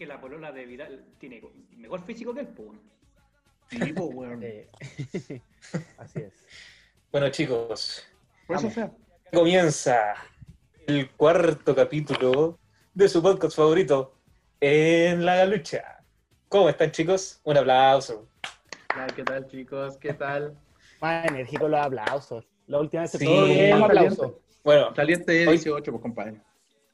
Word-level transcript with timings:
Que 0.00 0.06
la 0.06 0.18
polola 0.18 0.50
de 0.50 0.64
Vidal 0.64 1.04
tiene 1.18 1.42
mejor 1.76 2.02
físico 2.06 2.32
que 2.32 2.40
el 2.40 2.48
weón. 2.56 2.80
Sí, 3.68 3.92
weón. 3.92 4.42
Eh, 4.42 4.70
Así 5.98 6.20
es. 6.20 6.32
Bueno, 7.12 7.28
chicos, 7.28 8.08
Por 8.46 8.56
eso 8.56 8.96
comienza 9.30 10.14
el 10.86 11.10
cuarto 11.10 11.74
capítulo 11.76 12.58
de 12.94 13.10
su 13.10 13.22
podcast 13.22 13.54
favorito, 13.54 14.14
En 14.58 15.22
la 15.26 15.44
Lucha. 15.44 16.02
¿Cómo 16.48 16.70
están, 16.70 16.92
chicos? 16.92 17.38
Un 17.44 17.58
aplauso. 17.58 18.26
¿Qué 19.14 19.22
tal, 19.22 19.46
chicos? 19.48 19.98
¿Qué 19.98 20.14
tal? 20.14 20.58
Más 21.02 21.26
enérgico 21.26 21.68
los 21.68 21.78
aplausos. 21.78 22.46
La 22.66 22.80
última 22.80 23.02
vez 23.02 23.10
se 23.10 23.18
Sí, 23.18 23.26
todo 23.26 23.44
bien, 23.44 23.78
más 23.78 23.90
aplauso. 23.90 24.40
Bueno, 24.64 24.94
Saliente 24.94 25.30
de 25.30 25.46
Hoy- 25.46 25.56
18, 25.58 25.92
pues, 25.92 26.00
compadre. 26.00 26.40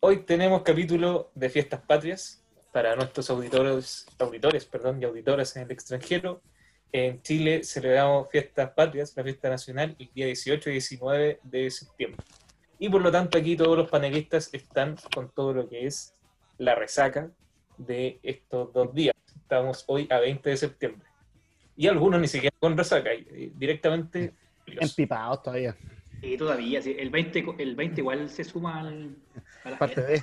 hoy 0.00 0.25
tenemos 0.25 0.62
capítulo 0.62 1.30
de 1.36 1.48
Fiestas 1.48 1.80
Patrias 1.86 2.42
para 2.77 2.95
nuestros 2.95 3.30
auditores, 3.30 4.05
auditores 4.19 4.66
perdón, 4.66 5.01
y 5.01 5.07
auditoras 5.07 5.57
en 5.57 5.62
el 5.62 5.70
extranjero. 5.70 6.42
En 6.92 7.23
Chile 7.23 7.64
celebramos 7.64 8.28
Fiestas 8.31 8.70
Patrias, 8.73 9.14
la 9.17 9.23
fiesta 9.25 9.48
nacional, 9.48 9.97
el 9.98 10.11
día 10.12 10.27
18 10.27 10.69
y 10.69 10.73
19 10.75 11.41
de 11.42 11.70
septiembre. 11.70 12.23
Y 12.78 12.91
por 12.91 13.00
lo 13.00 13.11
tanto 13.11 13.39
aquí 13.39 13.56
todos 13.56 13.78
los 13.78 13.89
panelistas 13.89 14.50
están 14.53 14.97
con 15.15 15.31
todo 15.33 15.55
lo 15.55 15.67
que 15.70 15.87
es 15.87 16.15
la 16.59 16.75
resaca 16.75 17.31
de 17.78 18.20
estos 18.23 18.70
dos 18.75 18.93
días. 18.93 19.15
Estamos 19.34 19.83
hoy 19.87 20.06
a 20.11 20.19
20 20.20 20.50
de 20.50 20.56
septiembre. 20.59 21.09
Y 21.78 21.87
algunos 21.87 22.20
ni 22.20 22.28
siquiera 22.28 22.55
con 22.61 22.77
resaca, 22.77 23.09
directamente... 23.55 24.34
Empipados 24.67 25.43
todavía. 25.45 25.75
Sí, 26.20 26.37
todavía, 26.37 26.83
sí. 26.83 26.95
El 26.98 27.09
20, 27.09 27.43
co- 27.43 27.55
el 27.59 27.75
20 27.75 28.03
igual 28.03 28.28
se 28.28 28.45
suma 28.45 28.81
al, 28.81 29.17
a 29.65 29.70
la 29.70 29.78
Parte 29.78 30.03
de. 30.03 30.22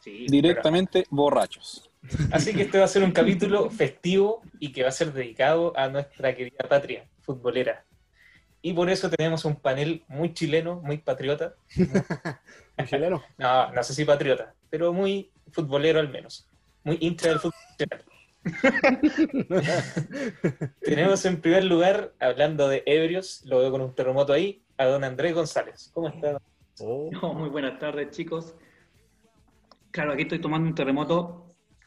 Sí, 0.00 0.26
Directamente 0.28 1.06
borrachos. 1.08 1.90
Así 2.30 2.52
que 2.52 2.62
este 2.62 2.78
va 2.78 2.84
a 2.84 2.88
ser 2.88 3.02
un 3.02 3.12
capítulo 3.12 3.70
festivo 3.70 4.42
y 4.60 4.72
que 4.72 4.82
va 4.82 4.88
a 4.88 4.92
ser 4.92 5.12
dedicado 5.12 5.72
a 5.76 5.88
nuestra 5.88 6.34
querida 6.34 6.68
patria 6.68 7.08
futbolera. 7.20 7.84
Y 8.60 8.72
por 8.72 8.90
eso 8.90 9.10
tenemos 9.10 9.44
un 9.44 9.56
panel 9.56 10.04
muy 10.08 10.32
chileno, 10.32 10.80
muy 10.82 10.98
patriota. 10.98 11.54
Un 12.76 12.86
chileno. 12.86 13.22
No, 13.38 13.70
no 13.70 13.84
sé 13.84 13.94
si 13.94 14.04
patriota, 14.04 14.52
pero 14.68 14.92
muy 14.92 15.30
futbolero 15.52 16.00
al 16.00 16.08
menos. 16.08 16.48
Muy 16.82 16.98
hincha 17.00 17.28
del 17.28 17.38
fútbol. 17.38 17.54
Tenemos 20.82 21.24
en 21.24 21.40
primer 21.40 21.64
lugar, 21.64 22.12
hablando 22.18 22.68
de 22.68 22.82
ebrios, 22.86 23.42
lo 23.44 23.60
veo 23.60 23.70
con 23.70 23.80
un 23.80 23.94
terremoto 23.94 24.32
ahí, 24.32 24.64
a 24.76 24.86
don 24.86 25.04
Andrés 25.04 25.34
González. 25.34 25.90
¿Cómo 25.94 26.08
está? 26.08 26.40
Oh, 26.80 27.08
No, 27.12 27.34
muy 27.34 27.48
buenas 27.48 27.78
tardes, 27.78 28.10
chicos. 28.10 28.54
Claro, 29.90 30.12
aquí 30.12 30.22
estoy 30.22 30.40
tomando 30.40 30.68
un 30.68 30.74
terremoto, 30.74 31.43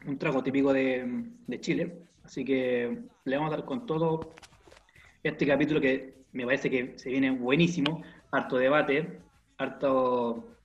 un 0.07 0.17
trago 0.17 0.41
típico 0.41 0.73
de, 0.73 1.05
de 1.45 1.61
Chile, 1.61 1.99
así 2.23 2.43
que 2.43 2.97
le 3.25 3.37
vamos 3.37 3.53
a 3.53 3.57
dar 3.57 3.65
con 3.65 3.85
todo 3.85 4.33
este 5.21 5.45
capítulo 5.45 5.81
que 5.81 6.23
me 6.31 6.45
parece 6.45 6.69
que 6.69 6.97
se 6.97 7.09
viene 7.09 7.31
buenísimo, 7.31 8.01
harto 8.31 8.57
debate, 8.57 9.19
harto 9.57 10.55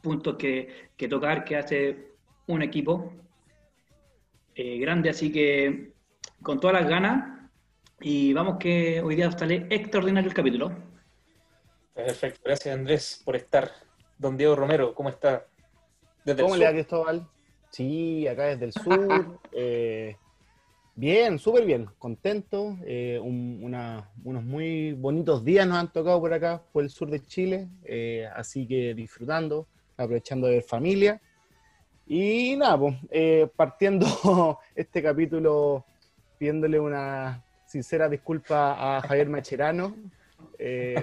puntos 0.00 0.36
que, 0.36 0.90
que 0.96 1.08
tocar 1.08 1.44
que 1.44 1.56
hace 1.56 2.12
un 2.46 2.62
equipo 2.62 3.12
eh, 4.54 4.78
grande, 4.78 5.10
así 5.10 5.32
que 5.32 5.92
con 6.42 6.60
todas 6.60 6.80
las 6.80 6.88
ganas 6.88 7.50
y 8.00 8.32
vamos 8.32 8.58
que 8.58 9.00
hoy 9.02 9.16
día 9.16 9.30
sale 9.32 9.66
extraordinario 9.70 10.28
el 10.28 10.34
capítulo. 10.34 10.72
Perfecto, 11.94 12.40
gracias 12.44 12.74
Andrés 12.74 13.22
por 13.24 13.36
estar. 13.36 13.70
Don 14.18 14.36
Diego 14.36 14.54
Romero, 14.54 14.94
¿cómo 14.94 15.08
está? 15.08 15.46
Desde 16.24 16.42
¿Cómo 16.42 16.56
le 16.56 16.64
va. 16.66 16.70
Cristóbal? 16.72 17.28
Sí, 17.74 18.28
acá 18.28 18.44
desde 18.44 18.66
el 18.66 18.72
sur. 18.72 19.40
eh, 19.52 20.16
bien, 20.94 21.40
súper 21.40 21.64
bien, 21.66 21.86
contento. 21.98 22.76
eh, 22.86 23.18
un- 23.20 23.58
una- 23.62 24.08
unos 24.22 24.44
muy 24.44 24.92
bonitos 24.92 25.44
días 25.44 25.66
nos 25.66 25.78
han 25.78 25.92
tocado 25.92 26.20
por 26.20 26.32
acá, 26.32 26.62
por 26.72 26.84
el 26.84 26.90
sur 26.90 27.10
de 27.10 27.18
Chile. 27.20 27.66
eh, 27.84 28.28
así 28.36 28.64
que 28.68 28.94
disfrutando, 28.94 29.66
aprovechando 29.96 30.46
de 30.46 30.54
ver 30.54 30.62
familia. 30.62 31.20
Y 32.06 32.54
nada, 32.56 32.78
pues, 32.78 32.94
eh, 33.10 33.48
partiendo 33.56 34.06
este 34.76 35.02
capítulo 35.02 35.84
pidiéndole 36.38 36.78
una 36.78 37.42
sincera 37.66 38.08
disculpa 38.08 38.96
a 38.98 39.00
Javier 39.02 39.28
Macherano 39.28 39.96
eh, 40.60 40.94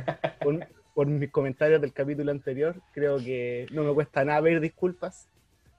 por, 0.42 0.66
por 0.94 1.08
mis 1.08 1.30
comentarios 1.32 1.82
del 1.82 1.92
capítulo 1.92 2.32
anterior. 2.32 2.82
Creo 2.94 3.18
que 3.18 3.68
no 3.72 3.84
me 3.84 3.94
cuesta 3.94 4.24
nada 4.24 4.42
pedir 4.42 4.62
disculpas. 4.62 5.28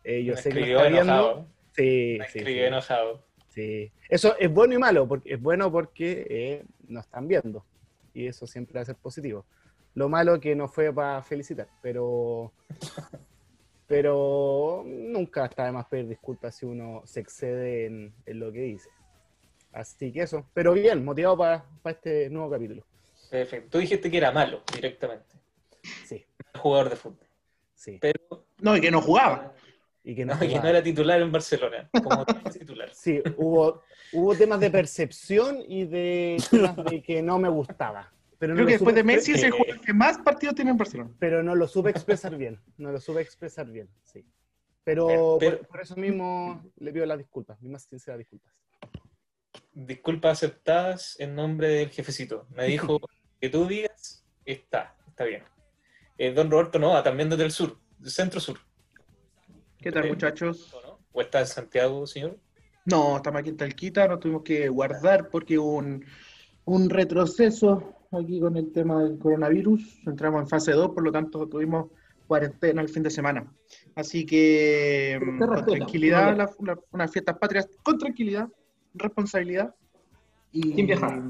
Eh, 0.05 0.25
yo 0.25 0.35
Me 0.35 0.41
sé 0.41 0.49
que 0.51 0.55
lo 0.55 0.61
escribió 0.61 0.79
está 0.81 0.89
viendo. 0.93 1.13
enojado. 1.13 1.47
Sí, 1.73 2.17
Me 2.19 2.29
sí, 2.29 2.39
escribió 2.39 2.63
sí, 2.63 2.67
enojado. 2.69 3.25
sí. 3.49 3.93
Eso 4.09 4.37
es 4.39 4.53
bueno 4.53 4.75
y 4.75 4.79
malo, 4.79 5.07
porque 5.09 5.35
es 5.35 5.41
bueno 5.41 5.71
porque 5.73 6.27
eh, 6.29 6.65
nos 6.89 7.05
están 7.05 7.29
viendo. 7.29 7.65
Y 8.15 8.27
eso 8.27 8.47
siempre 8.47 8.75
va 8.75 8.83
a 8.83 8.85
ser 8.85 8.97
positivo. 8.97 9.45
Lo 9.95 10.09
malo 10.09 10.39
que 10.41 10.55
no 10.55 10.69
fue 10.69 10.93
para 10.93 11.23
felicitar, 11.23 11.69
pero 11.83 12.53
pero 13.87 14.83
nunca 14.87 15.45
está 15.47 15.67
de 15.67 15.73
más 15.73 15.87
pedir 15.87 16.09
disculpas 16.09 16.55
si 16.57 16.67
uno 16.67 17.03
se 17.05 17.21
excede 17.21 17.87
en, 17.87 18.15
en 18.27 18.41
lo 18.41 18.51
que 18.53 18.61
dice. 18.61 18.89
Así 19.73 20.13
que 20.13 20.23
eso. 20.23 20.47
Pero 20.55 20.73
bien, 20.75 21.05
motivado 21.05 21.37
para 21.37 21.65
este 21.87 22.29
nuevo 22.31 22.51
capítulo. 22.51 22.85
Perfecto. 23.31 23.71
Tú 23.71 23.79
dijiste 23.79 24.11
que 24.11 24.17
era 24.19 24.31
malo 24.31 24.63
directamente. 24.75 25.37
Sí, 26.05 26.25
Jugador 26.59 26.91
de 26.91 26.97
fútbol. 26.97 27.27
sí. 27.75 27.99
Pero 28.01 28.45
No, 28.61 28.77
y 28.77 28.81
que 28.81 28.91
no 28.91 29.01
jugaba. 29.01 29.53
Y 30.05 30.15
que 30.17 30.25
no, 30.25 30.33
era 30.41 30.83
titular 30.83 31.21
en 31.21 31.31
Barcelona. 31.31 31.89
Como 32.03 32.25
titular. 32.53 32.91
Sí, 32.93 33.23
hubo, 33.37 33.83
hubo 34.13 34.35
temas 34.35 34.59
de 34.61 34.71
percepción 34.71 35.59
y 35.69 35.85
de 35.85 36.43
temas 36.51 36.77
de 36.77 37.03
que 37.03 37.23
no 37.23 37.39
me 37.39 37.49
gustaba. 37.49 38.13
Pero 38.39 38.55
no 38.55 38.57
Creo 38.57 38.67
que 38.67 38.73
después 38.73 38.97
de 38.97 39.05
Messi 39.05 39.33
es 39.33 39.43
el 39.45 39.53
jugador 39.53 39.81
que 39.81 39.93
más 39.93 40.19
partidos 40.19 40.57
tiene 40.57 40.73
en 40.73 40.77
Barcelona. 40.77 41.11
pero 41.21 41.45
no 41.45 41.55
lo 41.55 41.69
supe 41.69 41.91
expresar 41.91 42.37
bien, 42.37 42.59
no 42.77 42.91
lo 42.91 43.01
supe 43.01 43.21
expresar 43.21 43.67
bien, 43.71 43.89
sí. 44.03 44.25
Pero, 44.83 45.07
Pero- 45.07 45.37
pero- 45.39 45.59
por, 45.59 45.67
por 45.69 45.81
eso 45.83 45.95
mismo 45.95 46.61
le 46.79 46.93
pido 46.93 47.07
las 47.07 47.19
disculpas, 47.19 47.61
mis 47.63 47.71
más 47.71 47.85
sinceras 47.85 48.19
disculpas. 48.19 48.53
Disculpas 49.75 50.39
aceptadas 50.39 51.17
en 51.21 51.35
nombre 51.37 51.69
del 51.69 51.91
jefecito. 51.91 52.47
Me 52.51 52.65
dijo 52.67 52.99
que 53.41 53.49
tú 53.49 53.67
digas, 53.67 54.25
está, 54.45 54.97
está 55.07 55.25
bien. 55.25 55.45
Eh, 56.19 56.33
don 56.33 56.51
Roberto 56.51 56.81
Nova, 56.81 57.03
también 57.05 57.31
desde 57.31 57.45
el 57.45 57.53
sur, 57.53 57.79
centro 58.05 58.41
sur. 58.41 58.59
¿Qué 59.83 59.91
tal, 59.93 60.09
muchachos? 60.09 60.75
¿O, 61.13 61.21
está 61.21 61.41
en 61.41 61.47
Santiago, 61.47 62.07
señor? 62.07 62.39
No, 62.87 63.17
estamos 63.17 63.41
aquí 63.41 63.51
en 63.51 63.57
Talquita, 63.57 64.09
nos 64.09 64.21
tuvimos 64.21 64.43
que 64.43 64.69
guardar 64.69 65.29
porque 65.29 65.59
hubo 65.59 65.75
un, 65.77 66.05
un 66.65 66.91
retroceso 66.91 67.95
aquí 68.13 68.41
con 68.41 68.57
el 68.57 68.73
tema 68.73 69.03
del 69.03 69.19
coronavirus. 69.19 70.01
Entramos 70.07 70.43
en 70.43 70.49
fase 70.49 70.73
2, 70.73 70.91
por 70.91 71.03
lo 71.03 71.13
tanto 71.13 71.47
tuvimos 71.49 71.91
cuarentena 72.27 72.81
el 72.83 72.89
fin 72.89 73.03
de 73.03 73.11
semana. 73.11 73.53
Así 73.95 74.25
que 74.25 75.19
mm, 75.21 75.33
se 75.33 75.39
con 75.39 75.51
respeta, 75.57 75.77
tranquilidad, 75.77 76.37
la- 76.37 76.51
la- 76.61 76.79
unas 76.93 77.11
fiestas 77.13 77.39
patrias 77.39 77.69
con 77.83 77.99
tranquilidad, 77.99 78.49
responsabilidad. 78.95 79.75
Y, 80.53 80.75
Sin 80.75 80.87
viajar. 80.87 81.23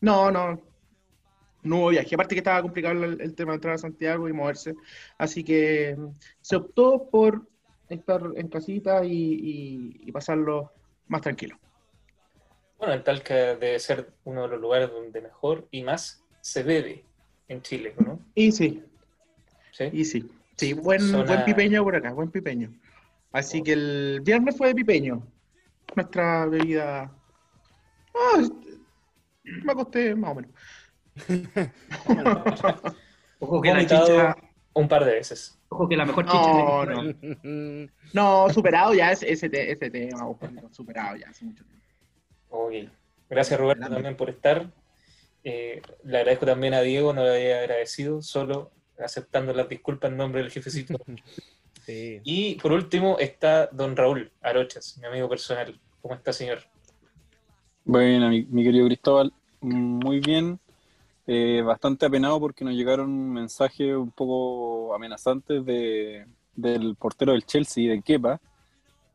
No, 0.00 0.30
no. 0.30 0.60
No 1.64 1.76
hubo 1.76 1.88
viaje. 1.90 2.14
Aparte 2.16 2.34
que 2.34 2.40
estaba 2.40 2.60
complicado 2.62 3.04
el, 3.04 3.20
el 3.20 3.34
tema 3.34 3.52
de 3.52 3.56
entrar 3.56 3.74
a 3.74 3.78
Santiago 3.78 4.28
y 4.28 4.32
moverse. 4.32 4.74
Así 5.16 5.44
que 5.44 5.94
mm, 5.96 6.08
se 6.40 6.56
optó 6.56 7.08
por 7.10 7.48
estar 7.94 8.22
en 8.36 8.48
casita 8.48 9.04
y, 9.04 9.12
y- 9.12 10.00
y 10.08 10.12
pasarlo 10.12 10.72
más 11.08 11.20
tranquilo. 11.22 11.58
Bueno, 12.78 12.94
en 12.94 13.04
Talca 13.04 13.34
debe 13.34 13.78
ser 13.78 14.12
uno 14.24 14.42
de 14.42 14.48
los 14.48 14.60
lugares 14.60 14.90
donde 14.90 15.20
mejor 15.20 15.68
y 15.70 15.82
más 15.82 16.24
se 16.40 16.62
bebe 16.62 17.04
en 17.48 17.62
Chile, 17.62 17.94
¿no? 17.98 18.18
Y 18.34 18.50
sí, 18.52 18.82
¿Sí? 19.72 19.84
y 19.92 20.04
sí. 20.04 20.28
Sí, 20.56 20.72
buen, 20.74 21.00
Zona- 21.00 21.24
buen 21.26 21.44
pipeño 21.44 21.82
por 21.84 21.96
acá, 21.96 22.12
buen 22.12 22.30
pipeño. 22.30 22.72
Así 23.32 23.62
que 23.62 23.72
el 23.72 24.20
viernes 24.22 24.56
fue 24.56 24.68
de 24.68 24.74
pipeño. 24.74 25.26
Nuestra 25.94 26.46
bebida. 26.46 27.10
Ah, 28.14 28.42
me 29.44 29.72
acosté 29.72 30.14
más 30.14 30.30
o 30.30 30.34
menos. 30.34 30.50
Ojo 33.38 33.60
que 33.62 33.72
la 33.72 33.80
chicha, 33.86 34.36
un 34.74 34.88
par 34.88 35.04
de 35.04 35.12
veces. 35.12 35.58
Ojo 35.68 35.88
que 35.88 35.96
la 35.96 36.04
mejor 36.06 36.24
chicha 36.26 36.52
No, 36.52 36.86
de 36.86 36.94
no. 37.44 37.90
No, 38.12 38.50
superado 38.50 38.94
ya 38.94 39.12
es 39.12 39.22
ese, 39.22 39.48
te- 39.48 39.70
ese 39.72 39.90
tema, 39.90 40.20
superado 40.70 41.16
ya 41.16 41.28
hace 41.28 41.44
mucho 41.44 41.64
tiempo. 41.64 41.86
Ok. 42.50 42.72
Gracias 43.30 43.58
Roberto 43.58 43.88
también 43.88 44.16
por 44.16 44.28
estar. 44.30 44.70
Eh, 45.44 45.80
le 46.04 46.18
agradezco 46.18 46.46
también 46.46 46.74
a 46.74 46.82
Diego, 46.82 47.12
no 47.12 47.24
le 47.24 47.34
había 47.36 47.60
agradecido, 47.60 48.22
solo 48.22 48.70
aceptando 48.98 49.52
las 49.54 49.68
disculpas 49.68 50.10
en 50.10 50.16
nombre 50.18 50.42
del 50.42 50.50
jefecito. 50.50 50.98
Sí. 51.84 52.20
Y 52.22 52.54
por 52.60 52.70
último 52.70 53.16
está 53.18 53.66
don 53.66 53.96
Raúl 53.96 54.30
Arochas, 54.40 54.96
mi 54.98 55.06
amigo 55.08 55.28
personal. 55.28 55.80
¿Cómo 56.00 56.14
está, 56.14 56.32
señor? 56.32 56.60
Bueno, 57.84 58.28
mi, 58.28 58.44
mi 58.44 58.62
querido 58.62 58.86
Cristóbal, 58.86 59.32
muy 59.60 60.20
bien. 60.20 60.60
Eh, 61.26 61.62
bastante 61.64 62.06
apenado 62.06 62.40
porque 62.40 62.64
nos 62.64 62.74
llegaron 62.74 63.32
mensajes 63.32 63.94
un 63.94 64.10
poco 64.10 64.94
amenazantes 64.94 65.64
de, 65.64 66.26
del 66.54 66.96
portero 66.96 67.32
del 67.32 67.46
Chelsea, 67.46 67.90
de 67.90 68.02
Kepa, 68.02 68.40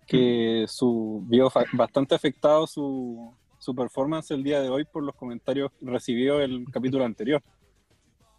que 0.05 0.65
su, 0.67 1.21
vio 1.25 1.51
bastante 1.73 2.15
afectado 2.15 2.65
su, 2.65 3.33
su 3.57 3.75
performance 3.75 4.31
el 4.31 4.43
día 4.43 4.61
de 4.61 4.69
hoy 4.69 4.85
por 4.85 5.03
los 5.03 5.15
comentarios 5.15 5.71
recibidos 5.81 6.41
el 6.41 6.65
capítulo 6.71 7.03
anterior. 7.03 7.43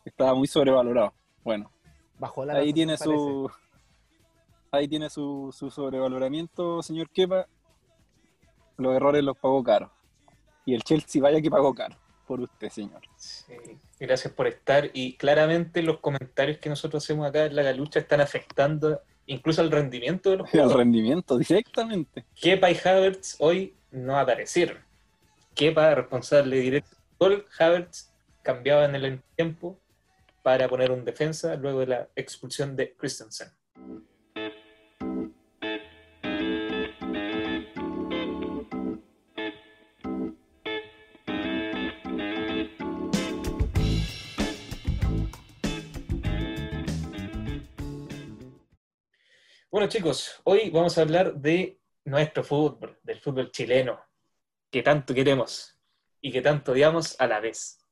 Estaba 0.02 0.32
muy 0.32 0.46
sobrevalorado. 0.46 1.12
Bueno, 1.44 1.70
la 2.18 2.54
ahí 2.54 2.72
tiene 2.72 2.96
su 2.96 3.50
ahí 4.70 4.88
tiene 4.88 5.10
su, 5.10 5.54
su 5.56 5.70
sobrevaloramiento, 5.70 6.82
señor 6.82 7.10
Kepa. 7.10 7.46
Los 8.78 8.94
errores 8.94 9.22
los 9.22 9.36
pagó 9.36 9.62
caro. 9.62 9.92
Y 10.64 10.74
el 10.74 10.82
Chelsea 10.82 11.20
vaya 11.20 11.42
que 11.42 11.50
pagó 11.50 11.74
caro 11.74 11.96
por 12.28 12.40
usted, 12.40 12.68
señor. 12.68 13.00
Sí, 13.16 13.54
gracias 13.98 14.32
por 14.32 14.46
estar. 14.46 14.90
Y 14.92 15.16
claramente 15.16 15.82
los 15.82 15.98
comentarios 15.98 16.58
que 16.58 16.68
nosotros 16.68 17.02
hacemos 17.02 17.26
acá 17.26 17.46
en 17.46 17.56
la 17.56 17.62
galucha 17.62 17.98
están 17.98 18.20
afectando 18.20 19.00
incluso 19.26 19.62
al 19.62 19.70
rendimiento 19.70 20.30
de 20.30 20.36
los 20.36 20.50
jugadores. 20.50 20.76
rendimiento 20.76 21.38
directamente. 21.38 22.24
Kepa 22.40 22.70
y 22.70 22.78
Havertz 22.84 23.36
hoy 23.38 23.74
no 23.90 24.18
aparecieron. 24.18 24.78
Kepa, 25.54 25.94
responsable 25.94 26.56
directo 26.60 26.96
gol, 27.18 27.44
Havertz 27.58 28.10
cambiaba 28.42 28.84
en 28.84 28.94
el 28.94 29.22
tiempo 29.34 29.78
para 30.42 30.68
poner 30.68 30.90
un 30.92 31.04
defensa 31.04 31.56
luego 31.56 31.80
de 31.80 31.86
la 31.86 32.08
expulsión 32.14 32.76
de 32.76 32.94
Christensen. 32.94 33.48
Bueno 49.78 49.90
chicos, 49.90 50.40
hoy 50.42 50.70
vamos 50.70 50.98
a 50.98 51.02
hablar 51.02 51.34
de 51.36 51.78
nuestro 52.04 52.42
fútbol, 52.42 52.98
del 53.00 53.20
fútbol 53.20 53.52
chileno, 53.52 54.00
que 54.72 54.82
tanto 54.82 55.14
queremos 55.14 55.78
y 56.20 56.32
que 56.32 56.42
tanto 56.42 56.72
odiamos 56.72 57.14
a 57.20 57.28
la 57.28 57.38
vez. 57.38 57.86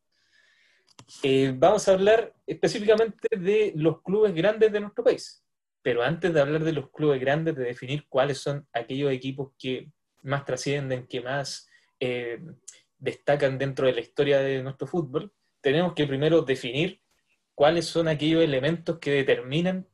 Eh, 1.22 1.54
vamos 1.54 1.86
a 1.86 1.92
hablar 1.92 2.34
específicamente 2.44 3.28
de 3.38 3.72
los 3.76 4.02
clubes 4.02 4.34
grandes 4.34 4.72
de 4.72 4.80
nuestro 4.80 5.04
país. 5.04 5.44
Pero 5.80 6.02
antes 6.02 6.34
de 6.34 6.40
hablar 6.40 6.64
de 6.64 6.72
los 6.72 6.90
clubes 6.90 7.20
grandes, 7.20 7.54
de 7.54 7.62
definir 7.62 8.08
cuáles 8.08 8.38
son 8.38 8.66
aquellos 8.72 9.12
equipos 9.12 9.52
que 9.56 9.92
más 10.24 10.44
trascienden, 10.44 11.06
que 11.06 11.20
más 11.20 11.68
eh, 12.00 12.40
destacan 12.98 13.58
dentro 13.58 13.86
de 13.86 13.92
la 13.92 14.00
historia 14.00 14.40
de 14.40 14.60
nuestro 14.60 14.88
fútbol, 14.88 15.32
tenemos 15.60 15.92
que 15.94 16.08
primero 16.08 16.42
definir 16.42 17.00
cuáles 17.54 17.86
son 17.86 18.08
aquellos 18.08 18.42
elementos 18.42 18.98
que 18.98 19.12
determinan 19.12 19.86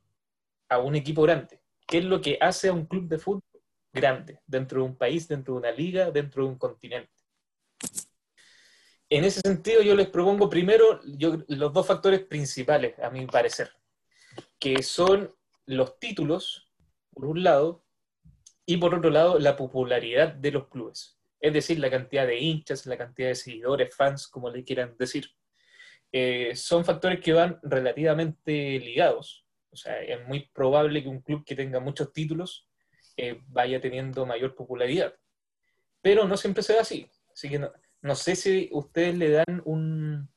a 0.69 0.79
un 0.79 0.95
equipo 0.95 1.21
grande. 1.21 1.62
¿Qué 1.87 1.99
es 1.99 2.05
lo 2.05 2.21
que 2.21 2.37
hace 2.39 2.69
a 2.69 2.73
un 2.73 2.85
club 2.85 3.07
de 3.07 3.19
fútbol 3.19 3.43
grande 3.91 4.39
dentro 4.47 4.81
de 4.81 4.87
un 4.87 4.97
país, 4.97 5.27
dentro 5.27 5.53
de 5.53 5.59
una 5.59 5.71
liga, 5.71 6.11
dentro 6.11 6.43
de 6.43 6.49
un 6.49 6.57
continente? 6.57 7.11
En 9.09 9.23
ese 9.25 9.41
sentido, 9.41 9.81
yo 9.81 9.95
les 9.95 10.07
propongo 10.07 10.49
primero 10.49 10.99
los 11.03 11.73
dos 11.73 11.85
factores 11.85 12.21
principales, 12.21 12.97
a 12.99 13.11
mi 13.11 13.27
parecer, 13.27 13.71
que 14.57 14.81
son 14.81 15.31
los 15.65 15.99
títulos, 15.99 16.71
por 17.11 17.25
un 17.25 17.43
lado, 17.43 17.85
y 18.65 18.77
por 18.77 18.95
otro 18.95 19.09
lado, 19.09 19.37
la 19.37 19.55
popularidad 19.55 20.33
de 20.33 20.51
los 20.51 20.67
clubes. 20.67 21.19
Es 21.39 21.53
decir, 21.53 21.77
la 21.79 21.91
cantidad 21.91 22.25
de 22.25 22.39
hinchas, 22.39 22.85
la 22.85 22.97
cantidad 22.97 23.27
de 23.27 23.35
seguidores, 23.35 23.95
fans, 23.95 24.27
como 24.27 24.49
le 24.49 24.63
quieran 24.63 24.95
decir. 24.97 25.29
Eh, 26.11 26.55
son 26.55 26.85
factores 26.85 27.19
que 27.19 27.33
van 27.33 27.59
relativamente 27.63 28.79
ligados. 28.79 29.42
O 29.73 29.75
sea, 29.75 29.99
es 30.01 30.25
muy 30.27 30.49
probable 30.53 31.01
que 31.01 31.09
un 31.09 31.21
club 31.21 31.43
que 31.45 31.55
tenga 31.55 31.79
muchos 31.79 32.13
títulos 32.13 32.69
eh, 33.17 33.41
vaya 33.47 33.81
teniendo 33.81 34.25
mayor 34.25 34.55
popularidad. 34.55 35.13
Pero 36.01 36.27
no 36.27 36.37
siempre 36.37 36.63
se 36.63 36.73
da 36.73 36.81
así. 36.81 37.09
Así 37.33 37.49
que 37.49 37.59
no, 37.59 37.71
no 38.01 38.15
sé 38.15 38.35
si 38.35 38.69
ustedes 38.71 39.17
le 39.17 39.29
dan 39.31 39.61
un- 39.65 40.29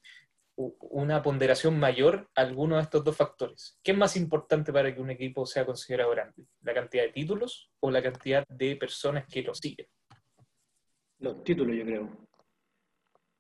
una 0.56 1.22
ponderación 1.22 1.78
mayor 1.78 2.30
a 2.34 2.40
alguno 2.40 2.76
de 2.76 2.82
estos 2.82 3.04
dos 3.04 3.14
factores. 3.14 3.78
¿Qué 3.82 3.92
es 3.92 3.98
más 3.98 4.16
importante 4.16 4.72
para 4.72 4.94
que 4.94 5.00
un 5.02 5.10
equipo 5.10 5.44
sea 5.44 5.66
considerado 5.66 6.10
grande? 6.12 6.46
¿La 6.62 6.72
cantidad 6.72 7.02
de 7.04 7.10
títulos 7.12 7.70
o 7.80 7.90
la 7.90 8.02
cantidad 8.02 8.46
de 8.48 8.74
personas 8.76 9.26
que 9.26 9.42
lo 9.42 9.54
siguen? 9.54 9.86
Los 11.18 11.44
títulos, 11.44 11.76
yo 11.76 11.84
creo. 11.84 12.26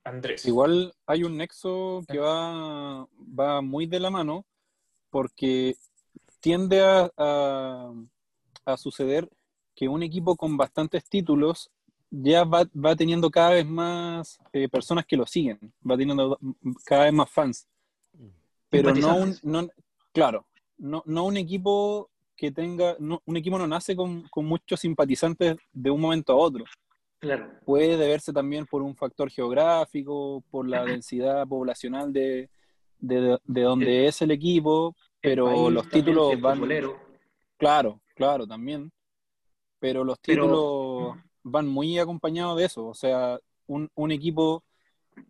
Andrés. 0.04 0.44
Igual 0.46 0.92
hay 1.06 1.24
un 1.24 1.36
nexo 1.38 2.04
que 2.06 2.18
va, 2.18 3.06
va 3.18 3.60
muy 3.62 3.86
de 3.86 3.98
la 3.98 4.10
mano 4.10 4.44
porque 5.16 5.76
tiende 6.40 6.82
a, 6.82 7.10
a- 7.16 7.90
a 8.66 8.76
suceder 8.76 9.26
que 9.74 9.88
un 9.88 10.02
equipo 10.02 10.36
con 10.36 10.58
bastantes 10.58 11.08
títulos 11.08 11.70
ya 12.10 12.44
va, 12.44 12.64
va 12.76 12.94
teniendo 12.94 13.30
cada 13.30 13.52
vez 13.52 13.64
más 13.66 14.38
eh, 14.52 14.68
personas 14.68 15.06
que 15.06 15.16
lo 15.16 15.24
siguen, 15.26 15.72
va 15.90 15.96
teniendo 15.96 16.38
cada 16.84 17.04
vez 17.04 17.14
más 17.14 17.30
fans. 17.30 17.66
Pero 18.68 18.94
no 18.94 19.16
un, 19.16 19.34
no, 19.42 19.66
claro, 20.12 20.44
no, 20.76 21.02
no 21.06 21.24
un 21.24 21.38
equipo 21.38 22.10
que 22.36 22.50
tenga, 22.52 22.94
no- 22.98 23.22
un 23.24 23.38
equipo 23.38 23.56
no 23.56 23.66
nace 23.66 23.96
con, 23.96 24.28
con 24.28 24.44
muchos 24.44 24.80
simpatizantes 24.80 25.56
de 25.72 25.90
un 25.90 26.00
momento 26.02 26.34
a 26.34 26.36
otro 26.36 26.64
Claro. 27.20 27.58
puede 27.64 27.96
deberse 27.96 28.34
también 28.34 28.66
por 28.66 28.82
un 28.82 28.94
factor 28.94 29.30
geográfico, 29.30 30.44
por 30.50 30.68
la 30.68 30.84
densidad 30.92 31.46
poblacional 31.48 32.12
de, 32.12 32.50
de, 32.98 33.38
de 33.44 33.62
donde 33.62 34.06
es 34.06 34.22
el 34.22 34.30
equipo, 34.30 34.94
pero 35.30 35.46
país 35.46 35.72
los 35.72 35.88
títulos 35.88 36.40
van, 36.40 36.54
futbolero. 36.56 36.98
claro, 37.56 38.00
claro, 38.14 38.46
también, 38.46 38.90
pero 39.78 40.04
los 40.04 40.18
Pero- 40.20 40.42
títulos 40.42 41.16
van 41.42 41.66
muy 41.68 41.98
acompañados 41.98 42.56
de 42.58 42.64
eso, 42.64 42.86
o 42.86 42.94
sea, 42.94 43.38
un, 43.66 43.88
un 43.94 44.10
equipo 44.12 44.62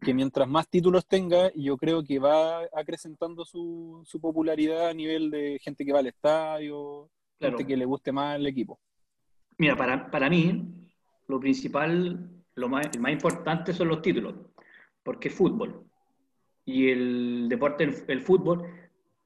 que 0.00 0.12
mientras 0.12 0.48
más 0.48 0.68
títulos 0.68 1.06
tenga, 1.06 1.50
yo 1.54 1.76
creo 1.76 2.02
que 2.02 2.18
va 2.18 2.62
acrecentando 2.74 3.44
su, 3.44 4.02
su 4.04 4.20
popularidad 4.20 4.88
a 4.88 4.94
nivel 4.94 5.30
de 5.30 5.58
gente 5.62 5.84
que 5.84 5.92
va 5.92 6.00
al 6.00 6.06
estadio, 6.08 7.08
Claro. 7.38 7.58
gente 7.58 7.66
que 7.70 7.76
le 7.76 7.84
guste 7.84 8.12
más 8.12 8.36
el 8.36 8.46
equipo. 8.46 8.80
Mira, 9.58 9.76
para, 9.76 10.10
para 10.10 10.30
mí, 10.30 10.64
lo 11.28 11.38
principal, 11.38 12.30
lo 12.54 12.68
más, 12.68 12.86
el 12.94 13.00
más 13.00 13.12
importante 13.12 13.74
son 13.74 13.88
los 13.88 14.00
títulos, 14.00 14.34
porque 15.02 15.28
es 15.28 15.34
fútbol. 15.34 15.84
Y 16.64 16.88
el 16.88 17.46
deporte, 17.48 17.84
el, 17.84 17.94
el 18.08 18.20
fútbol, 18.22 18.66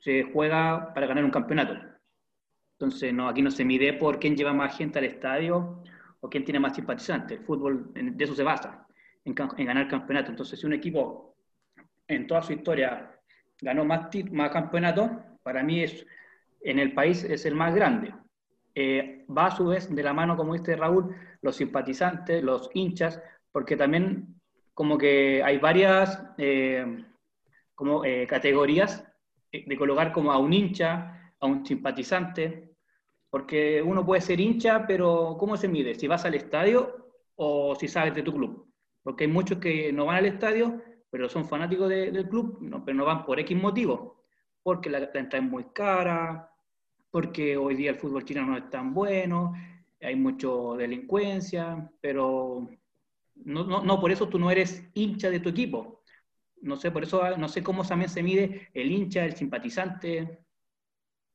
se 0.01 0.25
juega 0.25 0.93
para 0.93 1.07
ganar 1.07 1.25
un 1.25 1.31
campeonato. 1.31 1.75
Entonces, 2.73 3.13
no, 3.13 3.29
aquí 3.29 3.43
no 3.43 3.51
se 3.51 3.65
mide 3.65 3.93
por 3.93 4.19
quién 4.19 4.37
lleva 4.37 4.53
más 4.53 4.77
gente 4.77 4.99
al 4.99 5.05
estadio 5.05 5.83
o 6.21 6.29
quién 6.29 6.45
tiene 6.45 6.59
más 6.59 6.75
simpatizantes. 6.75 7.39
El 7.39 7.45
fútbol, 7.45 7.93
de 7.95 8.25
eso 8.25 8.35
se 8.35 8.43
basa, 8.43 8.87
en, 9.25 9.35
en 9.57 9.67
ganar 9.67 9.87
campeonato. 9.89 10.31
Entonces, 10.31 10.59
si 10.59 10.67
un 10.67 10.73
equipo 10.73 11.37
en 12.09 12.27
toda 12.27 12.43
su 12.43 12.55
historia 12.55 13.15
ganó 13.61 13.85
más, 13.85 14.09
más 14.33 14.51
campeonatos, 14.51 15.11
para 15.43 15.63
mí 15.63 15.83
es, 15.83 16.07
en 16.63 16.79
el 16.79 16.95
país 16.95 17.23
es 17.25 17.45
el 17.45 17.55
más 17.55 17.75
grande. 17.75 18.15
Eh, 18.75 19.27
va 19.37 19.47
a 19.47 19.57
su 19.57 19.67
vez 19.67 19.95
de 19.95 20.03
la 20.03 20.15
mano, 20.15 20.37
como 20.37 20.55
dice 20.55 20.77
Raúl, 20.77 21.15
los 21.43 21.57
simpatizantes, 21.57 22.43
los 22.43 22.71
hinchas, 22.73 23.23
porque 23.53 23.77
también 23.77 24.41
como 24.73 24.97
que 24.97 25.43
hay 25.43 25.59
varias 25.59 26.23
eh, 26.39 27.05
como, 27.75 28.05
eh, 28.05 28.27
categorías 28.27 29.10
de 29.53 29.77
colocar 29.77 30.13
como 30.13 30.33
a 30.33 30.39
un 30.39 30.53
hincha, 30.53 31.35
a 31.41 31.47
un 31.47 31.65
simpatizante, 31.67 32.71
porque 33.31 33.83
uno 33.83 34.05
puede 34.05 34.21
ser 34.21 34.41
hincha, 34.41 34.87
pero 34.87 35.37
¿cómo 35.39 35.57
se 35.57 35.69
mide? 35.69 35.95
¿Si 35.95 36.07
vas 36.09 36.25
al 36.25 36.35
estadio 36.35 37.13
o 37.37 37.75
si 37.77 37.89
sabes 37.89 38.15
de 38.15 38.23
tu 38.23 38.33
club? 38.35 38.69
Porque 39.03 39.25
hay 39.25 39.31
muchos 39.31 39.59
que 39.59 39.93
no 39.93 40.07
van 40.07 40.17
al 40.19 40.27
estadio, 40.27 40.83
pero 41.11 41.29
son 41.29 41.47
fanáticos 41.49 41.89
de- 41.89 42.11
del 42.11 42.29
club, 42.29 42.59
no, 42.61 42.85
pero 42.85 42.97
no 42.97 43.05
van 43.05 43.25
por 43.25 43.39
X 43.41 43.57
motivo, 43.57 44.25
porque 44.63 44.91
la, 44.91 45.01
la 45.01 45.07
entrada 45.07 45.39
es 45.45 45.51
muy 45.51 45.65
cara, 45.73 46.51
porque 47.11 47.57
hoy 47.57 47.75
día 47.77 47.91
el 47.91 47.97
fútbol 47.99 48.25
chileno 48.25 48.49
no 48.49 48.57
es 48.59 48.71
tan 48.71 48.95
bueno, 48.95 49.53
hay 50.01 50.17
mucho 50.17 50.77
delincuencia, 50.77 51.91
pero 52.01 52.69
no, 53.45 53.65
no, 53.65 53.83
no 53.83 54.01
por 54.01 54.11
eso 54.13 54.29
tú 54.29 54.39
no 54.39 54.51
eres 54.51 54.85
hincha 54.95 55.31
de 55.31 55.41
tu 55.41 55.49
equipo. 55.51 56.00
No 56.61 56.77
sé, 56.77 56.91
por 56.91 57.05
eso 57.05 57.37
no 57.37 57.49
sé 57.49 57.63
cómo 57.63 57.85
también 57.85 58.11
se 58.11 58.23
mide 58.23 58.69
el 58.75 58.91
hincha, 58.91 59.25
el 59.25 59.35
simpatizante. 59.35 60.45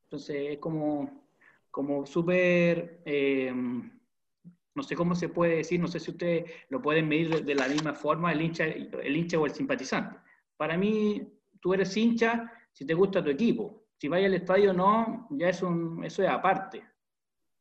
Entonces 0.04 0.52
es 0.52 0.58
como, 0.58 1.26
como 1.70 2.06
súper, 2.06 3.02
eh, 3.04 3.52
no 3.52 4.82
sé 4.82 4.94
cómo 4.94 5.14
se 5.14 5.28
puede 5.28 5.56
decir, 5.56 5.80
no 5.80 5.88
sé 5.88 5.98
si 5.98 6.12
ustedes 6.12 6.50
lo 6.68 6.80
pueden 6.80 7.08
medir 7.08 7.44
de, 7.44 7.54
la 7.54 7.66
misma 7.66 7.94
forma, 7.94 8.32
el 8.32 8.40
hincha, 8.40 8.66
el 8.66 9.16
hincha 9.16 9.38
o 9.38 9.46
el 9.46 9.52
simpatizante. 9.52 10.18
Para 10.56 10.76
mí, 10.76 11.26
tú 11.60 11.74
eres 11.74 11.96
hincha 11.96 12.52
si 12.72 12.86
te 12.86 12.94
gusta 12.94 13.22
tu 13.22 13.30
equipo. 13.30 13.84
Si 13.96 14.08
vaya 14.08 14.26
al 14.26 14.34
estadio 14.34 14.70
o 14.70 14.74
no, 14.74 15.26
ya 15.30 15.48
es 15.48 15.62
un, 15.62 16.04
eso 16.04 16.22
es 16.22 16.28
aparte. 16.28 16.84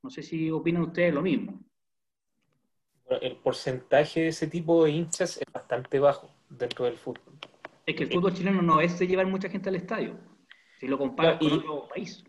No 0.04 0.10
sé 0.10 0.22
si 0.22 0.52
opinan 0.52 0.84
ustedes 0.84 1.14
lo 1.14 1.22
mismo. 1.22 1.60
El 3.22 3.38
porcentaje 3.38 4.22
de 4.22 4.28
ese 4.28 4.48
tipo 4.48 4.84
de 4.84 4.92
hinchas 4.92 5.38
es 5.38 5.52
bastante 5.52 6.00
bajo 6.00 6.30
dentro 6.50 6.86
del 6.86 6.98
fútbol. 6.98 7.34
Es 7.86 7.96
que 7.96 8.04
el 8.04 8.12
fútbol 8.12 8.34
chileno 8.34 8.62
no 8.62 8.82
es 8.82 8.98
de 8.98 9.08
llevar 9.08 9.28
mucha 9.28 9.50
gente 9.50 9.70
al 9.70 9.76
estadio. 9.76 10.18
Si 10.80 10.88
lo 10.88 10.98
comparas 10.98 11.38
con 11.40 11.52
otro 11.52 11.88
país. 11.88 12.24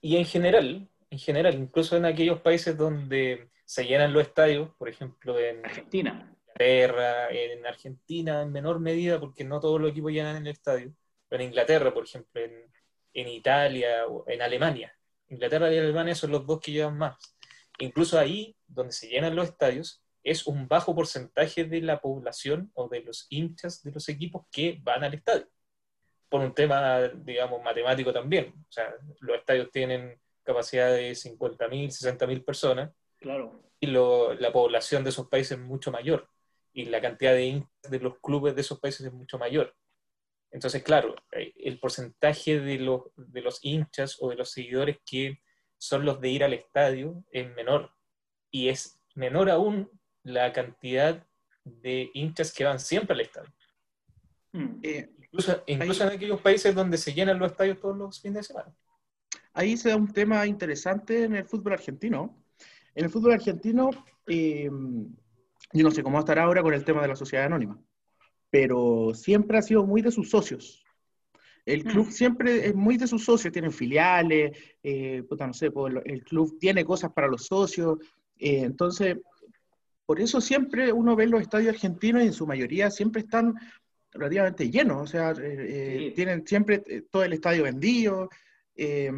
Y 0.00 0.16
en 0.16 0.24
general, 0.24 0.88
en 1.10 1.18
general, 1.18 1.54
incluso 1.54 1.96
en 1.96 2.04
aquellos 2.04 2.40
países 2.40 2.76
donde 2.76 3.48
se 3.64 3.86
llenan 3.86 4.12
los 4.12 4.22
estadios, 4.22 4.70
por 4.76 4.88
ejemplo 4.88 5.38
en 5.38 5.64
Argentina. 5.64 6.34
Inglaterra, 6.58 7.30
en 7.30 7.66
Argentina 7.66 8.42
en 8.42 8.52
menor 8.52 8.80
medida, 8.80 9.20
porque 9.20 9.44
no 9.44 9.60
todos 9.60 9.80
los 9.80 9.90
equipos 9.90 10.12
llenan 10.12 10.36
el 10.36 10.48
estadio, 10.48 10.92
pero 11.28 11.42
en 11.42 11.48
Inglaterra, 11.50 11.92
por 11.94 12.04
ejemplo, 12.04 12.40
en, 12.40 12.70
en 13.14 13.28
Italia 13.28 14.06
o 14.06 14.24
en 14.26 14.42
Alemania. 14.42 14.92
Inglaterra 15.28 15.72
y 15.72 15.78
Alemania 15.78 16.14
son 16.14 16.32
los 16.32 16.46
dos 16.46 16.60
que 16.60 16.72
llevan 16.72 16.98
más. 16.98 17.16
Incluso 17.78 18.18
ahí, 18.18 18.56
donde 18.66 18.92
se 18.92 19.08
llenan 19.08 19.36
los 19.36 19.48
estadios, 19.48 20.02
es 20.30 20.46
un 20.46 20.68
bajo 20.68 20.94
porcentaje 20.94 21.64
de 21.64 21.80
la 21.80 22.00
población 22.00 22.70
o 22.74 22.88
de 22.88 23.00
los 23.00 23.26
hinchas 23.30 23.82
de 23.82 23.92
los 23.92 24.08
equipos 24.08 24.46
que 24.50 24.78
van 24.82 25.04
al 25.04 25.14
estadio. 25.14 25.46
Por 26.28 26.40
un 26.42 26.54
tema, 26.54 27.08
digamos, 27.08 27.62
matemático 27.62 28.12
también. 28.12 28.52
O 28.68 28.72
sea, 28.72 28.94
los 29.20 29.38
estadios 29.38 29.70
tienen 29.70 30.20
capacidad 30.42 30.90
de 30.92 31.14
50.000, 31.14 31.90
60.000 31.90 32.44
personas 32.44 32.90
Claro. 33.18 33.62
y 33.80 33.86
lo- 33.86 34.34
la 34.34 34.52
población 34.52 35.04
de 35.04 35.10
esos 35.10 35.28
países 35.28 35.52
es 35.58 35.64
mucho 35.64 35.90
mayor 35.90 36.28
y 36.72 36.84
la 36.86 37.00
cantidad 37.00 37.32
de 37.32 37.44
hinchas 37.46 37.90
de 37.90 37.98
los 38.00 38.18
clubes 38.20 38.54
de 38.54 38.60
esos 38.60 38.78
países 38.78 39.06
es 39.06 39.12
mucho 39.12 39.38
mayor. 39.38 39.74
Entonces, 40.50 40.82
claro, 40.82 41.14
eh, 41.32 41.52
el 41.56 41.78
porcentaje 41.78 42.60
de 42.60 42.78
los, 42.78 43.02
de 43.16 43.42
los 43.42 43.58
hinchas 43.62 44.16
o 44.20 44.30
de 44.30 44.36
los 44.36 44.50
seguidores 44.50 44.98
que 45.04 45.40
son 45.76 46.04
los 46.04 46.20
de 46.20 46.28
ir 46.30 46.44
al 46.44 46.54
estadio 46.54 47.22
es 47.30 47.54
menor 47.54 47.92
y 48.50 48.68
es 48.68 48.98
menor 49.14 49.50
aún 49.50 49.90
la 50.28 50.52
cantidad 50.52 51.26
de 51.64 52.10
hinchas 52.14 52.52
que 52.52 52.64
van 52.64 52.78
siempre 52.78 53.14
al 53.14 53.20
estadio. 53.20 53.52
Mm. 54.52 54.78
Eh, 54.82 55.10
Incluso, 55.30 55.62
incluso 55.66 56.04
en 56.04 56.10
aquellos 56.10 56.40
países 56.40 56.74
donde 56.74 56.96
se 56.96 57.12
llenan 57.12 57.38
los 57.38 57.50
estadios 57.52 57.78
todos 57.78 57.96
los 57.98 58.18
fines 58.20 58.36
de 58.38 58.42
semana. 58.44 58.74
ahí 59.52 59.76
se 59.76 59.90
da 59.90 59.96
un 59.96 60.10
tema 60.10 60.46
interesante 60.46 61.24
en 61.24 61.34
el 61.34 61.44
fútbol 61.44 61.74
argentino. 61.74 62.42
En 62.94 63.04
el 63.04 63.10
fútbol 63.10 63.32
argentino, 63.32 63.90
eh, 64.26 64.70
yo 65.74 65.82
no 65.84 65.90
sé 65.90 66.02
cómo 66.02 66.18
estará 66.18 66.44
ahora 66.44 66.62
con 66.62 66.72
el 66.72 66.82
tema 66.84 67.02
de 67.02 67.08
la 67.08 67.16
sociedad 67.16 67.44
anónima, 67.44 67.78
pero 68.50 69.12
siempre 69.14 69.58
ha 69.58 69.62
sido 69.62 69.84
muy 69.84 70.00
de 70.00 70.10
sus 70.10 70.30
socios. 70.30 70.82
El 71.66 71.84
club 71.84 72.06
Mm. 72.06 72.10
siempre 72.10 72.66
es 72.68 72.74
muy 72.74 72.96
de 72.96 73.06
sus 73.06 73.22
socios, 73.26 73.52
tienen 73.52 73.72
filiales, 73.72 74.56
eh, 74.82 75.22
puta, 75.28 75.46
no 75.46 75.52
sé, 75.52 75.70
pues, 75.70 75.94
el 76.06 76.24
club 76.24 76.56
tiene 76.58 76.86
cosas 76.86 77.12
para 77.12 77.28
los 77.28 77.44
socios, 77.44 77.98
eh, 78.38 78.62
entonces, 78.62 79.18
por 80.08 80.20
eso 80.20 80.40
siempre 80.40 80.90
uno 80.90 81.14
ve 81.14 81.26
los 81.26 81.42
estadios 81.42 81.74
argentinos 81.74 82.22
y 82.22 82.26
en 82.28 82.32
su 82.32 82.46
mayoría 82.46 82.90
siempre 82.90 83.20
están 83.20 83.54
relativamente 84.12 84.70
llenos, 84.70 85.02
o 85.02 85.06
sea, 85.06 85.32
eh, 85.32 85.36
eh, 85.42 85.98
Sí. 86.08 86.12
tienen 86.16 86.46
siempre 86.46 86.82
eh, 86.86 87.02
todo 87.10 87.24
el 87.24 87.34
estadio 87.34 87.64
vendido, 87.64 88.30
eh, 88.74 89.12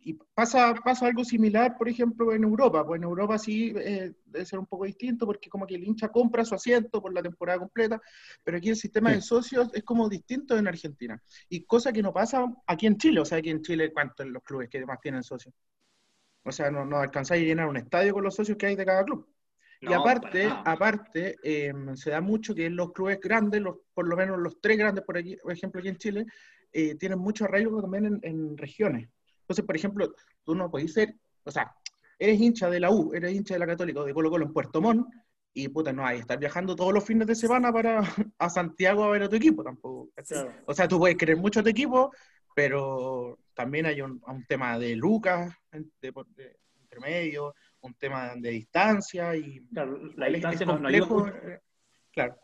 y 0.00 0.14
pasa, 0.34 0.74
pasa 0.82 1.06
algo 1.06 1.22
similar, 1.22 1.76
por 1.78 1.86
ejemplo, 1.88 2.32
en 2.32 2.42
Europa. 2.42 2.84
Pues 2.84 2.98
en 2.98 3.04
Europa 3.04 3.38
sí 3.38 3.72
eh, 3.76 4.14
debe 4.24 4.44
ser 4.46 4.58
un 4.58 4.66
poco 4.66 4.84
distinto 4.86 5.26
porque 5.26 5.48
como 5.50 5.66
que 5.66 5.74
el 5.76 5.84
hincha 5.84 6.08
compra 6.08 6.44
su 6.44 6.54
asiento 6.56 7.00
por 7.00 7.12
la 7.14 7.22
temporada 7.22 7.58
completa, 7.60 8.00
pero 8.42 8.56
aquí 8.56 8.70
el 8.70 8.76
sistema 8.76 9.10
Sí. 9.10 9.16
de 9.16 9.22
socios 9.22 9.70
es 9.74 9.84
como 9.84 10.08
distinto 10.08 10.56
en 10.58 10.66
Argentina. 10.66 11.22
Y 11.48 11.64
cosa 11.66 11.92
que 11.92 12.02
no 12.02 12.12
pasa 12.12 12.46
aquí 12.66 12.86
en 12.86 12.96
Chile. 12.96 13.20
O 13.20 13.24
sea, 13.26 13.38
aquí 13.38 13.50
en 13.50 13.62
Chile, 13.62 13.92
¿cuántos 13.92 14.26
los 14.26 14.42
clubes 14.42 14.68
que 14.70 14.84
más 14.86 14.98
tienen 15.00 15.22
socios? 15.22 15.54
O 16.44 16.50
sea, 16.50 16.70
no, 16.72 16.84
no 16.84 16.96
alcanzáis 16.98 17.42
a 17.44 17.46
llenar 17.46 17.68
un 17.68 17.76
estadio 17.76 18.12
con 18.14 18.24
los 18.24 18.34
socios 18.34 18.56
que 18.58 18.66
hay 18.66 18.76
de 18.76 18.84
cada 18.86 19.04
club. 19.04 19.28
Y 19.82 19.92
aparte, 19.92 20.48
aparte 20.64 21.36
eh, 21.42 21.72
se 21.94 22.10
da 22.10 22.20
mucho 22.20 22.54
que 22.54 22.70
los 22.70 22.92
clubes 22.92 23.18
grandes, 23.20 23.60
los, 23.60 23.78
por 23.92 24.06
lo 24.06 24.16
menos 24.16 24.38
los 24.38 24.60
tres 24.60 24.78
grandes, 24.78 25.04
por, 25.04 25.18
aquí, 25.18 25.36
por 25.36 25.52
ejemplo, 25.52 25.80
aquí 25.80 25.88
en 25.88 25.96
Chile, 25.96 26.26
eh, 26.72 26.94
tienen 26.94 27.18
mucho 27.18 27.44
arraigo 27.44 27.82
también 27.82 28.06
en, 28.06 28.20
en 28.22 28.56
regiones. 28.56 29.08
Entonces, 29.40 29.64
por 29.64 29.74
ejemplo, 29.74 30.14
tú 30.44 30.54
no 30.54 30.70
podés 30.70 30.92
ser, 30.92 31.16
o 31.42 31.50
sea, 31.50 31.74
eres 32.16 32.40
hincha 32.40 32.70
de 32.70 32.78
la 32.78 32.92
U, 32.92 33.12
eres 33.12 33.34
hincha 33.34 33.54
de 33.54 33.60
la 33.60 33.66
Católica 33.66 34.00
o 34.00 34.04
de 34.04 34.14
Colo 34.14 34.30
Colo 34.30 34.46
en 34.46 34.52
Puerto 34.52 34.80
Montt, 34.80 35.08
y 35.52 35.68
puta, 35.68 35.92
no 35.92 36.06
hay, 36.06 36.20
estar 36.20 36.38
viajando 36.38 36.76
todos 36.76 36.94
los 36.94 37.04
fines 37.04 37.26
de 37.26 37.34
semana 37.34 37.72
para 37.72 38.00
a 38.38 38.48
Santiago 38.48 39.04
a 39.04 39.10
ver 39.10 39.24
a 39.24 39.28
tu 39.28 39.36
equipo 39.36 39.64
tampoco. 39.64 40.10
O 40.66 40.74
sea, 40.74 40.86
tú 40.86 40.98
puedes 40.98 41.16
querer 41.16 41.36
mucho 41.36 41.60
a 41.60 41.62
tu 41.62 41.68
equipo, 41.68 42.12
pero 42.54 43.38
también 43.52 43.86
hay 43.86 44.00
un, 44.00 44.22
un 44.26 44.46
tema 44.46 44.78
de 44.78 44.94
lucas, 44.94 45.52
de, 45.72 46.12
de 46.36 46.56
intermedio, 46.80 47.54
un 47.82 47.94
tema 47.94 48.34
de 48.36 48.50
distancia 48.50 49.36
y 49.36 49.60
Claro, 49.72 49.98
la 50.16 50.28
distancia 50.28 50.64
es 50.64 50.66
no, 50.66 50.78
no 50.78 50.88
ayuda 50.88 51.06
complejo, 51.08 51.32
mucho. 51.32 51.48
eh, 51.48 51.60
Claro, 52.12 52.36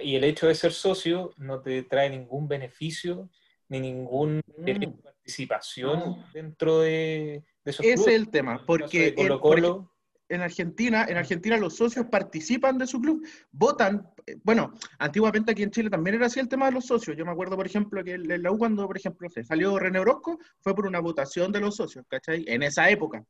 Y 0.00 0.16
el 0.16 0.24
hecho 0.24 0.46
de 0.48 0.54
ser 0.54 0.72
socio 0.72 1.32
no 1.38 1.60
te 1.60 1.82
trae 1.84 2.10
ningún 2.10 2.48
beneficio 2.48 3.30
ni 3.68 3.80
ningún 3.80 4.40
Mm. 4.58 4.64
de 4.64 4.88
participación 5.02 5.98
No. 6.00 6.24
dentro 6.32 6.80
de, 6.80 7.42
de 7.64 7.70
esos 7.70 7.84
ese 7.86 7.94
es 7.94 8.06
el 8.20 8.28
tema, 8.30 8.62
porque 8.66 8.98
de 8.98 9.08
el- 9.08 9.14
Colo 9.14 9.40
por 9.40 9.54
Colo, 9.60 9.92
en 10.28 10.40
Argentina, 10.42 11.06
en 11.08 11.16
Argentina 11.16 11.56
los 11.56 11.76
socios 11.76 12.06
participan 12.06 12.78
de 12.78 12.86
su 12.88 13.00
club, 13.00 13.24
votan, 13.52 14.10
eh, 14.26 14.36
bueno, 14.42 14.72
antiguamente 14.98 15.52
aquí 15.52 15.62
en 15.62 15.70
Chile 15.70 15.88
también 15.88 16.16
era 16.16 16.26
así 16.26 16.40
el 16.40 16.48
tema 16.48 16.66
de 16.66 16.72
los 16.72 16.84
socios, 16.86 17.16
yo 17.16 17.24
me 17.24 17.30
acuerdo, 17.30 17.56
por 17.56 17.64
ejemplo, 17.66 18.02
que 18.04 18.14
en 18.14 18.42
la 18.42 18.50
U 18.50 18.58
cuando, 18.58 18.86
por 18.86 18.96
ejemplo, 18.96 19.30
se 19.30 19.44
salió 19.44 19.78
René 19.78 20.00
Orozco, 20.00 20.38
fue 20.60 20.74
por 20.74 20.86
una 20.86 20.98
votación 21.00 21.52
de 21.52 21.60
los 21.60 21.76
socios, 21.76 22.04
¿cachai? 22.08 22.44
En 22.48 22.62
esa 22.64 22.90
época. 22.90 23.24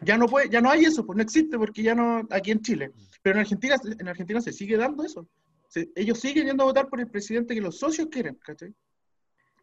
Ya 0.00 0.16
no 0.16 0.26
puede, 0.26 0.48
ya 0.48 0.60
no 0.60 0.70
hay 0.70 0.84
eso, 0.84 1.04
pues 1.06 1.16
no 1.16 1.22
existe 1.22 1.58
porque 1.58 1.82
ya 1.82 1.94
no, 1.94 2.26
aquí 2.30 2.50
en 2.50 2.60
Chile. 2.60 2.92
Pero 3.22 3.36
en 3.36 3.40
Argentina, 3.40 3.76
en 3.98 4.08
Argentina 4.08 4.40
se 4.40 4.52
sigue 4.52 4.76
dando 4.76 5.04
eso. 5.04 5.28
Se- 5.68 5.90
ellos 5.94 6.18
siguen 6.18 6.46
yendo 6.46 6.64
a 6.64 6.66
votar 6.66 6.88
por 6.88 7.00
el 7.00 7.08
presidente 7.08 7.54
que 7.54 7.60
los 7.60 7.78
socios 7.78 8.08
quieren, 8.10 8.34
¿cachai? 8.36 8.74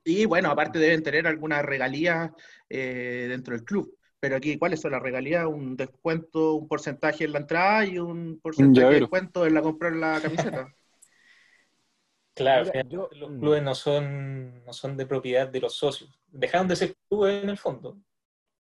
Y 0.05 0.25
bueno, 0.25 0.49
aparte 0.49 0.79
deben 0.79 1.03
tener 1.03 1.27
algunas 1.27 1.63
regalías 1.63 2.31
eh, 2.69 3.25
dentro 3.29 3.55
del 3.55 3.65
club. 3.65 3.93
Pero 4.21 4.35
aquí, 4.37 4.57
¿cuáles 4.57 4.81
son 4.81 4.91
las 4.91 5.01
regalías? 5.01 5.45
Un 5.45 5.75
descuento, 5.77 6.53
un 6.55 6.67
porcentaje 6.67 7.25
en 7.25 7.31
la 7.33 7.39
entrada 7.39 7.85
y 7.85 7.99
un 7.99 8.39
porcentaje 8.41 8.87
de 8.87 8.99
descuento 9.01 9.45
en 9.45 9.53
la 9.53 9.61
compra 9.61 9.91
de 9.91 9.97
la 9.97 10.19
camiseta. 10.21 10.73
claro, 12.33 12.65
Mira, 12.73 12.85
yo- 12.89 13.09
los 13.13 13.29
clubes 13.39 13.63
no 13.63 13.75
son, 13.75 14.63
no 14.65 14.73
son 14.73 14.97
de 14.97 15.05
propiedad 15.05 15.47
de 15.47 15.59
los 15.61 15.75
socios. 15.75 16.17
Dejaron 16.27 16.67
de 16.67 16.75
ser 16.75 16.95
clubes 17.09 17.43
en 17.43 17.49
el 17.49 17.57
fondo. 17.57 17.97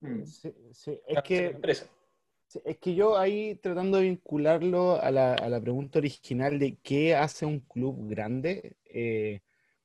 Mm. 0.04 0.26
Sí, 0.26 0.54
sí, 0.74 1.00
Es 1.08 1.24
que 1.24 1.56
Es 2.66 2.78
que 2.78 2.94
yo 2.94 3.18
ahí 3.18 3.56
tratando 3.56 3.98
de 3.98 4.04
vincularlo 4.04 5.02
a 5.02 5.10
la, 5.12 5.34
a 5.34 5.50
la 5.50 5.60
pregunta 5.62 5.98
original 6.00 6.60
de 6.60 6.78
qué 6.84 7.16
hace 7.16 7.46
un 7.46 7.62
club 7.62 8.08
grande, 8.10 8.76
eh, 8.86 9.42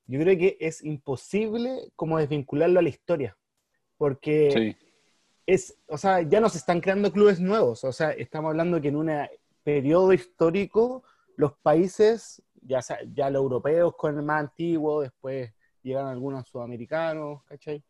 yo 0.07 0.21
creo 0.21 0.37
que 0.37 0.57
es 0.61 0.85
imposible 0.85 1.91
como 1.97 2.19
desvincularlo 2.19 2.81
a 2.81 2.83
la 2.83 2.89
historia, 2.91 3.39
porque 3.97 4.51
Sí. 4.51 4.77
es, 5.47 5.79
o 5.87 5.97
sea, 5.97 6.21
ya 6.23 6.41
no 6.41 6.49
se 6.49 6.59
están 6.59 6.81
creando 6.81 7.13
clubes 7.13 7.41
nuevos, 7.41 7.85
o 7.85 7.93
sea, 7.93 8.11
estamos 8.11 8.51
hablando 8.51 8.81
que 8.81 8.89
en 8.89 8.97
un 8.97 9.11
periodo 9.63 10.13
histórico 10.13 11.05
los 11.37 11.53
países, 11.59 12.43
ya, 12.63 12.83
sea- 12.83 13.01
ya 13.15 13.31
los 13.31 13.41
europeos 13.43 13.95
con 13.97 14.17
el 14.17 14.23
más 14.25 14.41
antiguo, 14.41 15.03
después 15.03 15.53
llegaron 15.83 16.11
algunos 16.11 16.49
sudamericanos, 16.49 17.45
¿cachai? 17.45 17.83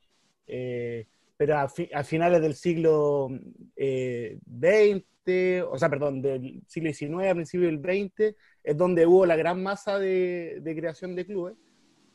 Eh, 0.47 1.07
pero 1.39 1.59
a, 1.59 1.69
fi- 1.71 1.91
a 1.95 2.05
finales 2.05 2.43
del 2.43 2.55
siglo 2.55 3.31
eh, 3.77 4.39
XX, 4.45 5.63
o 5.63 5.79
sea, 5.79 5.89
perdón, 5.89 6.21
del 6.23 6.63
siglo 6.67 6.91
XIX, 6.91 7.31
a 7.31 7.35
principios 7.35 7.71
del 7.73 7.81
XX, 7.81 8.37
es 8.65 8.77
donde 8.77 9.07
hubo 9.07 9.25
la 9.27 9.37
gran 9.37 9.63
masa 9.63 9.99
de, 9.99 10.59
de 10.63 10.77
creación 10.77 11.17
de 11.17 11.27
clubes. 11.27 11.57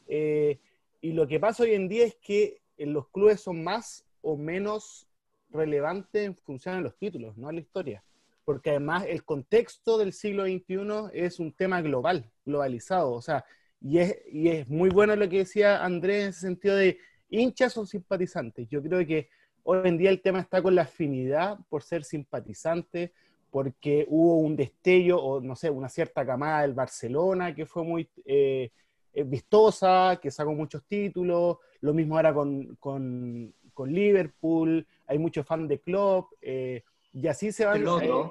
Eh, 0.07 0.59
y 1.01 1.13
lo 1.13 1.27
que 1.27 1.39
pasa 1.39 1.63
hoy 1.63 1.73
en 1.73 1.87
día 1.87 2.05
es 2.05 2.15
que 2.15 2.61
eh, 2.77 2.85
los 2.85 3.09
clubes 3.09 3.41
son 3.41 3.63
más 3.63 4.05
o 4.21 4.37
menos 4.37 5.07
relevantes 5.49 6.25
en 6.25 6.35
función 6.35 6.77
de 6.77 6.81
los 6.83 6.97
títulos, 6.97 7.37
no 7.37 7.49
en 7.49 7.55
la 7.55 7.61
historia. 7.61 8.03
Porque 8.45 8.71
además 8.71 9.05
el 9.07 9.23
contexto 9.23 9.97
del 9.97 10.13
siglo 10.13 10.45
XXI 10.45 11.09
es 11.13 11.39
un 11.39 11.53
tema 11.53 11.81
global, 11.81 12.29
globalizado. 12.45 13.11
O 13.13 13.21
sea, 13.21 13.45
y 13.81 13.99
es, 13.99 14.17
y 14.31 14.49
es 14.49 14.69
muy 14.69 14.89
bueno 14.89 15.15
lo 15.15 15.29
que 15.29 15.39
decía 15.39 15.83
Andrés 15.83 16.23
en 16.23 16.29
ese 16.29 16.39
sentido 16.41 16.75
de 16.75 16.97
hinchas 17.33 17.77
o 17.77 17.85
simpatizantes. 17.85 18.67
Yo 18.69 18.81
creo 18.81 19.05
que 19.05 19.29
hoy 19.63 19.79
en 19.85 19.97
día 19.97 20.09
el 20.09 20.21
tema 20.21 20.39
está 20.39 20.61
con 20.61 20.75
la 20.75 20.83
afinidad 20.83 21.57
por 21.69 21.83
ser 21.83 22.03
simpatizante, 22.03 23.13
porque 23.49 24.05
hubo 24.09 24.37
un 24.37 24.55
destello 24.55 25.21
o 25.21 25.41
no 25.41 25.55
sé, 25.55 25.69
una 25.69 25.89
cierta 25.89 26.25
camada 26.25 26.61
del 26.61 26.73
Barcelona 26.73 27.53
que 27.53 27.65
fue 27.65 27.83
muy 27.83 28.09
eh, 28.25 28.71
eh, 29.13 29.23
vistosa, 29.23 30.19
que 30.21 30.31
sacó 30.31 30.53
muchos 30.53 30.83
títulos, 30.85 31.57
lo 31.81 31.93
mismo 31.93 32.15
ahora 32.15 32.33
con, 32.33 32.75
con, 32.79 33.53
con 33.73 33.93
Liverpool, 33.93 34.87
hay 35.05 35.19
muchos 35.19 35.45
fans 35.45 35.69
de 35.69 35.79
club, 35.79 36.27
eh, 36.41 36.83
y 37.13 37.27
así 37.27 37.51
se 37.51 37.65
van, 37.65 37.85
eh, 38.01 38.29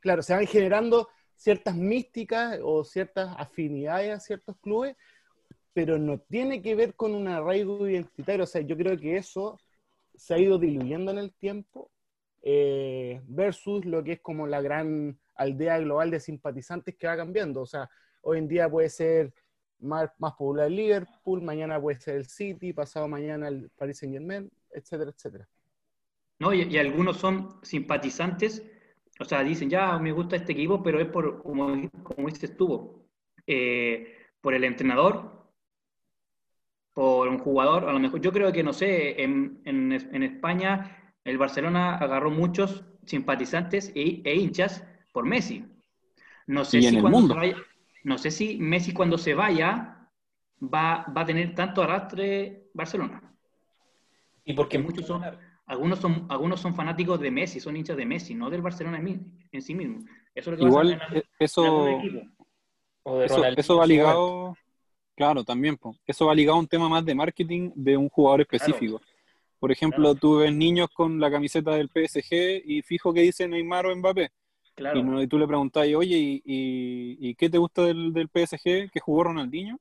claro, 0.00 0.22
se 0.22 0.34
van 0.34 0.46
generando 0.46 1.08
ciertas 1.36 1.76
místicas 1.76 2.58
o 2.62 2.82
ciertas 2.82 3.34
afinidades 3.38 4.12
a 4.12 4.20
ciertos 4.20 4.56
clubes, 4.56 4.96
pero 5.74 5.98
no 5.98 6.18
tiene 6.18 6.62
que 6.62 6.74
ver 6.74 6.94
con 6.94 7.14
un 7.14 7.28
arraigo 7.28 7.86
identitario. 7.86 8.44
O 8.44 8.46
sea, 8.46 8.62
yo 8.62 8.76
creo 8.76 8.96
que 8.96 9.16
eso 9.16 9.58
se 10.14 10.34
ha 10.34 10.38
ido 10.38 10.58
diluyendo 10.58 11.10
en 11.10 11.18
el 11.18 11.34
tiempo 11.34 11.90
eh, 12.42 13.20
versus 13.26 13.84
lo 13.84 14.02
que 14.02 14.12
es 14.12 14.20
como 14.20 14.46
la 14.46 14.62
gran 14.62 15.18
aldea 15.34 15.78
global 15.80 16.10
de 16.10 16.20
simpatizantes 16.20 16.94
que 16.96 17.08
va 17.08 17.16
cambiando. 17.16 17.62
O 17.62 17.66
sea, 17.66 17.90
hoy 18.22 18.38
en 18.38 18.48
día 18.48 18.70
puede 18.70 18.88
ser 18.88 19.34
más, 19.80 20.10
más 20.18 20.32
popular 20.34 20.68
el 20.68 20.76
Liverpool, 20.76 21.42
mañana 21.42 21.80
puede 21.80 21.98
ser 22.00 22.16
el 22.16 22.26
City, 22.26 22.72
pasado 22.72 23.08
mañana 23.08 23.48
el 23.48 23.68
Paris 23.70 23.98
Saint 23.98 24.14
Germain, 24.14 24.50
etcétera, 24.70 25.10
etcétera. 25.10 25.48
¿no? 26.38 26.54
Y, 26.54 26.62
y 26.62 26.78
algunos 26.78 27.16
son 27.16 27.58
simpatizantes, 27.62 28.62
o 29.20 29.24
sea, 29.24 29.42
dicen, 29.42 29.70
ya 29.70 29.98
me 29.98 30.12
gusta 30.12 30.36
este 30.36 30.52
equipo, 30.52 30.82
pero 30.82 31.00
es 31.00 31.08
por, 31.08 31.42
como, 31.42 31.90
como 32.02 32.28
dices 32.28 32.56
tú, 32.56 33.08
eh, 33.46 34.16
por 34.40 34.54
el 34.54 34.64
entrenador, 34.64 35.43
por 36.94 37.28
un 37.28 37.38
jugador, 37.38 37.88
a 37.88 37.92
lo 37.92 37.98
mejor, 37.98 38.20
yo 38.20 38.32
creo 38.32 38.52
que, 38.52 38.62
no 38.62 38.72
sé, 38.72 39.22
en, 39.22 39.60
en, 39.64 39.92
en 39.92 40.22
España 40.22 41.14
el 41.24 41.38
Barcelona 41.38 41.96
agarró 41.96 42.30
muchos 42.30 42.84
simpatizantes 43.06 43.90
e, 43.94 44.22
e 44.24 44.34
hinchas 44.36 44.84
por 45.12 45.26
Messi. 45.26 45.64
No 46.46 46.64
sé 46.64 46.80
Y 46.80 46.84
si 46.84 46.98
cuando 47.00 47.18
mundo. 47.18 47.34
se 47.34 47.40
vaya, 47.40 47.56
no 48.04 48.18
sé 48.18 48.30
si 48.30 48.58
Messi 48.58 48.92
cuando 48.92 49.18
se 49.18 49.34
vaya 49.34 50.08
va, 50.62 51.06
va 51.16 51.22
a 51.22 51.26
tener 51.26 51.54
tanto 51.54 51.82
arrastre 51.82 52.70
Barcelona. 52.74 53.22
Y 54.44 54.52
porque 54.52 54.78
muchos 54.78 55.06
son, 55.06 55.22
algunos 55.66 55.98
son, 55.98 56.26
algunos 56.28 56.60
son 56.60 56.74
fanáticos 56.74 57.18
de 57.20 57.30
Messi, 57.30 57.60
son 57.60 57.76
hinchas 57.76 57.96
de 57.96 58.06
Messi, 58.06 58.34
no 58.34 58.50
del 58.50 58.62
Barcelona 58.62 58.98
en, 58.98 59.04
mi- 59.04 59.20
en 59.52 59.62
sí 59.62 59.74
mismo. 59.74 60.00
Eso 60.34 60.52
es 60.52 60.58
lo 60.58 60.64
que 60.64 60.66
Igual 60.66 60.92
eh, 60.92 61.22
en 61.22 61.30
eso, 61.38 61.62
algún 61.64 61.88
equipo. 61.88 62.20
o 63.04 63.18
de 63.18 63.26
eso, 63.26 63.40
va 63.76 63.86
ligado, 63.86 64.56
claro, 65.14 65.44
también, 65.44 65.76
po. 65.76 65.96
eso 66.06 66.26
va 66.26 66.34
ligado 66.34 66.56
a 66.56 66.60
un 66.60 66.66
tema 66.68 66.88
más 66.88 67.04
de 67.04 67.14
marketing 67.14 67.70
de 67.74 67.96
un 67.96 68.08
jugador 68.08 68.42
específico. 68.42 69.00
Por 69.58 69.72
ejemplo, 69.72 70.02
Claro. 70.14 70.20
tú 70.20 70.36
ves 70.38 70.54
niños 70.54 70.88
con 70.92 71.18
la 71.20 71.30
camiseta 71.30 71.72
del 71.72 71.88
PSG 71.88 72.62
y 72.66 72.82
fijo 72.82 73.14
que 73.14 73.22
dice 73.22 73.48
Neymar 73.48 73.86
o 73.86 73.96
Mbappé. 73.96 74.30
Claro. 74.74 75.00
Y, 75.00 75.02
no- 75.02 75.22
y 75.22 75.26
tú 75.26 75.38
le 75.38 75.46
preguntás, 75.46 75.86
oye, 75.94 76.16
¿y, 76.18 76.42
y, 76.44 77.28
y 77.30 77.34
qué 77.36 77.48
te 77.48 77.58
gusta 77.58 77.82
del, 77.82 78.12
del 78.12 78.28
PSG 78.28 78.90
que 78.90 79.00
jugó 79.00 79.24
Ronaldinho? 79.24 79.78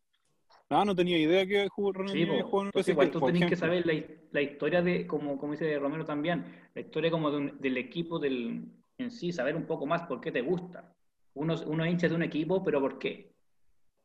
Ah, 0.69 0.85
no 0.85 0.95
tenía 0.95 1.17
idea 1.17 1.45
que 1.45 1.67
jugó 1.69 1.91
Sí, 1.91 1.97
Ronaldinho 1.99 2.33
en 2.33 2.39
el 2.39 2.45
Entonces, 2.45 2.71
PSG. 2.85 2.89
igual 2.91 3.11
tú 3.11 3.21
tenés 3.21 3.45
que 3.49 3.55
saber 3.55 3.85
la, 3.85 3.93
hi- 3.93 4.05
la 4.31 4.41
historia 4.41 4.81
de, 4.81 5.05
como, 5.05 5.37
como 5.37 5.51
dice 5.53 5.77
Romero 5.79 6.05
también, 6.05 6.45
la 6.73 6.81
historia 6.81 7.11
como 7.11 7.29
de 7.31 7.37
un- 7.37 7.59
del 7.59 7.77
equipo 7.77 8.19
del, 8.19 8.65
en 8.97 9.11
sí, 9.11 9.31
saber 9.33 9.55
un 9.55 9.65
poco 9.65 9.85
más 9.85 10.03
por 10.03 10.21
qué 10.21 10.31
te 10.31 10.41
gusta. 10.41 10.93
Uno, 11.35 11.55
uno 11.67 11.85
hincha 11.85 12.07
de 12.07 12.15
un 12.15 12.23
equipo, 12.23 12.63
pero 12.63 12.79
¿por 12.79 12.97
qué? 12.99 13.32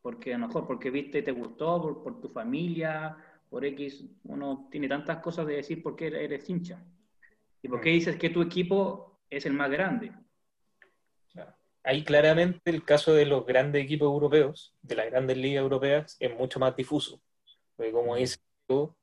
Porque 0.02 0.34
a 0.34 0.38
lo 0.38 0.46
mejor 0.46 0.66
porque 0.66 0.90
viste, 0.90 1.22
te 1.22 1.32
gustó, 1.32 1.80
por, 1.82 2.02
por 2.02 2.20
tu 2.20 2.28
familia, 2.28 3.16
por 3.48 3.64
X, 3.64 4.04
uno 4.24 4.68
tiene 4.70 4.88
tantas 4.88 5.18
cosas 5.18 5.46
de 5.46 5.56
decir 5.56 5.82
por 5.82 5.96
qué 5.96 6.06
eres 6.06 6.48
hincha. 6.48 6.84
¿Y 7.62 7.68
por 7.68 7.80
qué 7.80 7.90
dices 7.90 8.16
que 8.16 8.30
tu 8.30 8.42
equipo 8.42 9.20
es 9.28 9.46
el 9.46 9.52
más 9.52 9.70
grande? 9.70 10.12
Ahí 11.84 12.04
claramente 12.04 12.70
el 12.70 12.84
caso 12.84 13.14
de 13.14 13.24
los 13.24 13.46
grandes 13.46 13.82
equipos 13.82 14.06
europeos, 14.06 14.74
de 14.82 14.94
las 14.94 15.06
grandes 15.06 15.38
ligas 15.38 15.62
europeas, 15.62 16.16
es 16.20 16.34
mucho 16.36 16.60
más 16.60 16.76
difuso. 16.76 17.22
Porque 17.76 17.92
como 17.92 18.14
dices 18.16 18.42
tú, 18.66 18.94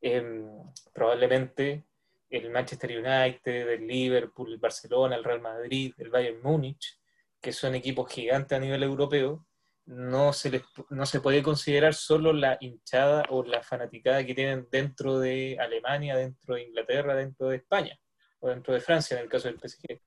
em, 0.00 0.48
probablemente 0.94 1.84
el 2.30 2.50
Manchester 2.50 2.90
United, 2.92 3.68
el 3.68 3.86
Liverpool, 3.86 4.52
el 4.52 4.58
Barcelona, 4.58 5.16
el 5.16 5.24
Real 5.24 5.40
Madrid, 5.40 5.92
el 5.98 6.08
Bayern 6.08 6.40
Múnich, 6.42 6.98
que 7.40 7.52
son 7.52 7.74
equipos 7.74 8.10
gigantes 8.10 8.56
a 8.56 8.60
nivel 8.60 8.84
europeo, 8.84 9.44
no 9.90 10.32
se, 10.32 10.50
les, 10.50 10.62
no 10.90 11.04
se 11.04 11.20
puede 11.20 11.42
considerar 11.42 11.94
solo 11.94 12.32
la 12.32 12.56
hinchada 12.60 13.24
o 13.28 13.42
la 13.42 13.60
fanaticada 13.60 14.24
que 14.24 14.36
tienen 14.36 14.68
dentro 14.70 15.18
de 15.18 15.58
Alemania, 15.58 16.16
dentro 16.16 16.54
de 16.54 16.62
Inglaterra, 16.62 17.16
dentro 17.16 17.48
de 17.48 17.56
España 17.56 17.98
o 18.38 18.48
dentro 18.48 18.72
de 18.72 18.80
Francia 18.80 19.16
en 19.16 19.24
el 19.24 19.28
caso 19.28 19.48
del 19.48 19.58
PSG. 19.58 20.00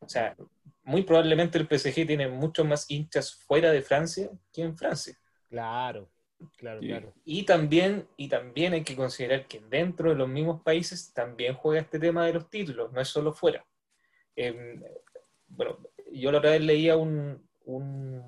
O 0.00 0.08
sea, 0.08 0.34
muy 0.84 1.02
probablemente 1.02 1.58
el 1.58 1.66
PSG 1.66 2.06
tiene 2.06 2.26
muchos 2.26 2.66
más 2.66 2.90
hinchas 2.90 3.34
fuera 3.34 3.70
de 3.70 3.82
Francia 3.82 4.30
que 4.50 4.62
en 4.62 4.76
Francia. 4.78 5.14
Claro, 5.50 6.10
claro, 6.56 6.80
Sí. 6.80 6.86
claro. 6.88 7.12
Y 7.22 7.42
también, 7.44 8.08
y 8.16 8.28
también 8.28 8.72
hay 8.72 8.82
que 8.82 8.96
considerar 8.96 9.46
que 9.46 9.60
dentro 9.60 10.08
de 10.08 10.16
los 10.16 10.28
mismos 10.28 10.62
países 10.62 11.12
también 11.12 11.54
juega 11.54 11.82
este 11.82 11.98
tema 11.98 12.24
de 12.24 12.32
los 12.32 12.48
títulos, 12.48 12.90
no 12.90 13.00
es 13.00 13.08
solo 13.08 13.34
fuera. 13.34 13.62
Eh, 14.36 14.80
bueno, 15.48 15.78
yo 16.10 16.32
la 16.32 16.38
otra 16.38 16.52
vez 16.52 16.62
leía 16.62 16.96
un, 16.96 17.46
un, 17.66 18.22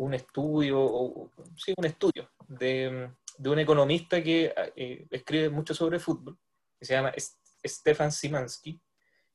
un 0.00 0.14
estudio, 0.14 1.30
sí, 1.56 1.74
un 1.76 1.84
estudio 1.84 2.30
de, 2.48 3.10
de 3.36 3.50
un 3.50 3.58
economista 3.58 4.22
que 4.22 4.52
eh, 4.74 5.06
escribe 5.10 5.50
mucho 5.50 5.74
sobre 5.74 5.98
fútbol, 5.98 6.38
que 6.78 6.86
se 6.86 6.94
llama 6.94 7.12
Stefan 7.64 8.10
Simansky, 8.10 8.80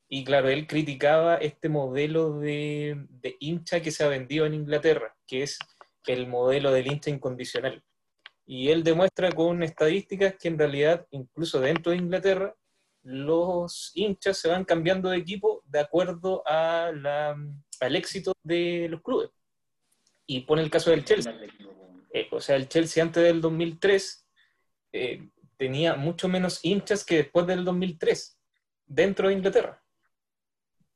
y 0.08 0.24
claro, 0.24 0.48
él 0.48 0.66
criticaba 0.66 1.36
este 1.36 1.68
modelo 1.68 2.38
de, 2.38 3.06
de 3.08 3.36
hincha 3.38 3.80
que 3.80 3.92
se 3.92 4.04
ha 4.04 4.08
vendido 4.08 4.44
en 4.44 4.54
Inglaterra, 4.54 5.16
que 5.26 5.42
es 5.44 5.58
el 6.06 6.26
modelo 6.26 6.72
del 6.72 6.86
hincha 6.88 7.10
incondicional. 7.10 7.82
Y 8.44 8.70
él 8.70 8.82
demuestra 8.82 9.30
con 9.32 9.62
estadísticas 9.62 10.34
que 10.36 10.48
en 10.48 10.58
realidad, 10.58 11.06
incluso 11.10 11.60
dentro 11.60 11.92
de 11.92 11.98
Inglaterra, 11.98 12.54
los 13.02 13.92
hinchas 13.94 14.38
se 14.38 14.48
van 14.48 14.64
cambiando 14.64 15.10
de 15.10 15.18
equipo 15.18 15.62
de 15.66 15.78
acuerdo 15.78 16.42
a 16.44 16.90
al 17.80 17.96
éxito 17.96 18.32
de 18.42 18.88
los 18.90 19.00
clubes. 19.02 19.30
Y 20.26 20.40
pone 20.40 20.62
el 20.62 20.70
caso 20.70 20.90
del 20.90 21.04
Chelsea. 21.04 21.32
Eh, 22.12 22.28
o 22.30 22.40
sea, 22.40 22.56
el 22.56 22.68
Chelsea 22.68 23.02
antes 23.02 23.22
del 23.22 23.40
2003 23.40 24.26
eh, 24.92 25.28
tenía 25.56 25.94
mucho 25.94 26.28
menos 26.28 26.60
hinchas 26.64 27.04
que 27.04 27.16
después 27.16 27.46
del 27.46 27.64
2003 27.64 28.38
dentro 28.86 29.28
de 29.28 29.34
Inglaterra. 29.34 29.82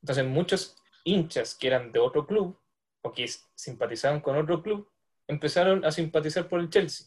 Entonces, 0.03 0.25
muchos 0.25 0.77
hinchas 1.05 1.55
que 1.55 1.66
eran 1.66 1.93
de 1.93 1.99
otro 1.99 2.27
club 2.27 2.59
o 3.03 3.12
que 3.12 3.29
simpatizaban 3.55 4.21
con 4.21 4.37
otro 4.37 4.62
club 4.62 4.90
empezaron 5.27 5.85
a 5.85 5.93
simpatizar 5.93 6.49
por 6.49 6.61
el 6.61 6.71
Chelsea. 6.71 7.07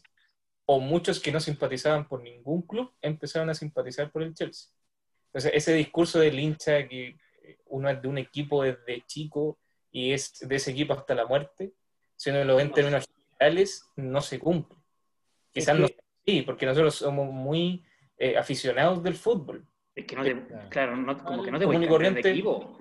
O 0.66 0.80
muchos 0.80 1.20
que 1.20 1.32
no 1.32 1.40
simpatizaban 1.40 2.08
por 2.08 2.22
ningún 2.22 2.62
club 2.62 2.92
empezaron 3.02 3.50
a 3.50 3.54
simpatizar 3.54 4.10
por 4.10 4.22
el 4.22 4.34
Chelsea. 4.34 4.70
Entonces, 5.26 5.52
ese 5.54 5.74
discurso 5.74 6.20
del 6.20 6.38
hincha 6.38 6.88
que 6.88 7.18
uno 7.66 7.90
es 7.90 8.00
de 8.00 8.08
un 8.08 8.18
equipo 8.18 8.62
desde 8.62 9.04
chico 9.06 9.58
y 9.90 10.12
es 10.12 10.38
de 10.40 10.56
ese 10.56 10.70
equipo 10.70 10.94
hasta 10.94 11.14
la 11.14 11.26
muerte, 11.26 11.74
si 12.16 12.30
uno 12.30 12.44
lo 12.44 12.56
ve 12.56 12.62
en 12.62 12.72
términos 12.72 13.06
generales, 13.38 13.88
no 13.96 14.20
se 14.20 14.38
cumple. 14.38 14.78
Quizás 15.52 15.74
Es 15.74 15.80
no 15.80 15.88
sí, 16.26 16.42
porque 16.42 16.66
nosotros 16.66 16.94
somos 16.94 17.32
muy 17.32 17.84
eh, 18.16 18.36
aficionados 18.36 19.02
del 19.02 19.14
fútbol. 19.14 19.66
Es 19.94 20.06
que 20.06 20.16
no 20.16 20.22
te, 20.24 20.46
Claro. 20.46 20.68
claro, 20.70 20.96
no- 20.96 21.24
como 21.24 21.42
que 21.42 21.50
no 21.50 21.58
te 21.58 21.64
voy 21.66 21.74
cambiar 21.74 21.90
de 21.90 21.94
corriente. 21.96 22.30
equipo. 22.30 22.78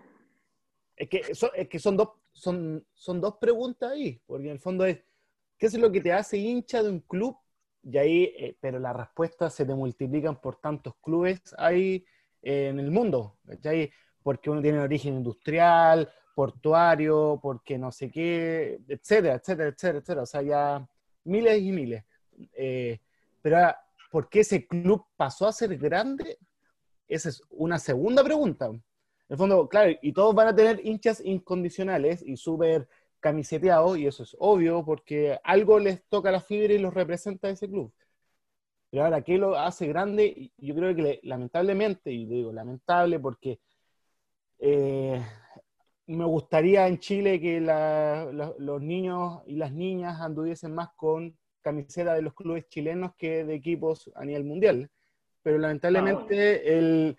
Es 0.95 1.09
que, 1.09 1.17
eso- 1.29 1.53
es 1.53 1.67
que 1.67 1.79
son, 1.79 1.97
dos, 1.97 2.09
son, 2.31 2.85
son 2.93 3.19
dos 3.19 3.37
preguntas 3.39 3.91
ahí, 3.91 4.21
porque 4.25 4.45
en 4.45 4.51
el 4.53 4.59
fondo 4.59 4.85
es, 4.85 5.03
¿qué 5.57 5.65
es 5.65 5.73
lo 5.77 5.91
que 5.91 6.01
te 6.01 6.11
hace 6.13 6.37
hincha 6.37 6.83
de 6.83 6.89
un 6.89 6.99
club? 7.01 7.35
Y 7.83 7.97
ahí, 7.97 8.23
eh, 8.37 8.57
pero 8.61 8.79
las 8.79 8.95
respuestas 8.95 9.53
se 9.53 9.65
te 9.65 9.73
multiplican 9.75 10.39
por 10.39 10.57
tantos 10.61 10.95
clubes 11.01 11.41
ahí 11.57 12.05
eh, 12.41 12.67
en 12.69 12.79
el 12.79 12.91
mundo, 12.91 13.39
¿cachai? 13.45 13.91
Porque 14.21 14.49
uno 14.49 14.61
tiene 14.61 14.79
origen 14.79 15.15
industrial, 15.15 16.09
portuario, 16.33 17.39
porque 17.41 17.77
no 17.77 17.91
sé 17.91 18.09
qué, 18.11 18.79
etcétera, 18.87 19.35
etcétera, 19.35 19.69
etcétera, 19.69 19.97
etcétera. 19.99 20.21
O 20.23 20.25
sea, 20.25 20.41
ya 20.41 20.87
miles 21.25 21.61
y 21.61 21.71
miles. 21.71 22.03
Eh, 22.53 22.99
pero 23.41 23.57
ahora, 23.57 23.79
¿por 24.11 24.29
qué 24.29 24.41
ese 24.41 24.65
club 24.67 25.05
pasó 25.15 25.47
a 25.47 25.53
ser 25.53 25.77
grande? 25.77 26.37
Esa 27.07 27.29
es 27.29 27.41
una 27.51 27.79
segunda 27.79 28.23
pregunta. 28.23 28.67
En 28.67 28.83
el 29.29 29.37
fondo, 29.37 29.67
claro, 29.69 29.91
y 30.01 30.13
todos 30.13 30.35
van 30.35 30.49
a 30.49 30.55
tener 30.55 30.81
hinchas 30.85 31.21
incondicionales 31.23 32.21
y 32.25 32.37
súper 32.37 32.87
camiseteados, 33.19 33.97
y 33.97 34.07
eso 34.07 34.23
es 34.23 34.35
obvio, 34.39 34.83
porque 34.85 35.39
algo 35.43 35.79
les 35.79 36.03
toca 36.09 36.31
la 36.31 36.41
fibra 36.41 36.73
y 36.73 36.79
los 36.79 36.93
representa 36.93 37.49
ese 37.49 37.69
club. 37.69 37.93
Pero 38.89 39.05
ahora, 39.05 39.21
¿qué 39.23 39.37
lo 39.37 39.57
hace 39.57 39.87
grande? 39.87 40.51
Yo 40.57 40.75
creo 40.75 40.95
que 40.95 41.01
le- 41.01 41.19
lamentablemente, 41.23 42.11
y 42.11 42.25
digo 42.25 42.51
lamentable 42.53 43.19
porque 43.19 43.59
eh, 44.59 45.21
me 46.07 46.25
gustaría 46.25 46.87
en 46.87 46.99
Chile 46.99 47.39
que 47.39 47.61
la- 47.61 48.29
la- 48.33 48.53
los 48.57 48.81
niños 48.81 49.41
y 49.45 49.55
las 49.55 49.71
niñas 49.71 50.19
anduviesen 50.19 50.73
más 50.73 50.89
con 50.95 51.35
camiseta 51.61 52.13
de 52.13 52.21
los 52.21 52.33
clubes 52.33 52.67
chilenos 52.67 53.13
que 53.15 53.45
de 53.45 53.53
equipos 53.55 54.11
a 54.15 54.25
nivel 54.25 54.43
mundial. 54.43 54.89
Pero 55.43 55.57
lamentablemente 55.57 56.77
el, 56.77 57.15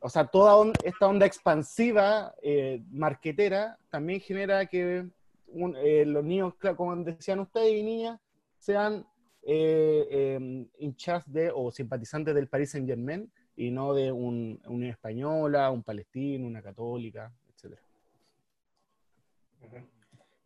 o 0.00 0.08
sea, 0.08 0.26
toda 0.26 0.56
on- 0.56 0.72
esta 0.82 1.06
onda 1.06 1.24
expansiva, 1.26 2.34
eh, 2.42 2.82
marquetera, 2.90 3.78
también 3.90 4.20
genera 4.20 4.66
que 4.66 5.06
un- 5.48 5.76
eh, 5.76 6.04
los 6.04 6.24
niños, 6.24 6.54
claro, 6.56 6.76
como 6.76 6.96
decían 6.96 7.40
ustedes 7.40 7.72
y 7.74 7.82
niñas, 7.82 8.18
sean 8.58 9.06
eh, 9.48 10.08
eh, 10.10 10.66
hinchas 10.80 11.22
de 11.32 11.52
o 11.54 11.70
simpatizantes 11.70 12.34
del 12.34 12.48
Paris 12.48 12.72
Saint 12.72 12.88
Germain 12.88 13.30
y 13.56 13.70
no 13.70 13.94
de 13.94 14.10
un, 14.10 14.60
una 14.66 14.88
española, 14.88 15.70
un 15.70 15.84
palestino, 15.84 16.48
una 16.48 16.60
católica. 16.60 17.32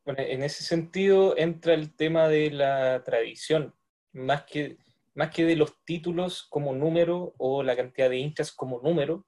Bueno, 0.04 0.22
en 0.22 0.42
ese 0.42 0.64
sentido 0.64 1.36
entra 1.36 1.74
el 1.74 1.94
tema 1.94 2.28
de 2.28 2.50
la 2.50 3.02
tradición, 3.04 3.74
más 4.12 4.44
que, 4.44 4.78
más 5.14 5.30
que 5.30 5.44
de 5.44 5.56
los 5.56 5.82
títulos 5.84 6.44
como 6.48 6.74
número 6.74 7.34
o 7.38 7.62
la 7.62 7.76
cantidad 7.76 8.08
de 8.08 8.16
hinchas 8.16 8.50
como 8.52 8.80
número, 8.80 9.26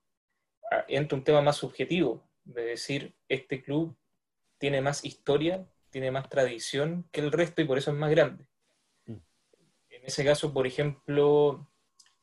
ah, 0.71 0.85
entra 0.89 1.17
un 1.19 1.25
tema 1.25 1.43
más 1.43 1.57
subjetivo, 1.57 2.29
de 2.45 2.65
decir, 2.65 3.15
este 3.29 3.63
club 3.63 3.97
tiene 4.59 4.81
más 4.81 5.05
historia, 5.05 5.69
tiene 5.91 6.11
más 6.11 6.29
tradición 6.29 7.09
que 7.13 7.21
el 7.21 7.31
resto 7.31 7.61
y 7.63 7.67
por 7.67 7.79
eso 7.79 7.91
es 7.91 7.97
más 7.97 8.11
grande. 8.11 8.47
Mm. 9.07 9.17
En 9.91 10.05
ese 10.07 10.25
caso, 10.25 10.53
por 10.53 10.67
ejemplo, 10.67 11.71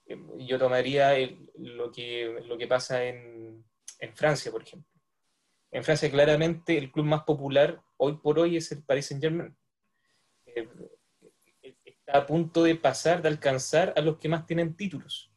eh, 0.06 0.18
yo 0.40 0.58
tomaría 0.58 1.16
el- 1.16 1.50
lo, 1.56 1.92
que, 1.92 2.42
lo 2.46 2.58
que 2.58 2.68
pasa 2.68 3.06
en, 3.06 3.64
en 4.00 4.16
Francia, 4.16 4.52
por 4.52 4.64
ejemplo. 4.64 4.99
En 5.72 5.84
Francia, 5.84 6.10
claramente, 6.10 6.78
el 6.78 6.92
club 6.92 7.06
más 7.06 7.24
popular 7.24 7.82
hoy 7.98 8.18
por 8.18 8.40
hoy 8.40 8.58
es 8.58 8.72
el 8.72 8.84
Paris 8.84 9.08
Saint-Germain. 9.08 9.56
Eh, 10.46 10.68
está 11.86 12.18
a 12.18 12.26
punto 12.26 12.64
de 12.64 12.76
pasar, 12.76 13.22
de 13.22 13.30
alcanzar 13.30 13.94
a 13.96 14.02
los 14.02 14.18
que 14.18 14.30
más 14.30 14.46
tienen 14.46 14.76
títulos. 14.76 15.32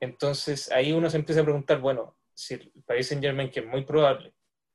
Entonces, 0.00 0.70
ahí 0.70 0.92
uno 0.92 1.08
se 1.08 1.16
empieza 1.16 1.40
a 1.40 1.44
preguntar, 1.44 1.80
bueno, 1.80 2.16
si 2.34 2.54
el 2.54 2.72
Paris 2.84 3.08
Saint-Germain, 3.08 3.50
que 3.50 3.60
es 3.60 3.66
muy 3.66 3.84
probable, 3.84 4.34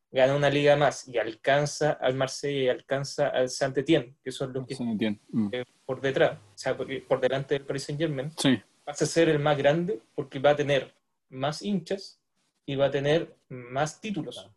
gana 0.09 0.35
una 0.35 0.49
liga 0.49 0.75
más 0.75 1.07
y 1.07 1.17
alcanza 1.17 1.91
al 1.91 2.15
Marsella 2.15 2.63
y 2.63 2.69
alcanza 2.69 3.27
al 3.27 3.49
Saint-Étienne, 3.49 4.15
que 4.23 4.31
son 4.31 4.53
los 4.53 4.65
que 4.65 4.75
Se 4.75 4.83
entiende. 4.83 5.19
Mm. 5.29 5.49
eh, 5.51 5.65
por 5.85 6.01
detrás, 6.01 6.39
o 6.39 6.57
sea, 6.57 6.75
por, 6.75 6.87
por 7.07 7.19
delante 7.19 7.55
del 7.55 7.65
Paris 7.65 7.83
Saint-Germain, 7.83 8.31
Sí, 8.37 8.59
pasa 8.83 9.03
a 9.03 9.07
ser 9.07 9.29
el 9.29 9.39
más 9.39 9.57
grande 9.57 10.01
porque 10.15 10.39
va 10.39 10.51
a 10.51 10.55
tener 10.55 10.95
más 11.29 11.61
hinchas 11.61 12.21
y 12.67 12.75
va 12.75 12.87
a 12.87 12.91
tener 12.91 13.35
más 13.47 13.99
títulos. 13.99 14.51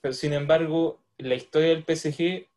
Pero 0.00 0.14
sin 0.14 0.32
embargo, 0.32 1.04
la 1.18 1.34
historia 1.36 1.68
del 1.68 1.84
PSG 1.84 2.48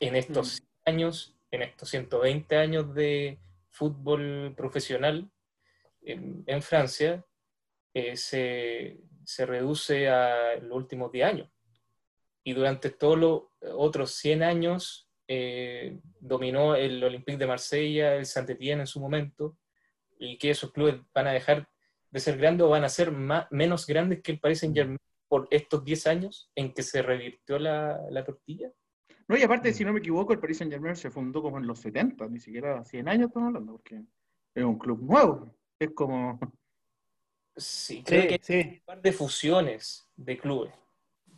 en 0.00 0.16
estos 0.16 0.60
años, 0.84 1.34
en 1.50 1.62
estos 1.62 1.88
120 1.88 2.56
años 2.56 2.92
de 2.94 3.38
fútbol 3.70 4.52
profesional 4.56 5.30
en, 6.02 6.42
en 6.46 6.62
Francia, 6.62 7.24
eh, 7.94 8.16
se, 8.16 8.98
se 9.24 9.46
reduce 9.46 10.08
a 10.08 10.56
los 10.56 10.76
últimos 10.76 11.12
10 11.12 11.26
años. 11.26 11.50
Y 12.42 12.52
durante 12.54 12.90
todos 12.90 13.16
los 13.16 13.42
otros 13.72 14.14
100 14.16 14.42
años 14.42 15.08
eh, 15.28 15.98
dominó 16.18 16.74
el 16.74 17.02
Olympique 17.02 17.38
de 17.38 17.46
Marsella, 17.46 18.16
el 18.16 18.26
Saint-Étienne 18.26 18.80
en 18.80 18.86
su 18.86 19.00
momento, 19.00 19.56
y 20.18 20.38
que 20.38 20.50
esos 20.50 20.72
clubes 20.72 20.96
van 21.14 21.28
a 21.28 21.32
dejar 21.32 21.68
de 22.16 22.20
ser 22.20 22.38
grandes 22.38 22.64
o 22.66 22.70
van 22.70 22.82
a 22.84 22.88
ser 22.88 23.12
más, 23.12 23.46
menos 23.50 23.86
grandes 23.86 24.22
que 24.22 24.32
el 24.32 24.40
Paris 24.40 24.60
Saint-Germain 24.60 24.98
por 25.28 25.48
estos 25.50 25.84
10 25.84 26.06
años 26.06 26.50
en 26.54 26.72
que 26.72 26.82
se 26.82 27.02
revirtió 27.02 27.58
la, 27.58 28.00
la 28.10 28.24
tortilla. 28.24 28.72
No, 29.28 29.36
y 29.36 29.42
aparte, 29.42 29.72
si 29.74 29.84
no 29.84 29.92
me 29.92 29.98
equivoco, 29.98 30.32
el 30.32 30.38
Paris 30.38 30.58
Saint 30.58 30.72
Germain 30.72 30.96
se 30.96 31.10
fundó 31.10 31.42
como 31.42 31.58
en 31.58 31.66
los 31.66 31.78
70, 31.80 32.26
ni 32.28 32.40
siquiera 32.40 32.82
100 32.84 33.08
años 33.08 33.28
estamos 33.28 33.48
hablando, 33.48 33.72
porque 33.72 34.02
es 34.54 34.64
un 34.64 34.78
club 34.78 35.02
nuevo. 35.02 35.54
Es 35.78 35.90
como. 35.90 36.38
Sí, 37.54 38.02
creo 38.02 38.22
Sí, 38.22 38.28
que 38.28 38.34
hay 38.34 38.40
sí. 38.42 38.68
un 38.78 38.80
par 38.86 39.02
de 39.02 39.12
fusiones 39.12 40.08
de 40.16 40.38
clubes. 40.38 40.72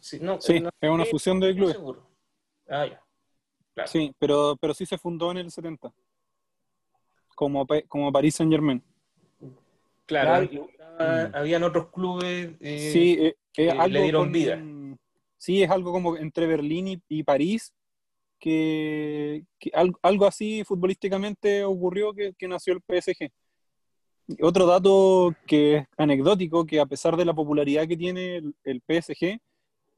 Sí, 0.00 0.18
no, 0.20 0.40
sí, 0.40 0.60
no 0.60 0.70
es 0.80 0.90
una 0.90 1.04
fusión 1.06 1.40
de 1.40 1.54
clubes. 1.54 1.74
seguro. 1.74 2.08
Ah, 2.68 2.86
ya. 2.86 3.02
Claro. 3.74 3.88
Sí, 3.90 4.14
pero, 4.18 4.56
pero 4.60 4.74
sí 4.74 4.86
se 4.86 4.98
fundó 4.98 5.32
en 5.32 5.38
el 5.38 5.50
70. 5.50 5.92
Como, 7.34 7.66
como 7.88 8.12
Paris 8.12 8.36
Saint 8.36 8.52
Germain. 8.52 8.82
Claro, 10.08 10.48
Claro, 10.48 11.30
mm. 11.30 11.36
habían 11.36 11.62
otros 11.62 11.90
clubes. 11.92 12.56
eh, 12.60 12.90
Sí, 12.92 13.16
eh, 13.20 13.34
que 13.52 13.66
le 13.88 14.02
dieron 14.02 14.24
con- 14.24 14.32
vida. 14.32 14.58
Sí, 15.36 15.62
es 15.62 15.70
algo 15.70 15.92
como 15.92 16.16
entre 16.16 16.46
Berlín 16.46 16.88
y, 16.88 17.02
y 17.08 17.22
París, 17.22 17.72
que, 18.40 19.44
que 19.58 19.70
al- 19.74 19.92
algo 20.02 20.26
así 20.26 20.64
futbolísticamente 20.64 21.62
ocurrió 21.64 22.12
que, 22.14 22.32
que 22.36 22.48
nació 22.48 22.72
el 22.72 22.80
PSG. 22.80 23.30
Otro 24.42 24.66
dato 24.66 25.34
que 25.46 25.76
es 25.76 25.86
anecdótico, 25.96 26.64
que 26.66 26.80
a 26.80 26.86
pesar 26.86 27.16
de 27.16 27.24
la 27.24 27.34
popularidad 27.34 27.86
que 27.86 27.96
tiene 27.96 28.36
el, 28.36 28.54
el 28.64 28.80
PSG, 28.82 29.38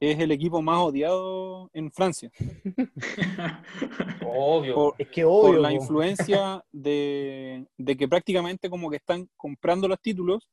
es 0.01 0.19
el 0.19 0.33
equipo 0.33 0.63
más 0.63 0.79
odiado 0.79 1.69
en 1.75 1.93
Francia, 1.93 2.31
Obvio. 4.25 4.75
por, 4.75 4.95
Es 4.99 5.09
que 5.09 5.23
por 5.23 5.51
obvio. 5.51 5.61
la 5.61 5.69
po. 5.69 5.75
influencia 5.75 6.65
de, 6.73 7.67
de 7.77 7.97
que 7.97 8.09
prácticamente 8.09 8.69
como 8.71 8.91
que 8.91 8.97
están 8.97 9.29
comprando 9.37 9.89
los 9.89 10.01
títulos, 10.01 10.49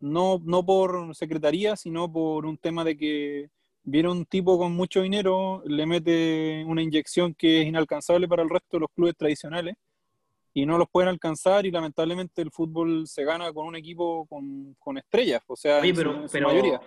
no, 0.00 0.40
no 0.44 0.64
por 0.64 1.14
secretaría, 1.14 1.74
sino 1.76 2.10
por 2.10 2.46
un 2.46 2.56
tema 2.56 2.84
de 2.84 2.96
que 2.96 3.48
viene 3.82 4.08
un 4.10 4.24
tipo 4.26 4.58
con 4.58 4.72
mucho 4.74 5.02
dinero, 5.02 5.62
le 5.64 5.86
mete 5.86 6.64
una 6.66 6.82
inyección 6.82 7.34
que 7.34 7.62
es 7.62 7.66
inalcanzable 7.66 8.28
para 8.28 8.42
el 8.42 8.50
resto 8.50 8.76
de 8.76 8.80
los 8.80 8.90
clubes 8.94 9.16
tradicionales 9.16 9.74
y 10.54 10.66
no 10.66 10.78
los 10.78 10.88
pueden 10.90 11.08
alcanzar 11.08 11.66
y 11.66 11.70
lamentablemente 11.70 12.42
el 12.42 12.50
fútbol 12.50 13.06
se 13.06 13.24
gana 13.24 13.52
con 13.52 13.66
un 13.66 13.76
equipo 13.76 14.26
con, 14.26 14.74
con 14.78 14.98
estrellas, 14.98 15.42
o 15.46 15.56
sea, 15.56 15.80
Oye, 15.80 15.90
en 15.90 15.96
su- 15.96 16.00
pero, 16.02 16.14
en 16.22 16.28
su 16.28 16.32
pero, 16.32 16.48
mayoría. 16.48 16.80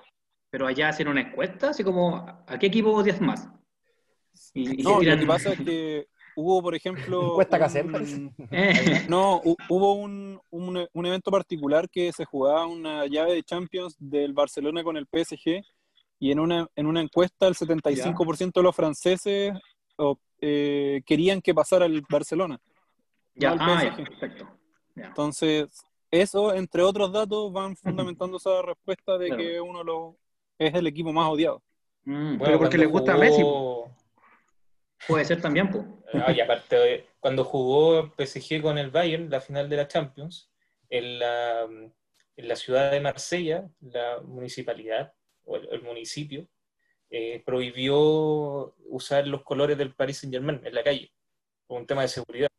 Pero 0.51 0.67
allá 0.67 0.89
hacen 0.89 1.07
una 1.07 1.21
encuesta, 1.21 1.69
así 1.69 1.83
como, 1.83 2.17
¿a 2.45 2.59
qué 2.59 2.67
equipo 2.67 2.91
odias 2.91 3.19
más? 3.21 3.49
Y, 4.53 4.81
y 4.81 4.83
No, 4.83 4.99
se 4.99 5.05
lo 5.05 5.17
que 5.17 5.25
pasa 5.25 5.53
es 5.53 5.59
que 5.65 6.07
hubo, 6.35 6.61
por 6.61 6.75
ejemplo, 6.75 7.41
Encuesta 7.41 7.57
un-. 7.83 8.35
Eh, 8.51 9.05
No, 9.07 9.41
hu- 9.41 9.55
hubo 9.69 9.93
un, 9.93 10.39
un- 10.49 10.87
un 10.91 11.05
evento 11.05 11.31
particular 11.31 11.89
que 11.89 12.11
se 12.11 12.25
jugaba 12.25 12.67
una 12.67 13.05
llave 13.07 13.33
de 13.33 13.43
Champions 13.43 13.95
del 13.97 14.33
Barcelona 14.33 14.83
con 14.83 14.97
el 14.97 15.07
PSG 15.07 15.63
y 16.19 16.31
en 16.31 16.39
una, 16.39 16.67
en 16.75 16.85
una 16.85 17.01
encuesta 17.01 17.47
el 17.47 17.55
75% 17.55 18.59
de 18.59 18.63
los 18.63 18.75
franceses 18.75 19.53
eh, 20.41 21.01
querían 21.05 21.41
que 21.41 21.53
pasara 21.53 21.85
el 21.85 22.03
Barcelona. 22.09 22.59
ya, 23.35 23.55
no 23.55 23.61
ah, 23.61 23.83
ya, 23.83 23.95
perfecto. 23.95 24.47
Ya. 24.95 25.05
Entonces, 25.07 25.85
eso, 26.09 26.53
entre 26.53 26.81
otros 26.81 27.11
datos, 27.13 27.53
van 27.53 27.75
fundamentando 27.77 28.35
esa 28.37 28.61
respuesta 28.61 29.17
de 29.17 29.27
Claro. 29.27 29.41
que 29.41 29.61
uno 29.61 29.83
lo, 29.83 30.17
es 30.67 30.74
el 30.76 30.88
equipo 30.88 31.12
más 31.12 31.28
odiado. 31.30 31.63
Mm, 32.04 32.39
Pero 32.39 32.60
porque 32.60 32.78
le 32.78 32.86
gusta 32.86 33.13
a 33.13 33.17
Messi, 33.17 33.43
puede 35.08 35.26
ser 35.26 35.41
también, 35.41 35.69
pues. 35.69 35.84
Ah, 36.13 36.32
y 36.32 36.39
aparte, 36.39 37.08
cuando 37.19 37.43
jugó 37.43 38.13
PSG 38.17 38.62
con 38.62 38.78
el 38.78 38.91
Bayern, 38.91 39.30
la 39.30 39.41
final 39.41 39.69
de 39.69 39.78
la 39.78 39.88
Champions, 39.88 40.52
en 40.89 41.19
la, 41.19 41.63
en 41.63 42.47
la 42.47 42.56
ciudad 42.56 42.91
de 42.91 43.00
Marsella, 43.00 43.69
la 43.80 44.19
municipalidad 44.21 45.13
o 45.45 45.56
el, 45.56 45.69
el 45.71 45.82
municipio 45.82 46.47
eh, 47.10 47.41
prohibió 47.45 48.76
usar 48.89 49.28
los 49.28 49.43
colores 49.43 49.78
del 49.78 49.93
Paris 49.93 50.19
Saint 50.19 50.34
Germain 50.34 50.62
en 50.63 50.76
la 50.76 50.84
calle, 50.84 51.12
por 51.65 51.80
un 51.80 51.88
tema 51.88 52.04
de 52.04 52.08
seguridad. 52.08 52.50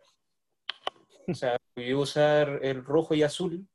O 1.28 1.34
sea, 1.34 1.58
prohibió 1.72 2.00
usar 2.00 2.60
el 2.62 2.84
rojo 2.84 3.14
y 3.14 3.22
azul 3.22 3.66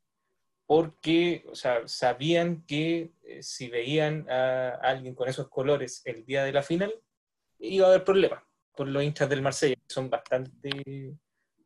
porque 0.67 1.45
o 1.49 1.55
sea, 1.55 1.87
sabían 1.87 2.63
que 2.67 3.13
eh, 3.23 3.41
si 3.41 3.69
veían 3.69 4.29
a 4.29 4.71
alguien 4.83 5.15
con 5.15 5.27
esos 5.29 5.47
colores 5.47 6.01
el 6.05 6.25
día 6.25 6.43
de 6.43 6.51
la 6.51 6.61
final, 6.61 6.93
iba 7.57 7.87
a 7.87 7.89
haber 7.89 8.03
problemas 8.03 8.43
por 8.75 8.87
los 8.87 9.01
hinchas 9.01 9.29
del 9.29 9.41
Marsella, 9.41 9.75
que 9.75 9.93
son 9.93 10.09
bastante, 10.09 10.69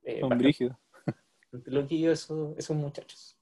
eh, 0.04 0.20
Son 0.20 0.30
bastante 0.30 0.44
brígidos. 0.44 0.78
loquillos 1.66 2.24
esos, 2.24 2.58
esos 2.58 2.78
muchachos. 2.78 3.38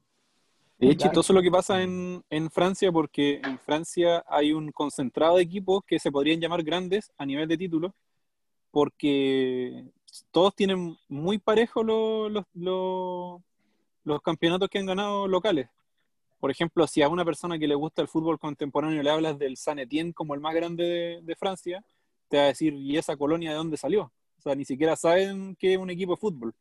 Es 0.80 0.96
chistoso 0.96 1.34
lo 1.34 1.42
que 1.42 1.52
pasa 1.52 1.84
en, 1.84 2.24
en 2.30 2.50
Francia 2.50 2.90
porque 2.90 3.42
en 3.44 3.60
Francia 3.60 4.24
hay 4.28 4.54
un 4.54 4.72
concentrado 4.72 5.36
de 5.36 5.44
equipos 5.44 5.82
que 5.86 6.00
se 6.00 6.10
podrían 6.10 6.40
llamar 6.40 6.64
grandes 6.64 7.12
a 7.18 7.26
nivel 7.26 7.50
de 7.50 7.58
títulos 7.58 7.92
porque 8.72 9.86
todos 10.32 10.56
tienen 10.56 10.98
muy 11.10 11.38
parejos 11.38 11.86
los, 11.86 12.32
los, 12.32 12.46
los, 12.54 13.42
los 14.04 14.22
campeonatos 14.22 14.70
que 14.70 14.80
han 14.80 14.86
ganado 14.86 15.28
locales. 15.28 15.70
Por 16.40 16.52
ejemplo, 16.52 16.88
si 16.88 17.02
a 17.02 17.10
una 17.10 17.26
persona 17.26 17.60
que 17.60 17.68
le 17.68 17.76
gusta 17.76 18.02
el 18.02 18.08
fútbol 18.08 18.40
contemporáneo 18.40 19.04
le 19.04 19.10
hablas 19.10 19.38
del 19.38 19.58
San 19.58 19.80
Etienne 19.80 20.14
como 20.14 20.34
el 20.34 20.40
más 20.40 20.56
grande 20.56 21.20
de, 21.22 21.36
Francia, 21.36 21.84
te 22.30 22.38
va 22.38 22.44
a 22.44 22.48
decir, 22.48 22.74
¿y 22.74 22.98
esa 22.98 23.18
colonia 23.18 23.52
de 23.52 23.58
dónde 23.58 23.76
salió? 23.76 24.12
O 24.38 24.42
sea, 24.42 24.56
ni 24.56 24.64
siquiera 24.64 24.96
saben 24.96 25.56
que 25.58 25.74
es 25.74 25.80
un 25.80 25.90
equipo 25.90 26.14
de 26.14 26.18
fútbol. 26.18 26.56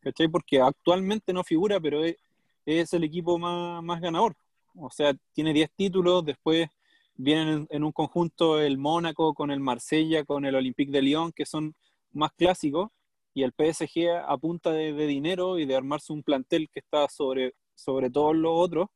¿Cachai? 0.00 0.28
Porque 0.28 0.60
actualmente 0.60 1.32
no 1.32 1.42
figura, 1.42 1.80
pero 1.80 2.04
es, 2.04 2.16
es 2.64 2.92
el 2.94 3.04
equipo 3.04 3.36
más, 3.36 3.82
más 3.82 4.00
ganador. 4.00 4.36
O 4.76 4.90
sea, 4.90 5.12
tiene 5.32 5.52
10 5.52 5.70
títulos, 5.72 6.24
después 6.24 6.68
vienen 7.16 7.48
en, 7.48 7.66
en, 7.68 7.84
un 7.84 7.92
conjunto 7.92 8.60
el 8.60 8.78
Mónaco 8.78 9.34
con 9.34 9.50
el 9.50 9.60
Marsella, 9.60 10.24
con 10.24 10.44
el 10.44 10.54
Olympique 10.54 10.92
de 10.92 11.02
Lyon, 11.02 11.32
que 11.32 11.44
son 11.44 11.74
más 12.12 12.32
clásicos, 12.32 12.90
y 13.34 13.42
el 13.42 13.52
PSG 13.52 14.08
a 14.26 14.36
punta 14.38 14.70
de, 14.72 14.92
dinero 15.06 15.58
y 15.58 15.66
de 15.66 15.76
armarse 15.76 16.12
un 16.12 16.22
plantel 16.22 16.68
que 16.70 16.80
está 16.80 17.08
sobre, 17.08 17.54
sobre 17.74 18.10
todos 18.10 18.34
los 18.34 18.52
otros, 18.54 18.88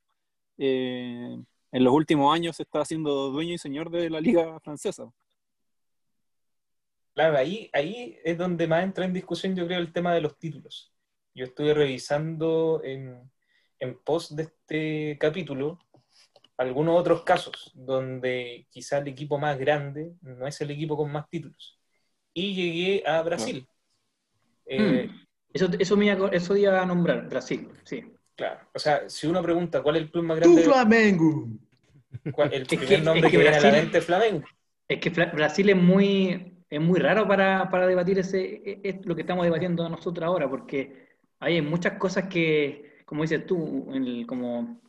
eh, 0.59 1.37
en 1.73 1.85
los 1.85 1.93
últimos 1.93 2.35
años 2.35 2.59
está 2.61 2.81
haciendo 2.81 3.31
dueño 3.31 3.55
y 3.55 3.59
señor 3.59 3.91
de 3.91 4.11
la 4.11 4.21
liga 4.21 4.59
francesa. 4.61 5.11
Claro, 7.15 7.39
ahí, 7.39 7.71
ahí 7.73 8.19
es 8.25 8.37
donde 8.37 8.67
más 8.67 8.83
entra 8.83 9.05
en 9.05 9.13
discusión, 9.13 9.55
yo 9.55 9.67
creo, 9.67 9.79
el 9.79 9.93
tema 9.93 10.13
de 10.15 10.21
los 10.21 10.39
títulos. 10.39 10.93
Yo 11.33 11.45
estuve 11.45 11.75
revisando 11.75 12.81
en, 12.83 13.31
en 13.79 13.99
post 14.03 14.33
de 14.33 14.45
este 14.45 15.19
capítulo 15.19 15.79
algunos 16.57 16.99
otros 16.99 17.23
casos 17.23 17.73
donde 17.75 18.67
quizá 18.71 18.99
el 18.99 19.09
equipo 19.09 19.39
más 19.39 19.59
grande 19.59 20.15
no 20.23 20.47
es 20.47 20.61
el 20.61 20.71
equipo 20.71 20.97
con 20.97 21.11
más 21.11 21.29
títulos. 21.29 21.79
Y 22.33 22.55
llegué 22.55 23.05
a 23.07 23.23
Brasil. 23.23 23.67
Eh, 24.67 25.09
Mm. 25.11 25.25
Eso, 25.53 25.69
eso, 25.79 25.97
me 25.97 26.07
iba, 26.07 26.27
a- 26.27 26.31
eso 26.31 26.57
iba 26.57 26.83
a 26.83 26.87
nombrar, 26.87 27.29
Brasil, 27.29 27.69
sí. 27.85 28.03
Claro, 28.35 28.59
o 28.75 28.79
sea, 28.81 29.09
si 29.09 29.29
uno 29.29 29.41
pregunta 29.41 29.81
cuál 29.83 29.97
es 29.97 30.03
el 30.03 30.11
club 30.11 30.25
más 30.25 30.41
¡Tu 30.41 30.43
grande, 30.53 30.63
Flamengo! 30.65 31.47
cuál- 32.33 32.53
el 32.53 32.63
Es 32.63 32.69
que- 32.69 32.77
primer 32.79 33.05
nombre 33.05 33.27
es 33.29 33.31
que, 33.31 33.37
que 33.39 33.43
viene 33.43 33.57
a 33.57 33.61
la 33.61 33.69
Brasil- 33.69 33.83
mente 33.85 33.99
es 33.99 34.05
Flamengo. 34.05 34.45
Es 34.89 34.99
que 35.01 35.11
Brasil 35.11 35.71
es 35.71 35.77
muy, 35.77 36.57
es 36.69 36.81
muy 36.81 36.99
raro 36.99 37.29
para, 37.29 37.71
para 37.71 37.87
debatir 37.87 38.19
ese, 38.19 38.41
e- 38.65 38.81
es 38.83 39.07
lo 39.07 39.15
que 39.15 39.21
estamos 39.21 39.45
debatiendo 39.45 39.89
nosotros 39.89 40.27
ahora, 40.27 40.49
porque 40.51 41.07
hay 41.39 41.63
muchas 41.63 41.99
cosas 41.99 42.25
que, 42.29 42.97
como 43.05 43.23
dices 43.23 43.47
tú, 43.47 43.87
en 43.95 44.03
el- 44.05 44.27
como 44.27 44.81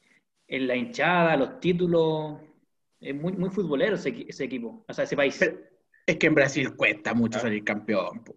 en 0.48 0.68
la 0.68 0.76
hinchada, 0.76 1.38
los 1.38 1.60
títulos, 1.60 2.40
es 3.00 3.14
muy, 3.14 3.34
muy 3.34 3.52
futbolero 3.52 3.96
ese, 3.98 4.12
equi- 4.16 4.26
ese 4.28 4.46
equipo, 4.46 4.84
o 4.88 4.94
sea, 4.94 5.04
ese 5.04 5.16
país. 5.16 5.36
Pero 5.40 5.60
es 6.08 6.18
que 6.18 6.26
en 6.28 6.34
Brasil 6.36 6.76
cuesta 6.76 7.14
mucho 7.14 7.38
salir 7.40 7.64
campeón. 7.64 8.24
po. 8.24 8.36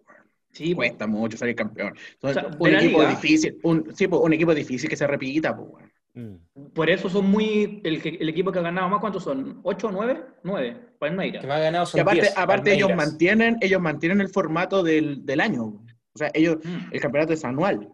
Sí. 0.51 0.73
Cuesta 0.73 1.05
mucho 1.07 1.37
salir 1.37 1.55
campeón. 1.55 1.93
Son 2.19 2.31
O 2.31 2.33
sea, 2.33 2.47
un 2.57 2.73
equipo 2.73 2.99
liga. 2.99 3.09
difícil, 3.11 3.57
un, 3.63 3.95
sí, 3.95 4.07
po, 4.07 4.19
un 4.19 4.33
equipo 4.33 4.53
difícil 4.55 4.89
que 4.89 4.95
se 4.95 5.05
repita. 5.07 5.55
po, 5.55 5.63
weón. 5.63 5.89
Mm. 6.15 6.71
por 6.73 6.89
eso 6.89 7.07
son 7.07 7.29
muy, 7.29 7.81
el, 7.83 8.01
que- 8.01 8.17
el 8.19 8.27
equipo 8.29 8.51
que 8.51 8.57
ha 8.57 8.63
ganado 8.63 8.89
más, 8.89 8.99
¿cuántos 8.99 9.23
son? 9.23 9.59
¿Ocho 9.61 9.87
o 9.87 9.91
nueve? 9.91 10.19
Nueve, 10.43 10.75
Palmeiras. 10.97 11.41
que 11.41 11.47
más 11.47 11.57
ha 11.57 11.63
ganado 11.63 11.85
son 11.85 11.99
Y 11.99 12.01
aparte, 12.01 12.21
10, 12.21 12.37
aparte 12.37 12.73
ellos 12.73 12.95
mantienen, 12.95 13.57
ellos 13.61 13.79
mantienen 13.79 14.19
el 14.19 14.29
formato 14.29 14.81
del, 14.81 15.23
del 15.23 15.39
año. 15.39 15.65
O 15.65 16.17
sea, 16.17 16.31
ellos, 16.33 16.57
Mm. 16.63 16.91
el 16.93 16.99
campeonato 16.99 17.33
es 17.33 17.45
anual. 17.45 17.93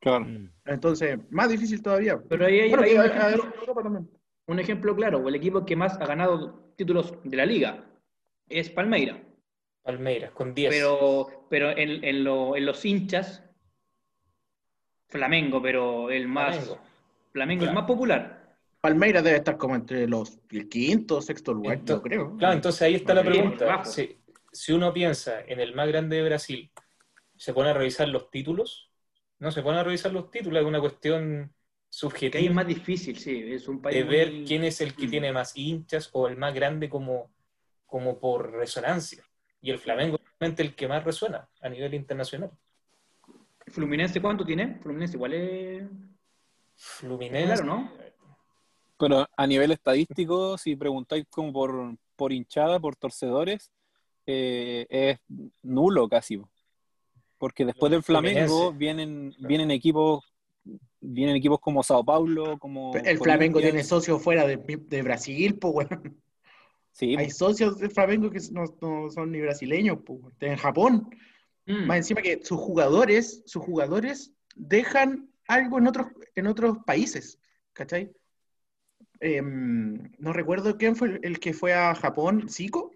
Claro. 0.00 0.24
Mm. 0.24 0.50
Entonces, 0.66 1.18
más 1.30 1.48
difícil 1.48 1.82
todavía. 1.82 2.16
Pero 2.28 2.46
ahí 2.46 2.60
hay- 2.60 2.70
Bueno, 2.70 2.84
hay 2.84 2.94
un 2.96 3.04
ejemplo. 3.06 3.52
Europa 3.60 3.82
también. 3.82 4.08
Un 4.46 4.58
ejemplo 4.60 4.94
claro, 4.96 5.28
el 5.28 5.34
equipo 5.34 5.64
que 5.66 5.74
más 5.76 6.00
ha 6.00 6.06
ganado 6.06 6.72
títulos 6.76 7.14
de 7.24 7.36
la 7.36 7.44
liga 7.44 7.84
es 8.48 8.70
Palmeiras. 8.70 9.18
Palmeiras, 9.82 10.30
con 10.32 10.54
10. 10.54 10.70
Pero, 10.70 11.46
pero 11.50 11.70
en, 11.70 12.04
en 12.04 12.24
lo- 12.24 12.56
en 12.56 12.66
los 12.66 12.84
hinchas, 12.84 13.42
Flamengo, 15.08 15.60
pero 15.60 16.10
el 16.10 16.28
más 16.28 16.56
Flamengo. 16.56 16.78
Flamengo, 17.32 17.64
el 17.64 17.72
más 17.72 17.84
popular. 17.84 18.56
Palmeiras 18.80 19.22
debe 19.22 19.36
estar 19.36 19.56
como 19.56 19.74
entre 19.74 20.06
los 20.08 20.38
el 20.50 20.68
quinto 20.68 21.18
o 21.18 21.22
sexto 21.22 21.52
lugar, 21.54 21.78
Ento- 21.78 21.94
yo 21.96 22.02
creo. 22.02 22.36
Claro, 22.36 22.54
entonces 22.54 22.82
ahí 22.82 22.94
está 22.94 23.14
la 23.14 23.22
pregunta. 23.22 23.84
Si, 23.84 24.18
si 24.50 24.72
uno 24.72 24.92
piensa 24.92 25.40
en 25.46 25.60
el 25.60 25.74
más 25.74 25.88
grande 25.88 26.16
de 26.16 26.24
Brasil, 26.24 26.70
¿se 27.36 27.52
pone 27.52 27.70
a 27.70 27.74
revisar 27.74 28.08
los 28.08 28.30
títulos? 28.30 28.90
No 29.38 29.50
se 29.50 29.62
pone 29.62 29.78
a 29.78 29.84
revisar 29.84 30.12
los 30.12 30.30
títulos, 30.30 30.60
es 30.62 30.66
una 30.66 30.80
cuestión 30.80 31.20
Que 31.20 31.26
ahí 31.26 31.48
es 31.50 31.52
subjetiva 31.98 32.54
más 32.54 32.66
difícil, 32.66 33.18
sí, 33.18 33.52
es 33.52 33.68
un 33.68 33.80
país 33.82 33.98
de 33.98 34.04
muy- 34.04 34.14
ver 34.16 34.44
quién 34.46 34.64
es 34.64 34.80
el 34.80 34.94
que 34.94 35.06
Mm. 35.06 35.10
tiene 35.10 35.32
más 35.32 35.56
hinchas 35.56 36.08
o 36.12 36.26
el 36.26 36.36
más 36.36 36.54
grande 36.54 36.88
como, 36.88 37.30
como 37.86 38.18
por 38.18 38.52
resonancia. 38.52 39.22
Y 39.62 39.70
el 39.70 39.78
Flamengo 39.78 40.16
es 40.16 40.22
realmente 40.38 40.62
el 40.62 40.74
que 40.74 40.88
más 40.88 41.04
resuena 41.04 41.48
a 41.60 41.68
nivel 41.68 41.94
internacional. 41.94 42.50
Fluminense, 43.68 44.20
¿cuánto 44.20 44.44
tiene? 44.44 44.78
Fluminense 44.80 45.16
igual 45.16 45.32
es... 45.32 45.84
Fluminense. 46.74 47.62
Claro, 47.62 47.64
¿no? 47.64 47.92
Pero 48.98 49.26
a 49.36 49.46
nivel 49.46 49.70
estadístico, 49.70 50.58
si 50.58 50.76
preguntáis 50.76 51.24
como 51.30 51.52
por, 51.52 51.96
por 52.16 52.32
hinchada, 52.32 52.80
por 52.80 52.96
torcedores, 52.96 53.70
eh, 54.26 54.86
es 54.90 55.18
nulo 55.62 56.08
casi. 56.08 56.38
po. 56.38 56.50
Porque 57.38 57.64
después 57.64 57.90
del 57.90 58.02
Flamengo 58.02 58.72
vienen, 58.72 59.34
vienen 59.38 59.70
equipos 59.70 60.24
vienen 61.00 61.36
equipos 61.36 61.60
como 61.60 61.82
Sao 61.82 62.04
Paulo, 62.04 62.58
como 62.58 62.94
El 62.94 63.18
Flamengo 63.18 63.54
Corinthians. 63.54 63.62
tiene 63.62 63.84
socios 63.84 64.22
fuera 64.22 64.46
de, 64.46 64.56
de 64.56 65.02
Brasil, 65.02 65.58
pues, 65.58 65.74
weón. 65.74 66.22
Sí, 66.92 67.16
Hay 67.16 67.30
socios 67.30 67.78
del 67.78 67.90
Flamengo 67.90 68.30
que 68.30 68.38
no, 68.52 68.64
no 68.82 69.10
son 69.10 69.32
ni 69.32 69.40
brasileños, 69.40 69.98
pues, 70.04 70.20
en 70.40 70.56
Japón. 70.56 71.08
Mm. 71.66 71.86
Más 71.86 71.96
encima 71.98 72.20
que 72.22 72.40
sus 72.44 72.58
jugadores, 72.58 73.42
sus 73.46 73.62
jugadores 73.62 74.32
dejan 74.54 75.30
algo 75.48 75.78
en 75.78 75.86
otros, 75.86 76.08
en 76.34 76.46
otros 76.46 76.78
países, 76.84 77.38
¿cachai? 77.72 78.12
Em, 79.20 80.10
no 80.18 80.32
recuerdo 80.32 80.76
quién 80.76 80.96
fue 80.96 81.18
el, 81.22 81.38
que 81.38 81.52
fue 81.54 81.72
a 81.72 81.94
Japón, 81.94 82.48
Zico, 82.48 82.92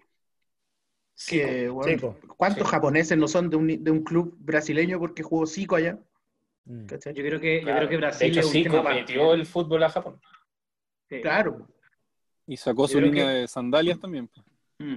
Sí, 1.15 1.39
que, 1.39 1.69
bueno, 1.69 1.91
Zico. 1.91 2.17
¿cuántos 2.37 2.67
Sí. 2.67 2.71
japoneses 2.71 3.17
no 3.17 3.27
son 3.27 3.49
de 3.49 3.55
un, 3.57 3.83
de 3.83 3.89
un 3.89 4.03
club 4.03 4.35
brasileño 4.39 4.99
porque 4.99 5.23
jugó 5.23 5.47
Zico 5.47 5.75
allá? 5.75 5.97
Mm. 6.65 6.85
¿cachai? 6.85 7.13
Yo 7.15 7.23
creo 7.23 7.39
que, 7.39 7.55
yo 7.61 7.63
claro. 7.63 7.77
creo 7.79 7.89
que 7.89 7.97
Brasil 7.97 8.35
de 8.35 8.39
hecho, 8.41 8.77
aparte. 8.77 8.99
metió 8.99 9.33
el 9.33 9.45
fútbol 9.47 9.83
a 9.83 9.89
Japón. 9.89 10.21
Sí. 11.09 11.21
Claro. 11.21 11.67
Y 12.47 12.57
sacó 12.57 12.87
su 12.87 12.99
línea 12.99 13.25
que- 13.27 13.31
de 13.41 13.47
sandalias 13.47 13.99
también. 13.99 14.29
Mm. 14.79 14.95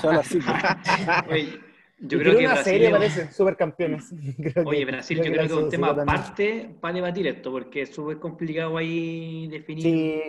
Chala, 0.00 0.22
sí, 0.22 0.38
po. 0.38 0.52
Oye, 1.32 1.58
Yo 2.00 2.18
creo 2.18 2.32
que 2.36 2.44
una 2.44 2.54
Brasil 2.54 2.72
serie 2.72 2.90
parece, 2.90 3.32
supercampeones. 3.32 4.12
Creo 4.54 4.64
Oye, 4.68 4.84
Brasil, 4.84 5.16
yo 5.18 5.24
creo 5.24 5.34
que 5.40 5.46
es 5.46 5.52
un 5.52 5.68
tema 5.70 5.88
aparte 5.88 6.76
para 6.80 6.94
debatir 6.94 7.26
esto, 7.26 7.50
porque 7.50 7.82
es 7.82 7.94
súper 7.94 8.18
complicado 8.18 8.76
ahí 8.76 9.48
definir. 9.48 9.82
Sí, 9.82 10.22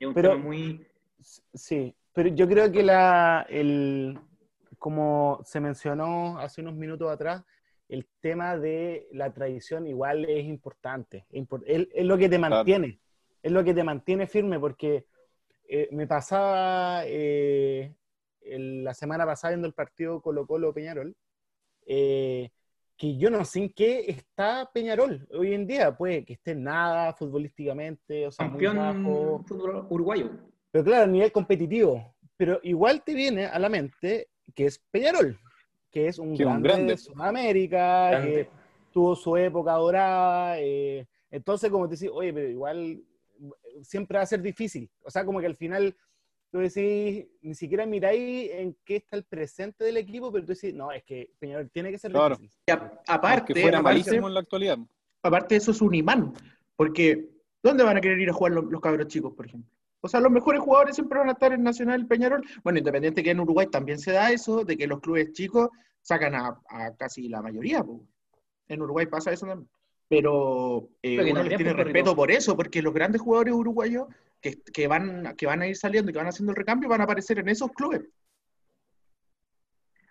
es 0.00 0.06
un 0.08 0.14
pero- 0.14 0.30
tema 0.32 0.42
muy. 0.44 0.86
sí, 1.54 1.94
pero 2.12 2.28
yo 2.30 2.48
creo 2.48 2.70
que 2.72 2.82
la, 2.82 3.46
el, 3.48 4.18
como 4.78 5.40
se 5.44 5.60
mencionó 5.60 6.38
hace 6.38 6.60
unos 6.62 6.74
minutos 6.74 7.10
atrás, 7.10 7.44
el 7.88 8.06
tema 8.20 8.56
de 8.58 9.06
la 9.12 9.32
tradición 9.32 9.86
igual 9.86 10.24
es 10.26 10.44
importante. 10.44 11.24
Es, 11.30 11.42
impor- 11.42 11.62
es- 11.66 11.88
es 11.94 12.04
lo 12.04 12.18
que 12.18 12.28
te 12.28 12.38
mantiene, 12.38 12.98
es 13.42 13.52
lo 13.52 13.62
que 13.64 13.72
te 13.74 13.84
mantiene 13.84 14.26
firme, 14.26 14.58
porque 14.58 15.06
eh, 15.68 15.88
me 15.92 16.06
pasaba 16.06 17.02
eh, 17.04 17.94
el- 18.40 18.82
la 18.84 18.94
semana 18.94 19.26
pasada 19.26 19.52
viendo 19.52 19.66
el 19.68 19.74
partido 19.74 20.20
Colo 20.22 20.46
Colo 20.46 20.72
Peñarol, 20.72 21.14
eh, 21.86 22.50
que 22.96 23.16
yo 23.16 23.30
no 23.30 23.44
sé 23.44 23.60
en 23.60 23.72
qué 23.72 24.06
está 24.08 24.70
Peñarol 24.72 25.28
hoy 25.32 25.54
en 25.54 25.66
día, 25.66 25.96
puede 25.96 26.24
que 26.24 26.32
esté 26.32 26.52
en 26.52 26.64
nada 26.64 27.12
futbolísticamente, 27.14 28.26
o 28.26 28.32
sea, 28.32 28.48
muy 28.48 28.64
bajo. 28.66 28.74
Campeón 28.82 29.44
fútbol 29.44 29.86
uruguayo. 29.90 30.30
Pero 30.70 30.84
claro, 30.84 31.04
a 31.04 31.06
nivel 31.06 31.30
competitivo. 31.32 32.14
Pero 32.36 32.60
igual 32.62 33.02
te 33.04 33.14
viene 33.14 33.46
a 33.46 33.58
la 33.58 33.68
mente 33.68 34.28
que 34.54 34.66
es 34.66 34.78
Peñarol, 34.90 35.38
que 35.90 36.08
es 36.08 36.18
un 36.18 36.28
un 36.30 36.36
grande, 36.62 36.92
de 36.92 36.96
Sudamérica, 36.96 38.10
Grande. 38.10 38.32
que 38.44 38.50
tuvo 38.90 39.14
su 39.16 39.36
época 39.36 39.72
dorada. 39.74 40.58
eh, 40.60 41.06
entonces, 41.30 41.70
como 41.70 41.88
te 41.88 41.94
decís, 41.94 42.10
oye, 42.12 42.32
pero 42.32 42.48
igual 42.48 43.02
siempre 43.82 44.18
va 44.18 44.22
a 44.22 44.26
ser 44.26 44.42
difícil. 44.42 44.90
O 45.02 45.10
sea, 45.10 45.24
como 45.24 45.40
que 45.40 45.46
al 45.46 45.56
final 45.56 45.96
tú 46.50 46.58
decís, 46.58 47.26
ni 47.42 47.54
siquiera 47.54 47.84
miráis 47.86 48.50
en 48.52 48.76
qué 48.84 48.96
está 48.96 49.16
el 49.16 49.24
presente 49.24 49.84
del 49.84 49.98
equipo, 49.98 50.32
pero 50.32 50.44
tú 50.46 50.52
decís, 50.54 50.74
no, 50.74 50.90
es 50.92 51.02
que 51.04 51.30
Peñarol 51.38 51.70
tiene 51.70 51.90
que 51.90 51.98
ser 51.98 52.10
Claro. 52.12 52.36
difícil. 52.36 52.58
Y 52.66 52.70
a- 52.70 53.00
aparte, 53.06 53.52
fuera 53.60 53.78
aparte- 53.78 53.82
malísimo 54.00 54.28
en 54.28 54.34
la 54.34 54.40
actualidad. 54.40 54.78
aparte 55.22 55.56
eso 55.56 55.72
es 55.72 55.80
un 55.82 55.94
imán, 55.94 56.32
porque 56.76 57.28
¿dónde 57.62 57.84
van 57.84 57.96
a 57.98 58.00
querer 58.00 58.18
ir 58.20 58.30
a 58.30 58.32
jugar 58.32 58.52
los, 58.52 58.64
los 58.64 58.80
cabros 58.80 59.06
chicos, 59.08 59.34
por 59.34 59.46
ejemplo? 59.46 59.70
O 60.00 60.08
sea, 60.08 60.20
los 60.20 60.30
mejores 60.30 60.60
jugadores 60.62 60.94
siempre 60.94 61.18
van 61.18 61.28
a 61.28 61.32
estar 61.32 61.52
en 61.52 61.62
Nacional 61.62 62.06
Peñarol. 62.06 62.42
Bueno, 62.62 62.78
independiente 62.78 63.22
que 63.22 63.30
en 63.32 63.40
Uruguay 63.40 63.66
también 63.66 63.98
se 63.98 64.12
da 64.12 64.30
eso, 64.30 64.64
de 64.64 64.76
que 64.76 64.86
los 64.86 65.00
clubes 65.00 65.32
chicos 65.32 65.68
sacan 66.00 66.34
a, 66.36 66.58
a 66.68 66.94
casi 66.96 67.28
la 67.28 67.42
mayoría. 67.42 67.84
En 68.68 68.80
Uruguay 68.80 69.06
pasa 69.06 69.32
eso 69.32 69.46
también. 69.46 69.68
Pero 70.08 70.88
eh, 71.02 71.30
uno 71.30 71.42
les 71.42 71.56
tiene 71.56 71.72
respeto 71.74 72.16
por 72.16 72.30
eso, 72.30 72.56
porque 72.56 72.80
los 72.80 72.94
grandes 72.94 73.20
jugadores 73.20 73.52
uruguayos 73.54 74.06
que, 74.40 74.62
que 74.62 74.86
van, 74.86 75.34
que 75.36 75.46
van 75.46 75.60
a 75.62 75.66
ir 75.66 75.76
saliendo 75.76 76.10
y 76.10 76.12
que 76.14 76.18
van 76.18 76.28
haciendo 76.28 76.52
el 76.52 76.56
recambio 76.56 76.88
van 76.88 77.00
a 77.02 77.04
aparecer 77.04 77.38
en 77.40 77.48
esos 77.48 77.70
clubes. 77.72 78.02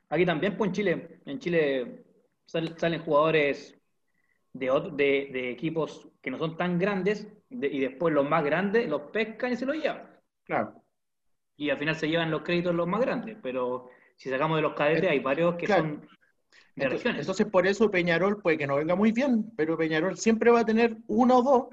Aquí 0.09 0.25
también, 0.25 0.55
pues 0.55 0.69
en 0.69 0.73
Chile, 0.73 1.19
en 1.25 1.39
Chile 1.39 2.05
sal- 2.45 2.75
salen 2.77 3.01
jugadores 3.01 3.75
de, 4.53 4.69
otro- 4.69 4.91
de, 4.91 5.29
de 5.33 5.51
equipos 5.51 6.07
que 6.21 6.31
no 6.31 6.37
son 6.37 6.55
tan 6.57 6.77
grandes 6.79 7.27
de- 7.49 7.67
y 7.67 7.79
después 7.79 8.13
los 8.13 8.27
más 8.29 8.43
grandes 8.43 8.87
los 8.87 9.01
pescan 9.11 9.51
y 9.53 9.57
se 9.57 9.65
los 9.65 9.75
llevan. 9.75 10.07
Claro. 10.45 10.81
Y 11.57 11.69
al 11.71 11.77
final 11.79 11.95
se 11.95 12.07
llevan 12.07 12.31
los 12.31 12.43
créditos 12.43 12.73
los 12.75 12.87
más 12.87 13.01
grandes, 13.01 13.37
pero 13.41 13.89
si 14.15 14.29
sacamos 14.29 14.57
de 14.57 14.61
los 14.61 14.73
cadetes 14.75 15.09
hay 15.09 15.19
varios 15.19 15.55
que 15.55 15.65
Claro. 15.65 15.83
son 15.83 16.07
de 16.75 16.83
Entonces, 16.83 17.03
regiones. 17.03 17.21
entonces, 17.21 17.47
por 17.47 17.67
eso 17.67 17.89
Peñarol 17.89 18.41
puede 18.41 18.57
que 18.57 18.67
no 18.67 18.75
venga 18.75 18.95
muy 18.95 19.11
bien, 19.11 19.51
pero 19.55 19.77
Peñarol 19.77 20.17
siempre 20.17 20.51
va 20.51 20.61
a 20.61 20.65
tener 20.65 20.97
uno 21.07 21.37
o 21.37 21.43
dos 21.43 21.67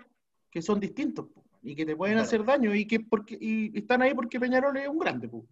que 0.50 0.62
son 0.62 0.80
distintos 0.80 1.26
po, 1.26 1.44
y 1.62 1.74
que 1.74 1.84
te 1.84 1.96
pueden 1.96 2.16
Claro. 2.16 2.26
hacer 2.26 2.44
daño 2.44 2.74
y 2.74 2.86
que 2.86 3.00
porque 3.00 3.36
y, 3.40 3.76
están 3.78 4.02
ahí 4.02 4.14
porque 4.14 4.40
Peñarol 4.40 4.76
es 4.76 4.88
un 4.88 4.98
grande. 4.98 5.28
po. 5.28 5.46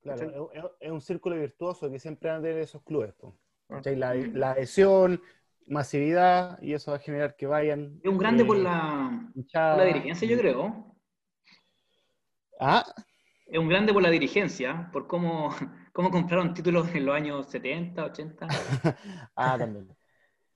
Claro, 0.00 0.50
es, 0.80 0.90
un 0.90 1.00
círculo 1.00 1.36
virtuoso 1.36 1.90
que 1.90 1.98
siempre 1.98 2.30
van 2.30 2.40
a 2.40 2.42
tener 2.42 2.58
esos 2.58 2.82
clubes. 2.82 3.12
po. 3.14 3.38
Ah. 3.70 3.80
La, 3.84 4.14
la 4.14 4.50
adhesión, 4.52 5.20
masividad, 5.66 6.60
y 6.60 6.74
eso 6.74 6.90
va 6.90 6.98
a 6.98 7.00
generar 7.00 7.36
que 7.36 7.46
vayan. 7.46 8.00
Es 8.02 8.10
un 8.10 8.18
grande 8.18 8.42
eh, 8.42 8.46
por 8.46 8.58
la, 8.58 9.32
por 9.34 9.78
la 9.78 9.84
dirigencia, 9.84 10.28
yo 10.28 10.38
creo. 10.38 10.94
Ah, 12.60 12.84
es 13.46 13.58
un 13.58 13.68
grande 13.68 13.92
por 13.92 14.02
la 14.02 14.10
dirigencia, 14.10 14.88
por 14.92 15.06
cómo, 15.06 15.54
cómo 15.94 16.10
compraron 16.10 16.52
títulos 16.52 16.92
en 16.94 17.06
los 17.06 17.14
años 17.14 17.46
70, 17.50 18.04
80. 18.04 18.48
Ah, 19.36 19.56
también. 19.58 19.86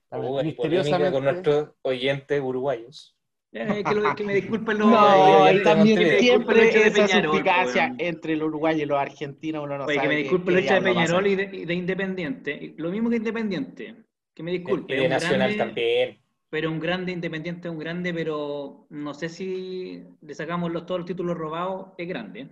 También. 0.09 0.31
Hubo 0.31 0.37
polémica 0.39 0.57
con 0.61 0.69
Misteriosamente. 0.69 1.21
nuestros 1.21 1.69
oyentes 1.83 2.41
uruguayos. 2.41 3.15
Eh, 3.51 3.83
que, 3.83 3.95
lo- 3.95 4.15
que 4.15 4.23
me 4.23 4.33
disculpen 4.35 4.77
los... 4.77 4.87
No, 4.91 5.51
y 5.51 5.63
también 5.63 6.19
siempre 6.19 6.61
de 6.65 6.87
esa 6.87 7.05
Peñarol, 7.07 7.31
suspicacia 7.31 7.83
weón. 7.85 7.95
entre 7.99 8.33
el 8.33 8.43
Uruguay 8.43 8.81
y 8.81 8.85
los 8.85 8.99
argentinos, 8.99 9.63
uno 9.63 9.77
no 9.77 9.85
Oye, 9.85 9.95
sabe 9.95 10.01
que 10.01 10.07
me 10.09 10.15
qué- 10.17 10.21
disculpe 10.23 10.51
qué 10.51 10.57
el 10.59 10.63
hecho 10.65 10.73
de. 10.75 10.81
Peñarol 10.81 11.27
y 11.27 11.35
de, 11.35 11.43
y 11.53 11.65
de 11.65 11.73
Independiente. 11.73 12.73
Lo 12.77 12.89
mismo 12.91 13.09
que 13.09 13.15
Independiente. 13.15 13.95
Que 14.35 14.43
me 14.43 14.51
disculpe. 14.51 14.93
Y 14.95 14.99
de 14.99 15.09
Nacional 15.09 15.53
grande- 15.53 15.57
también. 15.57 16.19
Pero 16.51 16.69
un 16.71 16.79
grande 16.79 17.11
Independiente 17.11 17.67
es 17.67 17.71
un 17.71 17.79
grande, 17.79 18.13
pero 18.13 18.87
no 18.89 19.13
sé 19.13 19.29
si 19.29 20.03
le 20.21 20.33
sacamos 20.35 20.71
los, 20.71 20.85
todos 20.85 20.99
los 21.01 21.07
títulos 21.07 21.37
robados, 21.37 21.87
es 21.97 22.07
grande. 22.07 22.49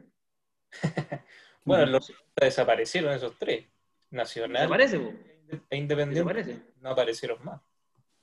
Bueno, 1.67 1.86
los 1.88 2.13
desaparecieron 2.36 3.13
esos 3.13 3.36
tres. 3.38 3.65
¿Se 4.10 4.15
Nacional 4.15 4.69
parece, 4.69 4.99
po? 4.99 5.10
e 5.49 5.62
¿Se 5.69 5.75
Independiente 5.77 6.60
no 6.82 6.89
aparecieron 6.91 7.38
más. 7.43 7.62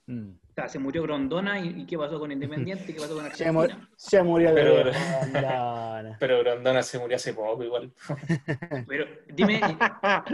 Mm. 0.07 0.29
O 0.51 0.53
sea, 0.55 0.67
se 0.69 0.77
murió 0.79 1.01
Grondona 1.03 1.59
y, 1.59 1.81
y 1.81 1.85
¿qué 1.85 1.97
pasó 1.97 2.19
con 2.19 2.31
Independiente? 2.31 2.91
¿Y 2.91 2.93
qué 2.95 3.01
pasó 3.01 3.15
con 3.15 3.25
Argentina? 3.25 3.89
se 3.95 4.21
murió 4.23 4.53
Pero- 4.53 4.75
de 4.83 4.91
Grondona. 4.91 6.17
Pero 6.19 6.39
Grondona 6.39 6.83
se 6.83 6.99
murió 6.99 7.15
hace 7.17 7.33
poco 7.33 7.63
igual. 7.63 7.91
Pero 8.87 9.05
dime, 9.33 9.59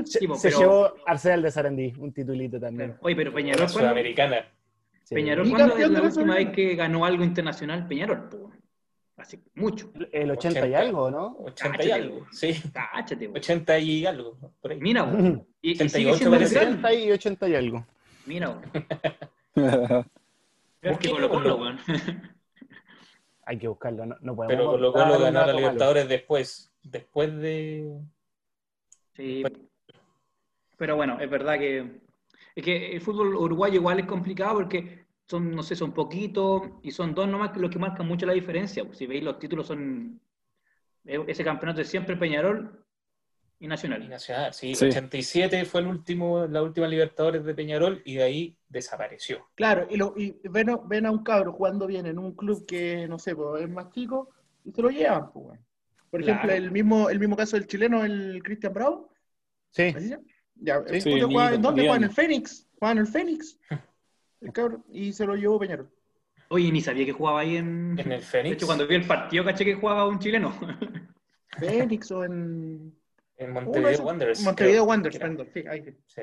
Se, 0.06 0.19
pero- 0.19 0.60
llevó 0.60 0.93
Arsenal 1.06 1.41
de 1.41 1.52
Sarandí, 1.52 1.93
un 1.97 2.12
titulito 2.13 2.60
también. 2.60 2.95
oye, 3.02 3.15
pero 3.15 3.34
Peñarol, 3.34 3.63
¿cuándo, 3.65 3.80
Sudamericana. 3.80 4.45
Peñarol, 5.10 5.47
¿Y 5.47 5.52
¿cuándo 5.52 5.78
es 5.78 5.89
la 5.89 6.02
última 6.02 6.36
vez 6.36 6.50
que 6.52 6.76
ganó 6.76 7.04
algo 7.06 7.24
internacional 7.24 7.88
Peñarol? 7.88 8.30
po? 8.30 8.50
Hace 9.21 9.39
mucho. 9.53 9.91
El 10.12 10.31
80 10.31 10.60
y 10.60 10.63
80. 10.63 10.79
algo, 10.79 11.12
¿no? 11.12 11.38
80 11.39 11.84
y 11.86 11.91
algo. 11.91 12.25
Sí, 12.31 12.62
Cáchate, 12.73 13.29
po. 13.29 13.38
80 13.38 13.79
y 13.79 14.05
algo. 14.05 14.38
Por 14.62 14.71
ahí. 14.71 14.79
Mira, 14.81 15.10
po. 15.10 15.17
y, 15.62 15.71
y 15.71 15.89
sigue 15.89 16.12
88 16.12 16.17
siendo 16.17 16.36
el 16.36 16.41
parece. 16.41 16.55
grande. 16.55 16.77
80 16.79 16.93
y 16.93 17.12
80 17.12 17.49
y 17.49 17.55
algo. 17.55 17.86
Mira, 18.25 18.62
Colo 21.10 21.29
Colo, 21.29 21.55
weón. 21.57 21.79
Hay 23.45 23.57
que 23.57 23.67
buscarlo, 23.67 24.05
no, 24.05 24.15
no 24.21 24.36
podemos. 24.36 24.55
Pero 24.55 24.71
Colo 24.71 24.93
Colo 24.93 25.19
ganó 25.19 25.39
a. 25.41 25.53
Libertadores 25.53 26.07
después. 26.07 26.71
Después 26.84 27.38
de. 27.38 27.99
Sí. 29.13 29.43
Pero 30.77 30.95
bueno, 30.95 31.19
es 31.19 31.29
verdad 31.29 31.60
que 31.60 32.01
es 32.55 32.63
que 32.63 32.93
el 32.93 33.01
fútbol 33.01 33.36
uruguayo 33.36 33.75
igual 33.75 33.99
es 33.99 34.05
complicado 34.05 34.55
porque 34.55 35.05
son, 35.32 35.52
no 35.56 35.63
sé, 35.63 35.76
son 35.76 35.94
poquitos 35.94 36.62
y 36.84 36.91
son 36.91 37.15
dos 37.15 37.28
nomás 37.28 37.56
los 37.58 37.72
que 37.72 37.80
marcan 37.80 38.08
mucho 38.08 38.26
la 38.26 38.34
diferencia. 38.34 38.84
Si 38.91 39.08
veis 39.08 39.24
los 39.24 39.39
títulos 39.39 39.65
son 39.67 40.20
eh, 41.06 41.24
ese 41.28 41.44
campeonato 41.44 41.82
es 41.82 41.88
siempre 41.89 42.15
Peñarol 42.17 42.86
y 43.60 43.65
y 43.65 43.67
Nacional. 43.67 44.10
Nacional, 44.10 44.54
sí, 44.54 44.74
Sí. 44.76 44.86
87 44.86 45.65
fue 45.65 45.82
el 45.82 45.88
último, 45.88 46.46
la 46.48 46.62
última 46.63 46.88
Libertadores 46.88 47.44
de 47.46 47.54
Peñarol 47.54 48.02
y 48.06 48.15
de 48.15 48.24
ahí 48.24 48.58
desapareció. 48.70 49.48
Claro, 49.56 49.88
y, 49.89 49.98
lo, 49.98 50.13
y 50.17 50.36
ven, 50.50 50.72
a, 50.72 50.78
ven 50.78 51.06
a 51.06 51.12
un 51.12 51.24
cabro 51.24 51.54
jugando 51.54 51.86
bien 51.88 52.06
en 52.08 52.17
un 52.17 52.34
club 52.36 52.65
que, 52.65 53.08
no 53.08 53.17
sé, 53.20 53.36
pues, 53.36 53.63
es 53.63 53.70
más 53.70 53.91
chico 53.91 54.30
y 54.65 54.72
se 54.72 54.82
lo 54.82 54.89
llevan. 54.89 55.32
Pues. 55.32 55.60
Por 56.10 56.22
ejemplo, 56.22 56.48
Claro. 56.50 56.58
el 56.63 56.72
mismo, 56.72 57.10
el 57.10 57.20
mismo 57.20 57.36
caso 57.38 57.56
del 57.56 57.67
chileno, 57.67 58.04
el 58.04 58.41
Cristian 58.44 58.74
Bravo. 58.74 59.12
Sí. 59.70 59.94
Ya, 60.56 60.82
Sí, 60.88 61.02
Julio 61.12 61.28
ni- 61.28 61.34
jugaba- 61.34 61.54
¿en 61.56 61.62
dónde 61.62 61.82
juega? 61.84 61.96
En 61.98 62.04
el. 62.04 62.10
Fénix. 62.12 62.67
Juega 62.80 62.91
en 62.94 62.98
el 62.98 63.08
Fénix. 63.08 63.60
El 64.41 64.51
y 64.91 65.13
se 65.13 65.25
lo 65.25 65.36
llevó 65.36 65.60
Peñarol. 65.60 65.89
Oye, 66.49 66.71
ni 66.71 66.82
sabía 66.82 67.06
que 67.06 67.12
jugaba 67.13 67.41
ahí 67.41 67.58
en... 67.58 67.95
En 67.97 68.12
el 68.12 68.19
De 68.19 68.25
Fénix, 68.25 68.56
hecho, 68.58 68.65
cuando 68.65 68.86
vi 68.88 68.95
el 68.95 69.08
partido 69.08 69.45
caché 69.45 69.63
que 69.63 69.75
jugaba 69.75 70.08
un 70.08 70.19
chileno. 70.19 70.54
Fénix 71.60 72.12
o 72.12 72.23
en. 72.25 72.93
en 73.38 73.47
de 73.47 73.62
Montevideo 73.62 73.89
esos- 73.91 74.06
Wanderers. 74.06 74.41
Montevideo 74.43 74.73
creo. 74.84 74.89
Wanderers, 74.89 75.19
perdón, 75.19 75.47
sí, 75.54 75.63
ahí 75.69 75.84
sí. 75.84 75.91
Sí. 76.08 76.21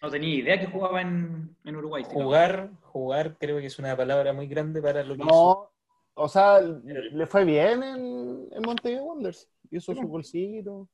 No 0.00 0.10
tenía 0.10 0.34
idea 0.34 0.58
que 0.60 0.66
jugaba 0.66 1.00
en, 1.02 1.54
en 1.64 1.76
Uruguay. 1.76 2.02
Jugar, 2.06 2.70
jugar 2.82 3.36
creo 3.38 3.58
que 3.58 3.66
es 3.66 3.78
una 3.78 3.96
palabra 3.96 4.32
muy 4.32 4.46
grande 4.46 4.80
para 4.82 5.02
lo 5.04 5.14
que 5.16 5.22
hizo. 5.22 5.30
no, 5.30 5.70
o 6.14 6.28
sea, 6.28 6.60
le 6.60 7.26
fue 7.26 7.44
bien 7.44 7.82
en, 7.82 8.48
en 8.52 8.62
Montevideo 8.64 9.04
Wanderers. 9.04 9.48
Hizo 9.70 9.94
su 9.94 10.02
bolsito. 10.08 10.88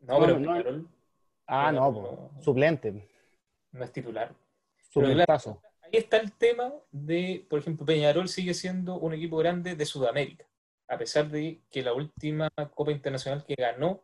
No, 0.00 0.18
pero 0.20 0.38
no, 0.38 0.40
no. 0.40 0.52
Peñarol 0.52 0.88
Ah, 1.46 1.72
no, 1.72 1.92
po, 1.92 2.30
suplente, 2.40 3.08
no 3.72 3.84
es 3.84 3.92
titular. 3.92 4.32
suplentazo. 4.90 5.60
Ahí 5.92 5.98
está 5.98 6.18
el 6.18 6.32
tema 6.32 6.72
de, 6.92 7.44
por 7.48 7.58
ejemplo, 7.58 7.84
Peñarol 7.86 8.28
sigue 8.28 8.54
siendo 8.54 8.96
un 8.98 9.12
equipo 9.14 9.36
grande 9.38 9.74
de 9.74 9.84
Sudamérica, 9.86 10.44
a 10.88 10.96
pesar 10.98 11.28
de 11.28 11.60
que 11.70 11.82
la 11.82 11.92
última 11.92 12.48
Copa 12.74 12.92
Internacional 12.92 13.44
que 13.44 13.54
ganó 13.56 14.02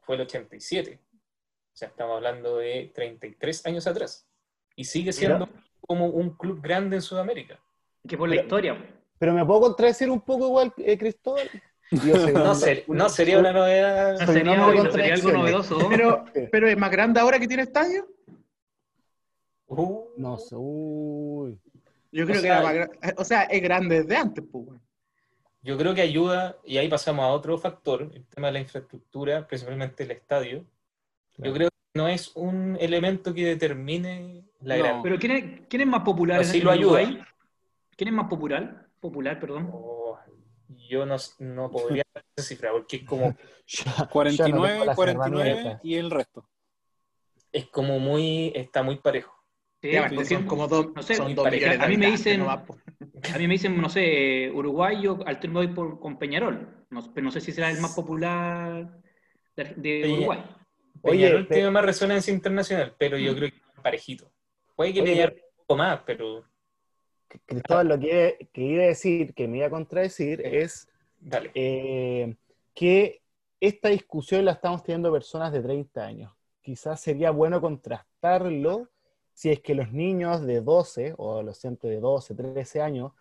fue 0.00 0.14
el 0.16 0.22
87. 0.22 0.98
O 1.02 1.76
sea, 1.76 1.88
estamos 1.88 2.16
hablando 2.16 2.56
de 2.58 2.90
33 2.94 3.66
años 3.66 3.86
atrás. 3.86 4.26
Y 4.76 4.84
sigue 4.84 5.12
siendo 5.12 5.48
como 5.86 6.06
un 6.06 6.30
club 6.36 6.60
grande 6.62 6.96
en 6.96 7.02
Sudamérica. 7.02 7.58
Que 8.08 8.16
por 8.16 8.28
la 8.28 8.36
historia. 8.36 8.76
Pero 9.18 9.32
me 9.34 9.44
puedo 9.44 9.60
contradecir 9.62 10.10
un 10.10 10.20
poco 10.20 10.46
igual, 10.46 10.72
eh, 10.78 10.96
Cristóbal. 10.98 11.48
No, 11.92 12.50
un- 12.50 12.56
ser- 12.56 12.82
no 12.88 13.08
sería 13.08 13.38
una 13.38 13.52
novedad. 13.52 14.16
Sería, 14.26 14.64
algo 15.14 15.30
novedoso. 15.30 15.78
Pero, 15.88 16.24
pero 16.50 16.68
es 16.68 16.76
más 16.76 16.90
grande 16.90 17.20
ahora 17.20 17.38
que 17.38 17.46
tiene 17.46 17.62
estadio. 17.62 18.08
Uh, 19.68 20.04
No 20.16 20.38
sé, 20.38 20.54
uy. 20.58 21.58
Yo 22.12 22.24
O 22.24 22.26
creo 22.26 22.36
que 22.40 22.42
sea, 22.42 22.54
era 22.58 22.62
más 22.64 22.74
grande. 22.74 22.98
O 23.18 23.24
sea, 23.24 23.42
es 23.44 23.62
grande 23.62 24.02
desde 24.02 24.16
antes, 24.16 24.44
pues. 24.50 24.66
Yo 25.62 25.76
creo 25.76 25.94
que 25.94 26.02
ayuda, 26.02 26.56
y 26.64 26.78
ahí 26.78 26.88
pasamos 26.88 27.24
a 27.24 27.28
otro 27.28 27.58
factor, 27.58 28.08
el 28.14 28.24
tema 28.26 28.46
de 28.48 28.52
la 28.54 28.60
infraestructura, 28.60 29.46
principalmente 29.46 30.04
el 30.04 30.12
estadio. 30.12 30.64
Yo 31.38 31.52
creo 31.52 31.68
que 31.68 31.98
no 31.98 32.06
es 32.08 32.34
un 32.36 32.76
elemento 32.80 33.34
que 33.34 33.44
determine 33.46 34.44
la 34.60 34.76
No. 34.76 34.82
gran. 34.84 35.02
Pero 35.02 35.18
¿quién 35.18 35.32
es, 35.32 35.60
quién 35.68 35.82
es 35.82 35.88
más 35.88 36.02
popular 36.02 36.38
Pero 36.38 36.48
en 36.48 36.52
sí 36.52 36.60
lo 36.60 36.70
ayuda. 36.70 37.02
Uruguay? 37.02 37.20
¿Quién 37.96 38.08
es 38.08 38.14
más 38.14 38.28
popular? 38.28 38.86
Popular, 39.00 39.40
perdón. 39.40 39.70
Oh, 39.72 40.16
yo 40.88 41.04
no, 41.04 41.16
no 41.40 41.70
podría 42.00 42.04
dar 42.14 42.24
esa 42.36 42.46
cifra, 42.48 42.70
porque 42.70 42.96
es 42.98 43.02
como, 43.04 43.34
Ya- 43.66 43.84
ya 43.84 44.02
no 44.04 44.08
49, 44.10 44.68
tengo 44.72 44.84
las 44.84 44.96
49 44.96 45.50
herramientas. 45.50 45.80
y 45.84 45.94
el 45.96 46.10
resto. 46.12 46.48
es 47.52 47.66
como 47.66 47.98
muy, 47.98 48.52
está 48.54 48.82
muy 48.84 48.96
parejo. 48.98 49.35
Sí, 49.82 50.24
son 50.24 50.46
como 50.46 50.66
dos, 50.66 50.92
no 50.94 51.02
sé, 51.02 51.14
son 51.14 51.26
muy 51.26 51.34
dos 51.34 51.44
pareja. 51.44 51.66
millones 51.72 51.78
de 51.80 51.84
A 51.84 51.88
mí 51.88 51.96
me 51.96 52.06
dicen- 52.10 52.38
nomás, 52.40 52.62
po. 52.66 52.78
A 53.34 53.38
mí 53.38 53.46
me 53.46 53.54
dicen, 53.54 53.80
no 53.80 53.88
sé, 53.88 54.50
Uruguay, 54.52 55.00
yo 55.02 55.18
al 55.26 55.38
turno 55.40 55.60
voy 55.60 55.68
por, 55.68 56.00
con 56.00 56.18
Peñarol. 56.18 56.86
No, 56.90 57.02
pero 57.14 57.24
no 57.24 57.30
sé 57.30 57.40
si 57.40 57.52
será 57.52 57.70
el 57.70 57.80
más 57.80 57.94
popular 57.94 59.00
de, 59.56 59.64
de 59.76 60.00
Peña- 60.02 60.14
Uruguay. 60.16 60.44
Oye, 61.02 61.18
Peñarol 61.26 61.46
pe- 61.46 61.54
tiene 61.54 61.70
más 61.70 61.84
resonancia 61.84 62.32
internacional, 62.32 62.94
pero 62.98 63.18
yo 63.18 63.34
creo 63.36 63.50
que 63.50 63.56
es 63.56 63.80
parejito. 63.82 64.30
Puede 64.74 64.92
que 64.94 65.02
Oye, 65.02 65.12
Peñarol 65.12 65.34
un 65.34 65.56
poco 65.66 65.76
más, 65.76 66.00
pero 66.06 66.44
Cristóbal, 67.44 67.88
lo 67.88 67.98
que, 67.98 68.48
que 68.52 68.62
iba 68.62 68.84
a 68.84 68.86
decir, 68.86 69.34
que 69.34 69.46
me 69.48 69.58
iba 69.58 69.66
a 69.66 69.70
contradecir, 69.70 70.40
es 70.44 70.88
dale. 71.20 71.50
eh, 71.54 72.34
que 72.74 73.20
esta 73.60 73.88
discusión 73.88 74.44
la 74.44 74.52
estamos 74.52 74.82
teniendo 74.84 75.12
personas 75.12 75.52
de 75.52 75.60
30 75.60 76.06
años. 76.06 76.32
Quizás 76.62 77.00
sería 77.00 77.30
bueno 77.30 77.60
contrastarlo 77.60 78.88
si 79.36 79.50
es 79.50 79.60
que 79.60 79.74
los 79.74 79.92
niños 79.92 80.46
de 80.46 80.62
12 80.62 81.12
o 81.18 81.32
adolescentes 81.32 81.90
de 81.90 82.00
12, 82.00 82.34
13 82.34 82.80
años, 82.80 83.12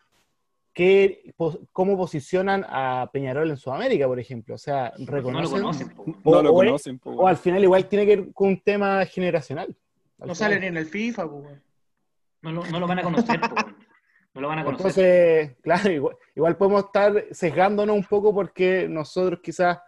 que, 0.71 1.33
¿cómo 1.73 1.97
posicionan 1.97 2.65
a 2.69 3.09
Peñarol 3.11 3.49
en 3.49 3.57
Sudamérica, 3.57 4.07
por 4.07 4.17
ejemplo? 4.17 4.55
O 4.55 4.57
sea, 4.57 4.93
No 4.97 5.05
lo 5.07 5.11
reconocen. 5.11 5.51
conocen. 5.61 5.93
O- 6.23 6.31
No 6.31 6.41
lo 6.41 6.51
o 6.51 6.55
conocen. 6.55 7.01
al 7.25 7.35
final 7.37 7.63
igual 7.63 7.89
tiene 7.89 8.05
que 8.05 8.15
ver 8.15 8.33
con 8.33 8.47
un 8.47 8.61
tema 8.61 9.05
generacional. 9.05 9.67
Al 10.19 10.27
No 10.29 10.35
final. 10.35 10.35
sale 10.35 10.59
ni 10.61 10.67
en 10.67 10.77
el 10.77 10.85
FIFA. 10.85 11.25
No 11.25 12.51
lo, 12.51 12.65
no 12.65 12.79
lo 12.79 12.87
van 12.87 12.99
a 12.99 13.03
conocer. 13.03 13.39
No 14.33 14.41
lo 14.41 14.47
van 14.47 14.59
a 14.59 14.63
conocer. 14.63 14.85
Entonces, 14.87 15.57
claro, 15.61 15.91
igual, 15.91 16.15
igual 16.33 16.55
podemos 16.57 16.85
estar 16.85 17.25
sesgándonos 17.31 17.93
un 17.95 18.03
poco 18.05 18.33
porque 18.33 18.87
nosotros 18.89 19.41
quizás 19.43 19.79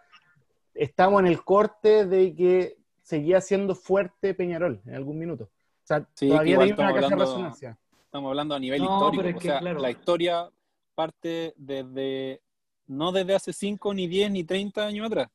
estamos 0.74 1.20
en 1.20 1.26
el 1.28 1.42
corte 1.42 2.04
de 2.06 2.34
que 2.34 2.76
seguía 3.02 3.40
siendo 3.40 3.74
fuerte 3.74 4.34
Peñarol 4.34 4.82
en 4.86 4.94
algún 4.94 5.18
minuto. 5.18 5.48
Sea, 5.88 6.06
Sí, 6.14 6.28
todavía 6.28 6.56
hay 6.56 6.56
una 6.56 6.64
estamos 6.66 6.92
casa 6.94 7.00
de 7.00 7.12
hablando- 7.14 7.24
resonancia. 7.32 7.78
Estamos 8.04 8.28
hablando 8.28 8.54
a 8.54 8.58
nivel 8.58 8.82
No, 8.82 8.92
histórico. 8.94 9.16
pero 9.22 9.28
es 9.30 9.36
o 9.36 9.38
que, 9.38 9.48
sea, 9.48 9.58
claro. 9.60 9.80
la 9.80 9.90
historia 9.90 10.50
parte 10.94 11.54
desde, 11.56 12.42
no 12.88 13.10
desde 13.12 13.34
hace 13.34 13.52
5, 13.54 13.94
ni 13.94 14.06
10, 14.06 14.30
ni 14.30 14.44
30 14.44 14.86
años 14.86 15.06
atrás. 15.06 15.28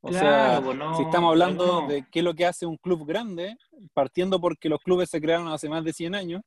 O 0.00 0.08
Claro, 0.08 0.26
sea, 0.26 0.60
pues 0.64 0.76
no, 0.76 0.96
si 0.96 1.02
estamos 1.04 1.30
hablando 1.30 1.64
alguno- 1.64 1.88
de 1.88 2.04
qué 2.10 2.18
es 2.18 2.24
lo 2.24 2.34
que 2.34 2.46
hace 2.46 2.66
un 2.66 2.76
club 2.76 3.06
grande, 3.06 3.56
partiendo 3.94 4.40
porque 4.40 4.68
los 4.68 4.80
clubes 4.80 5.08
se 5.08 5.20
crearon 5.20 5.46
hace 5.48 5.68
más 5.68 5.84
de 5.84 5.92
100 5.92 6.14
años, 6.16 6.42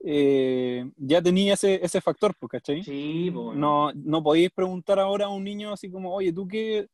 eh, 0.00 0.88
ya 0.96 1.20
tenía 1.20 1.54
ese, 1.54 1.84
ese 1.84 2.00
factor, 2.00 2.32
pues, 2.38 2.50
¿cachai? 2.50 2.82
Sí, 2.84 3.30
po. 3.32 3.52
No, 3.54 3.90
no 3.92 4.22
podéis 4.22 4.50
preguntar 4.50 5.00
ahora 5.00 5.26
a 5.26 5.30
un 5.30 5.42
niño 5.42 5.72
así 5.72 5.90
como, 5.90 6.14
oye, 6.14 6.32
¿tú 6.32 6.46
qué? 6.46 6.86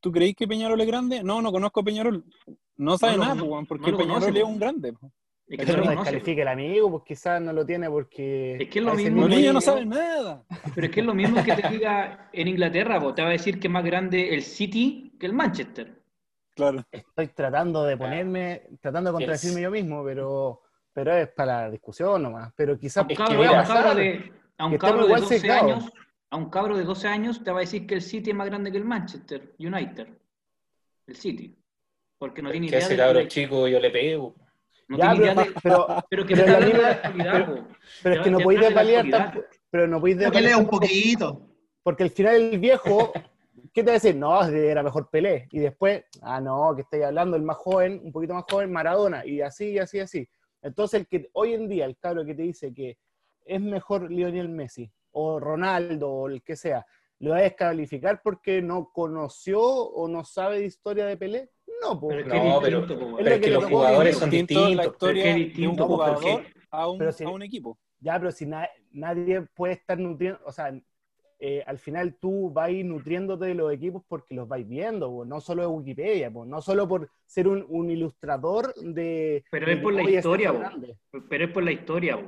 ¿Tú 0.00 0.10
creéis 0.10 0.34
que 0.34 0.48
Peñarol 0.48 0.80
es 0.80 0.86
grande? 0.86 1.22
No, 1.22 1.40
no 1.42 1.52
conozco 1.52 1.80
a 1.80 1.84
Peñarol. 1.84 2.24
No 2.76 2.96
sabe 2.96 3.16
lo 3.16 3.24
nada, 3.24 3.34
pues, 3.44 3.68
porque 3.68 3.92
no 3.92 3.98
Peñarol 3.98 4.20
conoce, 4.22 4.38
es 4.38 4.44
po. 4.44 4.50
un 4.50 4.58
grande. 4.58 4.92
pues. 4.94 5.12
Es 5.50 5.58
que 5.58 5.66
Que 5.66 5.72
no 5.72 5.84
lo 5.84 5.90
descalifique 5.90 6.42
el 6.42 6.48
amigo, 6.48 6.90
pues 6.92 7.02
quizás 7.04 7.42
no 7.42 7.52
lo 7.52 7.66
tiene 7.66 7.90
porque... 7.90 8.56
Es 8.60 8.68
que 8.68 8.78
es 8.78 8.84
lo 8.84 8.92
ese 8.92 9.02
mismo 9.04 9.22
Los 9.22 9.30
que- 9.30 9.36
niños 9.36 9.54
no 9.54 9.60
saben 9.60 9.88
nada. 9.88 10.44
Pero 10.74 10.86
es 10.86 10.92
que 10.92 11.00
es 11.00 11.06
lo 11.06 11.14
mismo 11.14 11.42
que 11.44 11.56
te 11.56 11.68
diga 11.68 12.30
en 12.32 12.48
Inglaterra, 12.48 13.00
po. 13.00 13.12
te 13.12 13.22
va 13.22 13.28
a 13.28 13.32
decir 13.32 13.58
que 13.58 13.66
es 13.66 13.72
más 13.72 13.84
grande 13.84 14.32
el 14.32 14.42
City 14.42 15.16
que 15.18 15.26
el 15.26 15.32
Manchester. 15.32 16.00
Claro. 16.54 16.84
Estoy 16.92 17.28
tratando 17.28 17.84
de 17.84 17.96
ponerme, 17.96 18.62
tratando 18.80 19.10
de 19.10 19.14
contradecirme 19.14 19.60
yo 19.62 19.70
mismo, 19.72 20.04
pero, 20.04 20.60
pero 20.92 21.14
es 21.16 21.28
para 21.28 21.62
la 21.62 21.70
discusión 21.70 22.22
nomás. 22.22 22.52
Pero 22.54 22.78
quizás 22.78 22.98
A 22.98 23.06
un 23.06 23.10
Es 23.10 23.16
que 23.18 23.22
a 23.24 23.26
un 23.60 23.66
cabro 23.66 23.94
de, 23.96 24.32
a 24.58 24.66
un 24.66 24.72
que 24.72 24.78
cabro 24.78 25.00
estamos 25.00 25.00
de 25.00 25.06
igual 25.06 25.20
12 25.22 25.38
sesgados. 25.40 25.72
años, 25.72 25.92
a 26.30 26.36
un 26.36 26.50
cabro 26.50 26.76
de 26.76 26.84
12 26.84 27.08
años 27.08 27.42
te 27.42 27.50
va 27.50 27.56
a 27.58 27.60
decir 27.62 27.86
que 27.88 27.94
el 27.94 28.02
City 28.02 28.30
es 28.30 28.36
más 28.36 28.46
grande 28.46 28.70
que 28.70 28.78
el 28.78 28.84
Manchester 28.84 29.54
United. 29.58 30.06
El 31.08 31.16
City. 31.16 31.56
Porque 32.18 32.40
no 32.42 32.50
tiene 32.52 32.66
¿Qué 32.68 32.76
idea 32.76 32.84
hace 32.84 32.94
de, 32.96 33.02
cabro 33.02 33.24
chico? 33.26 33.66
Yo 33.66 33.80
le 33.80 33.90
pego. 33.90 34.36
No 34.90 34.98
Ya, 34.98 35.12
tiene 35.12 35.26
pero, 35.26 35.32
idea 35.32 35.44
de, 35.44 35.52
pero, 35.62 35.86
pero 36.10 36.26
que 36.26 36.34
pero 36.36 36.46
me 36.46 36.52
está 36.52 36.52
la 36.52 36.56
hablando 36.56 36.82
de 36.82 36.90
actualidad, 36.90 37.46
pero- 38.02 38.14
es 38.14 38.20
que 38.20 38.24
Ya- 38.24 38.30
no 38.30 38.38
podéis 38.40 38.60
desvaliar 38.60 39.10
tampoco. 39.10 39.46
Pero 39.70 39.86
no 39.86 40.00
podéis 40.00 40.18
desvaliar 40.18 40.42
lea 40.44 40.56
un 40.58 40.66
poquito. 40.68 41.46
Porque 41.82 42.02
al 42.02 42.10
final 42.10 42.34
el 42.36 42.58
viejo, 42.58 43.12
¿qué 43.72 43.82
te 43.82 43.86
va 43.86 43.90
a 43.92 43.94
decir? 43.94 44.16
No, 44.16 44.44
era 44.44 44.82
mejor 44.82 45.08
Pelé. 45.10 45.48
Y 45.52 45.60
después, 45.60 46.04
ah, 46.22 46.40
no, 46.40 46.74
que 46.74 46.82
estoy 46.82 47.02
hablando, 47.02 47.36
el 47.36 47.42
más 47.42 47.56
joven, 47.56 48.00
un 48.04 48.12
poquito 48.12 48.34
más 48.34 48.44
joven, 48.50 48.70
Maradona. 48.72 49.24
Y 49.24 49.40
así, 49.40 49.70
y 49.70 49.78
así, 49.78 49.96
y 49.98 50.00
así. 50.00 50.28
Entonces, 50.62 51.00
el 51.00 51.06
que 51.06 51.30
hoy 51.32 51.54
en 51.54 51.68
día, 51.68 51.86
el 51.86 51.96
cabro 51.96 52.24
que 52.24 52.34
te 52.34 52.42
dice 52.42 52.74
que 52.74 52.98
es 53.46 53.60
mejor 53.60 54.10
Lionel 54.10 54.48
Messi 54.50 54.90
o 55.12 55.40
Ronaldo 55.40 56.10
o 56.10 56.28
el 56.28 56.42
que 56.42 56.54
sea, 56.56 56.84
¿lo 57.20 57.30
va 57.30 57.38
a 57.38 57.42
descalificar 57.42 58.20
porque 58.22 58.60
no 58.60 58.90
conoció 58.92 59.60
o 59.62 60.06
no 60.08 60.24
sabe 60.24 60.58
de 60.60 60.66
historia 60.66 61.06
de 61.06 61.16
Pelé? 61.16 61.50
No, 61.82 61.98
pues. 62.00 62.16
Pero 62.24 62.34
es 62.34 62.42
que 62.42 62.48
No, 62.48 62.60
pero, 62.60 62.86
pero 63.16 63.34
es 63.34 63.40
que 63.40 63.50
los 63.50 63.64
jugadores 63.64 64.16
son 64.18 64.30
Distinto 64.30 64.60
la 64.60 64.68
distintos. 64.68 64.92
historia 64.94 65.24
es 65.24 65.34
de 65.34 65.40
un 65.40 65.46
distinto, 65.46 65.86
po, 65.88 65.96
jugador 65.96 66.42
a 66.70 66.88
un, 66.88 66.98
pero 66.98 67.12
si- 67.12 67.24
a 67.24 67.28
un 67.30 67.42
equipo. 67.42 67.78
Ya, 68.00 68.18
pero 68.18 68.30
si 68.32 68.46
na- 68.46 68.68
nadie 68.92 69.42
puede 69.54 69.74
estar 69.74 69.98
nutriendo, 69.98 70.40
o 70.44 70.52
sea, 70.52 70.72
eh, 71.38 71.62
al 71.66 71.78
final 71.78 72.14
tú 72.20 72.50
vas 72.50 72.70
nutriéndote 72.84 73.46
de 73.46 73.54
los 73.54 73.72
equipos 73.72 74.02
porque 74.08 74.34
los 74.34 74.46
vais 74.48 74.66
viendo, 74.68 75.08
po, 75.10 75.24
no 75.24 75.40
solo 75.40 75.62
de 75.62 75.68
Wikipedia, 75.68 76.30
po, 76.30 76.44
no 76.44 76.60
solo 76.62 76.86
por 76.86 77.10
ser 77.26 77.48
un, 77.48 77.64
un 77.68 77.90
ilustrador 77.90 78.74
de... 78.74 79.44
Pero 79.50 79.66
de 79.66 79.72
es 79.72 79.80
por 79.80 79.92
la 79.94 80.02
"Oye, 80.02 80.08
este 80.08 80.18
historia, 80.18 80.50
fue 80.50 80.58
po. 80.58 80.64
grande". 80.64 80.98
Pero 81.28 81.44
es 81.44 81.50
por 81.50 81.62
la 81.62 81.72
historia. 81.72 82.18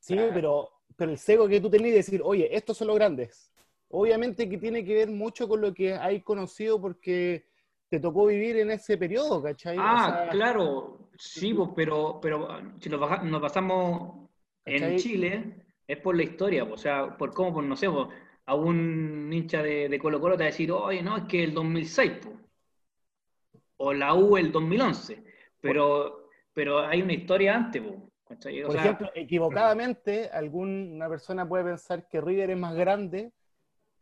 Sí, 0.00 0.16
pero, 0.34 0.70
pero 0.96 1.10
el 1.12 1.18
cego 1.18 1.48
que 1.48 1.60
tú 1.60 1.70
tenés 1.70 1.90
de 1.92 1.96
decir, 1.98 2.20
oye, 2.24 2.54
estos 2.56 2.76
son 2.76 2.88
los 2.88 2.96
grandes. 2.96 3.52
Obviamente 3.88 4.48
que 4.48 4.58
tiene 4.58 4.84
que 4.84 4.94
ver 4.94 5.10
mucho 5.10 5.48
con 5.48 5.60
lo 5.60 5.72
que 5.74 5.94
hay 5.94 6.20
conocido 6.22 6.80
porque 6.80 7.46
te 7.92 8.00
tocó 8.00 8.24
vivir 8.24 8.56
en 8.56 8.70
ese 8.70 8.96
periodo, 8.96 9.42
¿cachai? 9.42 9.76
O 9.76 9.80
Ah, 9.80 10.14
sea, 10.22 10.28
claro, 10.30 11.10
sí, 11.18 11.52
pues, 11.52 11.68
pero, 11.76 12.18
pero 12.22 12.50
ah, 12.50 12.62
si 12.80 12.88
nos, 12.88 12.98
baja- 12.98 13.22
nos 13.22 13.40
basamos 13.40 14.30
en. 14.64 14.96
Chile, 14.96 15.56
es 15.86 15.98
por 15.98 16.16
la 16.16 16.22
historia, 16.22 16.64
pues, 16.66 16.80
o 16.80 16.82
sea, 16.82 17.16
por 17.18 17.34
cómo, 17.34 17.52
pues, 17.52 17.66
no 17.66 17.76
sé, 17.76 17.90
pues, 17.90 18.08
a 18.46 18.54
un 18.54 19.30
hincha 19.30 19.62
de, 19.62 19.90
de 19.90 19.98
Colo 19.98 20.20
Colo 20.20 20.36
te 20.38 20.44
va 20.44 20.48
a 20.48 20.50
decir, 20.52 20.72
oye, 20.72 21.02
no, 21.02 21.18
es 21.18 21.24
que 21.24 21.44
el 21.44 21.52
2006, 21.52 22.12
pues, 22.22 22.34
o 23.76 23.92
la 23.92 24.14
U 24.14 24.38
el 24.38 24.50
2011, 24.52 25.22
pero, 25.60 26.28
pero 26.54 26.80
hay 26.80 27.02
una 27.02 27.12
historia 27.12 27.54
antes, 27.56 27.82
pues, 27.82 28.00
¿cachai? 28.24 28.62
O 28.62 28.66
Por 28.68 28.74
sea, 28.76 28.84
ejemplo, 28.84 29.10
equivocadamente, 29.14 30.30
alguna 30.32 31.08
persona 31.10 31.46
puede 31.46 31.64
pensar 31.64 32.08
que 32.08 32.20
River 32.22 32.50
es 32.50 32.56
más 32.56 32.74
grande 32.74 33.32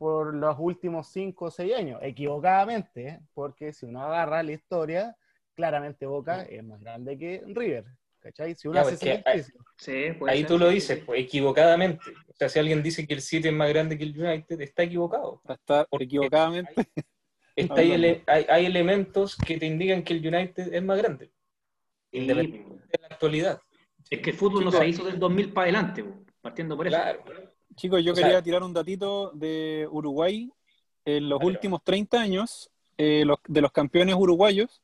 por 0.01 0.34
los 0.34 0.57
últimos 0.59 1.09
5 1.09 1.44
o 1.44 1.51
6 1.51 1.74
años. 1.76 2.01
Equivocadamente, 2.03 3.07
¿eh? 3.07 3.20
porque 3.34 3.74
si 3.74 3.84
uno 3.84 4.03
agarra 4.03 4.42
la 4.42 4.53
historia, 4.53 5.14
claramente 5.55 6.07
Boca 6.07 6.40
es 6.44 6.64
más 6.64 6.80
grande 6.80 7.18
que 7.18 7.42
River. 7.46 7.84
¿Cachai? 8.18 8.55
Si 8.55 8.66
uno 8.66 8.76
Ya, 8.76 8.80
hace 8.80 8.90
pues, 8.92 9.01
que 9.01 9.11
ese 9.12 9.20
ejercicio. 9.20 9.61
sí, 9.76 10.12
puede 10.18 10.32
Ahí 10.32 10.38
ser, 10.40 10.48
tú 10.48 10.59
lo 10.59 10.68
sí, 10.68 10.74
dices, 10.74 10.98
sí. 11.01 11.05
pues 11.05 11.20
equivocadamente. 11.20 12.03
O 12.28 12.32
sea, 12.34 12.48
si 12.48 12.59
alguien 12.59 12.82
dice 12.82 13.07
que 13.07 13.12
el 13.12 13.20
City 13.20 13.48
es 13.48 13.55
más 13.55 13.68
grande 13.68 13.98
que 13.98 14.05
el 14.05 14.18
United, 14.18 14.59
está 14.62 14.84
equivocado. 14.84 15.42
Está 15.46 15.84
Porque 15.90 16.05
equivocadamente. 16.07 16.72
Está 17.55 17.74
hay, 17.74 17.92
Hablando. 17.92 18.07
ele- 18.07 18.24
hay, 18.26 18.46
hay 18.48 18.64
elementos 18.66 19.36
que 19.36 19.59
te 19.59 19.66
indican 19.66 20.03
que 20.03 20.14
el 20.14 20.26
United 20.26 20.72
es 20.72 20.82
más 20.82 20.96
grande. 20.96 21.26
Sí, 22.11 22.18
Independientemente 22.20 22.86
de 22.90 22.98
la 23.03 23.07
actualidad. 23.09 23.61
es 24.09 24.20
que 24.20 24.30
el 24.30 24.36
fútbol 24.36 24.64
no 24.64 24.70
Chicos. 24.70 24.84
se 24.84 24.88
hizo 24.88 25.05
del 25.05 25.18
2000 25.18 25.53
para 25.53 25.64
adelante, 25.64 26.05
pues, 26.05 26.16
partiendo 26.40 26.74
por 26.76 26.86
eso. 26.86 26.96
Claro. 26.96 27.22
Chicos, 27.76 28.02
yo 28.04 28.12
O 28.12 28.14
sea- 28.16 28.24
quería 28.24 28.42
tirar 28.42 28.62
un 28.62 28.72
datito 28.72 29.30
de 29.32 29.88
Uruguay. 29.90 30.50
En 31.04 31.28
los 31.28 31.42
últimos 31.42 31.82
30 31.82 32.20
años, 32.20 32.70
eh, 32.98 33.24
los- 33.24 33.38
de 33.48 33.60
los 33.62 33.72
campeones 33.72 34.14
uruguayos, 34.14 34.82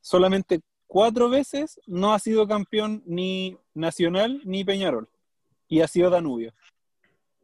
solamente 0.00 0.60
cuatro 0.86 1.28
veces 1.30 1.80
no 1.86 2.12
ha 2.12 2.18
sido 2.18 2.46
campeón 2.48 3.02
ni 3.06 3.56
Nacional 3.74 4.40
ni 4.44 4.64
Peñarol. 4.64 5.08
Y 5.68 5.80
ha 5.80 5.88
sido 5.88 6.10
Danubio. 6.10 6.52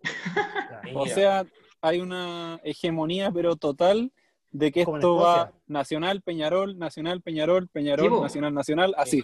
O 0.95 1.07
sea, 1.07 1.45
hay 1.81 2.01
una 2.01 2.61
hegemonía, 2.65 3.31
pero 3.31 3.57
total, 3.57 4.11
de 4.53 4.73
que 4.73 4.81
esto 4.81 5.17
va. 5.17 5.53
Nacional, 5.67 6.23
Peñarol, 6.23 6.79
Nacional, 6.79 7.21
Peñarol, 7.21 7.69
Peñarol, 7.69 8.15
Sí. 8.15 8.21
Nacional, 8.21 8.55
Nacional, 8.55 8.95
así. 8.97 9.23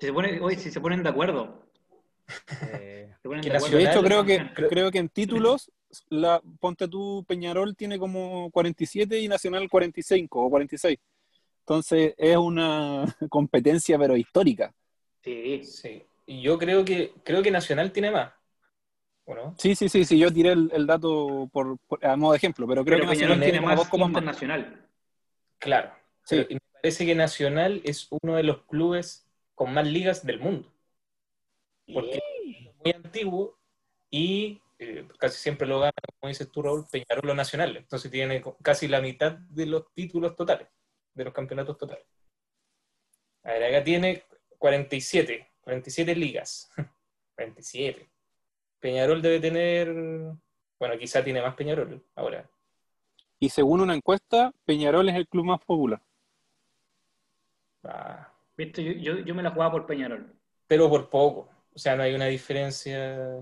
Si 0.00 0.06
se 0.06 0.12
pone, 0.12 0.40
oye, 0.40 0.56
si 0.56 0.70
se 0.70 0.80
ponen 0.80 1.02
de 1.02 1.08
acuerdo. 1.08 1.62
Eh, 2.70 3.12
de 3.22 3.82
hecho, 3.84 4.02
creo 4.02 4.24
que, 4.24 4.46
creo- 4.68 4.90
que 4.90 4.98
en 4.98 5.08
títulos, 5.08 5.70
la, 6.08 6.40
ponte 6.60 6.88
tú, 6.88 7.24
Peñarol 7.28 7.76
tiene 7.76 7.98
como 7.98 8.50
47 8.50 9.18
y 9.20 9.28
Nacional 9.28 9.68
45 9.68 10.40
o 10.46 10.50
46. 10.50 10.98
Entonces 11.60 12.14
es 12.16 12.36
una 12.36 13.04
competencia, 13.30 13.98
pero 13.98 14.16
histórica. 14.16 14.74
Sí, 15.22 15.62
Sí. 15.64 16.02
Y 16.24 16.40
yo 16.40 16.56
creo 16.56 16.84
que 16.84 17.12
creo 17.24 17.42
que 17.42 17.50
Nacional 17.50 17.90
tiene 17.92 18.10
más. 18.10 18.32
¿O 19.24 19.34
no? 19.34 19.54
Sí, 19.58 19.74
sí, 19.74 19.88
sí, 19.88 20.04
sí, 20.04 20.18
yo 20.18 20.32
tiré 20.32 20.52
el, 20.52 20.70
el 20.72 20.86
dato 20.86 21.48
por, 21.52 21.78
por- 21.86 22.04
a 22.04 22.16
modo 22.16 22.32
de 22.32 22.38
ejemplo, 22.38 22.66
pero 22.66 22.84
creo 22.84 22.98
pero 22.98 23.10
que 23.10 23.16
Peñarol 23.16 23.38
Nacional 23.38 23.52
tiene 23.60 23.66
más 23.66 23.88
copas 23.88 24.00
más. 24.00 24.08
internacional. 24.08 24.86
Claro. 25.58 25.92
Sí. 26.24 26.46
Y 26.48 26.54
me 26.54 26.60
parece 26.80 27.06
que 27.06 27.14
Nacional 27.14 27.80
es 27.84 28.08
uno 28.22 28.36
de 28.36 28.42
los 28.44 28.62
clubes 28.62 29.26
con 29.54 29.74
más 29.74 29.86
ligas 29.86 30.24
del 30.24 30.38
mundo. 30.40 30.72
Porque 31.92 32.16
es 32.18 32.76
muy 32.76 32.92
antiguo 32.92 33.58
y 34.10 34.60
eh, 34.78 35.06
casi 35.18 35.38
siempre 35.40 35.66
lo 35.66 35.80
gana, 35.80 35.92
como 36.18 36.28
dices 36.28 36.50
tú, 36.50 36.62
Raúl, 36.62 36.86
Peñarol 36.90 37.30
o 37.30 37.34
Nacional. 37.34 37.76
Entonces 37.76 38.10
tiene 38.10 38.42
casi 38.62 38.88
la 38.88 39.00
mitad 39.00 39.32
de 39.32 39.66
los 39.66 39.92
títulos 39.94 40.36
totales, 40.36 40.68
de 41.14 41.24
los 41.24 41.32
campeonatos 41.32 41.78
totales. 41.78 42.04
A 43.44 43.52
ver, 43.52 43.64
acá 43.64 43.84
tiene 43.84 44.24
47, 44.58 45.50
47 45.60 46.16
ligas. 46.16 46.70
47. 47.34 48.10
Peñarol 48.78 49.22
debe 49.22 49.40
tener, 49.40 49.88
bueno, 50.78 50.98
quizá 50.98 51.22
tiene 51.22 51.40
más 51.40 51.54
Peñarol 51.54 52.04
ahora. 52.14 52.48
Y 53.38 53.48
según 53.48 53.80
una 53.80 53.94
encuesta, 53.94 54.52
Peñarol 54.64 55.08
es 55.08 55.16
el 55.16 55.28
club 55.28 55.46
más 55.46 55.60
popular. 55.64 56.00
Ah, 57.84 58.32
¿Viste? 58.56 58.82
Yo, 58.84 58.92
yo, 58.92 59.24
yo 59.24 59.34
me 59.34 59.42
la 59.42 59.50
jugaba 59.50 59.72
por 59.72 59.86
Peñarol. 59.86 60.32
pero 60.66 60.88
por 60.88 61.08
poco. 61.10 61.48
O 61.74 61.78
sea, 61.78 61.96
no 61.96 62.02
hay 62.02 62.14
una 62.14 62.26
diferencia 62.26 63.40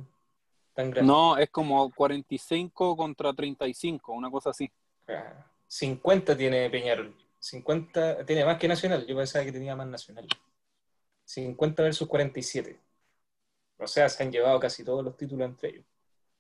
tan 0.73 0.91
grande. 0.91 1.13
No, 1.13 1.37
es 1.37 1.51
como 1.51 1.91
45 1.93 2.97
contra 2.97 3.33
35, 3.33 4.13
una 4.13 4.31
cosa 4.31 4.51
así. 4.51 4.71
Ah, 5.09 5.47
50 5.67 6.37
tiene 6.37 6.71
Peñarol. 6.71 7.15
50 7.39 8.25
tiene 8.25 8.45
más 8.45 8.59
que 8.59 8.69
Nacional. 8.69 9.07
Yo 9.07 9.17
pensaba 9.17 9.45
que 9.45 9.53
tenía 9.53 9.75
más 9.75 9.87
Nacional. 9.87 10.27
50 11.25 11.83
versus 11.83 12.09
47. 12.09 12.79
O 13.79 13.87
sea, 13.87 14.09
se 14.09 14.23
han 14.23 14.31
llevado 14.31 14.61
casi 14.61 14.85
todos 14.85 15.05
los 15.05 15.17
títulos 15.17 15.49
entre 15.49 15.71
ellos. 15.71 15.85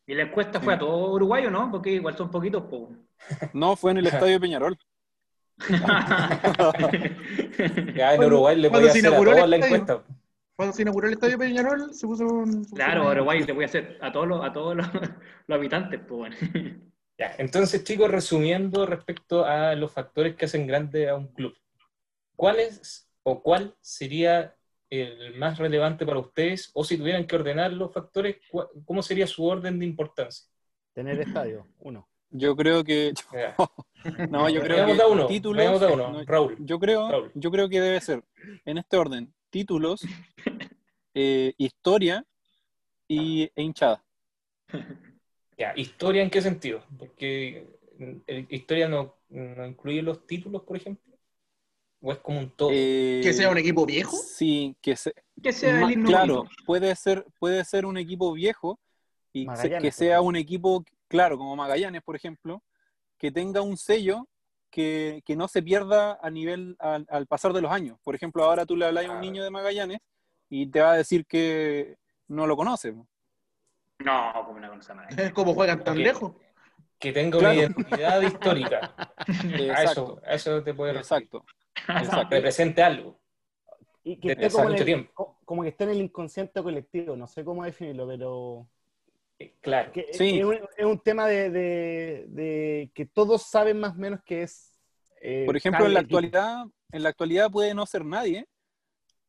¿Y 0.06 0.14
la 0.14 0.24
encuesta 0.24 0.60
fue 0.60 0.74
a 0.74 0.78
todo 0.78 1.12
Uruguay 1.12 1.46
o 1.46 1.50
no? 1.50 1.70
Porque 1.70 1.90
igual 1.90 2.16
son 2.16 2.30
poquitos, 2.30 2.64
pues. 2.68 2.82
No, 3.54 3.76
fue 3.76 3.92
en 3.92 3.98
el 3.98 4.06
estadio 4.06 4.34
de 4.34 4.40
Peñarol. 4.40 4.78
Ya 7.94 8.14
en 8.14 8.24
Uruguay 8.24 8.56
le 8.56 8.70
podía 8.70 8.90
hacer 8.90 9.06
a 9.06 9.16
todos 9.16 9.48
la 9.48 9.56
estadio. 9.56 9.76
encuesta. 9.76 10.04
Cuando 10.60 10.76
se 10.76 10.82
inauguró 10.82 11.06
el 11.08 11.14
estadio 11.14 11.38
Peñarol, 11.38 11.94
se 11.94 12.06
puso 12.06 12.26
un. 12.26 12.52
se 12.52 12.58
puso 12.70 12.74
claro, 12.76 13.06
un- 13.06 13.12
Uruguay 13.12 13.42
le 13.44 13.52
voy 13.54 13.64
a 13.64 13.66
hacer 13.66 13.96
a 14.02 14.12
todos 14.12 14.28
los, 14.28 14.44
a 14.44 14.52
todos 14.52 14.76
los, 14.76 14.86
los 15.46 15.56
habitantes, 15.56 16.00
pues 16.06 16.18
bueno. 16.18 16.36
Ya, 17.18 17.34
entonces, 17.38 17.84
chicos, 17.84 18.10
resumiendo 18.10 18.86
respecto 18.86 19.44
a 19.44 19.74
los 19.74 19.92
factores 19.92 20.36
que 20.36 20.46
hacen 20.46 20.66
grande 20.66 21.08
a 21.08 21.14
un 21.16 21.28
club, 21.28 21.54
¿cuál 22.34 22.60
es 22.60 23.10
o 23.22 23.42
cuál 23.42 23.74
sería 23.80 24.54
el 24.88 25.36
más 25.36 25.58
relevante 25.58 26.06
para 26.06 26.18
ustedes? 26.18 26.70
O 26.72 26.82
si 26.82 26.96
tuvieran 26.96 27.26
que 27.26 27.36
ordenar 27.36 27.72
los 27.74 27.92
factores, 27.92 28.36
¿cuál- 28.50 28.68
¿cómo 28.86 29.02
sería 29.02 29.26
su 29.26 29.44
orden 29.46 29.78
de 29.78 29.84
importancia? 29.86 30.46
tener 30.94 31.20
estadio, 31.20 31.66
uno. 31.78 32.06
Yo 32.30 32.54
creo 32.56 32.84
que. 32.84 33.12
No, 34.30 34.48
yo 34.48 34.62
creo 34.62 34.86
que 34.86 35.02
a 35.02 35.06
uno, 35.06 35.26
títulos. 35.26 35.82
uno, 35.82 36.12
no, 36.12 36.24
Raúl. 36.24 36.56
yo 36.60 36.78
creo, 36.78 37.10
Raúl. 37.10 37.30
yo 37.34 37.50
creo 37.50 37.68
que 37.68 37.82
debe 37.82 38.00
ser 38.00 38.24
en 38.64 38.78
este 38.78 38.96
orden: 38.96 39.34
títulos, 39.50 40.06
eh, 41.14 41.54
historia 41.58 42.24
y, 43.08 43.50
e 43.54 43.62
hinchada. 43.62 44.04
Ya, 45.58 45.74
¿historia 45.76 46.22
en 46.22 46.30
qué 46.30 46.40
sentido? 46.40 46.82
Porque 46.98 47.66
eh, 48.26 48.46
historia 48.48 48.88
no, 48.88 49.14
no 49.28 49.66
incluye 49.66 50.00
los 50.00 50.26
títulos, 50.26 50.62
por 50.62 50.78
ejemplo. 50.78 51.12
¿O 52.00 52.12
es 52.12 52.18
como 52.18 52.38
un 52.38 52.50
todo? 52.56 52.70
Eh, 52.72 53.20
Que 53.22 53.32
sea 53.34 53.50
un 53.50 53.58
equipo 53.58 53.84
viejo. 53.84 54.16
Sí, 54.16 54.74
que 54.80 54.96
se, 54.96 55.12
Que 55.42 55.52
sea 55.52 55.82
el 55.82 56.02
claro, 56.02 56.44
puede 56.64 56.96
ser, 56.96 57.26
puede 57.38 57.62
ser 57.66 57.84
un 57.84 57.98
equipo 57.98 58.32
viejo 58.32 58.80
y 59.34 59.44
se- 59.54 59.68
que 59.68 59.80
por 59.80 59.92
sea 59.92 60.20
un 60.22 60.36
equipo, 60.36 60.82
claro, 61.08 61.36
como 61.36 61.54
Magallanes, 61.56 62.02
por 62.02 62.16
ejemplo, 62.16 62.62
que 63.18 63.30
tenga 63.30 63.60
un 63.60 63.76
sello 63.76 64.26
que, 64.70 65.22
que 65.26 65.36
no 65.36 65.46
se 65.46 65.62
pierda 65.62 66.18
a 66.22 66.30
nivel 66.30 66.76
al, 66.78 67.06
al 67.10 67.26
pasar 67.26 67.52
de 67.52 67.60
los 67.60 67.70
años. 67.70 67.98
Por 68.02 68.14
ejemplo, 68.14 68.44
ahora 68.44 68.64
tú 68.64 68.76
le 68.76 68.86
hablas 68.86 69.04
a 69.04 69.10
un 69.12 69.20
niño 69.20 69.44
de 69.44 69.50
Magallanes 69.50 69.98
y 70.50 70.66
te 70.66 70.80
va 70.82 70.92
a 70.92 70.96
decir 70.98 71.24
que 71.24 71.96
no 72.28 72.46
lo 72.46 72.56
conoce. 72.56 72.92
No, 74.00 74.32
como 74.46 74.58
una 74.58 74.68
cosa 74.70 74.94
más. 74.94 75.14
¿Cómo 75.32 75.54
juegan 75.54 75.82
tan 75.84 75.98
lejos? 75.98 76.32
Que 76.98 77.12
tengo 77.12 77.38
Claro. 77.38 77.54
mi 77.54 77.60
identidad 77.60 78.20
histórica. 78.20 78.94
A 79.74 79.82
eso, 79.84 80.20
a 80.26 80.34
eso 80.34 80.62
te 80.62 80.74
puedo 80.74 80.92
referir. 80.92 81.28
exacto, 81.28 81.44
exacto. 81.88 82.28
Represente 82.36 82.82
algo. 82.82 83.18
Y 84.04 84.16
que 84.18 84.28
Desde 84.28 84.32
esté 84.32 84.46
hace 84.46 84.56
como, 84.56 84.68
mucho 84.70 84.82
el- 84.84 85.10
como 85.44 85.62
que 85.62 85.68
esté 85.70 85.84
en 85.84 85.90
el 85.90 86.00
inconsciente 86.02 86.62
colectivo, 86.62 87.16
no 87.16 87.26
sé 87.26 87.44
cómo 87.44 87.64
definirlo, 87.64 88.06
pero 88.06 88.66
Eh, 89.38 89.54
Claro. 89.62 89.90
que 89.92 90.08
Sí. 90.12 90.38
es, 90.38 90.44
un, 90.44 90.58
es 90.76 90.84
un 90.84 90.98
tema 91.00 91.26
de, 91.26 91.48
de- 91.50 92.24
de 92.28 92.90
que 92.94 93.06
todos 93.06 93.42
saben 93.48 93.80
más 93.80 93.92
o 93.92 93.98
menos 93.98 94.20
que 94.22 94.42
es. 94.42 94.78
eh, 95.22 95.44
Por 95.46 95.56
ejemplo, 95.56 95.86
en 95.86 95.94
la 95.94 96.00
equipo. 96.00 96.18
actualidad, 96.18 96.64
en 96.92 97.02
la 97.02 97.08
actualidad 97.08 97.50
puede 97.50 97.72
no 97.74 97.86
ser 97.86 98.04
nadie, 98.04 98.46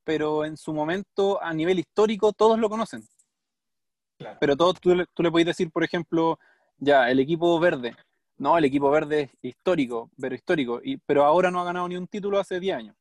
pero 0.04 0.46
en 0.46 0.58
su 0.58 0.74
momento, 0.74 1.42
a 1.42 1.54
nivel 1.54 1.80
histórico, 1.80 2.34
todos 2.34 2.58
lo 2.60 2.70
conocen. 2.70 3.04
Claro. 4.18 4.38
Pero 4.40 4.56
todos 4.56 4.80
tú, 4.80 4.96
le- 4.96 5.06
tú 5.14 5.24
le 5.24 5.32
podés 5.32 5.48
decir, 5.48 5.72
por 5.72 5.84
ejemplo, 5.84 6.40
ya, 6.78 7.10
el 7.10 7.20
equipo 7.20 7.60
verde. 7.60 7.96
No, 8.38 8.58
el 8.58 8.66
equipo 8.66 8.90
verde 8.90 9.22
es 9.22 9.32
histórico, 9.42 10.10
pero 10.20 10.34
histórico. 10.36 10.80
Y, 10.84 10.98
pero 10.98 11.24
ahora 11.24 11.52
no 11.52 11.60
ha 11.62 11.64
ganado 11.66 11.88
ni 11.88 11.96
un 11.96 12.08
título 12.08 12.40
hace 12.40 12.60
10 12.60 12.76
años. 12.76 12.96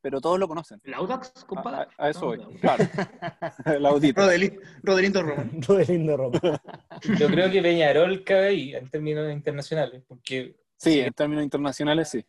Pero 0.00 0.20
todos 0.20 0.38
lo 0.38 0.48
conocen. 0.48 0.80
¿El 0.82 0.94
Audax, 0.94 1.32
A, 1.42 1.46
compadre? 1.46 1.88
a- 1.96 2.04
a 2.06 2.10
eso 2.10 2.26
voy. 2.26 2.38
No, 2.38 2.50
no. 2.50 2.58
Claro. 2.60 2.84
el 3.66 3.86
audito. 3.86 4.20
Rodeli- 4.22 4.58
Rodelindo 4.82 5.22
Roma. 5.22 5.48
Todo 5.66 5.78
es 5.78 5.88
lindo 5.88 6.16
ropa. 6.16 6.40
Yo 7.20 7.28
creo 7.28 7.50
que 7.50 7.62
Peñarol 7.62 8.24
cabe 8.24 8.48
ahí 8.48 8.74
en 8.74 8.88
términos 8.90 9.32
internacionales, 9.32 10.02
porque 10.08 10.56
Sí, 10.76 10.98
en 10.98 11.12
términos 11.12 11.44
internacionales 11.44 12.08
sí. 12.08 12.24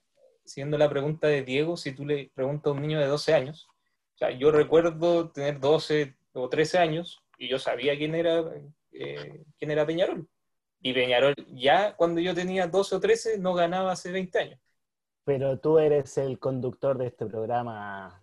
siguiendo 0.45 0.77
la 0.77 0.87
pregunta 0.87 1.25
de 1.27 1.41
Diego, 1.41 1.75
si 1.75 1.93
tú 1.93 2.05
le 2.05 2.29
preguntas 2.35 2.67
a 2.67 2.75
un 2.75 2.81
niño 2.83 2.99
de 2.99 3.07
12 3.07 3.33
años, 3.33 3.67
sea, 4.23 4.37
yo 4.37 4.51
recuerdo 4.51 5.29
tener 5.29 5.59
12 5.59 6.15
o 6.33 6.49
13 6.49 6.77
años 6.77 7.23
y 7.37 7.47
yo 7.47 7.59
sabía 7.59 7.97
quién 7.97 8.15
era, 8.15 8.43
eh, 8.91 9.43
quién 9.57 9.71
era 9.71 9.85
Peñarol. 9.85 10.27
Y 10.81 10.93
Peñarol 10.93 11.35
ya 11.53 11.95
cuando 11.95 12.19
yo 12.21 12.33
tenía 12.33 12.67
12 12.67 12.95
o 12.95 12.99
13 12.99 13.37
no 13.39 13.53
ganaba 13.53 13.91
hace 13.91 14.11
20 14.11 14.39
años. 14.39 14.59
Pero 15.25 15.57
tú 15.59 15.79
eres 15.79 16.17
el 16.17 16.37
conductor 16.39 16.97
de 16.97 17.07
este 17.07 17.25
programa 17.25 18.21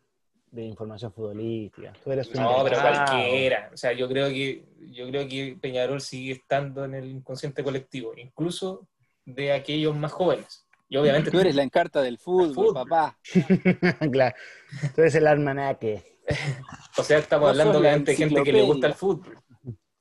de 0.50 0.64
información 0.64 1.12
futbolística. 1.12 1.92
Tú 2.04 2.12
eres 2.12 2.28
un 2.28 2.42
No, 2.42 2.62
pero 2.64 2.80
cualquiera. 2.80 3.70
O 3.72 3.76
sea, 3.76 3.92
yo 3.92 4.08
creo 4.08 4.28
que 4.28 4.64
yo 4.90 5.06
creo 5.08 5.26
que 5.28 5.56
Peñarol 5.60 6.00
sigue 6.00 6.32
estando 6.32 6.84
en 6.84 6.94
el 6.94 7.06
inconsciente 7.10 7.62
colectivo, 7.62 8.12
incluso 8.16 8.86
de 9.24 9.52
aquellos 9.52 9.96
más 9.96 10.12
jóvenes. 10.12 10.66
Y 10.92 10.96
obviamente 10.96 11.30
Tú 11.30 11.38
eres 11.40 11.54
la 11.54 11.62
encarta 11.62 12.02
del 12.02 12.18
fútbol, 12.18 12.52
Fútbol. 12.54 12.74
papá. 12.74 13.16
claro. 14.12 14.36
Tú 14.94 15.00
eres 15.00 15.14
el 15.14 15.26
almanaque. 15.26 16.04
O 16.98 17.02
sea, 17.02 17.18
estamos 17.18 17.48
hablando 17.48 17.80
de 17.80 18.14
gente 18.14 18.42
que 18.44 18.52
le 18.52 18.62
gusta 18.62 18.86
el 18.88 18.94
fútbol. 18.94 19.38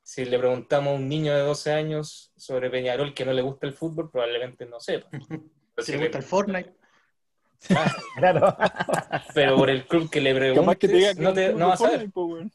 Si 0.03 0.25
le 0.25 0.37
preguntamos 0.39 0.91
a 0.93 0.95
un 0.95 1.07
niño 1.07 1.33
de 1.33 1.41
12 1.41 1.71
años 1.71 2.31
sobre 2.35 2.69
Peñarol 2.69 3.13
que 3.13 3.23
no 3.25 3.31
le 3.33 3.41
gusta 3.43 3.67
el 3.67 3.73
fútbol, 3.73 4.09
probablemente 4.11 4.65
no 4.65 4.79
sepa. 4.79 5.07
Pero, 5.75 5.85
Si 5.85 5.91
le 5.93 5.99
gusta 5.99 6.17
el 6.17 6.23
Fortnite. 6.23 6.73
Ah, 7.75 7.93
Claro. 8.17 8.57
pero 9.33 9.55
por 9.57 9.69
el 9.69 9.85
club 9.85 10.09
que 10.09 10.21
le 10.21 10.33
que 10.33 10.39
preguntes, 10.39 10.89
que 11.15 11.21
no, 11.21 11.33
te, 11.33 11.53
no 11.53 11.67
vas 11.69 11.81
a 11.81 11.89
weón. 12.15 12.51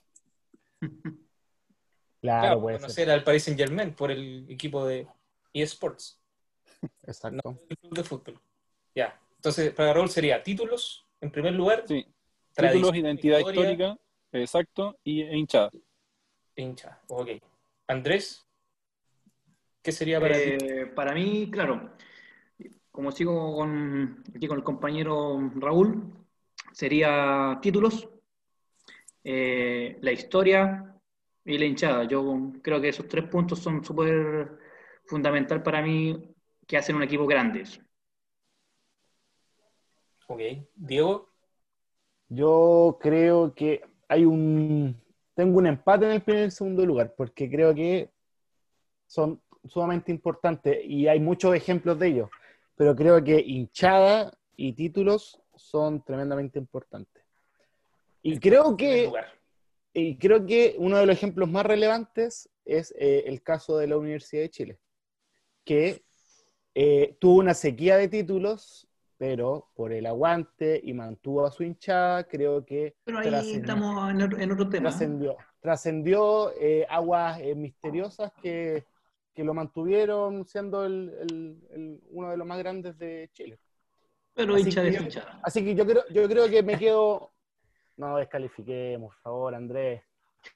Claro, 2.20 2.40
Claro, 2.40 2.60
puede 2.60 2.76
ser. 2.76 2.80
conocer 2.82 3.10
al 3.10 3.22
Paris 3.24 3.42
Saint 3.44 3.58
Germain 3.60 3.94
por 3.94 4.10
el 4.10 4.46
equipo 4.48 4.86
de 4.86 5.06
eSports, 5.52 6.20
Exacto. 7.06 7.58
el 7.68 7.78
club 7.78 7.94
de 7.94 8.04
fútbol. 8.04 8.40
Ya. 8.94 9.20
Entonces, 9.36 9.72
para 9.72 9.92
Raúl 9.92 10.08
sería 10.08 10.42
títulos, 10.42 11.06
en 11.20 11.30
primer 11.30 11.52
lugar, 11.54 11.84
Sí. 11.86 12.06
Títulos, 12.56 12.94
identidad 12.94 13.38
historia, 13.38 13.62
histórica, 13.62 13.98
exacto, 14.32 14.96
y 15.02 15.22
e 15.22 15.36
hinchada. 15.36 15.70
hincha. 16.54 17.00
Ok. 17.08 17.30
Andrés, 17.88 18.46
¿qué 19.82 19.90
sería 19.90 20.20
para 20.20 20.34
ti? 20.34 20.50
Eh, 20.60 20.86
para 20.94 21.12
mí, 21.14 21.50
claro, 21.50 21.90
como 22.92 23.10
sigo 23.10 23.56
con, 23.56 24.22
aquí 24.36 24.46
con 24.46 24.58
el 24.58 24.62
compañero 24.64 25.50
Raúl, 25.56 26.12
sería 26.72 27.58
títulos, 27.60 28.08
eh, 29.24 29.98
la 30.00 30.12
historia 30.12 30.94
y 31.44 31.58
la 31.58 31.64
hinchada. 31.64 32.04
Yo 32.04 32.52
creo 32.62 32.80
que 32.80 32.90
esos 32.90 33.08
tres 33.08 33.24
puntos 33.28 33.58
son 33.58 33.84
súper 33.84 34.58
fundamental 35.06 35.62
para 35.62 35.82
mí 35.82 36.33
que 36.66 36.76
hacen 36.76 36.96
un 36.96 37.02
equipo 37.02 37.26
grande. 37.26 37.64
Ok. 40.28 40.40
Diego, 40.74 41.28
Yo 42.28 42.98
creo 43.00 43.54
que 43.54 43.82
hay 44.08 44.24
un. 44.24 45.00
Tengo 45.34 45.58
un 45.58 45.66
empate 45.66 46.06
en 46.06 46.12
el 46.12 46.22
primer 46.22 46.42
y 46.42 46.44
el 46.46 46.52
segundo 46.52 46.86
lugar, 46.86 47.14
porque 47.16 47.50
creo 47.50 47.74
que 47.74 48.10
son 49.06 49.42
sumamente 49.64 50.12
importantes 50.12 50.78
y 50.84 51.08
hay 51.08 51.18
muchos 51.20 51.54
ejemplos 51.54 51.98
de 51.98 52.08
ellos. 52.08 52.30
Pero 52.76 52.94
creo 52.94 53.22
que 53.22 53.40
hinchada 53.40 54.32
y 54.56 54.72
títulos 54.72 55.40
son 55.56 56.04
tremendamente 56.04 56.58
importantes. 56.58 57.22
Y 58.22 58.38
creo 58.38 58.76
que, 58.76 59.12
y 59.92 60.16
creo 60.16 60.46
que 60.46 60.76
uno 60.78 60.96
de 60.98 61.06
los 61.06 61.16
ejemplos 61.16 61.48
más 61.50 61.66
relevantes 61.66 62.48
es 62.64 62.94
eh, 62.98 63.24
el 63.26 63.42
caso 63.42 63.76
de 63.76 63.86
la 63.86 63.98
Universidad 63.98 64.42
de 64.42 64.50
Chile, 64.50 64.78
que 65.64 66.04
eh, 66.74 67.16
tuvo 67.20 67.38
una 67.40 67.54
sequía 67.54 67.96
de 67.96 68.08
títulos, 68.08 68.88
pero 69.16 69.68
por 69.74 69.92
el 69.92 70.06
aguante 70.06 70.80
y 70.82 70.92
mantuvo 70.92 71.46
a 71.46 71.50
su 71.50 71.62
hinchada, 71.62 72.24
creo 72.24 72.64
que 72.64 72.96
Pero 73.04 73.18
ahí 73.18 73.28
Trascendió. 73.28 73.60
estamos 73.60 74.10
en 74.10 74.22
otro, 74.52 74.68
tema. 74.68 74.88
trascendió. 74.90 75.36
Trascendió 75.60 76.52
eh, 76.60 76.84
aguas 76.90 77.38
eh, 77.40 77.54
misteriosas 77.54 78.32
que, 78.42 78.84
que 79.32 79.44
lo 79.44 79.54
mantuvieron 79.54 80.44
siendo 80.46 80.84
el- 80.84 81.12
el- 81.20 81.58
el- 81.70 82.00
uno 82.10 82.30
de 82.30 82.36
los 82.36 82.46
más 82.46 82.58
grandes 82.58 82.98
de 82.98 83.30
Chile. 83.32 83.58
Pero 84.34 84.54
Así 84.54 84.64
hincha 84.64 84.82
que 84.82 84.90
de 84.90 84.96
yo- 84.96 85.02
hinchada. 85.02 85.40
Así 85.42 85.64
que 85.64 85.74
yo 85.74 85.86
creo, 85.86 86.02
yo 86.10 86.28
creo 86.28 86.48
que 86.48 86.62
me 86.62 86.76
quedo. 86.76 87.30
No 87.96 88.16
descalifiquemos, 88.16 89.14
por 89.14 89.22
favor, 89.22 89.54
Andrés. 89.54 90.02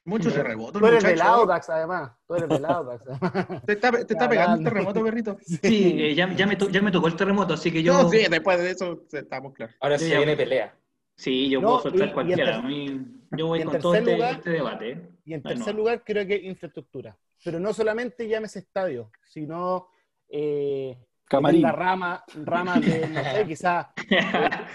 Mucho 0.05 0.31
terremoto, 0.31 0.79
Tú 0.79 0.85
eres 0.87 1.03
del 1.03 1.13
muchacho. 1.13 1.31
Audax, 1.31 1.69
además. 1.69 2.11
Tú 2.27 2.35
eres 2.35 2.49
del 2.49 2.65
Audax. 2.65 3.03
además. 3.07 3.63
Te 3.65 3.73
está, 3.73 3.91
te 3.91 4.13
está 4.13 4.29
pegando 4.29 4.57
un 4.57 4.63
terremoto, 4.63 5.03
perrito. 5.03 5.37
Sí, 5.45 5.95
eh, 5.99 6.15
ya, 6.15 6.31
ya, 6.33 6.45
me 6.47 6.55
to- 6.55 6.69
ya 6.69 6.81
me 6.81 6.91
tocó 6.91 7.07
el 7.07 7.15
terremoto, 7.15 7.53
así 7.55 7.71
que 7.71 7.81
yo... 7.83 7.93
No, 7.93 8.09
sí, 8.09 8.25
después 8.29 8.59
de 8.59 8.71
eso 8.71 9.03
estamos 9.11 9.53
claros. 9.53 9.75
Ahora 9.79 9.97
ya- 9.97 10.17
viene 10.17 10.35
pelea. 10.35 10.75
Sí, 11.15 11.49
yo 11.49 11.59
No, 11.61 11.67
puedo 11.67 11.81
soltar 11.81 11.99
y- 11.99 12.03
y 12.03 12.07
en 12.07 12.13
cualquiera. 12.13 12.45
ter- 12.45 12.53
a 12.55 12.61
mí- 12.61 13.05
yo 13.31 13.47
voy 13.47 13.59
y 13.59 13.63
con 13.63 13.79
todo 13.79 13.91
tercer 13.93 14.09
este, 14.09 14.15
lugar- 14.15 14.35
este 14.35 14.49
debate. 14.51 14.89
¿eh? 14.91 15.09
Y 15.25 15.33
en 15.33 15.41
Bueno. 15.41 15.57
tercer 15.57 15.75
lugar, 15.75 16.03
creo 16.05 16.25
que 16.25 16.35
infraestructura. 16.37 17.17
Pero 17.43 17.59
no 17.59 17.73
solamente 17.73 18.27
llámese 18.27 18.59
estadio, 18.59 19.11
sino 19.23 19.87
eh, 20.29 20.97
Camarín. 21.25 21.61
tenga 21.61 21.71
rama, 21.73 22.23
ramas 22.43 22.81
de, 22.81 23.07
no 23.09 23.23
sé, 23.23 23.45
quizás 23.47 23.87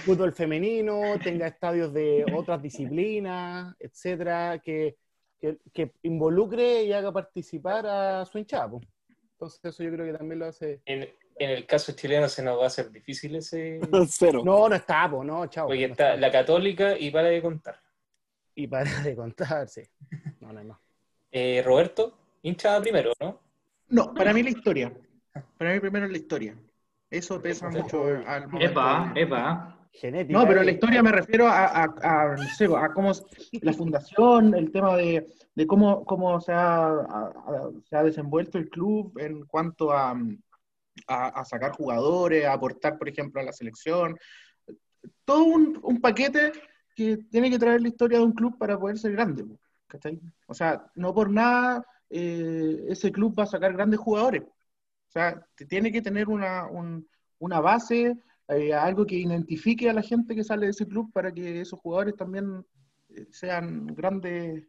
fútbol 0.05 0.33
femenino, 0.33 1.01
tenga 1.23 1.47
estadios 1.47 1.93
de 1.93 2.25
otras 2.35 2.61
disciplinas, 2.63 3.75
etcétera, 3.79 4.59
que, 4.65 4.97
que, 5.45 5.59
que 5.73 5.93
involucre 6.03 6.85
y 6.85 6.93
haga 6.93 7.13
participar 7.13 7.87
a 7.87 8.25
su 8.25 8.39
hinchada. 8.39 8.71
Entonces, 9.33 9.61
eso 9.63 9.83
yo 9.83 9.93
creo 9.93 10.07
que 10.07 10.17
también 10.17 10.39
lo 10.39 10.47
hace. 10.47 10.81
En, 10.87 11.09
en 11.37 11.51
el 11.51 11.67
caso 11.67 11.93
chileno 11.93 12.29
se 12.29 12.43
nos 12.43 12.59
va 12.59 12.65
a 12.65 12.67
hacer 12.69 12.91
difícil 12.91 13.37
ese. 13.37 13.81
Cero. 14.09 14.43
No, 14.45 14.69
no 14.69 14.75
está, 14.75 15.11
po, 15.11 15.23
no, 15.23 15.47
chao. 15.49 15.67
Porque 15.67 15.87
no 15.87 15.93
está 15.93 16.15
está. 16.15 16.21
la 16.21 16.33
católica 16.33 16.99
y 16.99 17.11
para 17.11 17.29
de 17.29 17.43
contar. 17.43 17.79
Y 18.55 18.67
para 18.67 19.03
de 19.03 19.15
contar, 19.15 19.69
sí. 19.69 19.83
No, 20.41 20.53
no 20.53 20.61
hay 20.61 20.67
más. 20.67 20.79
Eh, 21.31 21.63
Roberto, 21.65 22.17
hinchada 22.43 22.81
primero, 22.81 23.13
¿no? 23.21 23.41
No, 23.89 24.15
para 24.15 24.33
mí 24.33 24.43
la 24.43 24.51
historia. 24.51 24.93
Para 25.59 25.75
mí 25.75 25.81
primero 25.81 26.07
la 26.07 26.17
historia. 26.17 26.57
Eso 27.11 27.43
pesa 27.43 27.69
mucho 27.69 28.07
al 28.27 28.49
momento. 28.49 28.71
Epa, 28.71 29.13
epa. 29.15 29.84
Genética. 29.97 30.37
No, 30.39 30.47
pero 30.47 30.63
eh. 30.63 30.65
la 30.65 30.73
historia 30.73 31.03
me 31.03 31.13
refiero 31.13 31.47
a, 31.47 31.67
a, 31.67 31.85
a, 31.85 32.37
no 32.37 32.43
sé, 32.57 32.65
a 32.77 32.93
cómo 32.93 33.13
la 33.63 33.73
fundación, 33.73 34.55
el 34.55 34.73
tema 34.73 34.97
de, 34.97 35.29
de 35.55 35.67
cómo, 35.67 36.05
cómo 36.05 36.41
se, 36.41 36.53
ha, 36.53 36.87
a- 36.89 37.71
se 37.89 37.97
ha 37.97 38.03
desenvuelto 38.03 38.59
el 38.59 38.69
club 38.69 39.17
en 39.19 39.45
cuanto 39.47 39.93
a, 39.93 40.17
sacar 41.45 41.73
jugadores, 41.73 42.45
a 42.45 42.53
aportar, 42.55 42.99
por 42.99 43.09
ejemplo, 43.09 43.41
a 43.41 43.45
la 43.45 43.53
selección. 43.53 44.17
Todo 45.25 45.45
un, 45.45 45.79
un 45.83 46.01
paquete 46.01 46.53
que 46.97 47.19
tiene 47.31 47.51
que 47.51 47.59
traer 47.59 47.81
la 47.81 47.89
historia 47.89 48.19
de 48.19 48.25
un 48.25 48.33
club 48.33 48.59
para 48.59 48.79
poder 48.79 48.99
ser 48.99 49.13
grande. 49.13 49.45
¿cachai? 49.87 50.21
O 50.49 50.55
sea, 50.55 50.85
no 50.97 51.15
por 51.15 51.31
nada 51.31 51.85
eh, 52.11 52.85
ese 52.89 53.13
club 53.13 53.39
va 53.39 53.45
a 53.45 53.47
sacar 53.47 53.73
grandes 53.73 54.01
jugadores. 54.01 54.43
O 54.43 55.11
sea, 55.11 55.41
tiene 55.69 55.93
que 55.93 56.03
tener 56.03 56.29
una, 56.29 56.67
un- 56.67 57.07
una 57.39 57.61
base 57.61 58.17
eh, 58.49 58.73
algo 58.75 59.07
que 59.07 59.17
identifique 59.17 59.89
a 59.89 59.95
la 59.95 60.03
gente 60.03 60.35
que 60.35 60.45
sale 60.45 60.67
de 60.67 60.73
ese 60.73 60.87
club 60.87 61.13
para 61.13 61.33
que 61.33 61.61
esos 61.61 61.79
jugadores 61.81 62.17
también 62.17 62.65
eh, 63.11 63.27
sean 63.31 63.87
grandes, 63.87 64.65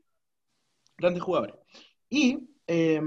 grandes 0.97 1.23
jugadores. 1.23 1.55
Y 2.09 2.49
eh, 2.67 3.01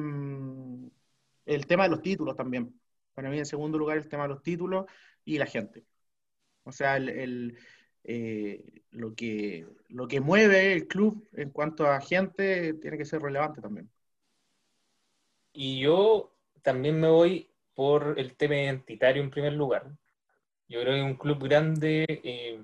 el 1.47 1.67
tema 1.67 1.85
de 1.85 1.91
los 1.91 2.03
títulos 2.03 2.37
también. 2.37 2.79
Para 3.15 3.31
mí, 3.31 3.39
en 3.39 3.47
segundo 3.47 3.79
lugar, 3.79 3.99
el 3.99 4.09
tema 4.09 4.25
de 4.25 4.29
los 4.31 4.43
títulos 4.43 4.87
y 5.25 5.39
la 5.39 5.47
gente. 5.47 5.85
O 6.65 6.73
sea, 6.73 6.97
el, 6.97 7.09
el, 7.09 7.59
eh, 8.05 8.65
lo, 8.91 9.15
que, 9.15 9.67
lo 9.89 10.09
que 10.09 10.21
mueve 10.21 10.73
el 10.73 10.89
club 10.89 11.29
en 11.35 11.51
cuanto 11.51 11.87
a 11.87 12.01
gente 12.01 12.75
tiene 12.75 12.99
que 12.99 13.05
ser 13.05 13.21
relevante 13.23 13.61
también. 13.61 13.91
Y 15.53 15.81
yo 15.81 16.35
también 16.63 16.99
me 17.01 17.09
voy 17.09 17.51
por 17.75 18.19
el 18.19 18.37
tema 18.37 18.57
identitario 18.57 19.23
en 19.23 19.31
primer 19.31 19.53
lugar. 19.53 19.93
Yo 20.69 20.81
creo 20.83 20.95
que 20.95 21.03
un 21.03 21.17
club 21.17 21.43
grande 21.45 22.05
eh, 22.09 22.61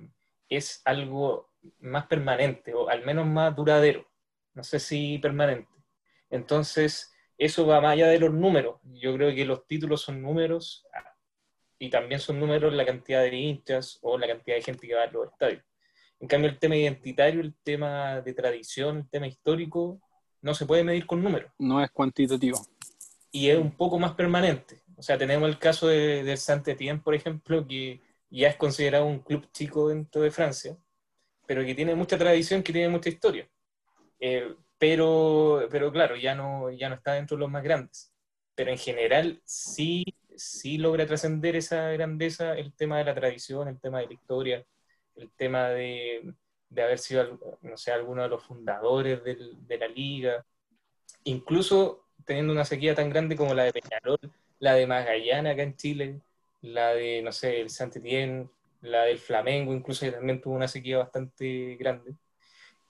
es 0.49 0.83
algo 0.85 1.51
más 1.81 2.07
permanente 2.07 2.75
o 2.75 2.89
al 2.89 3.05
menos 3.05 3.27
más 3.27 3.55
duradero. 3.57 4.07
No 4.53 4.63
sé 4.63 4.79
si 4.79 5.19
permanente. 5.19 5.73
Entonces, 6.31 7.13
eso 7.39 7.67
va 7.67 7.81
más 7.81 7.93
allá 7.93 8.09
de 8.09 8.19
los 8.19 8.33
números. 8.33 8.79
Yo 8.85 9.15
creo 9.15 9.35
que 9.35 9.45
los 9.45 9.67
títulos 9.67 10.03
son 10.03 10.23
números 10.23 10.87
y 11.79 11.91
también 11.91 12.21
son 12.21 12.39
números 12.39 12.73
la 12.73 12.85
cantidad 12.85 13.23
de 13.23 13.35
hinchas 13.35 13.99
o 14.03 14.19
la 14.19 14.27
cantidad 14.27 14.57
de 14.57 14.63
gente 14.63 14.87
que 14.87 14.95
va 14.95 15.05
a 15.05 15.11
los 15.11 15.31
estadios. 15.33 15.63
En 16.21 16.29
cambio, 16.29 16.51
el 16.51 16.59
tema 16.59 16.77
identitario, 16.77 17.41
el 17.41 17.55
tema 17.63 18.21
de 18.21 18.33
tradición, 18.33 18.99
el 18.99 19.09
tema 19.09 19.27
histórico, 19.27 20.01
no 20.41 20.55
se 20.55 20.67
puede 20.67 20.85
medir 20.85 21.07
con 21.07 21.23
números. 21.23 21.51
No 21.59 21.83
es 21.83 21.91
cuantitativo. 21.91 22.59
Y 23.31 23.51
es 23.51 23.59
un 23.59 23.73
poco 23.73 23.99
más 23.99 24.13
permanente. 24.13 24.81
O 24.97 25.03
sea, 25.03 25.19
tenemos 25.19 25.49
el 25.49 25.59
caso 25.59 25.89
de, 25.89 26.23
del 26.25 26.39
Saint-Étienne, 26.39 27.01
por 27.01 27.15
ejemplo, 27.15 27.67
que 27.67 28.01
ya 28.31 28.49
es 28.49 28.57
considerado 28.57 29.07
un 29.07 29.21
club 29.21 29.51
chico 29.53 29.89
dentro 29.89 30.23
de 30.23 30.31
Francia, 30.31 30.77
pero 31.47 31.65
que 31.65 31.75
tiene 31.75 31.95
mucha 31.95 32.19
tradición, 32.19 32.63
que 32.63 32.73
tiene 32.73 32.89
mucha 32.89 33.09
historia. 33.09 33.49
Eh, 34.21 34.55
pero, 34.79 35.67
pero 35.71 35.93
claro, 35.93 36.17
ya 36.17 36.35
no, 36.35 36.71
ya 36.71 36.89
no 36.89 36.97
está 36.97 37.15
dentro 37.15 37.37
de 37.37 37.41
los 37.41 37.51
más 37.51 37.63
grandes. 37.63 38.13
Pero 38.55 38.71
en 38.71 38.79
general 38.79 39.41
sí, 39.45 40.05
sí 40.37 40.79
logra 40.79 41.07
trascender 41.07 41.57
esa 41.57 41.91
grandeza 41.91 42.57
el 42.57 42.73
tema 42.75 42.99
de 42.99 43.05
la 43.05 43.15
tradición, 43.15 43.69
el 43.69 43.81
tema 43.81 44.01
de 44.01 44.07
la 44.07 44.13
historia, 44.15 44.67
el 45.17 45.31
tema 45.33 45.69
de, 45.71 46.35
de 46.69 46.83
haber 46.83 46.99
sido, 46.99 47.39
no 47.63 47.77
sé, 47.77 47.93
alguno 47.93 48.23
de 48.23 48.29
los 48.29 48.43
fundadores 48.45 49.23
de 49.25 49.79
la 49.79 49.89
liga, 49.89 50.45
incluso 51.25 52.07
teniendo 52.25 52.53
una 52.53 52.65
sequía 52.65 52.95
tan 52.95 53.11
grande 53.11 53.37
como 53.37 53.55
la 53.55 53.65
de 53.65 53.73
Peñarol, 53.73 54.19
la 54.65 54.75
de 54.75 54.87
Magallana 54.87 55.51
acá 55.51 55.62
en 55.62 55.77
Chile, 55.77 56.21
la 56.62 56.95
de, 56.95 57.21
no 57.21 57.33
sé, 57.33 57.61
el 57.61 57.69
saint 57.69 57.95
la 58.81 59.03
del 59.03 59.19
Flamengo, 59.19 59.75
incluso 59.75 60.07
que 60.07 60.12
también 60.12 60.41
tuvo 60.41 60.55
una 60.55 60.69
sequía 60.69 60.99
bastante 60.99 61.77
grande. 61.77 62.15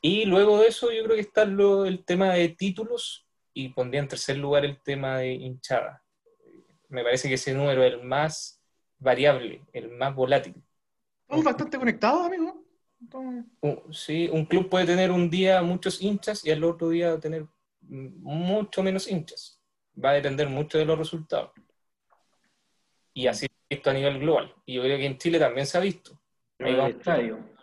Y 0.01 0.25
luego 0.25 0.61
de 0.61 0.68
eso 0.68 0.93
yo 0.93 1.03
creo 1.03 1.16
que 1.16 1.22
está 1.22 1.45
lo, 1.45 1.85
el 1.85 2.05
tema 2.05 2.33
de 2.35 2.49
títulos 2.51 3.27
y 3.53 3.70
pondría 3.70 4.01
en 4.03 4.09
tercer 4.09 4.37
lugar 4.37 4.64
el 4.64 4.81
tema 4.83 5.18
de 5.18 5.33
hinchada. 5.33 6.01
Me 6.89 7.03
parece 7.03 7.27
que 7.27 7.35
ese 7.35 7.53
número 7.53 7.83
es 7.83 7.93
el 7.93 8.05
más 8.05 8.62
variable, 8.99 9.62
el 9.72 9.89
más 9.91 10.14
volátil. 10.14 10.55
Estamos 11.22 11.45
bastante 11.45 11.77
conectados, 11.77 12.27
amigo. 12.27 12.64
Entonces, 13.01 13.45
Sí, 13.91 14.29
un 14.33 14.45
club 14.45 14.68
puede 14.68 14.87
tener 14.87 15.11
un 15.11 15.29
día 15.29 15.61
muchos 15.62 16.01
hinchas 16.01 16.45
y 16.45 16.53
al 16.53 16.62
otro 16.62 16.91
día 16.91 17.18
tener 17.18 17.47
mucho 17.81 18.81
menos 18.83 19.11
hinchas. 19.11 19.61
Va 20.03 20.11
a 20.11 20.14
depender 20.14 20.49
mucho 20.49 20.79
de 20.79 20.85
los 20.85 20.99
resultados. 20.99 21.51
Y 23.15 23.27
así 23.29 23.47
se 23.47 23.53
ha 23.53 23.75
visto 23.77 23.91
a 23.91 23.95
nivel 23.95 24.19
global. 24.19 24.55
Y 24.67 24.75
yo 24.75 24.83
creo 24.83 24.99
que 24.99 25.07
en 25.07 25.19
Chile 25.19 25.39
también 25.39 25.67
se 25.67 25.79
ha 25.79 25.81
visto. 25.81 26.21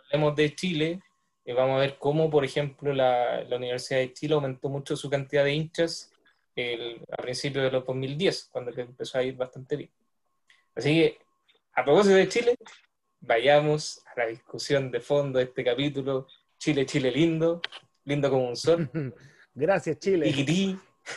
Hablemos 0.06 0.36
de 0.36 0.54
Chile, 0.54 1.00
eh, 1.44 1.52
vamos 1.52 1.76
a 1.76 1.80
ver 1.80 1.96
cómo, 1.98 2.30
por 2.30 2.44
ejemplo, 2.44 2.92
la, 2.92 3.44
la 3.44 3.56
Universidad 3.56 4.00
de 4.00 4.12
Chile 4.12 4.34
aumentó 4.34 4.68
mucho 4.68 4.96
su 4.96 5.08
cantidad 5.10 5.44
de 5.44 5.52
hinchas 5.54 6.10
el- 6.56 7.02
a 7.10 7.16
principios 7.22 7.64
de 7.64 7.70
los 7.70 7.84
2010, 7.86 8.48
cuando 8.50 8.72
empezó 8.78 9.18
a 9.18 9.22
ir 9.22 9.34
bastante 9.36 9.76
bien. 9.76 9.90
Así 10.74 10.94
que, 10.94 11.18
a 11.74 11.84
propósito 11.84 12.14
de 12.16 12.28
Chile, 12.28 12.56
vayamos 13.20 14.02
a 14.06 14.20
la 14.20 14.26
discusión 14.26 14.90
de 14.90 15.00
fondo 15.00 15.38
de 15.38 15.46
este 15.46 15.64
capítulo. 15.64 16.26
Chile, 16.58 16.84
Chile 16.86 17.10
lindo, 17.10 17.60
lindo 18.04 18.30
como 18.30 18.48
un 18.48 18.56
sol. 18.56 18.90
Gracias, 19.54 19.98
Chile. 19.98 20.26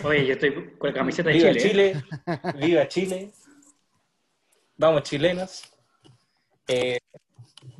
Oye, 0.03 0.25
yo 0.25 0.33
estoy 0.33 0.53
con 0.77 0.89
la 0.89 0.93
camiseta 0.93 1.29
de 1.29 1.35
viva 1.37 1.51
Chile. 1.53 1.89
¿eh? 1.89 1.93
Chile, 1.93 2.65
viva 2.67 2.87
Chile. 2.87 3.31
Vamos 4.77 5.03
chilenas. 5.03 5.63
Eh, 6.67 6.99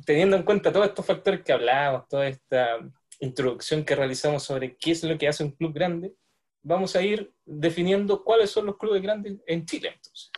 teniendo 0.04 0.36
en 0.36 0.44
cuenta 0.44 0.72
todos 0.72 0.86
estos 0.86 1.04
factores 1.04 1.42
que 1.42 1.52
hablábamos, 1.52 2.08
toda 2.08 2.26
esta 2.26 2.78
introducción 3.20 3.84
que 3.84 3.96
realizamos 3.96 4.42
sobre 4.44 4.76
qué 4.76 4.92
es 4.92 5.04
lo 5.04 5.18
que 5.18 5.28
hace 5.28 5.44
un 5.44 5.50
club 5.50 5.74
grande, 5.74 6.14
vamos 6.62 6.96
a 6.96 7.02
ir 7.02 7.32
definiendo 7.44 8.24
cuáles 8.24 8.50
son 8.50 8.66
los 8.66 8.78
clubes 8.78 9.02
grandes 9.02 9.34
en 9.46 9.66
Chile. 9.66 9.92
Entonces, 9.94 10.30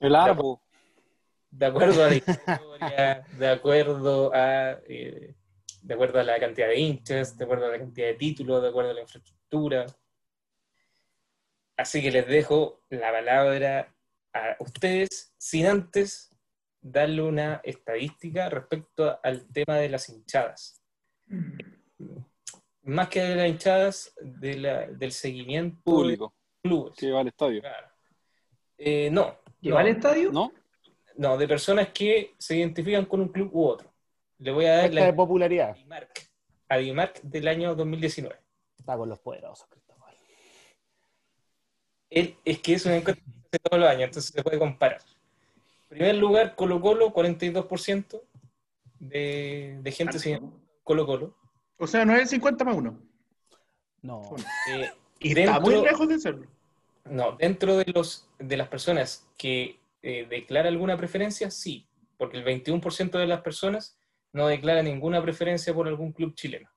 El 0.00 0.14
APO. 0.14 0.62
de 1.50 1.66
acuerdo 1.66 2.04
a 2.04 2.08
la 2.08 2.14
historia, 2.16 3.24
de 3.38 3.48
acuerdo 3.48 4.30
a, 4.34 4.72
eh, 4.88 5.34
de 5.82 5.94
acuerdo 5.94 6.20
a 6.20 6.24
la 6.24 6.38
cantidad 6.38 6.68
de 6.68 6.78
hinchas, 6.78 7.38
de 7.38 7.44
acuerdo 7.44 7.66
a 7.66 7.70
la 7.70 7.78
cantidad 7.78 8.08
de 8.08 8.14
títulos, 8.14 8.62
de 8.62 8.68
acuerdo 8.68 8.90
a 8.90 8.94
la 8.94 9.00
infraestructura. 9.00 9.86
Así 11.76 12.02
que 12.02 12.10
les 12.10 12.26
dejo 12.26 12.82
la 12.90 13.12
palabra 13.12 13.94
a 14.32 14.56
ustedes, 14.60 15.34
sin 15.38 15.66
antes 15.66 16.30
darle 16.80 17.22
una 17.22 17.60
estadística 17.64 18.48
respecto 18.48 19.18
al 19.22 19.46
tema 19.52 19.76
de 19.76 19.88
las 19.88 20.08
hinchadas. 20.08 20.82
Más 22.82 23.08
que 23.08 23.20
de 23.20 23.36
las 23.36 23.48
hinchadas, 23.48 24.14
de 24.20 24.56
la- 24.56 24.86
del 24.86 25.12
seguimiento 25.12 25.80
Público. 25.82 26.34
de 26.62 26.68
clubes. 26.68 26.94
Que 26.96 27.10
va 27.10 27.20
al 27.20 27.28
estadio. 27.28 27.60
Claro. 27.60 27.88
Eh, 28.78 29.10
no, 29.10 29.38
¿Y 29.60 29.68
no. 29.68 29.74
va 29.74 29.80
al 29.82 29.88
estadio? 29.88 30.32
¿No? 30.32 30.52
No, 31.16 31.36
de 31.36 31.48
personas 31.48 31.88
que 31.92 32.34
se 32.38 32.56
identifican 32.56 33.04
con 33.06 33.20
un 33.20 33.28
club 33.28 33.50
u 33.52 33.64
otro. 33.66 33.92
Le 34.38 34.52
voy 34.52 34.66
a 34.66 34.70
dar 34.74 34.80
Muestra 34.82 35.04
de 35.04 35.10
la 35.10 35.16
popularidad. 35.16 35.70
Adimark, 35.70 36.30
Adimark 36.68 37.20
del 37.22 37.48
año 37.48 37.74
2019. 37.74 38.36
Está 38.78 38.96
con 38.96 39.08
los 39.08 39.18
poderosos, 39.18 39.66
Cristóbal. 39.68 40.16
Él- 42.10 42.36
es 42.44 42.58
que 42.60 42.74
es 42.74 42.86
una 42.86 42.96
encuesta 42.96 43.22
hace 43.50 43.58
todos 43.62 43.80
los 43.80 43.88
años, 43.90 44.04
entonces 44.04 44.32
se 44.32 44.42
puede 44.42 44.58
comparar. 44.58 45.00
En 45.90 45.98
primer 45.98 46.14
lugar, 46.16 46.54
Colo 46.54 46.80
Colo, 46.80 47.12
42% 47.12 48.20
de, 49.00 49.78
de 49.82 49.92
gente 49.92 50.18
siguiendo 50.18 50.52
Colo 50.84 51.06
Colo. 51.06 51.36
o 51.78 51.86
sea, 51.86 52.04
no 52.04 52.14
es 52.14 52.22
el 52.22 52.28
50 52.28 52.64
más 52.64 52.76
1. 52.76 52.98
No. 54.02 54.22
Eh, 54.70 54.90
Y 55.20 55.34
Dentro- 55.34 55.54
está 55.54 55.60
muy 55.64 55.82
lejos 55.82 56.08
de 56.08 56.18
serlo. 56.20 56.46
no, 57.04 57.32
dentro 57.32 57.76
de, 57.76 57.86
los, 57.92 58.28
de 58.38 58.56
las 58.56 58.68
personas 58.68 59.26
que 59.36 59.80
eh, 60.00 60.26
declara 60.30 60.68
alguna 60.68 60.96
preferencia, 60.96 61.50
sí, 61.50 61.88
porque 62.16 62.36
el 62.36 62.44
21% 62.44 63.18
de 63.18 63.26
las 63.26 63.40
personas 63.40 63.98
no 64.32 64.46
declara 64.46 64.80
ninguna 64.80 65.20
preferencia 65.20 65.74
por 65.74 65.88
algún 65.88 66.12
club 66.12 66.36
chileno. 66.36 66.70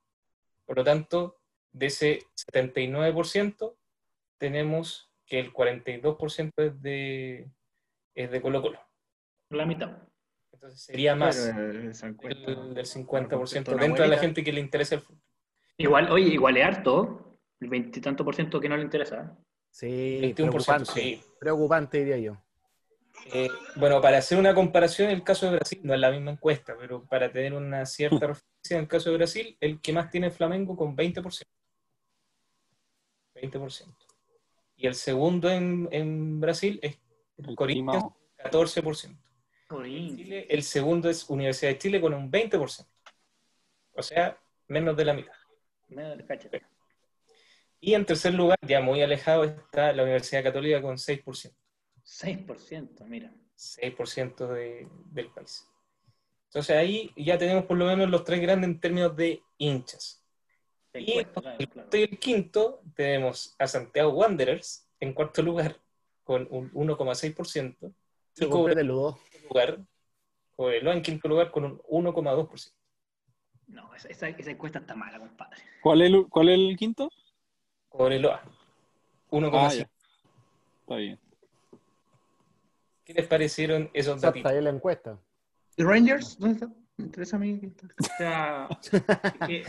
Por 0.65 0.77
lo 0.77 0.83
tanto, 0.83 1.37
de 1.71 1.85
ese 1.85 2.19
79%, 2.51 3.75
tenemos 4.39 5.10
que 5.31 5.39
el 5.39 5.53
42% 5.53 6.51
es 6.57 6.81
de, 6.81 7.49
es 8.13 8.31
de 8.31 8.41
Colo 8.41 8.61
Colo. 8.61 8.81
La 9.51 9.65
mitad. 9.65 9.97
Entonces 10.51 10.81
sería 10.81 11.15
más 11.15 11.55
del, 11.55 11.93
del 11.93 12.85
50% 12.85 13.73
Una 13.73 13.81
dentro 13.81 14.03
de 14.03 14.09
la 14.09 14.17
gente 14.17 14.43
que 14.43 14.51
le 14.51 14.59
interesa 14.59 14.95
el 14.95 15.01
fútbol. 15.01 15.21
Igual, 15.77 16.11
oye, 16.11 16.33
igual 16.33 16.57
es 16.57 16.65
harto. 16.65 17.39
El 17.61 17.69
veintitanto 17.69 18.25
por 18.25 18.35
ciento 18.35 18.59
que 18.59 18.67
no 18.67 18.75
le 18.75 18.83
interesa. 18.83 19.37
Sí, 19.69 20.19
21%, 20.21 20.35
preocupante. 20.35 20.91
sí. 20.91 21.23
Preocupante, 21.39 21.99
diría 21.99 22.17
yo. 22.17 22.37
Eh, 23.31 23.47
bueno, 23.77 24.01
para 24.01 24.17
hacer 24.17 24.37
una 24.37 24.53
comparación, 24.53 25.11
el 25.11 25.23
caso 25.23 25.45
de 25.45 25.55
Brasil 25.55 25.79
no 25.83 25.93
es 25.93 25.99
la 26.01 26.11
misma 26.11 26.31
encuesta, 26.31 26.75
pero 26.77 27.05
para 27.05 27.31
tener 27.31 27.53
una 27.53 27.85
cierta 27.85 28.19
referencia 28.27 28.75
en 28.75 28.79
el 28.79 28.87
caso 28.89 29.09
de 29.09 29.15
Brasil, 29.15 29.57
el 29.61 29.79
que 29.79 29.93
más 29.93 30.09
tiene 30.09 30.27
es 30.27 30.35
Flamengo 30.35 30.75
con 30.75 30.93
20%. 30.93 31.41
20%. 33.35 34.10
Y 34.81 34.87
el 34.87 34.95
segundo 34.95 35.49
en, 35.49 35.87
en 35.91 36.39
Brasil 36.39 36.79
es 36.81 36.97
El 37.37 37.55
Corinthians, 37.55 38.03
Timao. 38.03 38.17
14%. 38.43 39.15
En 39.69 40.17
Chile, 40.17 40.47
el 40.49 40.63
segundo 40.63 41.07
es 41.09 41.29
Universidad 41.29 41.71
de 41.71 41.77
Chile 41.77 42.01
con 42.01 42.13
un 42.15 42.31
20%. 42.31 42.87
O 43.93 44.01
sea, 44.01 44.37
menos 44.67 44.97
de 44.97 45.05
la 45.05 45.13
mitad. 45.13 45.33
Menos 45.89 46.17
del 46.17 46.25
cachete. 46.25 46.63
Y 47.79 47.93
en 47.93 48.05
tercer 48.05 48.33
lugar, 48.33 48.57
ya 48.67 48.81
muy 48.81 49.01
alejado, 49.03 49.43
está 49.43 49.93
la 49.93 50.01
Universidad 50.03 50.43
Católica 50.43 50.81
con 50.81 50.97
6%. 50.97 51.53
6%, 52.03 53.05
mira. 53.05 53.31
6% 53.55 54.47
de- 54.47 54.87
del 55.11 55.29
país. 55.31 55.67
Entonces 56.45 56.75
ahí 56.75 57.11
ya 57.15 57.37
tenemos 57.37 57.65
por 57.65 57.77
lo 57.77 57.85
menos 57.85 58.09
los 58.09 58.23
tres 58.23 58.41
grandes 58.41 58.67
en 58.69 58.79
términos 58.79 59.15
de 59.15 59.41
hinchas. 59.59 60.20
Y 60.93 61.23
claro, 61.25 61.55
el 61.57 61.69
claro. 61.69 61.73
cuarto 61.73 61.97
y 61.97 62.01
el 62.03 62.19
quinto 62.19 62.81
tenemos 62.95 63.55
a 63.59 63.67
Santiago 63.67 64.11
Wanderers 64.11 64.89
en 64.99 65.13
cuarto 65.13 65.41
lugar 65.41 65.77
con 66.23 66.47
un 66.51 66.71
1,6% 66.73 67.93
Se 68.33 68.45
y 68.45 68.49
Cobreloa 68.49 68.81
el 68.81 68.87
ludo. 68.87 69.19
en 69.23 69.29
quinto 69.31 69.47
lugar, 69.49 69.79
Cobreloa 70.55 70.93
en 70.93 71.01
quinto 71.01 71.27
lugar 71.27 71.51
con 71.51 71.65
un 71.65 71.79
1,2%. 72.05 72.73
No, 73.67 73.95
esa, 73.95 74.09
esa, 74.09 74.27
esa 74.29 74.51
encuesta 74.51 74.79
está 74.79 74.95
mala, 74.95 75.17
compadre. 75.19 75.61
¿Cuál 75.81 76.01
es, 76.01 76.07
el, 76.13 76.27
¿Cuál 76.27 76.49
es 76.49 76.55
el 76.59 76.75
quinto? 76.77 77.09
Cobreloa, 77.89 78.41
1,5%. 79.29 79.53
Ah. 79.53 79.89
Está 80.81 80.95
bien. 80.97 81.19
¿Qué 83.05 83.13
les 83.13 83.27
parecieron 83.27 83.89
esos 83.93 84.17
Esa 84.17 84.27
está 84.27 84.39
datos? 84.39 84.51
ahí 84.51 84.57
en 84.57 84.63
la 84.65 84.69
encuesta. 84.71 85.19
¿Y 85.77 85.83
Rangers? 85.83 86.37
¿Dónde 86.37 86.53
está? 86.65 86.67
Me 86.97 87.05
interesa 87.05 87.35
a 87.37 87.39
mí. 87.39 87.61
O 87.99 88.13
sea, 88.17 88.67
que 89.47 89.63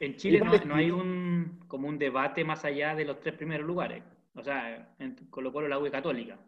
en 0.00 0.16
Chile 0.16 0.40
no, 0.40 0.52
no 0.64 0.74
hay 0.74 0.90
un 0.90 1.60
como 1.68 1.86
un 1.88 1.98
debate 1.98 2.42
más 2.44 2.64
allá 2.64 2.94
de 2.94 3.04
los 3.04 3.20
tres 3.20 3.34
primeros 3.36 3.66
lugares. 3.66 4.02
O 4.34 4.42
sea, 4.42 4.94
en 4.98 5.14
Colo 5.30 5.52
Colo 5.52 5.68
la 5.68 5.78
U 5.78 5.86
y 5.86 5.90
Católica. 5.90 6.38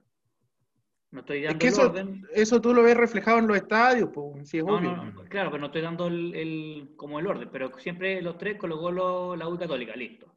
No 1.11 1.21
estoy 1.21 1.39
Es 1.39 1.45
dando 1.45 1.59
que 1.59 1.67
el 1.67 1.73
eso, 1.75 1.83
orden. 1.83 2.27
eso 2.35 2.61
tú 2.61 2.73
lo 2.73 2.83
ves 2.83 2.97
reflejado 2.97 3.39
en 3.39 3.47
los 3.47 3.57
estadios, 3.59 4.09
pues, 4.15 4.49
sí 4.49 4.59
es 4.59 4.65
No, 4.65 4.79
obvio. 4.79 4.97
no, 4.97 5.05
no, 5.11 5.25
claro, 5.25 5.51
pero 5.51 5.61
no 5.61 5.67
estoy 5.67 5.83
dando 5.83 6.07
el, 6.07 6.35
el- 6.35 6.93
como 6.97 7.19
el 7.21 7.27
orden, 7.27 7.51
pero 7.53 7.79
siempre 7.79 8.23
los 8.23 8.39
tres 8.39 8.57
Colo 8.57 8.79
Colo, 8.81 9.37
la 9.37 9.47
U 9.49 9.55
y 9.55 9.59
Católica, 9.59 9.95
listo. 9.95 10.33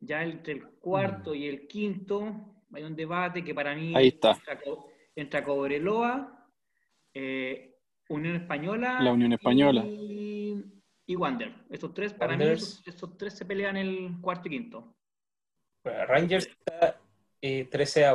Ya 0.00 0.22
entre 0.22 0.54
el 0.54 0.64
cuarto 0.80 1.34
y 1.34 1.46
el 1.46 1.66
quinto 1.66 2.54
hay 2.72 2.84
un 2.84 2.96
debate 2.96 3.44
que 3.44 3.54
para 3.54 3.74
mí 3.74 3.92
Ahí 3.94 4.08
está. 4.08 4.36
entra 5.14 5.44
Cobreloa, 5.44 6.48
eh, 7.12 7.76
Unión 8.08 8.36
Española, 8.36 9.00
La 9.02 9.12
Unión 9.12 9.32
Española. 9.32 9.84
y, 9.86 10.23
y 11.06 11.16
Wander. 11.16 11.54
Esos 11.70 11.92
tres, 11.94 12.12
para 12.14 12.36
mí, 12.36 12.44
esos 12.44 13.16
tres 13.18 13.34
se 13.34 13.44
pelean 13.44 13.76
el 13.76 14.16
cuarto 14.20 14.48
y 14.48 14.52
quinto. 14.52 14.94
Bueno, 15.82 16.06
Rangers 16.06 16.46
está 16.46 16.98
eh, 17.42 17.66
13 17.70 18.06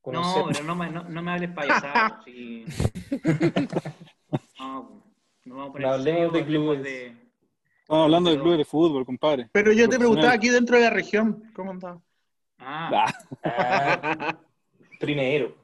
Con 0.00 0.16
un 0.16 0.22
No, 0.22 0.46
pero 0.52 0.64
no 0.64 0.76
me, 0.76 0.90
no, 0.90 1.02
no 1.04 1.22
me 1.22 1.32
hables 1.32 1.50
payasado. 1.50 2.16
sí. 2.24 2.64
No, 4.58 5.02
no 5.44 5.54
vamos 5.56 5.70
a 5.70 5.72
poner 5.72 5.88
hablemos 5.88 6.32
de 6.32 6.44
clubes. 6.44 6.82
de- 6.82 7.24
Estamos 7.80 8.04
hablando 8.04 8.30
de 8.30 8.40
clubes 8.40 8.58
de 8.58 8.64
fútbol, 8.64 9.04
compadre. 9.04 9.50
Pero 9.52 9.70
yo 9.72 9.88
te 9.88 9.98
preguntaba 9.98 10.32
aquí 10.32 10.48
dentro 10.48 10.76
de 10.76 10.84
la 10.84 10.90
región, 10.90 11.50
¿cómo 11.54 11.70
andaba? 11.72 12.00
Ah, 12.58 13.12
Ah, 13.44 14.38
primero. 14.98 15.54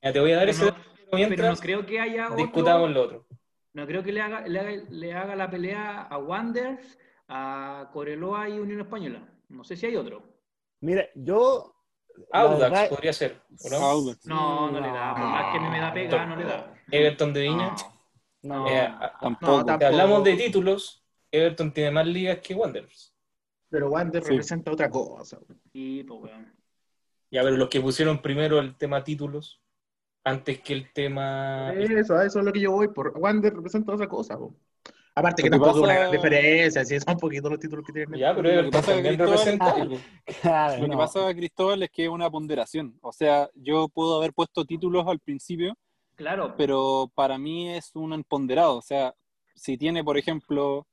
Ya 0.00 0.12
te 0.12 0.18
voy 0.20 0.32
a 0.32 0.36
dar 0.36 0.46
pero 0.46 0.50
ese 0.52 0.64
no, 0.64 0.70
dato 0.70 1.28
pero 1.28 1.50
no 1.50 1.56
creo 1.56 1.84
que 1.84 2.00
haya 2.00 2.24
otro- 2.26 2.36
discutamos 2.36 2.90
lo 2.90 3.02
otro. 3.02 3.26
No 3.74 3.86
creo 3.86 4.02
que 4.02 4.12
le 4.12 4.20
haga, 4.20 4.46
le 4.46 4.58
haga, 4.60 4.70
le 4.90 5.14
haga 5.14 5.36
la 5.36 5.50
pelea 5.50 6.02
a 6.02 6.18
Wanderers, 6.18 6.98
a 7.28 7.88
Coreloa 7.92 8.48
y 8.48 8.58
Unión 8.58 8.80
Española. 8.80 9.26
No 9.48 9.64
sé 9.64 9.76
si 9.76 9.86
hay 9.86 9.96
otro. 9.96 10.22
Mira, 10.80 11.06
yo. 11.14 11.74
Audax 12.30 12.60
verdad- 12.60 12.88
podría 12.90 13.12
ser, 13.14 13.40
¿o 13.64 13.70
no? 13.70 13.76
Audax. 13.76 14.26
No, 14.26 14.70
no, 14.70 14.80
le 14.80 14.88
da. 14.88 15.14
Por 15.14 15.24
más 15.24 15.52
que 15.54 15.60
me 15.60 15.80
da 15.80 15.92
pega, 15.94 16.26
no 16.26 16.36
le 16.36 16.44
da. 16.44 16.74
Everton 16.90 17.32
de 17.32 17.40
Viña. 17.40 17.74
No, 18.42 18.68
Eh, 18.68 18.88
Tampoco. 19.20 19.52
No, 19.52 19.60
si 19.60 19.66
tampoco. 19.66 19.86
hablamos 19.86 20.24
de 20.24 20.34
títulos, 20.34 21.04
Everton 21.30 21.72
tiene 21.72 21.90
más 21.92 22.06
ligas 22.06 22.38
que 22.40 22.54
Wanderers. 22.54 23.14
Pero 23.70 23.88
Wander 23.88 24.22
Sí. 24.22 24.28
representa 24.30 24.70
otra 24.72 24.90
cosa. 24.90 25.38
Sí, 25.72 26.04
pues 26.06 26.20
weón. 26.24 26.52
Ya, 27.30 27.42
pero 27.42 27.56
los 27.56 27.70
que 27.70 27.80
pusieron 27.80 28.20
primero 28.20 28.58
el 28.58 28.76
tema 28.76 29.02
títulos, 29.02 29.61
antes 30.24 30.60
que 30.60 30.72
el 30.74 30.92
tema... 30.92 31.72
Eso, 31.74 32.20
eso 32.20 32.38
es 32.40 32.44
lo 32.44 32.52
que 32.52 32.60
yo 32.60 32.72
voy. 32.72 32.88
Por 32.88 33.16
Wander 33.18 33.54
representa 33.54 33.92
otra 33.94 34.08
cosa. 34.08 34.38
po. 34.38 34.54
Aparte 35.14 35.42
que 35.42 35.50
tampoco 35.50 35.72
es 35.72 35.76
una 35.76 35.88
pasa- 35.88 35.98
gran 36.00 36.12
diferencia, 36.12 36.84
si 36.86 36.98
son 37.00 37.16
poquitos 37.18 37.50
los 37.50 37.60
títulos 37.60 37.84
que 37.84 37.92
tienen. 37.92 38.18
Ya, 38.18 38.34
pero 38.34 38.50
Lo 38.50 38.62
que 38.64 38.70
pasa, 38.70 38.92
también 38.92 39.16
Cristóbal, 39.16 39.30
representa 39.38 39.70
algo. 39.70 39.96
claro, 40.42 40.82
lo 40.82 40.88
que 40.90 40.96
pasa, 40.96 41.34
Cristóbal, 41.34 41.82
es 41.82 41.90
que 41.90 42.04
es 42.04 42.08
una 42.08 42.30
ponderación. 42.30 42.98
O 43.02 43.12
sea, 43.12 43.50
yo 43.54 43.88
puedo 43.88 44.16
haber 44.16 44.32
puesto 44.32 44.64
títulos 44.64 45.06
al 45.06 45.18
principio, 45.20 45.76
Claro. 46.14 46.54
pero 46.56 47.10
para 47.14 47.36
mí 47.36 47.68
es 47.70 47.90
un 47.94 48.14
imponderado. 48.14 48.76
O 48.78 48.82
sea, 48.82 49.14
si 49.54 49.76
tiene, 49.76 50.02
por 50.02 50.16
ejemplo, 50.16 50.86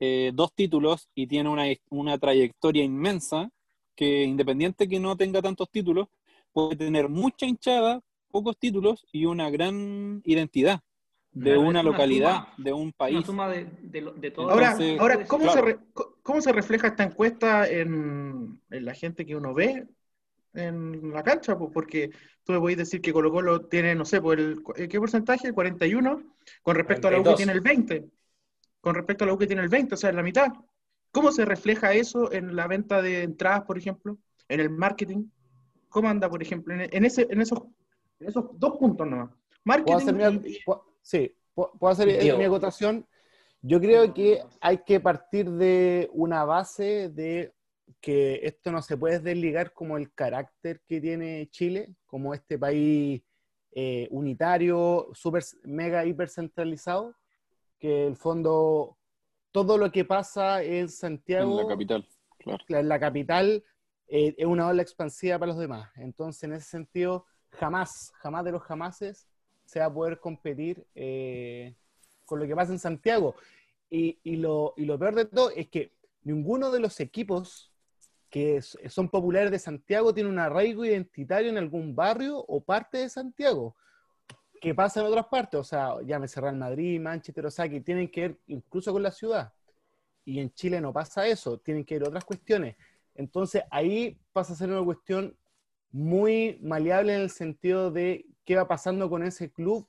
eh, 0.00 0.30
dos 0.32 0.54
títulos 0.54 1.08
y 1.14 1.26
tiene 1.26 1.50
una, 1.50 1.64
una 1.90 2.16
trayectoria 2.18 2.82
inmensa, 2.82 3.50
que 3.94 4.24
independiente 4.24 4.88
que 4.88 5.00
no 5.00 5.16
tenga 5.16 5.42
tantos 5.42 5.68
títulos, 5.70 6.08
puede 6.52 6.76
tener 6.76 7.10
mucha 7.10 7.44
hinchada, 7.44 8.00
pocos 8.30 8.58
títulos 8.58 9.06
y 9.12 9.24
una 9.26 9.50
gran 9.50 10.20
identidad 10.24 10.80
de 11.32 11.56
una 11.58 11.68
una 11.70 11.82
localidad, 11.82 12.34
suma. 12.34 12.54
de 12.58 12.72
un 12.72 12.82
Una 12.82 12.92
país. 12.92 13.26
suma 13.26 13.48
de, 13.48 13.64
de, 13.82 14.00
lo- 14.00 14.12
de 14.12 14.30
todo. 14.30 14.50
Ahora, 14.50 14.72
Entonces, 14.72 15.00
ahora 15.00 15.26
¿cómo, 15.26 15.44
claro. 15.44 15.52
se 15.60 15.62
re- 15.66 15.78
¿cómo 16.22 16.40
se 16.40 16.52
refleja 16.52 16.86
esta 16.88 17.04
encuesta 17.04 17.68
en, 17.68 18.60
en 18.70 18.84
la 18.84 18.94
gente 18.94 19.26
que 19.26 19.36
uno 19.36 19.52
ve 19.54 19.86
en 20.54 21.12
la 21.12 21.22
cancha? 21.22 21.58
Pues 21.58 21.70
porque 21.72 22.10
tú 22.44 22.52
me 22.52 22.60
podés 22.60 22.78
decir 22.78 23.00
que 23.00 23.12
Colo 23.12 23.30
Colo 23.30 23.66
tiene, 23.66 23.94
no 23.94 24.04
sé, 24.04 24.20
pues 24.20 24.38
el, 24.38 24.62
eh, 24.76 24.88
¿qué 24.88 24.98
porcentaje? 24.98 25.48
El 25.48 25.54
41, 25.54 26.22
con 26.62 26.76
respecto 26.76 27.08
a 27.08 27.10
la 27.10 27.18
U 27.20 27.22
que 27.22 27.34
42. 27.34 27.36
tiene 27.36 27.52
el 27.52 27.60
20. 27.60 28.10
Con 28.80 28.94
respecto 28.94 29.24
a 29.24 29.26
la 29.26 29.34
U 29.34 29.38
que 29.38 29.46
tiene 29.46 29.62
el 29.62 29.68
20, 29.68 29.94
o 29.94 29.98
sea, 29.98 30.10
en 30.10 30.16
la 30.16 30.22
mitad. 30.22 30.48
¿Cómo 31.10 31.32
se 31.32 31.44
refleja 31.44 31.92
eso 31.94 32.32
en 32.32 32.56
la 32.56 32.66
venta 32.66 33.02
de 33.02 33.22
entradas, 33.22 33.62
por 33.62 33.78
ejemplo? 33.78 34.18
En 34.48 34.60
el 34.60 34.70
marketing. 34.70 35.26
¿Cómo 35.88 36.08
anda, 36.08 36.28
por 36.30 36.42
ejemplo, 36.42 36.74
en, 36.74 36.88
en 36.92 37.04
ese, 37.04 37.26
en, 37.30 37.40
esos, 37.40 37.60
en 38.20 38.28
esos 38.28 38.46
dos 38.58 38.76
puntos 38.78 39.06
nomás? 39.06 39.30
¿Puedo 39.30 39.38
Marketing 39.64 39.96
hacer 39.96 40.14
mi, 40.14 40.50
y- 40.50 40.58
sí, 41.02 41.36
pu- 41.54 41.70
puedo 41.78 41.92
hacer 41.92 42.08
mi 42.38 42.44
acotación. 42.44 43.06
Yo 43.62 43.80
creo 43.80 44.12
que 44.14 44.42
hay 44.60 44.78
que 44.78 45.00
partir 45.00 45.50
de 45.50 46.08
una 46.12 46.44
base 46.44 47.08
de 47.10 47.52
que 48.00 48.40
esto 48.42 48.70
no 48.70 48.82
se 48.82 48.96
puede 48.96 49.18
desligar 49.20 49.72
como 49.72 49.96
el 49.96 50.12
carácter 50.12 50.80
que 50.86 51.00
tiene 51.00 51.48
Chile, 51.50 51.94
como 52.06 52.34
este 52.34 52.58
país 52.58 53.22
eh, 53.72 54.08
unitario, 54.10 55.08
super, 55.12 55.42
mega 55.64 56.04
hipercentralizado, 56.04 57.14
que 57.78 58.06
el 58.06 58.16
fondo 58.16 58.98
todo 59.52 59.78
lo 59.78 59.90
que 59.90 60.04
pasa 60.04 60.62
en 60.62 60.72
En 60.82 60.88
Santiago 60.88 61.56
la 61.62 61.66
capital, 61.68 62.06
claro. 62.38 62.64
la, 62.68 62.82
la 62.82 63.00
capital 63.00 63.64
eh, 64.08 64.34
es 64.36 64.46
una 64.46 64.68
ola 64.68 64.82
expansiva 64.82 65.38
para 65.38 65.52
los 65.52 65.58
demás. 65.60 65.90
Entonces, 65.96 66.42
en 66.44 66.52
ese 66.54 66.68
sentido, 66.68 67.26
jamás, 67.52 68.12
jamás 68.16 68.44
de 68.44 68.52
los 68.52 68.62
jamases 68.62 69.26
se 69.64 69.80
va 69.80 69.86
a 69.86 69.92
poder 69.92 70.20
competir 70.20 70.86
eh, 70.94 71.74
con 72.24 72.38
lo 72.38 72.46
que 72.46 72.54
pasa 72.54 72.72
en 72.72 72.78
Santiago. 72.78 73.34
Y, 73.90 74.18
y 74.22 74.36
lo, 74.36 74.74
y 74.76 74.84
lo 74.84 74.98
peor 74.98 75.14
de 75.14 75.26
todo 75.26 75.50
es 75.50 75.68
que 75.68 75.92
ninguno 76.22 76.70
de 76.70 76.80
los 76.80 76.98
equipos 77.00 77.72
que 78.30 78.60
son 78.60 79.08
populares 79.08 79.50
de 79.50 79.58
Santiago 79.58 80.12
tiene 80.12 80.28
un 80.28 80.38
arraigo 80.38 80.84
identitario 80.84 81.48
en 81.48 81.58
algún 81.58 81.94
barrio 81.94 82.38
o 82.38 82.60
parte 82.60 82.98
de 82.98 83.08
Santiago 83.08 83.76
que 84.60 84.74
pasa 84.74 85.00
en 85.00 85.06
otras 85.06 85.26
partes, 85.26 85.60
o 85.60 85.64
sea, 85.64 85.94
llámese 86.04 86.40
Real 86.40 86.56
Madrid, 86.56 87.00
Manchester, 87.00 87.46
o 87.46 87.50
sea, 87.50 87.68
tienen 87.82 88.10
que 88.10 88.20
ver 88.20 88.38
incluso 88.48 88.92
con 88.92 89.02
la 89.02 89.10
ciudad. 89.10 89.52
Y 90.24 90.40
en 90.40 90.52
Chile 90.52 90.80
no 90.80 90.92
pasa 90.92 91.26
eso, 91.26 91.58
tienen 91.58 91.84
que 91.84 91.98
ver 91.98 92.08
otras 92.08 92.24
cuestiones. 92.24 92.76
Entonces 93.14 93.62
ahí 93.70 94.18
pasa 94.32 94.52
a 94.52 94.56
ser 94.56 94.70
una 94.70 94.84
cuestión 94.84 95.36
muy 95.96 96.58
maleable 96.62 97.14
en 97.14 97.22
el 97.22 97.30
sentido 97.30 97.90
de 97.90 98.26
qué 98.44 98.56
va 98.56 98.68
pasando 98.68 99.08
con 99.08 99.22
ese 99.22 99.50
club 99.50 99.86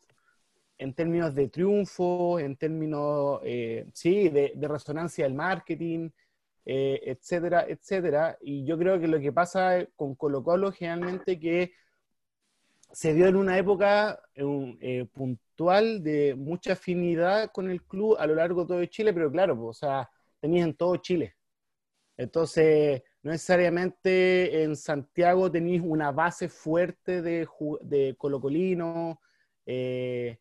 en 0.78 0.94
términos 0.94 1.36
de 1.36 1.50
triunfo, 1.50 2.40
en 2.40 2.56
términos, 2.56 3.42
eh, 3.44 3.86
sí, 3.94 4.30
de, 4.30 4.54
de 4.56 4.68
resonancia 4.68 5.26
del 5.26 5.34
marketing, 5.34 6.10
eh, 6.66 7.02
etcétera, 7.04 7.66
etcétera. 7.68 8.38
Y 8.42 8.64
yo 8.66 8.78
creo 8.78 9.00
que 9.00 9.08
lo 9.08 9.20
que 9.20 9.34
pasa 9.34 9.86
con 9.96 10.16
Colo 10.16 10.44
Colo 10.44 10.72
generalmente 10.72 11.40
que 11.40 11.74
se 12.92 13.14
dio 13.14 13.28
en 13.28 13.36
una 13.36 13.58
época 13.58 14.22
eh, 14.34 14.78
eh, 14.82 15.06
puntual 15.12 16.04
de 16.04 16.36
mucha 16.36 16.74
afinidad 16.74 17.52
con 17.52 17.70
el 17.70 17.84
club 17.84 18.16
a 18.18 18.26
lo 18.28 18.36
largo 18.36 18.62
de 18.62 18.68
todo 18.68 18.86
Chile, 18.86 19.14
pero 19.14 19.32
claro, 19.32 19.56
pues, 19.58 19.70
o 19.70 19.74
sea, 19.74 20.10
tenías 20.40 20.68
en 20.68 20.74
todo 20.76 20.96
Chile. 20.98 21.36
Entonces, 22.18 23.04
no 23.28 23.34
necesariamente 23.34 24.64
en 24.64 24.76
Santiago 24.78 25.52
tenéis 25.52 25.82
una 25.84 26.12
base 26.14 26.48
fuerte 26.48 27.22
de, 27.22 27.46
de 27.82 28.16
colocolino 28.18 29.20
eh, 29.66 30.38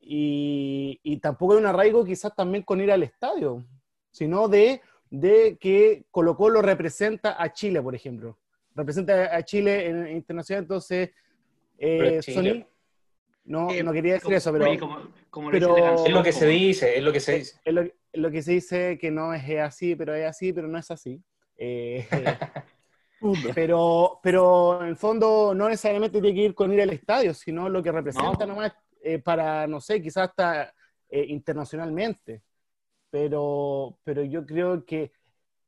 y, 0.00 1.00
y 1.02 1.16
tampoco 1.18 1.54
hay 1.54 1.58
un 1.58 1.66
arraigo 1.66 2.04
quizás 2.04 2.34
también 2.36 2.62
con 2.62 2.80
ir 2.80 2.92
al 2.92 3.02
estadio, 3.02 3.64
sino 4.12 4.46
de, 4.48 4.80
de 5.10 5.58
que 5.60 6.04
Colo 6.12 6.36
Colo 6.36 6.62
representa 6.62 7.42
a 7.42 7.52
Chile, 7.52 7.82
por 7.82 7.96
ejemplo. 7.96 8.38
Representa 8.74 9.34
a 9.36 9.42
Chile 9.42 9.86
en, 9.88 10.06
en 10.06 10.16
internacional, 10.16 10.62
entonces 10.62 11.10
eh. 11.76 12.20
Sony- 12.22 12.64
no, 13.44 13.70
Eh, 13.72 13.82
no 13.82 13.92
quería 13.92 14.12
decir 14.12 14.26
como- 14.26 14.36
eso, 14.36 14.52
pero 14.52 14.64
oye, 14.70 14.78
como, 14.78 14.98
como 15.30 15.50
pero- 15.50 15.68
lo 15.70 15.74
dice 15.74 15.82
la 15.82 15.88
canción, 15.90 16.06
Es 16.08 16.14
lo 16.14 16.22
que 16.22 16.32
se 16.32 16.46
dice, 16.46 16.96
es 16.98 17.02
lo 17.02 17.12
que 17.12 17.20
se 17.20 17.38
dice. 17.38 17.60
es 17.64 17.74
lo, 17.74 17.80
es 17.82 17.92
lo 18.12 18.30
que 18.30 18.42
se 18.42 18.52
dice 18.52 18.98
que 19.00 19.10
no 19.10 19.34
es 19.34 19.42
así, 19.58 19.96
pero 19.96 20.14
es 20.14 20.24
así, 20.26 20.52
pero 20.52 20.68
no 20.68 20.78
es 20.78 20.88
así. 20.92 21.20
Eh, 21.58 22.06
pero, 23.54 24.20
pero 24.22 24.82
en 24.82 24.88
el 24.88 24.96
fondo 24.96 25.54
no 25.54 25.68
necesariamente 25.68 26.20
tiene 26.20 26.34
que 26.36 26.44
ir 26.46 26.54
con 26.54 26.72
ir 26.72 26.80
al 26.82 26.90
estadio, 26.90 27.34
sino 27.34 27.68
lo 27.68 27.82
que 27.82 27.90
representa 27.92 28.46
No. 28.46 28.54
nomás 28.54 28.72
eh, 29.02 29.18
para, 29.18 29.66
no 29.66 29.80
sé, 29.80 30.00
quizás 30.02 30.28
hasta 30.30 30.72
eh, 31.10 31.24
internacionalmente. 31.28 32.42
Pero, 33.10 33.98
pero 34.04 34.22
yo 34.22 34.44
creo 34.46 34.84
que 34.84 35.12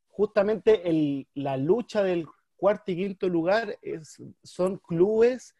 justamente 0.09 0.87
el- 0.89 1.27
la 1.33 1.57
lucha 1.57 2.03
del 2.03 2.27
cuarto 2.55 2.91
y 2.91 2.95
quinto 2.97 3.27
lugar 3.29 3.77
es, 3.81 4.21
son 4.43 4.77
clubes 4.77 5.55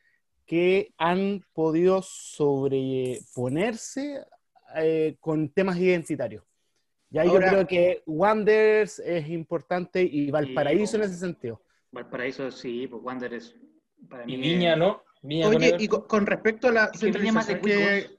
que 0.45 0.93
han 0.97 1.43
podido 1.53 2.01
sobreponerse 2.03 4.23
eh, 4.75 5.15
con 5.19 5.49
temas 5.49 5.77
identitarios. 5.77 6.43
Ya 7.11 7.23
Ahora- 7.23 7.47
yo 7.47 7.51
creo 7.53 7.67
que 7.67 8.03
Wanderers 8.05 8.99
es 8.99 9.29
importante 9.29 10.01
y 10.01 10.31
Valparaíso 10.31 10.95
en 10.97 11.03
ese 11.03 11.15
sentido. 11.15 11.61
Valparaíso 11.91 12.49
sí, 12.51 12.87
pues 12.87 13.03
Wander 13.03 13.33
es 13.33 13.55
para 14.09 14.25
mí 14.25 14.33
Y 14.33 14.37
Viña, 14.37 14.75
¿no? 14.77 15.03
Viña 15.21 15.47
Oye, 15.47 15.75
y 15.77 15.87
con, 15.87 16.07
con 16.07 16.25
respecto 16.25 16.69
a 16.69 16.71
la 16.71 16.91
centralización 16.93 17.59
que, 17.59 18.17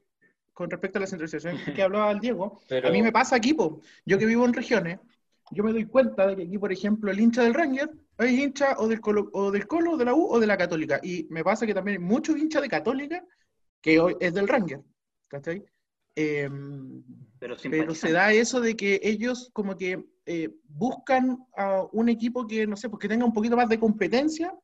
con 0.53 0.71
respecto 0.71 0.99
a 0.99 1.01
la 1.01 1.07
centralización 1.07 1.57
que 1.81 1.83
hablaba 1.83 2.11
el 2.13 2.21
Diego, 2.21 2.61
Pero- 2.69 2.89
a 2.89 2.93
mí 2.93 3.03
me 3.03 3.11
pasa 3.11 3.37
aquí, 3.37 3.55
po. 3.55 3.81
yo 4.05 4.19
que 4.19 4.27
vivo 4.27 4.45
en 4.45 4.53
regiones, 4.53 4.99
yo 5.51 5.65
me 5.65 5.73
doy 5.73 5.87
cuenta 5.87 6.27
de 6.27 6.37
que 6.37 6.43
aquí, 6.45 6.59
por 6.59 6.71
ejemplo, 6.73 7.11
el 7.11 7.19
hincha 7.19 7.43
del 7.43 7.55
Ranger 7.55 7.91
es 8.19 8.31
hincha 8.31 8.77
o 8.79 8.89
del 8.89 9.01
Colo, 9.01 9.29
o 9.33 9.51
del 9.51 9.67
Colo, 9.67 9.97
de 9.97 10.05
la 10.05 10.15
U 10.15 10.27
o 10.31 10.39
de 10.39 10.47
la 10.47 10.57
Católica. 10.57 11.01
Y 11.03 11.27
me 11.31 11.43
pasa 11.43 11.67
que 11.67 11.75
también 11.75 11.99
hay 11.99 12.05
muchos 12.07 12.37
hinchas 12.37 12.63
de 12.63 12.69
Católica 12.69 13.25
que 13.81 13.99
hoy 13.99 14.17
es 14.21 14.33
del 14.35 14.49
Ranger. 14.49 14.81
¿Cachai? 15.29 15.65
Em, 16.15 17.03
Pero, 17.39 17.57
pero 17.71 17.95
se 17.95 18.13
da 18.13 18.33
eso 18.33 18.61
de 18.61 18.77
que 18.77 19.01
ellos 19.03 19.51
como 19.53 19.77
que 19.77 20.05
eh, 20.27 20.51
buscan 20.69 21.39
a 21.57 21.85
un 21.93 22.09
equipo 22.09 22.47
que, 22.47 22.67
no 22.67 22.77
sé, 22.77 22.89
pues 22.89 23.01
que 23.01 23.09
tenga 23.09 23.25
un 23.25 23.33
poquito 23.33 23.57
más 23.57 23.69
de 23.69 23.79
competencia 23.81 24.55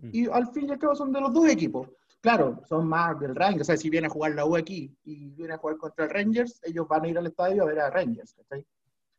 Mm. 0.00 0.10
y 0.12 0.26
al 0.28 0.46
fin 0.52 0.68
y 0.68 0.70
al 0.70 0.78
cabo 0.78 0.94
son 0.94 1.12
de 1.12 1.20
los 1.20 1.32
dos 1.32 1.48
equipos. 1.48 1.88
Claro, 2.20 2.62
son 2.68 2.88
más 2.88 3.18
del 3.20 3.34
Rangers, 3.34 3.62
o 3.62 3.64
sea, 3.64 3.76
si 3.76 3.90
viene 3.90 4.06
a 4.08 4.10
jugar 4.10 4.32
la 4.34 4.44
U 4.44 4.56
aquí 4.56 4.92
y 5.04 5.30
viene 5.30 5.54
a 5.54 5.58
jugar 5.58 5.76
contra 5.76 6.04
el 6.04 6.10
Rangers, 6.10 6.60
ellos 6.64 6.86
van 6.88 7.04
a 7.04 7.08
ir 7.08 7.18
al 7.18 7.26
estadio 7.26 7.62
a 7.62 7.66
ver 7.66 7.80
a 7.80 7.90
Rangers, 7.90 8.34
¿cachai? 8.34 8.66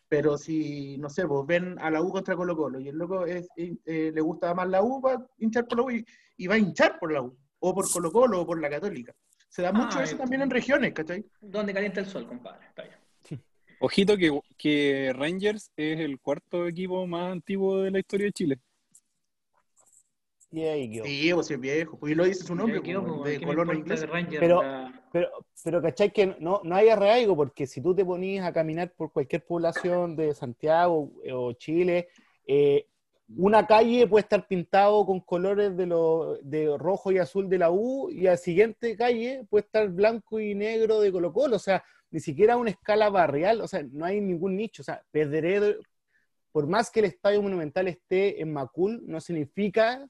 Pero 0.07 0.37
si, 0.37 0.97
no 0.97 1.09
sé, 1.09 1.27
pues 1.27 1.45
ven 1.45 1.77
a 1.79 1.91
la 1.91 2.01
U 2.01 2.11
contra 2.11 2.35
Colo 2.35 2.57
Colo 2.57 2.79
y 2.79 2.87
el 2.89 2.97
loco 2.97 3.25
es, 3.25 3.47
eh, 3.55 4.11
le 4.13 4.21
gusta 4.21 4.53
más 4.53 4.67
la 4.67 4.81
U, 4.81 5.01
va 5.01 5.13
a 5.13 5.27
hinchar 5.37 5.67
por 5.67 5.77
la 5.77 5.83
U 5.83 5.91
y, 5.91 6.05
y 6.37 6.47
va 6.47 6.55
a 6.55 6.57
hinchar 6.57 6.97
por 6.99 7.11
la 7.11 7.21
U, 7.21 7.37
o 7.59 7.73
por 7.73 7.89
Colo 7.91 8.11
Colo 8.11 8.41
o 8.41 8.45
por 8.45 8.59
la 8.59 8.69
Católica. 8.69 9.13
Se 9.49 9.61
da 9.63 9.71
mucho 9.73 9.97
Ah, 9.99 10.03
eso 10.03 10.15
también 10.15 10.41
en 10.43 10.49
regiones, 10.49 10.93
¿cachai? 10.93 11.25
¿Dónde 11.41 11.73
calienta 11.73 11.99
el 11.99 12.05
sol, 12.05 12.27
compadre? 12.27 12.67
Está 12.67 12.83
bien. 13.29 13.41
Ojito 13.81 14.17
que, 14.17 14.37
que 14.57 15.13
Rangers 15.15 15.71
es 15.77 15.99
el 15.99 16.19
cuarto 16.19 16.67
equipo 16.67 17.05
más 17.07 17.31
antiguo 17.31 17.81
de 17.81 17.91
la 17.91 17.99
historia 17.99 18.25
de 18.27 18.31
Chile. 18.33 18.59
Y 20.51 20.61
ahí 20.63 20.91
quedó. 20.91 21.05
Sí, 21.05 21.31
pues 21.33 21.47
sí 21.47 21.53
es 21.53 21.59
viejo. 21.59 21.97
Pues 21.99 22.11
y 22.11 22.15
lo 22.15 22.25
dice 22.25 22.43
su 22.43 22.55
nombre, 22.55 22.77
Ya 22.79 22.83
quedó, 22.83 23.05
pues, 23.05 23.17
pues, 23.19 23.31
de 23.33 23.39
¿qué 23.39 23.45
me 23.45 23.51
colono 23.55 23.73
inglés. 23.73 24.01
de 24.01 24.07
Rangers? 24.07 24.39
Pero- 24.39 24.61
La- 24.63 25.03
Pero, 25.11 25.29
pero 25.63 25.81
¿cachai? 25.81 26.11
Que 26.11 26.35
no, 26.39 26.61
no 26.63 26.75
hay 26.75 26.89
arraigo, 26.89 27.35
porque 27.35 27.65
si 27.67 27.81
tú 27.81 27.95
te 27.95 28.05
ponías 28.05 28.45
a 28.45 28.53
caminar 28.53 28.91
por 28.93 29.11
cualquier 29.11 29.43
población 29.45 30.15
de 30.15 30.33
Santiago 30.35 31.11
o 31.31 31.53
Chile, 31.53 32.09
eh, 32.45 32.85
una 33.37 33.67
calle 33.67 34.07
puede 34.07 34.23
estar 34.23 34.47
pintado 34.47 35.05
con 35.05 35.19
colores 35.19 35.75
de, 35.77 35.85
lo, 35.85 36.37
de 36.41 36.77
rojo 36.77 37.11
y 37.11 37.19
azul 37.19 37.49
de 37.49 37.57
la 37.59 37.71
U, 37.71 38.09
y 38.09 38.21
la 38.21 38.37
siguiente 38.37 38.95
calle 38.97 39.45
puede 39.49 39.65
estar 39.65 39.87
blanco 39.89 40.39
y 40.39 40.55
negro 40.55 40.99
de 40.99 41.11
Colo 41.11 41.31
Colo, 41.31 41.57
o 41.57 41.59
sea, 41.59 41.83
ni 42.11 42.19
siquiera 42.19 42.57
una 42.57 42.71
escala 42.71 43.09
barrial, 43.09 43.61
o 43.61 43.67
sea, 43.67 43.83
no 43.91 44.05
hay 44.05 44.19
ningún 44.19 44.55
nicho, 44.55 44.81
o 44.81 44.85
sea, 44.85 45.03
Pedredo, 45.11 45.75
por 46.51 46.67
más 46.67 46.89
que 46.89 47.01
el 47.01 47.05
Estadio 47.05 47.41
Monumental 47.41 47.87
esté 47.87 48.41
en 48.41 48.51
Macul, 48.51 49.03
no 49.05 49.21
significa 49.21 50.07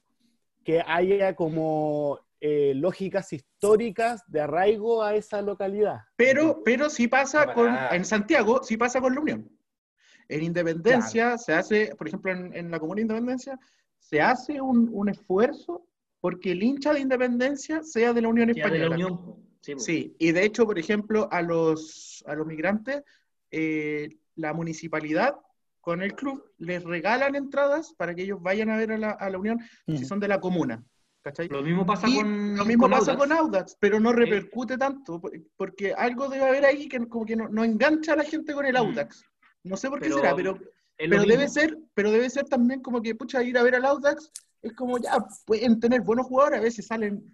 que 0.64 0.82
haya 0.86 1.34
como 1.34 2.20
eh, 2.40 2.72
lógicas 2.74 3.32
históricas 3.34 4.22
de 4.28 4.40
arraigo 4.40 5.02
a 5.02 5.14
esa 5.14 5.42
localidad. 5.42 6.00
Pero, 6.16 6.62
pero 6.64 6.88
sí 6.88 7.06
pasa 7.06 7.52
con, 7.52 7.76
en 7.90 8.04
Santiago, 8.04 8.62
sí 8.62 8.78
pasa 8.78 9.00
con 9.00 9.14
la 9.14 9.20
Unión. 9.20 9.50
En 10.30 10.42
Independencia 10.44 11.36
se 11.38 11.52
hace, 11.52 11.94
por 11.96 12.06
ejemplo, 12.08 12.30
en, 12.32 12.54
en 12.54 12.70
la 12.70 12.78
Comuna 12.78 12.96
de 12.96 13.02
Independencia, 13.02 13.58
se 13.98 14.20
hace 14.20 14.60
un, 14.60 14.88
un 14.92 15.08
esfuerzo 15.08 15.86
porque 16.20 16.52
el 16.52 16.62
hincha 16.62 16.92
de 16.92 17.00
Independencia 17.00 17.82
sea 17.82 18.12
de 18.12 18.22
la 18.22 18.28
Unión 18.28 18.48
ya 18.48 18.54
de 18.54 18.60
Española. 18.60 18.88
la 18.88 18.94
Unión. 18.94 19.36
Sí, 19.60 19.74
po. 19.74 19.80
Sí, 19.80 20.16
y 20.18 20.32
de 20.32 20.44
hecho, 20.44 20.64
por 20.66 20.78
ejemplo, 20.78 21.28
a 21.30 21.42
los, 21.42 22.24
a 22.26 22.34
los 22.34 22.46
migrantes, 22.46 23.02
eh, 23.50 24.16
la 24.36 24.52
municipalidad 24.54 25.34
con 25.80 26.02
el 26.02 26.14
club 26.14 26.44
les 26.58 26.84
regalan 26.84 27.34
entradas 27.34 27.94
para 27.96 28.14
que 28.14 28.22
ellos 28.22 28.40
vayan 28.40 28.70
a 28.70 28.76
ver 28.76 28.92
a 28.92 28.98
la, 28.98 29.10
a 29.10 29.30
la 29.30 29.38
Unión 29.38 29.58
si 29.86 30.04
son 30.04 30.20
de 30.20 30.28
la 30.28 30.38
comuna. 30.40 30.82
¿cachai? 31.22 31.48
Lo 31.48 31.62
mismo 31.62 31.84
pasa 31.84 32.08
Y 32.08 32.16
con 32.16 32.56
lo 32.56 32.64
mismo 32.64 32.82
con 32.84 32.90
pasa 32.92 33.12
Audax. 33.12 33.18
con 33.18 33.32
Audax, 33.38 33.76
pero 33.80 34.00
no 34.00 34.12
repercute 34.12 34.78
tanto, 34.78 35.20
por- 35.20 35.32
porque 35.56 35.92
algo 35.92 36.28
debe 36.28 36.44
haber 36.46 36.64
ahí 36.64 36.88
que 36.88 36.98
como 37.08 37.26
que 37.26 37.36
no, 37.36 37.48
no 37.48 37.62
engancha 37.64 38.12
a 38.14 38.16
la 38.16 38.24
gente 38.24 38.54
con 38.54 38.64
el 38.64 38.72
Mm. 38.74 38.76
Audax. 38.78 39.24
No 39.64 39.76
sé 39.76 39.88
por 39.88 39.98
qué 40.00 40.06
Pero 40.06 40.16
será, 40.16 40.34
pero, 40.36 40.58
pero 40.96 41.24
debe 41.24 41.48
ser, 41.48 41.78
pero 41.94 42.10
debe 42.10 42.30
ser 42.30 42.44
también 42.44 42.80
como 42.80 43.00
que, 43.02 43.14
pucha, 43.14 43.42
ir 43.42 43.56
a 43.58 43.62
ver 43.62 43.74
al 43.76 43.84
Audax 43.84 44.30
es 44.62 44.72
como 44.74 44.98
ya, 44.98 45.24
pueden 45.46 45.80
tener 45.80 46.02
buenos 46.02 46.26
jugadores, 46.26 46.58
a 46.60 46.62
veces 46.62 46.86
salen 46.86 47.24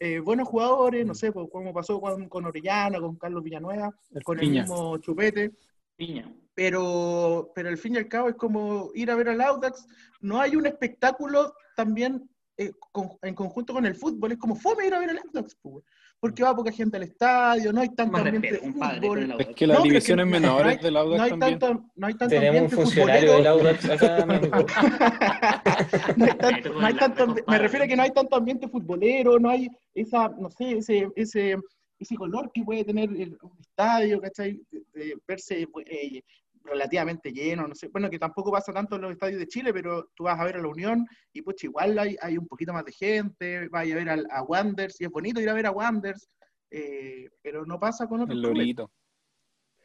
eh, 0.00 0.18
buenos 0.18 0.48
jugadores, 0.48 1.06
no 1.06 1.14
sé, 1.14 1.32
pues, 1.32 1.46
como 1.50 1.72
pasó 1.72 2.00
con, 2.00 2.28
con 2.28 2.44
Orellana, 2.44 2.98
con 3.00 3.16
Carlos 3.16 3.42
Villanueva, 3.42 3.94
con 4.24 4.38
el 4.40 4.50
mismo 4.50 4.98
Chupete, 4.98 5.52
Piña. 5.96 6.30
pero, 6.54 7.50
pero 7.54 7.68
al 7.68 7.78
fin 7.78 7.94
y 7.94 7.98
al 7.98 8.08
cabo 8.08 8.28
es 8.28 8.34
como 8.36 8.90
ir 8.94 9.10
a 9.10 9.14
ver 9.14 9.28
al 9.30 9.40
Audax. 9.40 9.86
No 10.20 10.40
hay 10.40 10.56
un 10.56 10.66
espectáculo 10.66 11.54
también 11.76 12.28
eh, 12.58 12.72
con- 12.92 13.10
en 13.22 13.34
conjunto 13.34 13.72
con 13.72 13.86
el 13.86 13.94
fútbol. 13.94 14.32
Es 14.32 14.38
como 14.38 14.56
fome 14.56 14.86
ir 14.86 14.94
a 14.94 14.98
ver 14.98 15.10
al 15.10 15.18
Audax, 15.18 15.56
pues, 15.62 15.84
porque 16.18 16.42
va 16.42 16.56
poca 16.56 16.72
gente 16.72 16.96
al 16.96 17.02
estadio, 17.04 17.72
no 17.72 17.80
hay 17.80 17.88
tanto 17.90 18.16
ambiente 18.16 18.48
respeto, 18.50 18.66
de 18.66 18.72
fútbol. 19.00 19.36
Es 19.38 19.46
que 19.54 19.66
las 19.66 19.78
No, 19.78 19.84
divisiones 19.84 20.26
no- 20.26 20.32
menores 20.32 20.82
del 20.82 20.96
Audax 20.96 21.18
no 21.18 21.22
hay 21.24 21.30
también. 21.30 21.58
tanto, 21.58 21.84
no 21.94 22.06
hay 22.06 22.14
tanto 22.14 22.34
Tenemos 22.34 22.50
un 22.50 22.56
ambiente 22.64 22.76
funcionario 22.76 23.32
futbolero. 23.32 23.36
del 23.36 23.46
Audax 23.46 23.90
acá, 23.90 24.26
mi 24.26 24.34
amigo. 24.34 24.56
no 26.16 26.24
hay 26.24 26.34
tan- 26.38 26.62
no 26.74 26.86
hay 26.86 26.94
tanto- 26.94 27.34
me 27.46 27.58
refiero 27.58 27.84
a 27.84 27.88
que 27.88 27.96
no 27.96 28.02
hay 28.02 28.10
tanto 28.10 28.36
ambiente 28.36 28.68
futbolero, 28.68 29.38
no 29.38 29.50
hay 29.50 29.68
esa, 29.94 30.28
no 30.28 30.50
sé, 30.50 30.78
ese, 30.78 31.08
ese, 31.16 31.56
ese 31.98 32.14
color 32.16 32.50
que 32.52 32.62
puede 32.64 32.84
tener 32.84 33.10
el, 33.10 33.36
un 33.42 33.58
estadio, 33.60 34.20
¿cachai? 34.20 34.60
De, 34.70 34.82
de 34.94 35.16
verse 35.26 35.66
eh, 35.86 36.22
relativamente 36.66 37.32
lleno, 37.32 37.66
no 37.66 37.74
sé, 37.74 37.88
bueno, 37.88 38.10
que 38.10 38.18
tampoco 38.18 38.50
pasa 38.52 38.72
tanto 38.72 38.96
en 38.96 39.02
los 39.02 39.12
estadios 39.12 39.38
de 39.38 39.46
Chile, 39.46 39.72
pero 39.72 40.10
tú 40.14 40.24
vas 40.24 40.38
a 40.38 40.44
ver 40.44 40.56
a 40.56 40.60
la 40.62 40.68
Unión 40.68 41.06
y 41.32 41.42
pues 41.42 41.62
igual 41.64 41.98
hay, 41.98 42.16
hay 42.20 42.36
un 42.36 42.46
poquito 42.46 42.72
más 42.72 42.84
de 42.84 42.92
gente, 42.92 43.68
vas 43.68 43.90
a 43.90 43.94
ver 43.94 44.08
al- 44.08 44.26
a, 44.30 44.42
Wanders, 44.42 45.00
y 45.00 45.04
es 45.04 45.10
bonito 45.10 45.40
ir 45.40 45.48
a 45.48 45.54
ver 45.54 45.66
a 45.66 45.70
Wanders, 45.70 46.28
eh, 46.70 47.28
pero 47.42 47.64
no 47.64 47.78
pasa 47.78 48.06
con 48.08 48.20
otros 48.20 48.36
El 48.36 48.42
clubes. 48.42 48.58
lorito. 48.58 48.90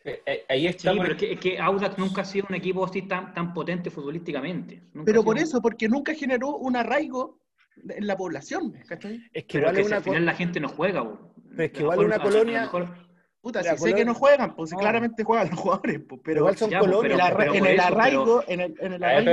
Eh, 0.04 0.22
eh, 0.26 0.46
Ahí 0.50 0.62
Sí, 0.62 0.68
está. 0.68 0.92
pero 0.92 1.04
por- 1.04 1.12
es 1.12 1.18
que, 1.18 1.32
es 1.34 1.40
que 1.40 1.60
Audax 1.60 1.98
nunca 2.00 2.22
ha 2.22 2.26
sido 2.26 2.48
un 2.50 2.56
equipo 2.56 2.84
así 2.84 3.04
tan, 3.04 3.34
tan 3.36 3.54
potente 3.54 3.92
futbolísticamente. 3.92 4.82
Nunca 4.94 5.06
Pero 5.06 5.24
por 5.24 5.38
sido- 5.38 5.48
eso, 5.48 5.62
porque 5.62 5.88
nunca 5.88 6.16
generó 6.16 6.58
un 6.58 6.76
arraigo 6.76 7.40
en 7.88 8.08
la 8.08 8.18
población, 8.18 8.74
¿cachai? 8.88 9.22
Es 9.32 9.44
que 9.46 9.60
Pero 9.60 9.68
igual 9.72 9.76
es 9.78 9.78
que 9.78 9.82
es 9.82 9.88
si 9.88 9.92
una 9.92 9.98
al 9.98 10.04
final 10.04 10.26
la 10.26 10.34
gente 10.34 10.60
no 10.60 10.70
juega. 10.70 11.02
bo. 11.02 11.34
Pero 11.52 11.64
es 11.64 11.72
que 11.72 11.84
A 11.84 11.88
mejor- 11.90 12.06
una 12.06 12.16
a 12.16 12.18
lo 12.18 12.24
colonia- 12.24 12.62
mejor- 12.62 12.96
Puta, 13.42 13.64
si 13.64 13.76
sé 13.78 13.96
que 13.96 14.06
no 14.06 14.14
juegan, 14.14 14.56
pues 14.56 14.70
si 14.70 14.76
No. 14.76 14.82
claramente 14.82 15.24
juegan 15.24 15.50
los 15.50 15.60
jugadores, 15.60 16.00
pues, 16.08 16.22
pero 16.24 16.40
igual 16.42 16.58
son 16.58 16.70
ya, 16.70 16.80
pues, 16.80 16.92
colonias. 16.92 17.32
pero 17.36 17.54
en 17.54 17.66
el 17.66 17.74
eso, 17.80 17.88
arraigo, 17.88 18.44
en 18.48 18.60
el, 18.62 18.76
en 18.80 18.94
el 18.94 19.04
arraigo. 19.04 19.32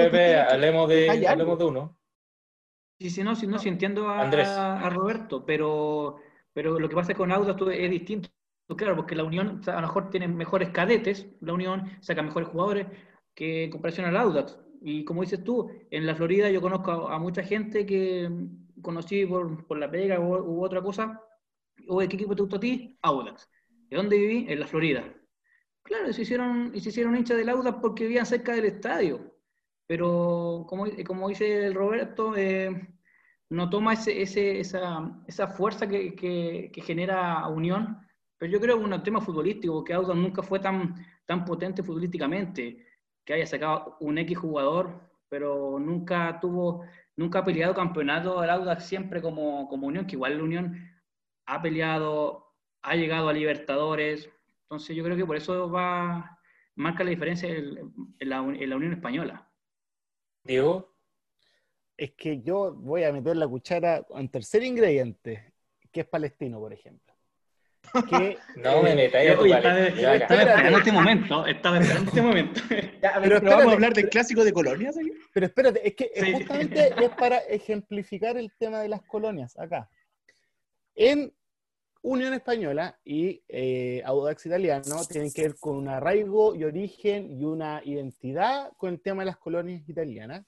hablemos 0.51 0.89
de, 0.89 1.29
hablemos 1.29 1.59
de 1.59 1.65
uno. 1.65 1.99
Sí, 3.01 3.11
sí, 3.11 3.23
no, 3.23 3.37
sí, 3.37 3.47
no, 3.47 3.59
sí 3.59 3.69
entiendo 3.69 4.09
a, 4.09 4.23
Andrés. 4.23 4.49
a 4.49 4.89
Roberto, 4.91 5.45
pero, 5.45 6.17
pero 6.53 6.81
lo 6.81 6.89
que 6.89 6.97
pasa 6.97 7.15
con 7.15 7.31
Audax 7.31 7.57
tú, 7.57 7.71
es 7.71 7.91
distinto. 7.91 8.29
Claro, 8.77 8.97
porque 8.97 9.15
la 9.15 9.25
Unión 9.25 9.61
o 9.61 9.63
sea, 9.63 9.75
a 9.75 9.81
lo 9.81 9.87
mejor 9.87 10.11
tiene 10.11 10.27
mejores 10.29 10.71
cadetes, 10.71 11.27
la 11.41 11.53
Unión 11.55 11.91
saca 12.01 12.23
mejores 12.23 12.49
jugadores 12.49 12.87
que 13.35 13.65
en 13.65 13.71
comparación 13.71 14.07
al 14.07 14.17
Audax. 14.17 14.59
Y 14.81 15.05
como 15.05 15.23
dices 15.23 15.43
tú, 15.45 15.71
en 15.91 16.07
la 16.07 16.15
Florida 16.15 16.51
yo 16.51 16.61
conozco 16.61 16.91
a, 16.91 17.15
a 17.15 17.19
mucha 17.19 17.43
gente 17.43 17.87
que 17.87 18.29
conocí 18.83 19.25
por, 19.27 19.67
por 19.67 19.79
la 19.79 19.91
pega 19.91 20.19
u, 20.21 20.35
u 20.37 20.65
otra 20.65 20.83
cosa. 20.83 21.21
Oye, 21.89 22.09
¿qué 22.09 22.17
equipo 22.17 22.35
te 22.35 22.43
gusta 22.43 22.57
a 22.57 22.61
ti? 22.61 22.99
Audax. 23.03 23.49
¿De 23.89 23.97
dónde 23.97 24.19
viví? 24.19 24.47
En 24.49 24.61
la 24.61 24.67
Florida. 24.67 25.05
Claro, 25.83 26.13
se 26.13 26.23
hicieron, 26.23 26.73
se 26.81 26.89
hicieron 26.91 27.17
hinchas 27.17 27.39
del 27.39 27.49
Audax 27.49 27.79
porque 27.81 28.05
vivían 28.05 28.27
cerca 28.27 28.53
del 28.55 28.67
estadio. 28.67 29.35
Pero 29.87 30.67
como, 30.69 30.87
como 31.07 31.29
dice 31.29 31.67
el 31.67 31.75
Roberto, 31.75 32.37
eh, 32.37 32.89
no 33.51 33.71
toma 33.71 33.95
ese, 33.95 34.21
ese- 34.23 34.61
esa, 34.61 35.23
esa 35.27 35.49
fuerza 35.49 35.89
que, 35.89 36.15
que- 36.15 36.71
que 36.73 36.83
genera 36.83 37.47
Unión. 37.49 37.99
Pero 38.39 38.53
yo 38.53 38.61
creo 38.61 38.77
que 38.79 38.85
es 38.85 38.91
un 38.91 39.03
tema 39.03 39.21
futbolístico, 39.21 39.75
porque 39.75 39.95
Audax 39.95 40.19
nunca 40.19 40.43
fue 40.43 40.61
tan, 40.61 40.95
tan 41.27 41.45
potente 41.45 41.83
futbolísticamente, 41.83 42.87
que 43.25 43.33
haya 43.35 43.47
sacado 43.47 43.97
un 44.01 44.19
X 44.19 44.39
jugador, 44.39 45.11
pero 45.29 45.79
nunca 45.81 46.39
tuvo, 46.41 46.85
nunca 47.17 47.41
ha 47.41 47.45
peleado 47.45 47.75
campeonato 47.75 48.43
el 48.45 48.51
Audax 48.51 48.85
siempre 48.87 49.21
como, 49.23 49.69
como 49.69 49.87
Unión, 49.89 50.07
que 50.07 50.17
igual 50.17 50.39
la 50.39 50.45
Unión 50.45 50.77
ha 51.47 51.63
peleado, 51.63 52.48
ha 52.83 52.95
llegado 52.97 53.29
a 53.29 53.33
Libertadores. 53.33 54.29
Entonces 54.63 54.95
yo 54.97 55.05
creo 55.05 55.17
que 55.17 55.25
por 55.27 55.37
eso 55.37 55.71
va, 55.71 56.39
marca 56.75 57.05
la 57.05 57.11
diferencia 57.11 57.49
en, 57.49 57.93
en 58.19 58.29
la, 58.29 58.39
en 58.39 58.71
la 58.71 58.77
Unión 58.77 58.93
Española. 58.93 59.49
Diego, 60.45 60.95
Es 61.97 62.13
que 62.13 62.41
yo 62.43 62.73
voy 62.75 63.05
a 63.05 63.13
meter 63.13 63.37
la 63.37 63.49
cuchara 63.49 64.05
en 64.11 64.29
tercer 64.29 64.63
ingrediente, 64.63 65.53
que 65.93 66.01
es 66.01 66.07
palestino, 66.07 66.59
por 66.59 66.73
ejemplo. 66.73 67.15
Que, 68.11 68.39
no 68.57 68.83
me 68.83 68.93
eh, 68.93 68.97
metáis 68.97 69.31
a 69.31 69.35
tu 69.37 69.43
Oye, 69.43 69.53
paleta. 69.53 69.89
estaba, 69.89 70.43
esperando 70.43 70.79
este 70.79 70.93
momento, 70.93 71.47
estaba 71.47 71.79
esperando 71.79 72.09
este 72.11 72.23
momento. 72.23 72.61
Ya, 73.01 73.13
Pero 73.15 73.23
pero, 73.23 73.35
espérate, 73.37 73.47
vamos 73.47 73.69
a 73.69 73.75
hablar 73.75 73.95
del 73.95 74.09
clásico 74.11 74.45
de 74.45 74.53
colonias 74.53 74.99
aquí. 74.99 75.13
Pero 75.33 75.47
espérate, 75.47 75.87
es 75.89 75.95
que 75.95 76.11
Sí. 76.15 76.33
justamente 76.33 76.93
es 77.05 77.11
para 77.11 77.39
ejemplificar 77.39 78.37
el 78.37 78.53
tema 78.59 78.81
de 78.81 78.89
las 78.89 79.03
colonias 79.03 79.57
acá. 79.59 79.89
En 80.97 81.33
Unión 82.03 82.33
Española 82.33 82.99
y 83.05 83.43
eh, 83.49 84.03
Audax 84.05 84.47
Italiano 84.47 85.05
tienen 85.09 85.33
que 85.33 85.43
ver 85.43 85.57
con 85.59 85.77
un 85.77 85.89
arraigo 85.89 86.55
y 86.55 86.65
origen 86.65 87.31
y 87.31 87.45
una 87.45 87.83
identidad 87.85 88.73
con 88.77 88.91
el 88.91 89.01
tema 89.01 89.23
de 89.23 89.27
las 89.27 89.39
colonias 89.39 89.89
italianas. 89.89 90.45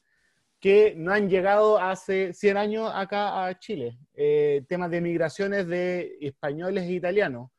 que 0.60 0.94
no 0.94 1.12
han 1.12 1.28
llegado 1.30 1.78
hace 1.78 2.34
100 2.34 2.56
años 2.58 2.92
acá 2.94 3.46
a 3.46 3.58
Chile. 3.58 3.98
Eh, 4.14 4.62
temas 4.68 4.90
de 4.90 5.00
migraciones 5.00 5.66
de 5.66 6.18
españoles 6.20 6.84
e 6.84 6.92
italianos. 6.92 7.50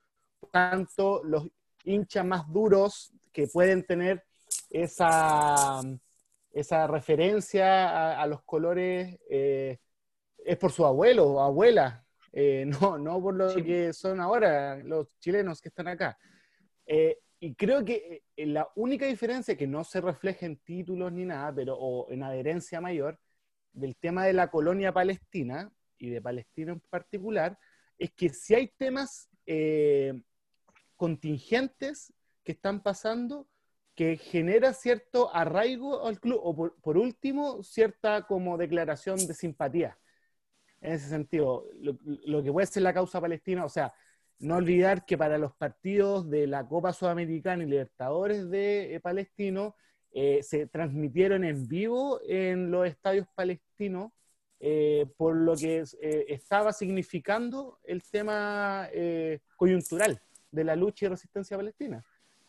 Tanto 0.51 1.23
los 1.23 1.47
hinchas 1.83 2.25
más 2.25 2.47
duros 2.51 3.11
que 3.33 3.47
pueden 3.47 3.83
tener 3.83 4.23
esa, 4.69 5.81
esa 6.51 6.87
referencia 6.87 7.89
a, 7.89 8.21
a 8.21 8.27
los 8.27 8.43
colores 8.43 9.19
eh, 9.29 9.79
es 10.45 10.57
por 10.57 10.71
su 10.71 10.85
abuelo 10.85 11.25
o 11.27 11.39
abuela, 11.39 12.05
eh, 12.33 12.65
no, 12.65 12.97
no 12.97 13.21
por 13.21 13.35
lo 13.35 13.49
Sí. 13.49 13.63
que 13.63 13.93
son 13.93 14.19
ahora 14.19 14.77
los 14.77 15.17
chilenos 15.19 15.61
que 15.61 15.69
están 15.69 15.87
acá. 15.87 16.17
Eh, 16.85 17.19
y 17.39 17.55
creo 17.55 17.83
que 17.83 18.23
eh, 18.35 18.45
la 18.45 18.69
única 18.75 19.05
diferencia 19.05 19.57
que 19.57 19.67
no 19.67 19.83
se 19.83 19.99
refleja 20.01 20.45
en 20.45 20.57
títulos 20.57 21.11
ni 21.11 21.25
nada, 21.25 21.53
pero 21.53 21.75
o 21.77 22.11
en 22.11 22.23
adherencia 22.23 22.79
mayor 22.81 23.19
del 23.73 23.95
tema 23.95 24.25
de 24.25 24.33
la 24.33 24.49
colonia 24.51 24.91
palestina 24.91 25.71
y 25.97 26.09
de 26.09 26.21
Palestina 26.21 26.73
en 26.73 26.81
particular, 26.89 27.57
es 27.97 28.11
que 28.11 28.29
si 28.29 28.53
hay 28.55 28.67
temas 28.77 29.29
eh, 29.45 30.21
contingentes 30.95 32.13
que 32.43 32.51
están 32.53 32.81
pasando 32.81 33.47
que 33.95 34.17
genera 34.17 34.73
cierto 34.73 35.33
arraigo 35.35 36.05
al 36.07 36.19
club, 36.19 36.39
o 36.41 36.55
por, 36.55 36.75
por 36.81 36.97
último, 36.97 37.61
cierta 37.63 38.25
como 38.25 38.57
declaración 38.57 39.17
de 39.17 39.33
simpatía. 39.33 39.97
En 40.81 40.93
ese 40.93 41.07
sentido, 41.07 41.65
lo, 41.79 42.43
que 42.43 42.51
puede 42.51 42.67
ser 42.67 42.83
la 42.83 42.93
causa 42.93 43.21
palestina, 43.21 43.63
o 43.63 43.69
sea, 43.69 43.93
no 44.39 44.55
olvidar 44.55 45.05
que 45.05 45.17
para 45.17 45.37
los 45.37 45.53
partidos 45.53 46.29
de 46.29 46.47
la 46.47 46.67
Copa 46.67 46.91
Sudamericana 46.91 47.63
y 47.63 47.67
Libertadores 47.67 48.49
de 48.49 48.95
eh, 48.95 48.99
Palestino 48.99 49.75
eh, 50.13 50.43
se 50.43 50.67
transmitieron 50.67 51.45
en 51.45 51.67
vivo 51.67 52.19
en 52.27 52.69
los 52.69 52.85
estadios 52.85 53.27
palestinos, 53.33 54.11
eh, 54.59 55.05
por 55.15 55.35
lo 55.35 55.55
que 55.55 55.83
eh, 56.01 56.25
estaba 56.27 56.73
significando 56.73 57.79
el 57.83 58.03
tema 58.03 58.89
coyuntural 59.55 60.21
de 60.51 60.63
la 60.65 60.75
lucha 60.75 61.05
y 61.05 61.09
resistencia 61.09 61.55
palestina. 61.55 62.03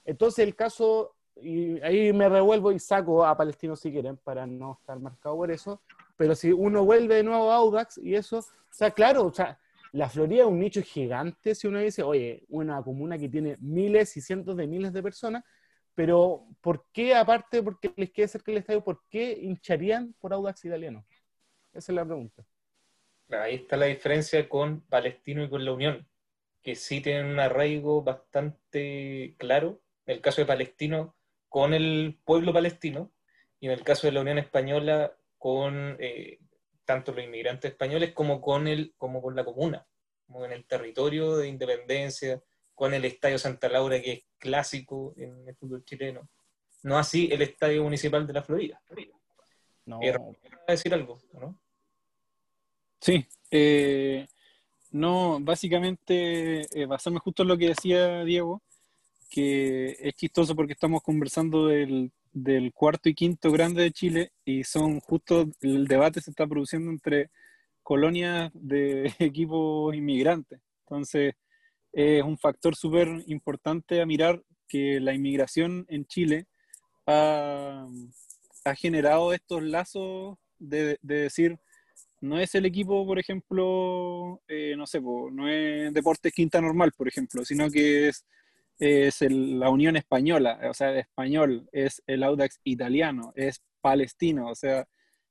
Entonces 0.05 0.45
el 0.45 0.57
caso, 0.57 1.15
y 1.37 1.81
ahí 1.83 2.13
me 2.13 2.29
revuelvo 2.29 2.73
y 2.73 2.81
saco 2.81 3.25
a 3.25 3.37
Palestino 3.37 3.77
si 3.77 3.93
quieren, 3.93 4.17
para 4.17 4.45
no 4.45 4.77
estar 4.81 4.99
marcado 4.99 5.37
por 5.37 5.53
eso, 5.53 5.81
pero 6.23 6.37
si 6.37 6.53
uno 6.53 6.85
vuelve 6.85 7.17
de 7.17 7.25
nuevo 7.25 7.51
a 7.51 7.57
Audax 7.57 7.99
y 7.99 8.15
eso, 8.15 8.39
o 8.39 8.45
sea, 8.71 8.93
claro, 8.93 9.25
o 9.25 9.33
sea, 9.33 9.59
la 9.91 10.09
Florida 10.09 10.43
es 10.43 10.49
un 10.49 10.61
nicho 10.61 10.81
gigante 10.81 11.53
si 11.57 11.67
uno 11.67 11.81
dice, 11.81 12.05
oye, 12.05 12.45
una 12.49 12.81
comuna 12.81 13.19
que 13.19 13.29
tiene 13.29 13.57
miles 13.59 14.17
y 14.17 14.21
cientos 14.21 14.57
de 14.57 14.69
miles 14.69 14.93
de 14.93 15.03
personas, 15.03 15.43
pero 15.97 16.47
¿por 16.61 16.87
qué, 16.93 17.17
aparte, 17.17 17.61
porque 17.61 17.93
les 17.97 18.13
queda 18.13 18.29
cerca 18.29 18.53
el 18.53 18.59
estadio, 18.59 18.85
por 18.85 19.03
qué 19.11 19.33
hincharían 19.33 20.15
por 20.21 20.33
Audax 20.33 20.65
italiano? 20.65 21.05
Esa 21.73 21.91
es 21.91 21.97
la 21.97 22.05
pregunta. 22.05 22.45
Ahí 23.31 23.57
está 23.57 23.77
la 23.77 23.87
diferencia 23.87 24.49
con 24.49 24.83
Palestino 24.83 25.43
y 25.43 25.51
con 25.51 25.65
la 25.65 25.73
Unión, 25.73 26.07
que 26.63 26.77
sí 26.77 27.01
tienen 27.01 27.27
un 27.27 27.41
arraigo 27.41 28.05
bastante 28.05 29.35
claro, 29.39 29.81
en 30.07 30.15
el 30.15 30.21
caso 30.21 30.41
de 30.41 30.47
Palestino, 30.47 31.17
con 31.49 31.75
el 31.75 32.17
pueblo 32.25 32.53
palestino, 32.53 33.11
y 33.59 33.67
en 33.67 33.73
el 33.73 33.83
caso 33.83 34.07
de 34.07 34.13
la 34.13 34.21
Unión 34.21 34.39
Española, 34.39 35.17
con 35.43 35.97
eh, 35.99 36.39
tanto 36.85 37.11
los 37.11 37.25
inmigrantes 37.25 37.73
españoles 37.73 38.13
como 38.13 38.41
con, 38.41 38.69
el, 38.69 38.95
como 38.97 39.21
con 39.21 39.35
la 39.35 39.45
comuna, 39.45 39.85
como 40.25 40.45
en 40.45 40.53
el 40.53 40.65
territorio 40.67 41.37
de 41.37 41.49
independencia, 41.49 42.41
con 42.77 42.95
el 42.95 43.05
Estadio 43.05 43.41
Santa 43.41 43.69
Laura, 43.69 44.01
que 44.01 44.13
es 44.13 44.25
clásico 44.39 45.13
en 45.17 45.49
el 45.49 45.57
fútbol 45.57 45.85
chileno. 45.85 46.29
No 46.85 46.97
así 46.97 47.29
el 47.33 47.43
Estadio 47.43 47.83
Municipal 47.83 48.25
de 48.25 48.33
la 48.33 48.45
Florida. 48.45 48.81
No, 49.85 50.01
Eh, 50.01 50.15
¿A 50.69 50.71
decir 50.71 50.95
algo? 50.95 51.19
¿no? 51.33 51.59
Sí, 53.01 53.27
eh, 53.51 54.29
no, 54.93 55.41
básicamente 55.41 56.69
eh, 56.73 56.87
basarme 56.87 57.19
justo 57.19 57.43
en 57.43 57.49
lo 57.49 57.59
que 57.59 57.71
decía 57.71 58.23
Diego, 58.23 58.63
que 59.29 59.97
es 59.99 60.15
chistoso 60.15 60.55
porque 60.55 60.75
estamos 60.75 61.03
conversando 61.03 61.67
del, 61.67 62.13
del 62.33 62.73
cuarto 62.73 63.09
y 63.09 63.15
quinto 63.15 63.53
grande 63.53 63.83
de 63.83 63.93
Chile 63.93 64.33
y 64.45 64.65
son 64.65 65.01
justo, 65.01 65.49
el 65.61 65.87
debate 65.87 66.21
se 66.21 66.31
está 66.31 66.47
produciendo 66.47 66.91
entre 66.91 67.31
colonias 67.83 68.51
de 68.55 69.13
equipos 69.19 69.95
inmigrantes. 69.95 70.61
Entonces, 70.87 71.35
es 71.93 72.23
un 72.23 72.39
factor 72.39 72.75
súper 72.75 73.09
importante 73.27 74.01
a 74.01 74.07
mirar 74.07 74.43
que 74.67 75.01
la 75.01 75.13
inmigración 75.13 75.85
en 75.89 76.07
Chile 76.07 76.47
ha, 77.07 77.87
ha 78.65 78.75
generado 78.75 79.35
estos 79.35 79.63
lazos 79.63 80.39
de, 80.59 80.99
de 81.03 81.15
decir, 81.17 81.59
no 82.23 82.39
es 82.39 82.55
el 82.55 82.65
equipo, 82.65 83.05
por 83.05 83.19
ejemplo, 83.19 84.41
eh, 84.49 84.75
no 84.77 84.87
sé, 84.87 85.01
no 85.01 85.49
es 85.49 85.93
Deportes 85.93 86.33
Quinta 86.33 86.61
Normal, 86.61 86.93
por 86.97 87.09
ejemplo, 87.09 87.45
sino 87.45 87.69
que 87.69 88.09
es, 88.09 88.25
es 88.79 89.21
la 89.23 89.71
Unión 89.71 89.97
Española, 89.97 90.61
o 90.69 90.75
sea, 90.75 90.97
español, 90.99 91.69
es 91.73 92.03
el 92.07 92.23
Audax 92.23 92.61
italiano, 92.65 93.33
es 93.37 93.63
palestino, 93.81 94.49
o 94.49 94.55
sea, 94.55 94.87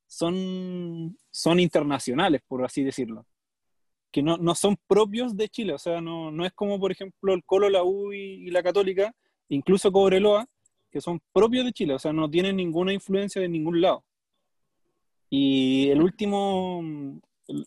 son, 0.07 1.17
son 1.31 1.59
internacionales, 1.59 2.41
por 2.47 2.63
así 2.63 2.83
decirlo, 2.83 3.25
que 4.11 4.21
no, 4.21 4.37
no 4.37 4.55
son 4.55 4.77
propios 4.87 5.35
de 5.35 5.49
Chile, 5.49 5.73
o 5.73 5.77
sea, 5.77 6.01
no, 6.01 6.31
no 6.31 6.45
es 6.45 6.53
como, 6.53 6.79
por 6.79 6.91
ejemplo, 6.91 7.33
el 7.33 7.43
Colo, 7.45 7.69
la 7.69 7.83
U 7.83 8.13
y, 8.13 8.47
y 8.47 8.51
la 8.51 8.63
Católica, 8.63 9.13
incluso 9.49 9.91
Cobreloa, 9.91 10.47
que 10.91 11.01
son 11.01 11.21
propios 11.31 11.65
de 11.65 11.71
Chile, 11.71 11.93
o 11.93 11.99
sea, 11.99 12.13
no 12.13 12.29
tienen 12.29 12.57
ninguna 12.57 12.93
influencia 12.93 13.41
de 13.41 13.49
ningún 13.49 13.81
lado. 13.81 14.03
Y 15.29 15.89
el 15.89 16.01
último, 16.01 16.81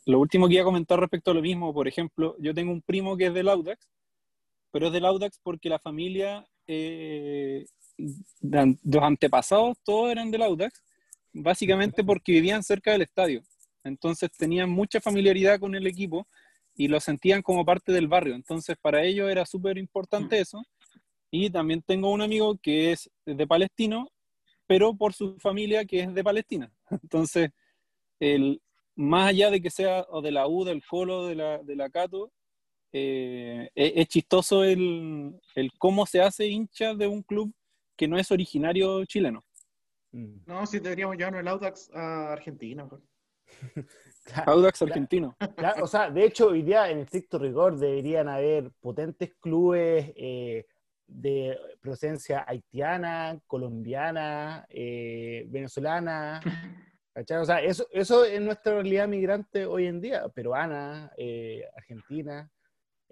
lo 0.05 0.21
último 0.21 0.47
que 0.47 0.55
iba 0.55 0.63
a 0.63 0.67
comentar 0.67 1.01
respecto 1.01 1.31
a 1.31 1.35
lo 1.35 1.41
mismo, 1.41 1.73
por 1.73 1.89
ejemplo, 1.89 2.37
yo 2.39 2.53
tengo 2.53 2.71
un 2.73 2.83
primo 2.83 3.17
que 3.17 3.27
es 3.27 3.35
del 3.35 3.49
Audax, 3.49 3.89
pero 4.75 4.89
es 4.89 4.93
del 4.93 5.05
Audax 5.05 5.39
porque 5.41 5.69
la 5.69 5.79
familia, 5.79 6.45
eh, 6.67 7.65
de 7.97 8.77
los 8.83 9.03
antepasados, 9.05 9.79
todos 9.85 10.11
eran 10.11 10.33
del 10.33 10.43
Audax, 10.43 10.83
básicamente 11.33 12.03
porque 12.03 12.33
vivían 12.33 12.65
cerca 12.65 12.91
del 12.91 13.03
estadio. 13.03 13.45
Entonces 13.85 14.33
tenían 14.37 14.69
mucha 14.69 15.01
familiaridad 15.01 15.61
con 15.61 15.77
el 15.77 15.87
equipo 15.87 16.27
y 16.75 16.89
lo 16.89 16.99
sentían 16.99 17.41
como 17.41 17.65
parte 17.65 17.93
del 17.93 18.09
barrio. 18.09 18.35
Entonces 18.35 18.77
para 18.83 19.05
ellos 19.05 19.31
era 19.31 19.47
súper 19.47 19.79
importante 19.79 20.41
eso. 20.41 20.61
Y 21.31 21.51
también 21.51 21.81
tengo 21.81 22.11
un 22.11 22.23
amigo 22.23 22.59
que 22.61 22.91
es 22.91 23.09
de 23.25 23.47
Palestino, 23.47 24.11
pero 24.67 24.93
por 24.97 25.13
su 25.13 25.39
familia 25.39 25.85
que 25.85 26.01
es 26.01 26.13
de 26.13 26.25
Palestina. 26.25 26.73
Entonces, 26.91 27.51
el, 28.19 28.61
más 28.97 29.29
allá 29.29 29.53
de 29.53 29.61
que 29.61 29.71
sea 29.71 30.05
o 30.09 30.21
de 30.21 30.33
la 30.33 30.49
U, 30.49 30.65
del 30.65 30.83
Colo, 30.85 31.29
de 31.29 31.37
la, 31.37 31.59
de 31.63 31.77
la 31.77 31.91
Cato, 31.91 32.33
eh, 32.97 33.69
es, 33.75 33.93
es 33.97 34.09
chistoso 34.09 34.63
el, 34.63 35.35
el 35.57 35.73
cómo 35.79 36.07
se 36.07 36.23
hace 36.23 36.47
hincha 36.47 36.95
de 36.95 37.09
un 37.09 37.23
club 37.23 37.53
que 37.97 38.07
no 38.07 38.17
es 38.17 38.31
originario 38.31 39.05
chileno. 39.05 39.43
Mm. 40.13 40.37
No, 40.47 40.65
si 40.65 40.79
deberíamos 40.79 41.17
llevarnos 41.17 41.41
el 41.41 41.49
Audax 41.49 41.91
a 41.93 42.33
Argentina. 42.33 42.89
Claro, 44.25 44.53
Audax 44.53 44.81
argentino. 44.81 45.37
claro, 45.55 45.85
o 45.85 45.87
sea, 45.87 46.11
de 46.11 46.25
hecho, 46.25 46.49
hoy 46.49 46.63
día 46.63 46.89
en 46.89 47.01
estricto 47.01 47.39
rigor 47.39 47.77
deberían 47.77 48.27
haber 48.27 48.71
potentes 48.81 49.35
clubes 49.35 50.15
eh, 50.17 50.65
de 51.07 51.59
presencia 51.83 52.43
haitiana, 52.49 53.39
colombiana, 53.47 54.65
eh, 54.71 55.45
venezolana. 55.49 56.41
¿cachai? 57.15 57.37
O 57.37 57.45
sea, 57.45 57.63
eso, 57.63 57.87
eso 57.91 58.25
es 58.25 58.41
nuestra 58.41 58.73
realidad 58.73 59.09
migrante 59.09 59.67
hoy 59.67 59.87
en 59.87 60.01
día, 60.01 60.27
peruana, 60.31 61.13
eh, 61.19 61.63
argentina. 61.77 62.51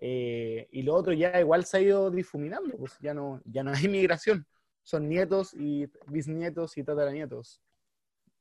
Eh, 0.05 0.67
y 0.73 0.83
lo 0.83 0.95
otro 0.97 1.13
ya 1.13 1.39
igual 1.39 1.65
se 1.65 1.77
ha 1.77 1.81
ido 1.81 2.11
difuminando, 2.11 2.77
pues 2.77 2.99
ya 2.99 3.15
no, 3.15 3.41
ya 3.45 3.63
no 3.63 3.71
hay 3.71 3.87
migración. 3.89 4.45
Son 4.83 5.09
nietos 5.09 5.55
y 5.55 5.87
bisnietos 6.09 6.77
y 6.77 6.83
tataranietos. 6.83 7.63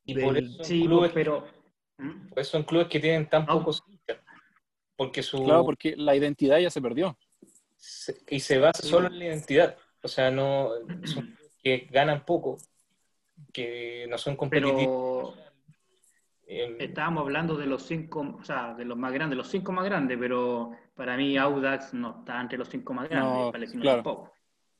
Y 0.06 0.16
Del- 0.16 0.26
por 0.26 0.38
eso 0.38 0.52
son 0.58 0.66
Sí, 0.66 0.82
clubes, 0.84 1.12
pero. 1.14 1.46
¿Mm? 2.00 2.30
por 2.30 2.40
eso 2.40 2.52
son 2.54 2.64
clubes 2.64 2.88
que 2.88 3.00
tienen 3.00 3.30
tan 3.30 3.46
No. 3.46 3.60
pocos. 3.60 3.84
Porque 4.96 5.22
su, 5.22 5.44
Claro, 5.44 5.64
porque 5.64 5.96
la 5.96 6.16
identidad 6.16 6.58
ya 6.58 6.72
se 6.72 6.82
perdió. 6.82 7.16
se- 7.78 8.18
y 8.28 8.40
se 8.40 8.58
basa 8.58 8.82
solo 8.82 9.08
en 9.08 9.20
la 9.20 9.26
identidad. 9.26 9.78
O 10.02 10.08
sea, 10.08 10.32
no 10.32 10.72
son 11.06 11.28
clubes 11.28 11.56
que 11.64 11.88
ganan 11.92 12.26
poco, 12.26 12.58
que 13.54 14.08
no 14.10 14.18
son 14.18 14.36
competitivos. 14.36 15.36
Pero 16.44 16.76
estábamos 16.80 17.22
hablando 17.22 17.56
de 17.56 17.68
los 17.68 17.84
cinco, 17.84 18.38
o 18.40 18.44
sea, 18.44 18.74
de 18.74 18.84
los 18.86 18.98
más 18.98 19.14
grandes, 19.14 19.38
los 19.38 19.48
cinco 19.48 19.72
más 19.72 19.86
grandes, 19.86 20.18
pero 20.20 20.72
para 20.96 21.18
mí 21.18 21.38
Audax 21.38 21.94
no 21.94 22.20
está 22.20 22.42
entre 22.42 22.58
los 22.58 22.70
cinco 22.70 22.94
más 22.94 23.10
grandes, 23.10 23.46
No, 23.46 23.52
Palestino 23.52 23.82
claro. 23.82 23.98
tampoco. 24.04 24.34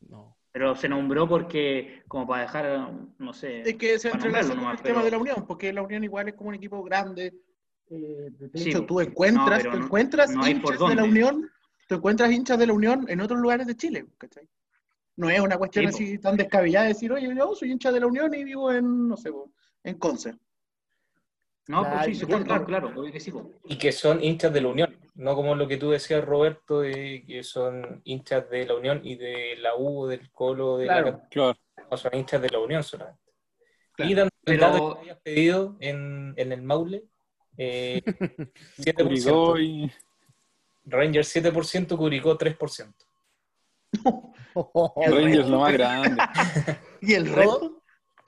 No. 0.10 0.38
Pero 0.52 0.76
se 0.76 0.90
nombró 0.90 1.28
porque, 1.30 2.04
como 2.08 2.28
para 2.28 2.42
dejar, 2.44 2.92
no 3.18 3.34
sé. 3.34 3.62
Es 3.62 3.76
que 3.78 3.98
se 3.98 4.10
entrelaza 4.10 4.54
con 4.56 4.70
el 4.70 4.82
tema 4.82 5.02
de 5.04 5.12
la 5.12 5.18
Unión, 5.18 5.46
porque 5.48 5.72
la 5.72 5.82
Unión 5.82 6.04
igual 6.04 6.28
es 6.28 6.34
como 6.36 6.50
un 6.50 6.56
equipo 6.56 6.84
grande. 6.84 7.34
eh, 7.90 8.30
de 8.32 8.50
Sí, 8.60 8.70
hecho, 8.70 8.86
tú 8.86 9.00
encuentras, 9.02 9.50
No, 9.50 9.56
pero 9.58 9.72
tú 9.72 9.80
no- 9.80 9.86
encuentras 9.86 10.32
por 10.34 10.48
hinchas 10.48 10.80
de 10.80 10.96
la. 10.96 11.04
Unión, 11.04 11.50
tú 11.88 11.96
encuentras 11.96 12.32
hinchas 12.32 12.58
de 12.60 12.68
la 12.68 12.74
Unión 12.74 13.06
en 13.10 13.20
otros 13.22 13.40
lugares 13.40 13.68
de 13.68 13.76
Chile, 13.76 14.06
¿cachai? 14.18 14.48
No 15.18 15.30
es 15.30 15.40
una 15.42 15.58
cuestión 15.58 15.92
Sí, 15.92 16.04
así 16.06 16.18
tan 16.20 16.38
descabellada 16.38 16.84
de 16.88 16.94
decir, 16.94 17.12
oye, 17.12 17.34
yo 17.36 17.54
soy 17.56 17.72
hincha 17.72 17.92
de 17.92 18.00
la 18.00 18.08
Unión 18.08 18.34
y 18.34 18.44
vivo 18.46 18.72
en, 18.72 19.08
no 19.10 19.18
sé, 19.18 19.30
en 19.84 19.98
Conce. 19.98 20.32
No, 21.68 21.82
Claro, 21.82 22.00
pues 22.06 22.18
sí, 22.18 22.26
tampoco- 22.26 22.44
claro, 22.46 22.66
claro, 22.66 22.94
obvio 23.02 23.12
que 23.12 23.20
sí. 23.20 23.34
y 23.66 23.78
que 23.78 23.92
son 23.92 24.24
hinchas 24.24 24.52
de 24.54 24.62
la 24.62 24.68
Unión, 24.70 24.91
no 25.16 25.36
como 25.36 25.56
lo 25.56 25.68
que 25.68 25.78
tú 25.78 25.92
decías, 25.92 26.24
Roberto, 26.24 26.82
de 26.82 27.24
que 27.28 27.44
son 27.44 28.02
hinchas 28.06 28.50
de 28.50 28.66
la 28.66 28.76
Unión 28.76 29.02
y 29.04 29.16
de 29.16 29.56
la 29.58 29.76
U, 29.76 30.08
del 30.08 30.32
Colo, 30.32 30.78
de 30.78 30.86
Claro. 30.86 31.06
la 31.12 31.28
Claro. 31.30 31.58
o 31.90 31.98
son 31.98 32.16
hinchas 32.16 32.42
de 32.42 32.50
la 32.50 32.60
Unión 32.60 32.84
solamente. 32.84 33.20
Claro. 33.94 34.12
Y 34.12 34.16
dando 34.16 34.32
el 34.46 34.58
dato 34.60 34.94
que 34.96 35.00
habías 35.02 35.20
pedido 35.20 35.76
en, 35.80 36.34
en 36.38 36.52
el 36.52 36.62
Maule, 36.62 37.04
eh, 37.58 38.02
7%. 38.78 39.04
Curicó 39.04 39.60
y 39.60 39.92
Rangers 40.86 41.36
7%, 41.36 41.98
Curicó 41.98 42.38
3%. 42.38 42.94
Rangers 45.08 45.48
lo 45.50 45.60
más 45.60 45.74
grande. 45.74 46.22
¿Y 47.02 47.14
el 47.14 47.28
resto? 47.34 47.82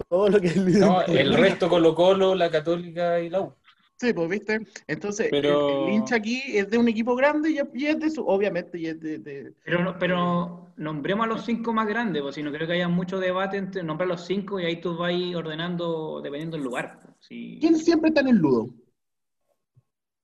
Todo 0.10 0.30
lo 0.30 0.40
que 0.42 0.48
es 0.48 0.58
líder. 0.58 0.82
No, 0.82 1.02
el 1.04 1.34
resto 1.34 1.70
Colo 1.70 1.96
Colo, 1.96 2.36
la 2.36 2.50
Católica 2.50 3.20
y 3.20 3.30
la 3.30 3.42
U. 3.42 3.56
Sí, 4.00 4.12
pues, 4.14 4.30
¿viste? 4.30 4.60
Entonces, 4.88 5.28
Pero- 5.32 5.84
el, 5.84 5.88
el 5.90 5.94
hincha 5.96 6.16
aquí 6.16 6.42
es 6.48 6.70
de 6.70 6.78
un 6.78 6.88
equipo 6.90 7.16
grande 7.16 7.52
y, 7.52 7.60
y 7.82 7.86
es 7.86 8.00
de 8.00 8.10
su, 8.10 8.26
obviamente, 8.26 8.78
y 8.78 8.88
es 8.88 9.00
de, 9.00 9.20
de- 9.20 9.54
Pero, 9.64 9.84
no- 9.84 9.98
pero 9.98 10.74
nombremos 10.76 11.26
a 11.26 11.30
los 11.30 11.46
cinco 11.46 11.72
más 11.74 11.88
grandes, 11.88 12.22
pues 12.22 12.36
si 12.36 12.44
no 12.44 12.52
creo 12.52 12.68
que 12.68 12.74
haya 12.74 12.88
mucho 12.90 13.20
debate 13.20 13.58
entre 13.58 13.84
nombrar 13.84 14.10
los 14.10 14.26
cinco 14.26 14.60
y 14.60 14.66
ahí 14.66 14.82
tú 14.82 14.98
vas 14.98 15.14
ordenando 15.36 16.20
dependiendo 16.22 16.58
del 16.58 16.66
lugar. 16.66 17.00
pues, 17.02 17.16
Si- 17.22 17.58
¿Quién 17.62 17.78
siempre 17.78 18.10
está 18.10 18.22
en 18.22 18.28
el 18.30 18.38
ludo? 18.38 18.70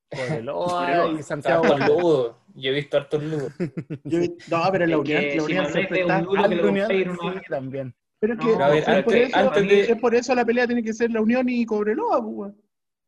Cobreloa 0.10 1.12
y 1.20 1.24
Santiago 1.24 1.64
Hartos 1.64 1.80
Wanderers. 1.80 2.02
ludos. 2.04 2.36
Yo 2.56 2.72
he 2.72 2.74
visto 2.74 2.98
hartos 2.98 3.24
ludos. 3.24 3.54
Yo- 4.04 4.20
no, 4.50 4.64
pero 4.72 4.84
en 4.86 4.90
la 4.92 4.98
Unión, 4.98 5.24
la 5.24 5.32
si 5.32 5.40
Unión 5.40 5.64
Manuel 5.64 5.74
siempre 5.74 6.02
está... 6.02 6.22
ludo 6.22 6.38
a 6.40 6.88
sí, 6.88 7.40
también. 7.48 7.96
Pero 8.20 8.34
es 8.34 8.40
que 8.40 8.46
No, 8.48 8.64
a 8.66 8.70
ver, 8.70 8.84
si 8.84 8.92
es 8.92 9.04
por 9.04 9.14
antes- 9.14 9.30
eso, 9.30 9.38
antes 9.38 9.68
de- 9.70 9.86
si 9.86 9.92
es 9.92 9.98
por 10.00 10.16
eso 10.16 10.36
la 10.36 10.44
pelea 10.46 10.66
tiene 10.68 10.84
que 10.84 10.94
ser 10.94 11.12
la 11.12 11.22
Unión 11.22 11.48
y 11.48 11.66
Cobreloa, 11.66 12.22
pues, 12.22 12.54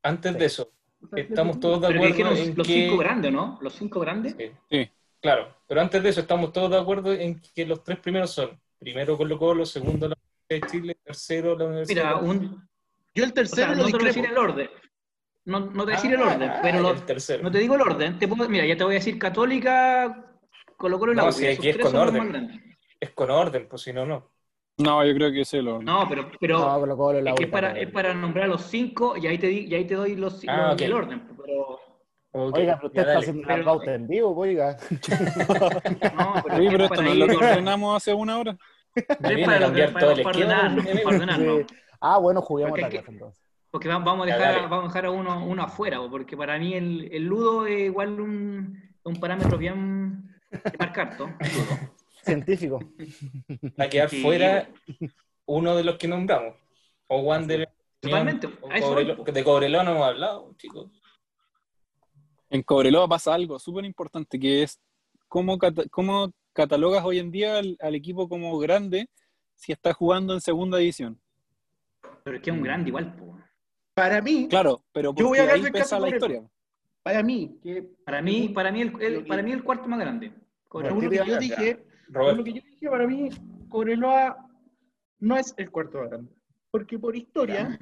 Antes 0.04 0.38
de 0.38 0.46
eso, 0.46 0.72
O 1.04 1.08
sea, 1.08 1.24
estamos 1.24 1.60
todos 1.60 1.82
de 1.82 1.88
Pero 1.88 2.00
acuerdo 2.00 2.16
dijeron 2.18 2.38
en 2.38 2.58
los 2.58 2.68
que... 2.68 2.74
cinco 2.74 2.98
grandes, 2.98 3.32
¿no? 3.32 3.58
Los 3.62 3.74
cinco 3.74 4.00
grandes. 4.00 4.36
Sí, 4.38 4.52
Sí. 4.70 4.90
claro, 5.22 5.56
pero 5.68 5.82
antes 5.82 6.02
de 6.04 6.10
eso 6.10 6.22
estamos 6.22 6.52
todos 6.54 6.70
de 6.72 6.78
acuerdo 6.80 7.14
en 7.14 7.40
que 7.54 7.66
los 7.66 7.84
tres 7.84 8.00
primeros 8.00 8.32
son, 8.32 8.60
primero 8.80 9.18
Colo 9.18 9.38
Colo, 9.38 9.66
segundo 9.66 10.08
la 10.08 10.16
Universidad 10.50 10.68
de 10.68 10.72
Chile, 10.80 10.98
tercero 11.04 11.58
la 11.58 11.66
Universidad 11.66 12.04
Mira, 12.04 12.22
de 12.22 12.30
un, 12.30 12.70
Yo 13.16 13.24
el 13.24 13.32
o 13.32 13.34
tercero 13.34 13.56
sea, 13.56 13.76
lo 13.76 13.84
no 13.84 13.86
te 13.86 13.92
voy 13.92 14.02
a 14.02 14.06
discrepo. 14.06 14.06
decir 14.08 14.26
el 14.26 14.38
orden. 14.38 14.70
No, 15.46 15.60
no 15.60 15.68
te 15.72 15.78
voy 15.78 15.94
a 15.94 15.96
decir 15.96 16.14
el 16.14 16.22
Ah, 16.22 16.34
orden, 16.36 16.52
pero 16.62 16.78
el 16.78 16.84
los- 16.84 17.06
tercero. 17.06 17.44
no 17.44 17.52
te 17.52 17.58
digo 17.60 17.76
el 17.76 17.82
orden. 17.82 18.20
Te 18.20 18.28
puedo- 18.28 18.48
mira, 18.50 18.66
ya 18.66 18.78
te 18.78 18.84
voy 18.84 18.94
a 18.94 19.00
decir 19.00 19.18
Católica, 19.18 20.38
Colo 20.78 21.00
Colo 21.00 21.14
y 21.14 21.16
la 21.16 21.24
No, 21.26 21.32
si 21.32 21.48
aquí 21.48 21.70
es 21.70 21.78
con 21.78 21.96
orden. 21.96 22.78
Es 23.00 23.10
con 23.12 23.32
orden, 23.32 23.68
pues 23.68 23.82
si 23.82 23.92
no, 23.94 24.06
no. 24.06 24.32
No, 24.84 25.06
yo 25.06 25.14
creo 25.14 25.32
que 25.32 25.42
ese 25.42 25.62
lo. 25.62 25.82
No, 25.82 26.06
pero, 26.10 26.30
pero 26.40 26.60
No, 26.60 26.80
Colo 26.80 26.98
Colo, 26.98 27.22
la 27.22 27.32
es, 27.32 27.36
que 27.38 27.44
es 27.46 27.50
para, 27.50 27.78
es 27.80 27.90
para 27.92 28.14
nombrar 28.14 28.48
los 28.50 28.62
cinco 28.64 29.16
y 29.18 29.28
ahí 29.28 29.38
te, 29.38 29.48
di- 29.48 29.66
y 29.68 29.76
ahí 29.76 29.86
te 29.86 29.96
doy 29.96 30.16
los, 30.16 30.42
Ah, 30.48 30.70
los- 30.72 30.82
el 30.82 30.94
orden. 30.94 31.28
Pero, 31.44 31.80
Ok, 32.34 32.56
Oiga, 32.58 32.76
pero 32.78 32.88
usted 32.88 32.96
ya 32.96 33.02
está 33.02 33.14
dale. 33.14 33.20
haciendo 33.20 33.54
una 33.54 33.64
pauta 33.66 33.94
en 33.94 34.08
vivo, 34.08 34.36
oiga. 34.38 34.78
no, 36.16 36.34
pero 36.46 36.84
esto 36.86 37.02
no 37.02 37.12
es 37.12 37.18
lo 37.18 37.28
que 37.28 37.36
orden- 37.36 37.50
ordenamos 37.52 37.98
hace 37.98 38.14
una 38.14 38.38
hora. 38.40 38.58
Me 39.20 39.30
es 39.30 39.36
viene 39.36 39.54
a. 39.56 39.60
Ah, 42.00 42.18
bueno, 42.20 42.42
juguemos 42.42 42.76
que- 42.76 42.82
cosa 43.00 43.12
entonces. 43.12 43.42
Porque 43.70 43.88
va- 43.90 44.00
vamos 44.00 44.24
a 44.24 44.26
dejar, 44.28 44.54
dale. 44.54 44.66
a- 44.66 44.68
vamos 44.68 44.86
a 44.86 44.88
dejar 44.88 45.06
a 45.06 45.12
uno, 45.12 45.46
uno 45.46 45.64
afuera, 45.64 46.00
porque 46.10 46.36
para 46.38 46.58
mí 46.58 46.74
el, 46.74 47.10
el 47.12 47.24
ludo 47.24 47.68
es 47.68 47.80
igual 47.82 48.20
un, 48.20 48.82
un 49.04 49.16
parámetro 49.20 49.58
bien 49.58 50.30
de 50.52 50.78
marcar, 50.80 51.18
¿no? 51.20 51.36
Científico. 52.24 52.80
Va 53.80 53.86
a 53.86 53.90
quedar 53.90 54.10
Sí. 54.10 54.22
fuera 54.22 54.70
uno 55.46 55.76
de 55.76 55.84
los 55.84 55.98
que 55.98 56.08
nombramos. 56.08 56.56
O 57.08 57.22
Wander. 57.22 57.70
Totalmente, 58.00 58.48
voy. 58.48 59.16
de 59.32 59.44
Cobreloa 59.44 59.84
no 59.84 59.92
hemos 59.92 60.08
hablado, 60.08 60.54
chicos. 60.58 60.90
En 62.50 62.64
Cobreloa 62.64 63.08
pasa 63.08 63.34
algo 63.34 63.60
súper 63.60 63.86
importante, 63.86 64.40
que 64.40 64.64
es 64.64 64.80
cómo, 65.28 65.58
cata- 65.58 65.84
cómo 65.92 66.32
catalogas 66.54 67.04
hoy 67.06 67.20
en 67.20 67.32
día 67.32 67.58
al, 67.60 67.78
al 67.80 67.96
equipo 67.96 68.28
como 68.28 68.58
grande 68.58 69.08
si 69.56 69.72
está 69.72 69.94
jugando 69.94 70.34
en 70.34 70.42
segunda 70.42 70.78
división. 70.80 71.20
Pero 72.24 72.38
es 72.38 72.44
que 72.44 72.50
es 72.50 72.56
un 72.56 72.64
grande 72.64 72.90
igual, 72.90 73.16
po. 73.16 73.38
Para 73.94 74.22
mí, 74.22 74.48
Claro, 74.50 74.84
pero 74.92 75.14
Yo 75.14 75.28
voy 75.28 75.38
a 75.38 75.52
ahí 75.54 75.62
pesa 75.72 76.00
la 76.00 76.10
historia. 76.10 76.42
para 77.04 77.22
mí, 77.22 77.60
que 77.62 77.84
Para 78.04 78.22
mí, 78.22 78.50
para 78.50 78.72
mí 78.72 78.82
el, 78.82 79.26
para 79.26 79.44
mí 79.44 79.52
el 79.52 79.64
cuarto 79.64 79.88
más 79.88 80.00
grande. 80.00 80.34
Yo 80.74 81.12
ya, 81.12 81.38
dije, 81.38 81.86
Roberto. 82.12 82.38
lo 82.38 82.44
que 82.44 82.54
yo 82.54 82.62
dije, 82.64 82.90
para 82.90 83.08
mí, 83.08 83.30
Cobreloa 83.70 84.48
no 85.20 85.38
es 85.38 85.54
el 85.58 85.70
cuarto 85.72 86.02
grande. 86.08 86.32
Porque 86.72 86.98
por 87.00 87.16
historia, 87.16 87.78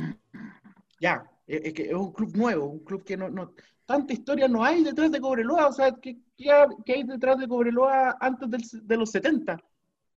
ya, 1.00 1.24
es, 1.48 1.62
es 1.66 1.74
que 1.74 1.84
es 1.84 1.94
un 1.94 2.12
club 2.12 2.36
nuevo, 2.36 2.66
un 2.66 2.80
club 2.84 3.04
que 3.04 3.16
no, 3.18 3.30
no 3.30 3.54
tanta 3.86 4.14
historia 4.14 4.48
no 4.48 4.64
hay 4.64 4.84
detrás 4.84 5.12
de 5.12 5.20
Cobreloa, 5.20 5.68
o 5.68 5.72
sea, 5.72 5.96
¿qué, 6.00 6.18
qué 6.38 6.52
ha- 6.52 6.68
qué 6.86 6.94
hay 6.94 7.04
detrás 7.04 7.40
de 7.40 7.48
Cobreloa 7.48 8.18
antes 8.20 8.50
del- 8.50 8.88
de 8.88 8.98
los 8.98 9.10
70? 9.12 9.58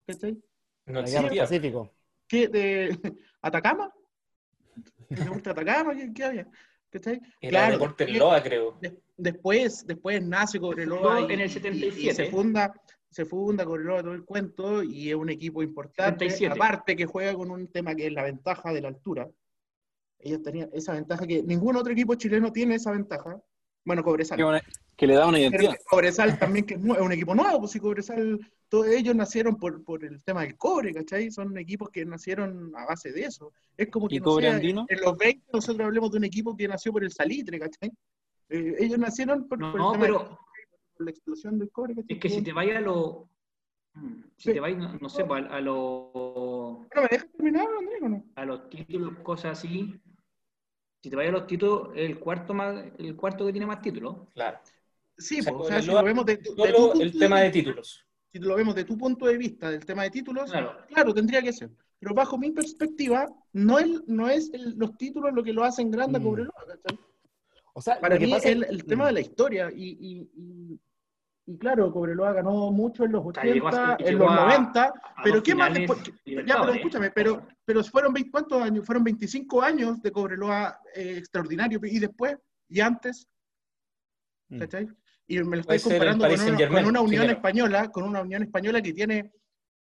¿Cachai? 0.07 0.39
No 0.87 1.01
existía. 1.01 1.43
Pacífico. 1.45 1.91
¿Qué, 2.29 2.49
de 2.49 2.89
Atacama? 3.43 3.91
¿Te 5.09 5.25
gusta 5.29 5.51
Atacama? 5.53 5.95
¿Qué, 5.95 6.13
qué 6.13 6.25
había? 6.25 6.47
¿Cachai? 6.91 7.21
Era 7.41 7.51
Claro, 7.51 7.73
Deportes 7.73 8.07
después- 8.07 8.19
Loa, 8.19 8.43
creo. 8.43 8.79
de- 8.81 8.99
después, 9.17 9.87
después 9.87 10.23
nace 10.23 10.59
Cobreloa 10.61 11.21
en 11.21 11.31
el 11.31 11.41
y- 11.41 11.45
y 11.45 11.49
77. 11.49 12.15
se 12.15 12.31
funda, 12.31 12.75
se 13.13 13.25
funda 13.27 13.65
Cobreloa 13.65 14.03
todo 14.03 14.13
el 14.15 14.25
cuento 14.25 14.83
y 14.83 15.11
es 15.11 15.15
un 15.15 15.29
equipo 15.29 15.63
importante, 15.63 16.31
77. 16.31 16.55
aparte 16.59 16.97
que 16.97 17.07
juega 17.07 17.35
con 17.35 17.51
un 17.51 17.69
tema 17.69 17.95
que 17.95 18.07
es 18.07 18.13
la 18.13 18.25
ventaja 18.25 18.73
de 18.73 18.81
la 18.81 18.89
altura. 18.89 19.29
Ellos 20.19 20.43
tenían 20.43 20.71
esa 20.73 20.95
ventaja 20.95 21.27
que 21.27 21.43
ningún 21.43 21.77
otro 21.77 21.93
equipo 21.93 22.15
chileno 22.15 22.53
tiene 22.53 22.77
esa 22.77 22.91
ventaja. 22.93 23.41
Bueno, 23.85 24.03
Cobresal. 24.03 24.37
Que, 24.39 24.45
una- 24.45 24.63
que 24.97 25.07
le 25.07 25.15
da 25.15 25.27
una 25.27 25.39
Pero 25.39 25.51
identidad. 25.51 25.75
Cobresal 25.91 26.39
también, 26.39 26.65
que 26.65 26.75
es 26.75 26.81
un 26.81 27.13
equipo 27.13 27.35
nuevo, 27.35 27.59
pues 27.61 27.73
si 27.73 27.81
Cobresal, 27.81 28.39
todos 28.69 28.87
ellos 28.87 29.15
nacieron 29.17 29.57
por, 29.57 29.83
por 29.85 30.05
el 30.05 30.23
tema 30.25 30.43
del 30.43 30.57
cobre, 30.57 30.95
¿cachai? 30.95 31.31
Son 31.33 31.59
equipos 31.59 31.91
que 31.91 32.05
nacieron 32.07 32.73
a 32.77 32.87
base 32.87 33.11
de 33.13 33.25
eso. 33.25 33.53
Es 33.77 33.89
como 33.91 34.09
que, 34.09 34.15
¿Y 34.17 34.19
no 34.21 34.25
cobre 34.25 34.49
andino? 34.49 34.87
en 34.89 35.01
los 35.01 35.19
20 35.19 35.45
nosotros 35.53 35.85
hablemos 35.85 36.11
de 36.13 36.19
un 36.19 36.25
equipo 36.25 36.57
que 36.57 36.69
nació 36.69 36.93
por 36.93 37.03
el 37.05 37.11
salitre, 37.13 37.59
¿cachai? 37.59 37.91
Eh, 38.49 38.77
ellos 38.79 38.99
nacieron 38.99 39.49
por, 39.49 39.59
por 39.59 39.71
el 39.73 39.77
No, 39.77 39.93
tema 39.93 40.05
pero 40.05 40.19
del- 40.21 40.29
la 41.05 41.11
explosión 41.11 41.59
del 41.59 41.71
cobre, 41.71 41.95
¿cachai? 41.95 42.15
es 42.17 42.21
que 42.21 42.29
si 42.29 42.43
te 42.43 42.53
vayas 42.53 42.77
a 42.79 42.81
lo. 42.81 43.29
Si 44.39 44.49
Sí. 44.49 44.53
te 44.55 44.61
vayas, 44.61 44.79
no, 44.79 44.99
no 44.99 45.09
sé, 45.11 45.23
pues, 45.25 45.45
a, 45.45 45.57
a 45.57 45.61
los 45.61 46.13
Bueno, 46.13 46.87
¿me 46.97 47.09
dejas 47.11 47.31
terminar, 47.33 47.67
Andrés, 47.79 48.03
o 48.03 48.09
no? 48.09 48.25
a 48.37 48.45
los 48.47 48.69
títulos, 48.71 49.19
cosas 49.23 49.59
así. 49.59 50.01
Si 51.03 51.11
te 51.11 51.17
vayas 51.17 51.35
a 51.35 51.39
los 51.39 51.47
títulos, 51.47 51.91
el 51.95 52.19
cuarto 52.19 52.55
más, 52.55 52.85
el 52.99 53.17
cuarto 53.17 53.45
que 53.45 53.53
tiene 53.53 53.67
más 53.67 53.83
títulos. 53.83 54.17
Claro. 54.33 54.59
Sí, 55.19 55.41
O 55.41 55.43
sea, 55.43 55.53
pues, 55.53 55.65
o 55.67 55.69
sea, 55.69 55.83
si 55.83 55.91
lo 55.91 56.03
vemos 56.03 56.25
de, 56.25 56.37
de 56.39 56.43
tu 56.43 57.01
el 57.03 57.19
tema 57.19 57.41
de 57.41 57.51
vista- 57.51 57.59
títulos. 57.59 58.07
si 58.33 58.39
lo 58.39 58.55
vemos 58.57 58.75
de 58.75 58.85
tu 58.85 58.97
punto 58.97 59.27
de 59.27 59.37
vista 59.37 59.71
del 59.71 59.85
tema 59.85 60.05
de 60.05 60.11
títulos, 60.11 60.51
Claro. 60.51 60.75
claro, 60.89 61.13
tendría 61.13 61.43
que 61.43 61.53
ser. 61.53 61.71
Pero 61.99 62.15
bajo 62.15 62.39
mi 62.39 62.51
perspectiva, 62.51 63.29
no, 63.53 63.79
el, 63.79 64.03
no 64.07 64.29
es 64.31 64.51
el- 64.55 64.75
los 64.79 64.97
títulos 64.97 65.33
lo 65.35 65.43
que 65.45 65.53
lo 65.53 65.65
hacen 65.65 65.91
grande 65.91 66.17
a 66.17 66.21
Mm. 66.21 66.25
Cobreloa, 66.25 66.65
¿cachai? 66.67 66.99
O 67.75 67.81
sea, 67.83 68.01
Para 68.01 68.15
lo 68.15 68.21
que 68.21 68.27
mí 68.27 68.33
pasa 68.33 68.49
es 68.49 68.55
el, 68.57 68.65
el 68.65 68.85
tema 68.85 69.05
Mm. 69.05 69.07
de 69.09 69.13
la 69.13 69.21
historia. 69.21 69.71
Y, 69.75 69.85
y, 70.01 70.31
y, 70.35 70.81
y 71.47 71.59
claro, 71.59 71.91
Cobreloa 71.93 72.33
ganó 72.33 72.71
mucho 72.71 73.05
en 73.05 73.13
los 73.13 73.25
sea, 73.35 73.43
llegó 73.45 73.69
a 73.69 73.71
80, 73.71 73.97
ser- 73.99 74.09
en 74.13 74.19
los 74.19 74.31
a- 74.31 74.35
90, 74.37 74.85
A 74.85 75.23
pero 75.25 75.43
¿qué 75.43 75.55
más 75.55 75.75
después? 75.75 76.01
Ya, 76.25 76.61
pero 76.61 76.73
escúchame, 76.73 77.11
pero, 77.11 77.47
pero 77.65 77.83
fueron 77.85 78.13
20, 78.13 78.31
¿cuántos 78.31 78.63
años? 78.63 78.87
Fueron 78.87 79.03
25 79.05 79.61
años 79.63 80.01
de 80.03 80.13
Cobreloa 80.13 80.79
eh, 80.95 81.17
extraordinario. 81.19 81.81
Y 81.83 81.99
después, 81.99 82.37
y 82.69 82.81
antes, 82.81 83.27
Mm. 84.49 84.59
¿cachai? 84.59 84.89
Y 85.27 85.39
me 85.43 85.57
lo 85.57 85.61
estoy 85.63 85.81
comparando 85.81 86.29
con 86.29 86.41
una, 86.41 86.69
con 86.69 86.85
una 86.87 87.01
Unión. 87.01 87.31
Española, 87.31 87.89
con 87.91 88.05
una 88.05 88.21
Unión 88.21 88.43
Española 88.43 88.83
que 88.83 88.93
tiene, 88.93 89.33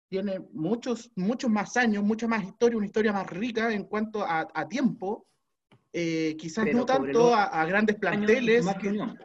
tiene 0.10 0.40
muchos, 0.52 1.12
muchos 1.16 1.50
más 1.50 1.76
años, 1.76 2.04
mucha 2.04 2.28
más 2.28 2.44
historia, 2.44 2.78
una 2.78 2.86
historia 2.86 3.12
más 3.14 3.28
rica 3.30 3.74
en 3.74 3.86
cuanto 3.86 4.24
a, 4.24 4.48
a 4.54 4.68
tiempo. 4.68 5.26
eh, 5.92 6.36
quizás 6.38 6.66
Pero 6.66 6.80
no 6.80 6.86
tanto 6.86 7.34
a, 7.36 7.44
a 7.46 7.66
grandes 7.66 7.96
planteles. 7.98 8.64
Más 8.64 8.76
que 8.78 8.90
Unión. 8.90 9.18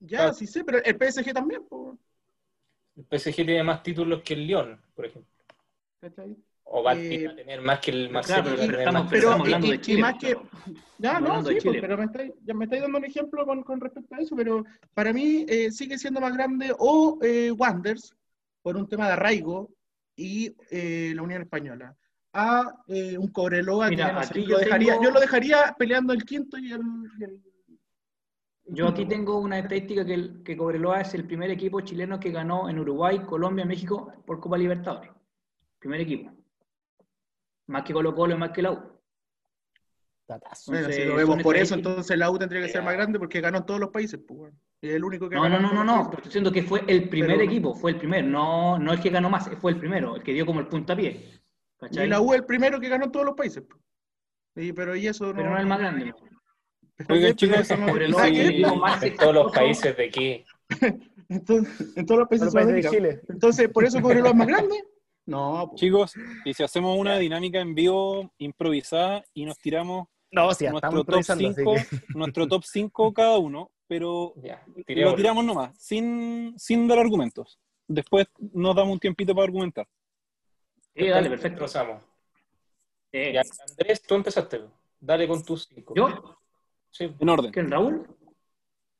Ya, 0.00 0.18
Claro. 0.18 0.34
sí 0.34 0.46
sé, 0.46 0.64
pero 0.64 0.82
el 0.82 0.96
PSG 0.96 1.32
también, 1.32 1.64
po, 1.68 1.98
El 2.96 3.04
PSG 3.04 3.34
tiene 3.36 3.62
más 3.62 3.82
títulos 3.82 4.22
que 4.22 4.34
el 4.34 4.46
Lyon, 4.46 4.80
por 4.94 5.06
ejemplo. 5.06 5.30
¿cachai? 6.00 6.36
O 6.64 6.82
va 6.82 6.94
Eh, 6.94 7.26
a 7.26 7.34
tener 7.36 7.60
más 7.60 7.80
que 7.80 7.90
el 7.90 8.08
Claro, 8.08 8.44
pero 8.44 8.54
a 8.54 8.56
tener 8.56 8.78
estamos- 8.78 9.06
pero 9.10 9.22
estamos 9.22 9.40
hablando 9.46 9.66
y- 9.66 9.70
de 9.70 9.76
y 9.76 9.80
Chile. 9.80 10.00
más 10.00 10.14
que- 10.14 10.32
claro. 10.34 10.48
Ya, 10.98 11.20
no, 11.20 11.44
sí, 11.44 11.58
pues, 11.64 11.80
pero 11.80 11.96
me 11.98 12.04
estáis, 12.04 12.32
ya 12.44 12.54
me 12.54 12.64
estáis 12.64 12.82
dando 12.82 12.98
un 12.98 13.04
ejemplo 13.04 13.46
con, 13.46 13.62
con 13.62 13.80
respecto 13.80 14.14
a 14.14 14.18
eso, 14.18 14.36
pero 14.36 14.64
para 14.94 15.12
mí 15.12 15.44
eh, 15.48 15.70
sigue 15.70 15.98
siendo 15.98 16.20
más 16.20 16.32
grande 16.34 16.72
o 16.78 17.18
eh, 17.22 17.50
Wanders, 17.50 18.14
por 18.62 18.76
un 18.76 18.86
tema 18.88 19.06
de 19.06 19.12
arraigo, 19.14 19.70
y 20.16 20.54
eh, 20.70 21.12
la 21.14 21.22
Unión 21.22 21.42
Española, 21.42 21.96
a 22.34 22.74
eh, 22.88 23.16
un 23.18 23.28
Cobreloa 23.28 23.88
Mira, 23.88 24.08
que 24.08 24.12
no 24.12 24.22
sé, 24.22 24.28
aquí 24.30 24.40
lo 24.42 24.48
yo 24.50 24.58
dejaría, 24.58 24.92
tengo- 24.92 25.04
yo 25.04 25.10
lo 25.10 25.20
dejaría 25.20 25.74
peleando 25.78 26.12
el 26.12 26.24
quinto 26.24 26.58
y 26.58 26.70
el... 26.72 26.80
y 27.18 27.24
el- 27.24 27.30
el 27.30 27.49
Yo 28.72 28.88
aquí 28.88 29.04
tengo 29.06 29.38
una 29.38 29.58
estadística 29.58 30.04
que, 30.04 30.14
el- 30.14 30.42
que 30.44 30.56
Cobreloa 30.56 31.00
es 31.00 31.14
el 31.14 31.26
primer 31.26 31.50
equipo 31.50 31.80
chileno 31.80 32.20
que 32.20 32.30
ganó 32.30 32.68
en 32.68 32.78
Uruguay, 32.78 33.20
Colombia, 33.20 33.64
México 33.64 34.12
por 34.26 34.40
Copa 34.40 34.56
Libertadores. 34.56 35.10
Primer 35.78 36.00
equipo. 36.00 36.30
Más 37.66 37.82
que 37.84 37.92
Colo 37.92 38.14
Colo 38.14 38.34
y 38.34 38.38
más 38.38 38.50
que 38.50 38.62
la 38.62 38.72
U. 38.72 38.78
Datazo. 40.28 40.70
Bueno, 40.70 40.86
si 40.86 40.92
Entonces, 40.92 41.08
lo 41.08 41.16
vemos 41.16 41.42
por 41.42 41.56
eso, 41.56 41.74
entonces 41.74 42.16
la 42.16 42.30
U 42.30 42.38
tendría 42.38 42.62
que 42.62 42.68
ser 42.68 42.82
más 42.82 42.94
grande 42.94 43.18
porque 43.18 43.40
ganó 43.40 43.58
en 43.58 43.66
todos 43.66 43.80
los 43.80 43.90
países. 43.90 44.20
Pues, 44.26 44.52
es 44.80 44.92
el 44.94 45.04
único 45.04 45.28
que 45.28 45.34
No, 45.34 45.42
no, 45.48 45.50
ganado 45.56 45.74
no, 45.74 45.84
no, 45.84 45.96
no, 45.96 46.04
pero 46.04 46.18
estoy 46.18 46.28
diciendo 46.28 46.52
que 46.52 46.62
fue 46.62 46.84
el 46.86 47.08
primer 47.08 47.36
Pero- 47.38 47.50
equipo, 47.50 47.74
fue 47.74 47.90
el 47.92 47.96
primero, 47.98 48.28
no, 48.28 48.78
no 48.78 48.92
el 48.92 49.00
que 49.00 49.10
ganó 49.10 49.28
más, 49.28 49.48
fue 49.60 49.72
el 49.72 49.78
primero, 49.78 50.16
el 50.16 50.22
que 50.22 50.32
dio 50.32 50.46
como 50.46 50.60
el 50.60 50.68
puntapié. 50.68 51.40
¿cachai? 51.78 52.06
Y 52.06 52.08
la 52.08 52.20
U 52.20 52.32
es 52.32 52.40
el 52.40 52.46
primero 52.46 52.78
que 52.78 52.88
ganó 52.88 53.06
en 53.06 53.12
todos 53.12 53.26
los 53.26 53.34
países. 53.34 53.64
pues. 53.68 53.80
Y, 54.66 54.72
pero 54.72 54.94
y 54.94 55.06
eso 55.06 55.26
no. 55.26 55.34
Pero 55.34 55.50
no 55.50 55.56
es 55.56 55.62
el 55.62 55.66
más 55.66 55.78
grande. 55.78 56.14
Oigan, 57.08 57.34
chicos, 57.34 57.70
En 59.02 59.16
todos 59.16 59.34
los 59.34 59.52
países 59.52 59.96
de 59.96 60.10
qué. 60.10 60.44
En, 61.28 61.44
to- 61.44 61.58
en 61.96 62.06
todos 62.06 62.18
los 62.20 62.28
países 62.28 62.46
Los 62.46 62.54
países 62.54 62.74
de. 62.74 62.90
Chile. 62.90 63.20
Entonces, 63.28 63.68
¿por 63.68 63.84
eso 63.84 64.00
Cobreloa 64.02 64.30
es 64.30 64.36
más 64.36 64.46
grande? 64.46 64.82
No, 65.26 65.68
pues. 65.68 65.80
Chicos, 65.80 66.14
y 66.44 66.54
si 66.54 66.62
hacemos 66.64 66.98
una 66.98 67.16
dinámica 67.18 67.60
en 67.60 67.74
vivo 67.74 68.32
improvisada 68.38 69.22
y 69.32 69.44
nos 69.44 69.58
tiramos 69.58 70.08
No, 70.32 70.46
nuestro 70.46 70.90
top 70.90 70.98
improvisando, 70.98 71.48
así 71.50 71.56
5, 71.62 71.74
que- 71.74 71.96
nuestro 72.18 72.48
top 72.48 72.64
5 72.64 73.12
cada 73.12 73.38
uno, 73.38 73.70
pero 73.86 74.32
Ya, 74.42 74.64
lo 74.88 75.14
tiramos 75.14 75.44
nomás, 75.44 75.78
sin, 75.78 76.54
sin 76.58 76.88
dar 76.88 76.98
argumentos. 76.98 77.60
Después 77.86 78.26
nos 78.52 78.74
damos 78.74 78.94
un 78.94 78.98
tiempito 78.98 79.32
para 79.32 79.44
argumentar. 79.44 79.86
Sí, 80.96 81.06
dale, 81.06 81.28
perfecto. 81.28 81.58
Empezamos. 81.60 82.02
Eh, 83.12 83.38
Andrés, 83.38 84.02
tú 84.02 84.14
empezaste. 84.16 84.62
Dale 84.98 85.28
con 85.28 85.44
tus 85.44 85.68
cinco. 85.72 85.94
¿Yo? 85.94 86.39
Sí. 86.90 87.14
En 87.18 87.28
orden. 87.28 87.52
¿Quién, 87.52 87.70
Raúl? 87.70 88.06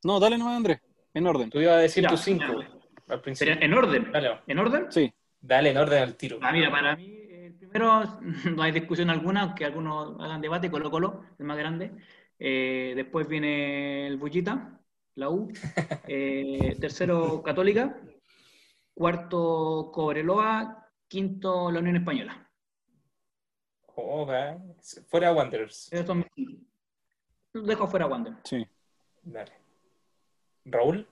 No, 0.03 0.19
dale 0.19 0.37
nomás, 0.37 0.57
Andrés. 0.57 0.79
En 1.13 1.27
orden. 1.27 1.49
Tú 1.49 1.59
ibas 1.59 1.75
a 1.75 1.79
decir 1.79 2.03
Ya, 2.03 2.09
tus 2.09 2.21
cinco 2.21 2.61
ya. 2.61 2.69
al 3.13 3.21
principio. 3.21 3.53
en 3.59 3.73
orden. 3.73 4.11
Dale, 4.11 4.39
¿En 4.47 4.59
orden? 4.59 4.91
Sí. 4.91 5.13
dale 5.39 5.69
en 5.71 5.77
orden 5.77 6.03
al 6.03 6.15
tiro. 6.15 6.39
Ah, 6.41 6.51
mira, 6.51 6.71
para 6.71 6.95
mí, 6.95 7.05
el 7.29 7.53
primero, 7.55 8.03
no 8.55 8.63
hay 8.63 8.71
discusión 8.71 9.09
alguna, 9.09 9.41
aunque 9.43 9.65
algunos 9.65 10.19
hagan 10.21 10.41
debate, 10.41 10.71
Colo 10.71 10.89
Colo, 10.89 11.23
el 11.37 11.45
más 11.45 11.57
grande. 11.57 11.91
Eh, 12.39 12.93
después 12.95 13.27
viene 13.27 14.07
el 14.07 14.17
Bullita, 14.17 14.79
la 15.15 15.29
U. 15.29 15.51
Eh, 16.07 16.75
tercero, 16.79 17.41
Católica. 17.43 17.99
Cuarto, 18.93 19.91
Cobreloa. 19.93 20.77
Quinto, 21.07 21.69
la 21.71 21.79
Unión 21.79 21.97
Española. 21.97 22.49
Va. 23.97 24.57
Fuera 25.09 25.33
Wanderers. 25.33 25.91
Esos 25.91 26.05
son 26.07 26.19
mis 26.19 26.27
cinco. 26.33 26.63
Dejo 27.53 27.87
fuera 27.87 28.05
Wander. 28.07 28.33
Sí. 28.43 28.65
Dale. 29.23 29.51
Raúl. 30.65 31.07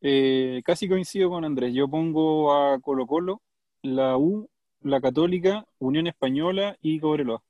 Eh, 0.00 0.62
casi 0.64 0.88
coincido 0.88 1.30
con 1.30 1.44
Andrés. 1.44 1.72
Yo 1.74 1.88
pongo 1.88 2.52
a 2.54 2.78
Colo 2.80 3.06
Colo, 3.06 3.42
la 3.82 4.16
U, 4.16 4.48
la 4.82 5.00
Católica, 5.00 5.64
Unión 5.78 6.06
Española 6.06 6.76
y 6.80 7.00
Cobreloa. 7.00 7.42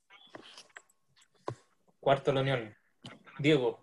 Cuarto, 2.01 2.33
la 2.33 2.43
Unión. 2.43 2.75
Diego. 3.39 3.81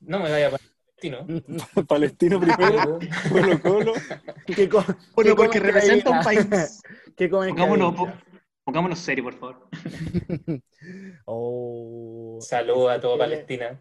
No 0.00 0.18
me 0.18 0.30
vaya 0.30 0.48
a 0.48 0.50
poner 0.50 0.70
Palestino. 0.96 1.26
Palestino 1.88 2.40
primero, 2.40 2.98
Colo 3.30 3.62
Colo. 3.62 3.92
¿Qué 4.46 4.68
co- 4.68 4.84
Bueno, 5.14 5.36
porque 5.36 5.60
representa 5.60 6.10
un 6.10 6.20
país. 6.24 6.82
¿Qué 7.16 7.28
comen 7.28 7.50
Pongámonos, 7.50 7.94
pongámonos 8.64 8.98
serios, 8.98 9.24
por 9.24 9.34
favor. 9.34 9.68
Oh, 11.26 12.38
Saludos 12.40 12.90
a 12.90 13.00
toda 13.00 13.14
eh, 13.14 13.18
Palestina. 13.18 13.80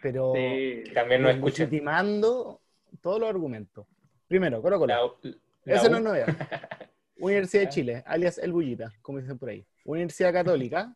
Pero 0.00 0.32
Sí. 0.34 0.84
También 0.94 1.22
nos 1.22 1.34
escuchan. 1.34 1.66
legitimando 1.66 2.60
todos 3.00 3.20
los 3.20 3.28
argumentos. 3.28 3.86
Primero, 4.28 4.62
Colo 4.62 4.78
Colo. 4.78 5.18
U. 5.24 5.28
no 5.64 5.74
es 5.74 6.02
novedad. 6.02 6.26
Universidad 7.18 7.64
de 7.64 7.68
Chile, 7.68 8.02
alias 8.06 8.38
El 8.38 8.52
Bullita, 8.52 8.92
como 9.02 9.18
dicen 9.18 9.38
por 9.38 9.50
ahí. 9.50 9.66
Universidad 9.84 10.32
Católica. 10.32 10.94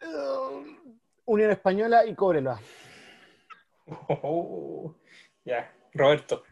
Unión 1.26 1.50
Española 1.50 2.06
y 2.06 2.14
Cobreloa. 2.14 2.60
Oh, 4.08 4.94
ya. 5.44 5.74
Roberto. 5.92 6.42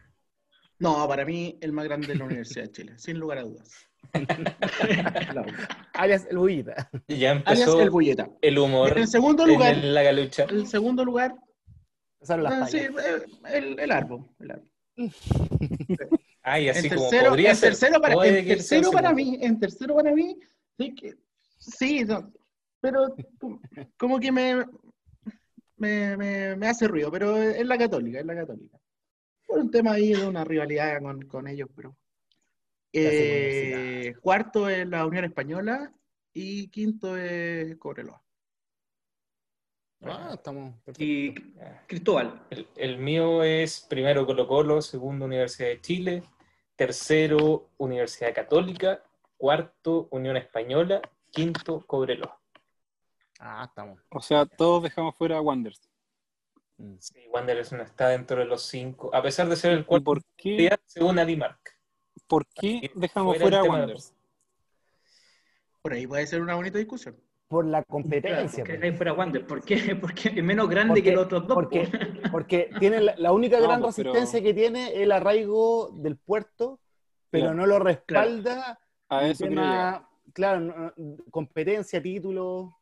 No, 0.79 1.07
para 1.07 1.25
mí 1.25 1.57
el 1.61 1.71
más 1.71 1.85
grande 1.85 2.13
es 2.13 2.19
la 2.19 2.25
Universidad 2.25 2.65
de 2.65 2.71
Chile, 2.71 2.93
sin 2.97 3.17
lugar 3.19 3.39
a 3.39 3.43
dudas. 3.43 3.87
U. 5.35 5.51
Alias 5.93 6.27
El 6.29 6.37
Bullita. 6.37 6.89
Ya 7.07 7.31
Alias 7.31 7.37
empezó 7.37 7.81
el 7.81 7.89
Bulleta. 7.89 8.29
el 8.41 8.57
humor 8.59 8.91
En 8.93 8.99
el 8.99 9.07
segundo 9.07 9.43
en 9.43 9.49
lugar, 9.49 9.73
el- 9.75 9.93
la 9.93 10.03
galucha. 10.03 10.43
el 10.45 10.67
segundo 10.67 11.03
lugar, 11.05 11.35
Pasaron 12.19 12.43
las 12.45 12.53
ah, 12.53 12.67
sí, 12.67 12.79
el, 13.53 13.79
el 13.79 13.91
árbol. 13.91 14.27
El 14.39 14.51
árbol. 14.51 14.69
Ah, 16.41 16.59
y 16.59 16.69
así 16.69 16.87
en 16.87 16.95
como 16.95 17.09
tercero, 17.09 17.29
podría 17.29 17.49
en 17.51 17.55
ser. 17.55 17.69
tercero 17.69 18.01
para, 18.01 18.25
en 18.27 18.47
tercero 18.47 18.91
para 18.91 19.13
mí, 19.13 19.37
en 19.41 19.59
tercero 19.59 19.95
para 19.95 20.11
mí, 20.13 20.35
sí, 20.79 20.95
que, 20.95 21.13
sí 21.59 22.03
no, 22.05 22.31
pero 22.81 23.13
como 23.97 24.19
que 24.19 24.31
me, 24.31 24.65
me, 25.75 26.17
me, 26.17 26.55
me 26.55 26.67
hace 26.67 26.87
ruido, 26.87 27.11
pero 27.11 27.37
es 27.37 27.65
la 27.65 27.77
católica, 27.77 28.19
es 28.19 28.25
la 28.25 28.35
católica. 28.35 28.79
Por 29.45 29.59
un 29.59 29.69
tema 29.69 29.91
ahí 29.93 30.13
de 30.13 30.25
una 30.27 30.43
rivalidad 30.43 30.99
con, 31.01 31.21
con 31.27 31.47
ellos, 31.47 31.69
pero. 31.75 31.95
Eh, 32.99 34.15
cuarto 34.21 34.69
es 34.69 34.87
la 34.87 35.05
Unión 35.05 35.25
Española 35.25 35.93
y 36.33 36.69
quinto 36.69 37.17
es 37.17 37.75
Cobreloa. 37.77 38.23
Ah, 40.01 40.31
estamos 40.33 40.75
perfectos. 40.83 41.05
Y. 41.05 41.33
Cristóbal. 41.87 42.45
El, 42.49 42.67
el 42.75 42.97
mío 42.97 43.43
es 43.43 43.81
primero 43.89 44.25
Colo 44.25 44.47
Colo, 44.47 44.81
segundo 44.81 45.25
Universidad 45.25 45.69
de 45.69 45.81
Chile, 45.81 46.23
tercero 46.75 47.71
Universidad 47.77 48.33
Católica, 48.33 49.03
cuarto 49.37 50.07
Unión 50.11 50.37
Española, 50.37 51.01
quinto 51.31 51.85
Cobreloa. 51.85 52.39
Ah, 53.39 53.65
estamos. 53.67 53.99
O 54.09 54.19
sea, 54.19 54.45
todos 54.45 54.83
dejamos 54.83 55.15
fuera 55.15 55.37
a 55.37 55.41
Wanderers. 55.41 55.89
Sí, 56.99 57.27
Wanderers 57.33 57.71
no 57.71 57.81
está 57.81 58.09
dentro 58.09 58.37
de 58.37 58.45
los 58.45 58.63
cinco, 58.63 59.09
a 59.13 59.21
pesar 59.23 59.49
de 59.49 59.55
ser 59.55 59.71
el 59.71 59.79
¿Y 59.79 59.83
cuarto 59.83 60.03
por 60.03 60.21
qué, 60.35 60.77
según 60.85 61.17
Adimark. 61.17 61.76
Por 62.27 62.45
qué 62.47 62.91
dejamos 62.95 63.37
Fuera 63.37 63.59
a 63.59 63.63
Wanderers? 63.63 64.13
Por 65.81 65.93
ahí 65.93 66.05
puede 66.07 66.27
ser 66.27 66.41
una 66.41 66.55
bonita 66.55 66.77
discusión. 66.77 67.15
Por 67.47 67.65
la 67.65 67.81
competencia. 67.83 68.63
Que 68.63 68.73
pues. 68.73 68.83
ahí 68.83 68.97
fuera 68.97 69.13
Wander. 69.13 69.47
¿Por 69.47 69.63
qué? 69.63 69.95
Porque 70.01 70.29
es 70.35 70.43
menos 70.43 70.67
grande 70.69 70.89
Porque- 70.95 71.03
que 71.03 71.11
los 71.15 71.25
otros 71.25 71.47
dos. 71.47 71.55
Porque, 71.55 71.87
po. 71.87 72.31
porque 72.31 72.69
tiene 72.79 72.99
la, 72.99 73.15
la 73.17 73.31
única 73.31 73.57
No, 73.59 73.63
gran 73.67 73.81
pues, 73.81 73.95
pero- 73.95 74.11
resistencia 74.13 74.45
que 74.45 74.53
tiene 74.53 74.89
es 74.89 74.97
el 74.99 75.11
arraigo 75.13 75.91
del 75.93 76.17
puerto, 76.17 76.81
pero 77.29 77.45
Claro. 77.45 77.57
no 77.57 77.65
lo 77.65 77.79
respalda. 77.79 78.77
A 79.09 79.23
el 79.23 79.31
eso 79.31 79.45
tema, 79.45 80.09
claro, 80.33 80.59
no- 80.59 80.93
competencia, 81.31 82.01
título. 82.01 82.75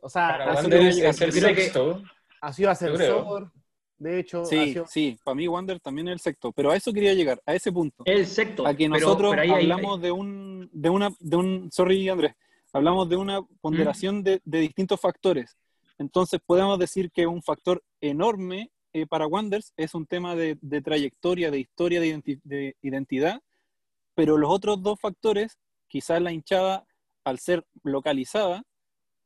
O 0.00 0.08
sea, 0.08 0.28
Para 0.28 0.52
ha 0.52 0.62
sido, 0.62 0.78
es 0.78 1.20
el 1.20 1.32
sexto. 1.32 2.02
ha 2.40 2.52
sido 2.52 2.70
creo. 2.72 2.92
ascensor. 2.94 3.52
De 3.98 4.20
hecho, 4.20 4.44
Sí, 4.44 4.74
sí, 4.86 5.18
para 5.24 5.34
mí 5.34 5.48
Wander 5.48 5.80
también 5.80 6.08
es 6.08 6.12
el 6.12 6.20
sexto, 6.20 6.52
pero 6.52 6.70
a 6.70 6.76
eso 6.76 6.92
quería 6.92 7.14
llegar, 7.14 7.42
a 7.44 7.54
ese 7.54 7.72
punto. 7.72 8.04
El 8.06 8.26
sexto. 8.26 8.66
A 8.66 8.74
que 8.74 8.88
nosotros 8.88 9.30
pero 9.30 9.42
ahí 9.42 9.50
hay- 9.50 9.62
hablamos 9.70 10.00
de 10.00 10.12
un, 10.12 10.68
de 10.72 10.90
una, 10.90 11.10
de 11.18 11.36
un, 11.36 11.70
sorry 11.72 12.08
Andrés, 12.08 12.34
hablamos 12.72 13.08
de 13.08 13.16
una 13.16 13.42
ponderación 13.60 14.22
de, 14.22 14.40
de 14.44 14.60
distintos 14.60 15.00
factores. 15.00 15.56
Entonces 15.98 16.40
podemos 16.46 16.78
decir 16.78 17.10
que 17.10 17.26
un 17.26 17.42
factor 17.42 17.82
enorme 18.00 18.70
eh, 18.92 19.04
para 19.06 19.26
Wanderers 19.26 19.72
es 19.76 19.94
un 19.94 20.06
tema 20.06 20.36
de, 20.36 20.56
de 20.60 20.80
trayectoria, 20.80 21.50
de 21.50 21.58
historia, 21.58 22.00
de, 22.00 22.14
identi- 22.16 22.40
de 22.44 22.76
identidad, 22.82 23.42
pero 24.14 24.38
los 24.38 24.50
otros 24.50 24.80
dos 24.80 24.98
factores, 25.00 25.58
quizás 25.88 26.22
la 26.22 26.30
hinchada, 26.32 26.86
al 27.24 27.38
ser 27.40 27.64
localizada, 27.82 28.62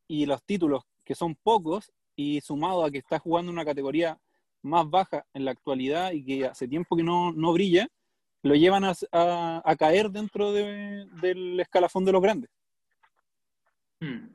y 0.09 0.25
los 0.27 0.43
títulos, 0.45 0.85
que 1.05 1.15
son 1.15 1.35
pocos, 1.37 1.93
y 2.17 2.41
sumado 2.41 2.85
a 2.85 2.91
que 2.91 2.99
está 2.99 3.19
jugando 3.19 3.53
una 3.53 3.65
categoría 3.65 4.19
más 4.63 4.89
baja 4.89 5.25
en 5.35 5.45
la 5.45 5.51
actualidad 5.51 6.13
y 6.13 6.25
que 6.25 6.47
hace 6.47 6.69
tiempo 6.69 6.97
que 6.97 7.03
no, 7.03 7.33
no 7.33 7.53
brilla, 7.53 7.89
lo 8.43 8.55
llevan 8.55 8.85
a, 8.85 8.93
a- 9.13 9.63
a 9.65 9.77
caer 9.77 10.11
dentro 10.11 10.53
de- 10.53 11.07
del 11.21 11.61
escalafón 11.61 12.05
de 12.05 12.13
los 12.13 12.23
grandes. 12.23 12.51
Mm. 14.01 14.29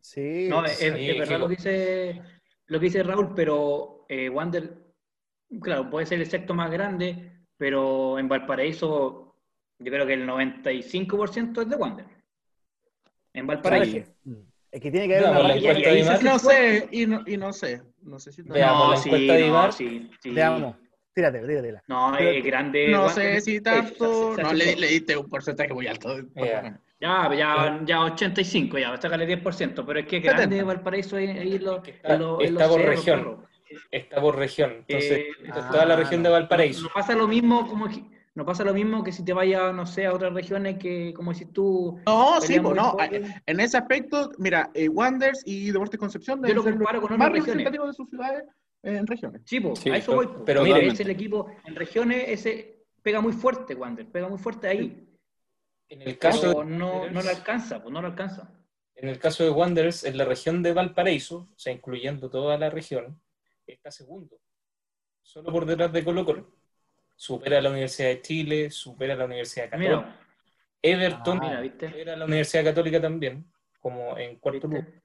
sí, 0.00 0.46
No, 0.50 0.64
es, 0.64 0.78
Sí, 0.78 0.86
es 0.86 1.18
verdad 1.18 1.38
lo 1.38 1.48
que 1.48 1.56
dice 1.56 2.22
lo 2.66 2.78
que 2.78 2.84
dice 2.86 3.02
Raúl, 3.02 3.34
pero 3.34 4.06
eh, 4.08 4.28
Wander, 4.30 4.78
claro, 5.60 5.90
puede 5.90 6.06
ser 6.06 6.20
el 6.20 6.26
sexto 6.30 6.54
más 6.54 6.70
grande, 6.70 7.32
pero 7.58 8.18
en 8.18 8.28
Valparaíso 8.28 9.36
yo 9.78 9.92
creo 9.92 10.06
que 10.06 10.14
el 10.14 10.26
95% 10.26 11.62
es 11.62 11.68
de 11.68 11.76
Wander. 11.76 12.06
En 13.34 13.46
Valparaíso. 13.46 14.12
Es 14.72 14.80
que 14.80 14.90
tiene 14.90 15.06
que 15.06 15.16
haber 15.18 15.24
Ya, 15.26 15.30
una 15.38 15.48
la 15.48 15.54
encuesta 15.56 15.90
de 15.90 15.98
Imar, 16.00 16.24
No 16.24 16.38
sé, 16.38 16.88
y 16.90 17.06
no, 17.06 17.22
y 17.26 17.36
no 17.36 17.52
sé. 17.52 17.82
No 18.02 18.18
sé 18.18 18.32
si 18.32 18.42
Veamos 18.42 18.90
la 18.90 18.96
sí, 18.96 19.08
encuesta 19.10 19.32
de 19.34 19.40
no, 19.40 19.46
Ibar. 19.46 19.72
sí, 19.74 20.10
sí. 20.20 20.30
Veamos, 20.30 20.76
tírate, 21.14 21.40
tíratela. 21.40 21.82
No, 21.88 22.16
es 22.16 22.42
grande. 22.44 22.88
No 22.88 23.08
sé 23.10 23.40
si 23.42 23.56
Eh, 23.56 23.60
tanto. 23.60 24.34
No, 24.36 24.52
le, 24.54 24.74
le 24.76 24.86
diste 24.86 25.14
un 25.16 25.28
porcentaje 25.28 25.72
muy 25.74 25.86
alto. 25.86 26.16
Ya. 26.34 26.80
Ya, 27.00 27.34
ya, 27.34 27.80
ya 27.84 28.00
85, 28.04 28.78
ya, 28.78 28.96
sácale 28.96 29.26
10%, 29.26 29.84
pero 29.84 29.98
es 30.00 30.06
que 30.06 30.16
70. 30.22 30.36
grande 30.36 30.62
Valparaíso 30.62 31.16
ahí, 31.16 31.58
los- 31.58 31.80
Está- 31.86 32.68
por 32.68 32.80
región. 32.80 33.46
Está 33.90 34.20
por 34.20 34.36
región. 34.38 34.84
Entonces, 34.86 35.18
Eh, 35.18 35.32
toda 35.70 35.84
la 35.84 35.94
ah, 35.94 35.96
región 35.96 36.22
de 36.22 36.28
no. 36.28 36.34
Valparaíso. 36.34 36.82
No 36.84 36.88
pasa 36.94 37.14
lo 37.14 37.26
mismo 37.28 37.66
como, 37.66 37.88
no 38.34 38.44
pasa 38.46 38.64
lo 38.64 38.72
mismo 38.72 39.04
que 39.04 39.12
si 39.12 39.24
te 39.24 39.32
vayas, 39.32 39.74
no 39.74 39.84
sé, 39.86 40.06
a 40.06 40.14
otras 40.14 40.32
regiones 40.32 40.78
que, 40.78 41.12
como 41.14 41.32
decís 41.32 41.52
tú, 41.52 41.98
No, 42.06 42.40
sí, 42.40 42.58
pues 42.60 42.74
no. 42.76 42.92
poco. 42.92 43.04
En 43.46 43.60
ese 43.60 43.76
aspecto, 43.76 44.30
mira, 44.38 44.70
eh, 44.74 44.88
Wanderers 44.88 45.42
y 45.44 45.70
Deportes 45.70 46.00
Concepción 46.00 46.38
Yo 46.40 46.46
deben 46.48 46.56
lo 46.56 46.64
comparo 46.64 47.00
con 47.02 47.12
otras 47.12 47.32
regiones. 47.32 47.70
de 47.70 47.92
sus 47.92 48.08
ciudades 48.08 48.44
eh, 48.82 48.96
en 48.96 49.06
regiones. 49.06 49.42
Sí, 49.44 49.60
po, 49.60 49.76
Sí, 49.76 49.90
a 49.90 49.96
eso 49.96 50.16
pero- 50.16 50.32
voy. 50.32 50.42
pero 50.46 50.60
Porque 50.60 50.74
miren. 50.74 50.90
es 50.92 51.00
el 51.00 51.10
equipo 51.10 51.46
en 51.66 51.74
regiones, 51.76 52.24
ese 52.28 52.84
pega 53.02 53.20
muy 53.20 53.32
fuerte, 53.32 53.74
Wander, 53.74 54.06
pega 54.10 54.28
muy 54.28 54.38
fuerte 54.38 54.66
ahí. 54.68 55.08
En 55.88 56.00
el 56.02 56.16
caso 56.18 56.40
Pero 56.54 56.58
de 56.60 56.64
no, 56.64 56.78
no 56.78 57.02
Wanderers- 57.04 57.24
le 57.24 57.30
alcanza, 57.30 57.82
pues 57.82 57.92
no 57.92 58.00
le 58.00 58.06
alcanza. 58.08 58.50
En 58.94 59.08
el 59.08 59.18
caso 59.18 59.44
de 59.44 59.50
Wanderers, 59.50 60.04
en 60.04 60.16
la 60.16 60.24
región 60.24 60.62
de 60.62 60.72
Valparaíso, 60.72 61.48
o 61.54 61.58
sea, 61.58 61.72
incluyendo 61.72 62.30
toda 62.30 62.56
la 62.56 62.70
región, 62.70 63.20
está 63.66 63.90
segundo. 63.90 64.38
Solo 65.22 65.52
por 65.52 65.66
detrás 65.66 65.92
de 65.92 66.02
Colo 66.04 66.24
Colo. 66.24 66.50
Supera 67.22 67.58
a 67.58 67.60
la 67.60 67.70
Universidad 67.70 68.08
de 68.08 68.20
Chile, 68.20 68.68
supera 68.72 69.14
a 69.14 69.16
la 69.16 69.26
Universidad 69.26 69.70
Católica. 69.70 69.96
Mira, 69.96 70.20
Everton 70.82 71.38
Ah, 71.40 71.44
mira, 71.46 71.60
¿viste? 71.60 71.86
supera 71.88 72.14
a 72.14 72.16
la 72.16 72.24
Universidad 72.24 72.64
Católica 72.64 73.00
también, 73.00 73.46
como 73.78 74.18
en 74.18 74.40
cuarto 74.40 74.66
¿viste? 74.66 74.82
lugar. 74.82 75.02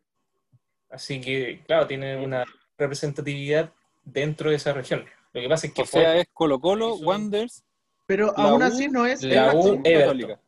Así 0.90 1.22
que, 1.22 1.62
claro, 1.68 1.86
tiene 1.86 2.18
una 2.18 2.44
representatividad 2.76 3.72
dentro 4.04 4.50
de 4.50 4.56
esa 4.56 4.74
región. 4.74 5.06
Lo 5.32 5.42
que 5.42 5.48
pasa 5.48 5.68
es 5.68 5.74
que 5.74 5.84
O 5.84 5.86
sea, 5.86 6.02
fue 6.14 6.22
es 6.22 6.28
Colo 6.34 6.60
Colo, 6.60 6.96
Eso. 6.96 7.06
Wanderers, 7.06 7.64
Pero 8.08 8.34
La 8.36 8.44
aún 8.46 8.64
U, 8.64 8.66
así 8.66 8.88
no 8.88 9.06
es 9.06 9.22
la 9.22 9.54
U. 9.54 9.80
Everton. 9.84 9.84
Católica. 9.84 10.42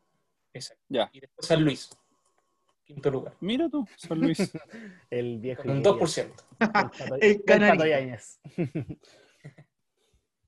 Exacto. 0.52 0.84
Ya. 0.90 1.08
Y 1.14 1.20
después 1.20 1.46
San 1.48 1.64
Luis, 1.64 1.90
quinto 2.84 3.12
lugar, 3.12 3.36
Mira 3.41 3.70
tú, 3.70 3.88
San 3.96 4.20
Luis. 4.20 4.40
El 5.12 5.38
viejo. 5.38 5.62
con 5.62 5.70
un 5.70 5.78
Iglesias. 5.86 6.30
2%. 6.60 7.20
El 7.22 7.22
El 7.22 7.32
el 7.38 7.44
Canario. 7.46 7.76
Pato 7.78 7.88
Yáñez. 7.88 8.40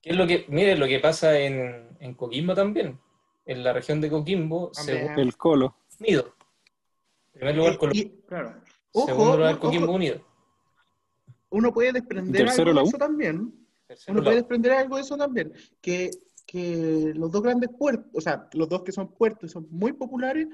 ¿Qué 0.01 0.09
es 0.11 0.15
lo 0.15 0.25
que, 0.25 0.45
mire 0.49 0.75
lo 0.75 0.87
que 0.87 0.99
pasa 0.99 1.37
en, 1.39 1.95
en 1.99 2.13
Coquimbo 2.15 2.55
también? 2.55 2.99
En 3.45 3.63
la 3.63 3.73
región 3.73 4.01
de 4.01 4.09
Coquimbo, 4.09 4.71
También. 4.71 4.97
segundo 4.99 5.21
El 5.21 5.37
Colo. 5.37 5.75
Unido. 5.99 6.35
Primer 7.33 7.55
lugar, 7.55 7.77
Colo 7.77 7.91
Y 7.93 8.09
Claro. 8.27 8.55
ojo, 8.93 9.07
Segundo 9.07 9.37
lugar, 9.37 9.53
ojo, 9.55 9.61
Coquimbo 9.61 9.91
Unido. 9.93 10.21
uno 11.49 11.73
puede 11.73 11.91
desprender 11.93 12.45
Tercero 12.45 12.71
algo 12.71 12.81
de 12.83 12.87
eso 12.89 12.97
también. 12.97 13.67
Tercero, 13.87 14.13
Uno 14.13 14.23
puede 14.23 14.35
desprender 14.37 14.71
algo 14.71 14.95
de 14.95 15.01
eso 15.01 15.17
también. 15.17 15.53
Que, 15.81 16.09
que 16.45 17.11
los 17.15 17.31
dos 17.31 17.41
grandes 17.43 17.69
puertos, 17.77 18.09
o 18.13 18.21
sea, 18.21 18.47
los 18.53 18.67
dos 18.69 18.83
que 18.83 18.91
son 18.91 19.13
puertos 19.13 19.49
y 19.49 19.53
son 19.53 19.67
muy 19.69 19.93
populares, 19.93 20.47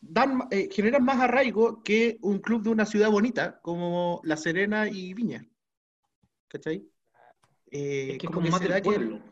dan, 0.00 0.46
eh, 0.50 0.68
generan 0.70 1.04
más 1.04 1.18
arraigo 1.20 1.82
que 1.82 2.18
un 2.22 2.38
club 2.38 2.62
de 2.62 2.70
una 2.70 2.86
ciudad 2.86 3.10
bonita 3.10 3.60
como 3.60 4.20
La 4.22 4.36
Serena 4.36 4.88
y 4.88 5.14
Viña. 5.14 5.44
¿Cachai? 6.46 6.86
Eh, 7.70 8.12
Es 8.12 8.18
que 8.18 8.26
es 8.26 8.30
como 8.30 8.34
como 8.34 8.44
que 8.46 8.50
más 8.50 8.60
se 8.60 8.68
da 8.68 8.74
del 8.74 8.82
que- 8.82 8.88
pueblo. 8.90 9.16
En 9.16 9.22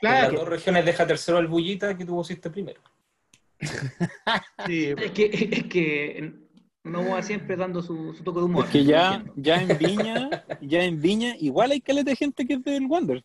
Claro, 0.00 0.32
las 0.32 0.40
dos 0.40 0.48
regiones 0.48 0.84
deja 0.84 1.06
tercero 1.06 1.38
al 1.38 1.46
Bullita 1.46 1.96
que 1.96 2.04
tú 2.04 2.14
pusiste 2.16 2.50
primero. 2.50 2.80
sí, 4.66 4.92
Es 4.98 5.10
que, 5.12 5.30
es 5.52 5.64
que 5.64 6.34
no 6.82 7.08
va 7.08 7.22
siempre 7.22 7.56
dando 7.56 7.80
su, 7.80 8.12
su 8.12 8.22
toque 8.22 8.40
de 8.40 8.44
humor. 8.44 8.64
Es 8.66 8.70
que 8.70 8.84
ya, 8.84 9.24
ya 9.36 9.62
en 9.62 9.78
Viña, 9.78 10.44
ya 10.60 10.84
en 10.84 11.00
Viña, 11.00 11.36
igual 11.38 11.70
hay 11.70 11.80
caleta 11.80 12.10
de 12.10 12.16
gente 12.16 12.44
que 12.46 12.54
es 12.54 12.62
del 12.64 12.86
Wander. 12.86 13.22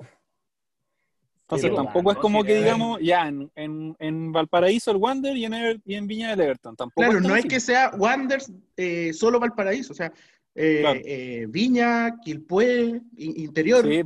Entonces 1.42 1.70
Sí, 1.72 1.76
tampoco 1.76 2.12
es 2.12 2.18
como 2.20 2.42
sí, 2.42 2.48
que 2.48 2.56
digamos, 2.60 3.00
ya 3.02 3.28
en, 3.28 3.52
en, 3.56 3.96
en 4.00 4.32
Valparaíso 4.32 4.92
el 4.92 4.98
Wander 4.98 5.36
y 5.36 5.46
en, 5.46 5.54
Ever- 5.54 5.82
y 5.84 5.96
en 5.96 6.08
Viña 6.08 6.32
el 6.34 6.40
Everton. 6.42 6.76
Tampoco 6.76 7.10
Claro, 7.10 7.20
no 7.28 7.36
es 7.36 7.46
que 7.46 7.60
sea 7.60 7.90
Wanderers 7.98 8.52
eh, 8.78 9.12
solo 9.14 9.40
Valparaíso, 9.40 9.92
o 9.94 9.96
sea, 9.96 10.14
eh, 10.56 10.80
Claro. 10.82 11.00
eh, 11.04 11.46
Viña, 11.50 12.20
Quilpué, 12.24 13.02
interior, 13.18 13.84
Sí. 13.84 14.04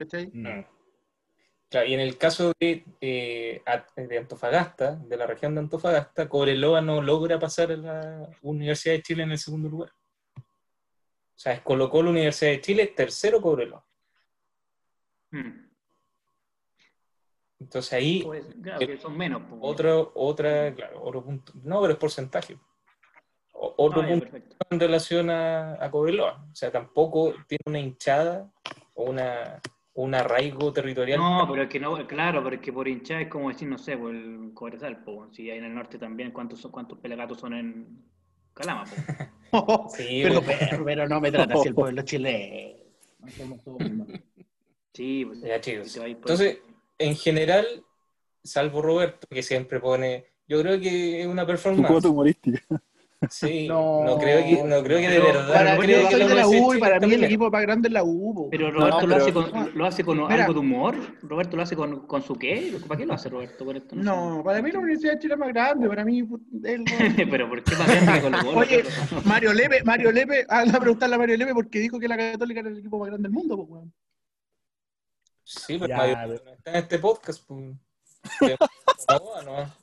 ¿Cachai? 0.00 0.30
Mm. 0.32 0.64
Claro, 1.68 1.86
y 1.86 1.94
en 1.94 2.00
el 2.00 2.16
caso 2.18 2.52
de, 2.58 2.84
eh, 3.00 3.62
de 3.96 4.18
Antofagasta, 4.18 4.96
de 4.96 5.16
la 5.16 5.26
región 5.26 5.54
de 5.54 5.60
Antofagasta, 5.60 6.28
Cobreloa 6.28 6.80
no 6.80 7.00
logra 7.00 7.38
pasar 7.38 7.70
a 7.70 7.76
la 7.76 8.30
Universidad 8.42 8.94
de 8.94 9.02
Chile 9.02 9.22
en 9.22 9.30
el 9.32 9.38
segundo 9.38 9.68
lugar. 9.68 9.92
O 10.36 11.38
sea, 11.42 11.52
es 11.52 11.60
Colo 11.60 11.88
Colo 11.88 12.10
Universidad 12.10 12.50
de 12.50 12.60
Chile, 12.60 12.86
tercero 12.88 13.40
Cobreloa. 13.40 13.84
Mm. 15.30 15.68
Entonces 17.60 17.92
ahí 17.92 18.22
Pues, 18.24 18.44
claro, 18.62 18.86
que 18.86 18.98
son 18.98 19.16
menos. 19.16 19.42
pues. 19.48 19.60
otro, 19.62 20.12
otra, 20.14 20.74
claro, 20.74 21.02
otro 21.04 21.22
punto. 21.24 21.52
No, 21.62 21.80
pero 21.82 21.92
es 21.92 21.98
porcentaje. 21.98 22.58
O- 23.52 23.74
otro 23.76 24.02
Ah, 24.02 24.08
punto 24.08 24.24
perfecto. 24.28 24.56
en 24.70 24.80
relación 24.80 25.30
a, 25.30 25.82
a 25.84 25.90
Cobreloa. 25.90 26.46
O 26.50 26.54
sea, 26.54 26.72
tampoco 26.72 27.34
tiene 27.46 27.60
una 27.66 27.78
hinchada 27.78 28.50
o 28.94 29.04
una, 29.04 29.60
un 30.02 30.14
arraigo 30.14 30.72
territorial. 30.72 31.18
No, 31.20 31.46
pero 31.50 31.62
es 31.62 31.68
que 31.68 31.80
no, 31.80 32.06
claro, 32.06 32.42
pero 32.42 32.56
es 32.56 32.62
que 32.62 32.72
por 32.72 32.86
hinchar 32.88 33.22
es 33.22 33.28
como 33.28 33.48
decir, 33.48 33.68
no 33.68 33.78
sé, 33.78 33.96
por 33.96 34.14
el 34.14 34.52
Cobresal, 34.54 35.02
po, 35.02 35.28
si 35.32 35.50
hay 35.50 35.58
en 35.58 35.64
el 35.64 35.74
norte 35.74 35.98
también, 35.98 36.30
¿cuántos 36.32 36.60
son, 36.60 36.70
cuántos 36.70 36.98
pelagatos 36.98 37.40
son 37.40 37.54
en 37.54 38.04
Calama? 38.54 38.84
po? 38.90 38.96
Sí, 39.96 40.20
pero, 40.22 40.44
pero, 40.44 40.84
pero 40.84 41.08
no 41.08 41.20
me 41.20 41.30
trata 41.32 41.54
así 41.54 41.68
el 41.68 41.74
pueblo 41.74 42.02
chileno. 42.02 42.76
Sí, 44.94 45.24
pues, 45.24 45.40
Ya, 45.40 45.60
chicos. 45.60 45.96
por- 45.96 46.06
Entonces, 46.06 46.58
en 46.98 47.16
general, 47.16 47.66
salvo 48.44 48.82
Roberto, 48.82 49.26
que 49.28 49.42
siempre 49.42 49.80
pone, 49.80 50.26
yo 50.46 50.60
creo 50.62 50.80
que 50.80 51.20
es 51.22 51.26
una 51.26 51.42
Tu 51.42 51.46
performance. 51.48 51.88
cuota 51.88 52.08
humorística. 52.08 52.60
Sí, 53.28 53.68
No. 53.68 54.02
no, 54.02 54.16
creo 54.18 54.42
que, 54.42 54.62
no 54.64 54.82
creo 54.82 54.98
que 54.98 55.10
de 55.10 55.18
verdad. 55.20 55.52
Para 55.52 55.74
no 55.74 55.80
mí, 55.80 55.86
creo 55.86 56.02
yo 56.04 56.08
que 56.08 56.16
soy 56.16 56.26
de 56.28 56.34
la 56.34 56.48
U 56.48 56.74
y 56.74 56.78
para 56.80 56.98
mí 57.00 57.12
el 57.12 57.24
equipo 57.24 57.50
más 57.50 57.60
grande 57.60 57.88
es 57.88 57.92
la 57.92 58.02
U. 58.02 58.48
Pero 58.50 58.70
Roberto 58.70 59.00
No, 59.02 59.06
lo, 59.08 59.16
hace 59.16 59.32
con, 59.34 59.70
lo 59.74 59.84
hace 59.86 60.04
con 60.04 60.18
Mira. 60.22 60.34
algo 60.36 60.54
de 60.54 60.60
humor. 60.60 60.96
Roberto 61.20 61.54
lo 61.56 61.62
hace 61.62 61.76
con, 61.76 62.06
con 62.06 62.22
su 62.22 62.34
qué. 62.36 62.74
¿Para 62.88 62.98
qué 62.98 63.04
lo 63.04 63.12
hace 63.12 63.28
Roberto 63.28 63.66
con 63.66 63.76
esto? 63.76 63.94
No, 63.94 64.40
para 64.42 64.62
mí 64.62 64.72
la 64.72 64.78
Universidad 64.78 65.12
de 65.12 65.18
Chile 65.18 65.34
es 65.34 65.40
más 65.40 65.50
grande, 65.50 65.86
para 65.86 66.02
mí 66.02 66.26
sé. 66.62 66.78
pero 67.30 67.46
¿por 67.46 67.62
qué 67.62 67.76
más 67.76 67.86
grande 67.86 68.12
que 68.14 68.20
Colo 68.22 68.38
Colo? 68.38 68.58
Oye, 68.58 68.84
Mario 69.26 69.52
Lepe, 69.52 69.82
Mario 69.84 70.12
Lepe, 70.12 70.46
anda 70.48 70.78
a 70.78 70.80
preguntarle 70.80 71.14
a 71.16 71.18
Mario 71.18 71.36
Lepe 71.36 71.52
porque 71.52 71.78
dijo 71.78 71.98
que 72.00 72.08
la 72.08 72.16
Católica 72.16 72.60
era 72.60 72.70
el 72.70 72.78
equipo 72.78 72.98
más 72.98 73.08
grande 73.08 73.28
del 73.28 73.32
mundo, 73.34 73.54
pues, 73.58 73.68
weón. 73.68 73.92
Sí, 75.44 75.76
pero 75.78 75.88
Ya, 75.88 75.96
Mario 75.98 76.16
pero- 76.22 76.44
no 76.46 76.52
está 76.52 76.70
en 76.70 76.76
este 76.76 76.98
podcast. 76.98 77.44
Pues. 77.46 77.74
No, 79.08 79.42
no. 79.42 79.79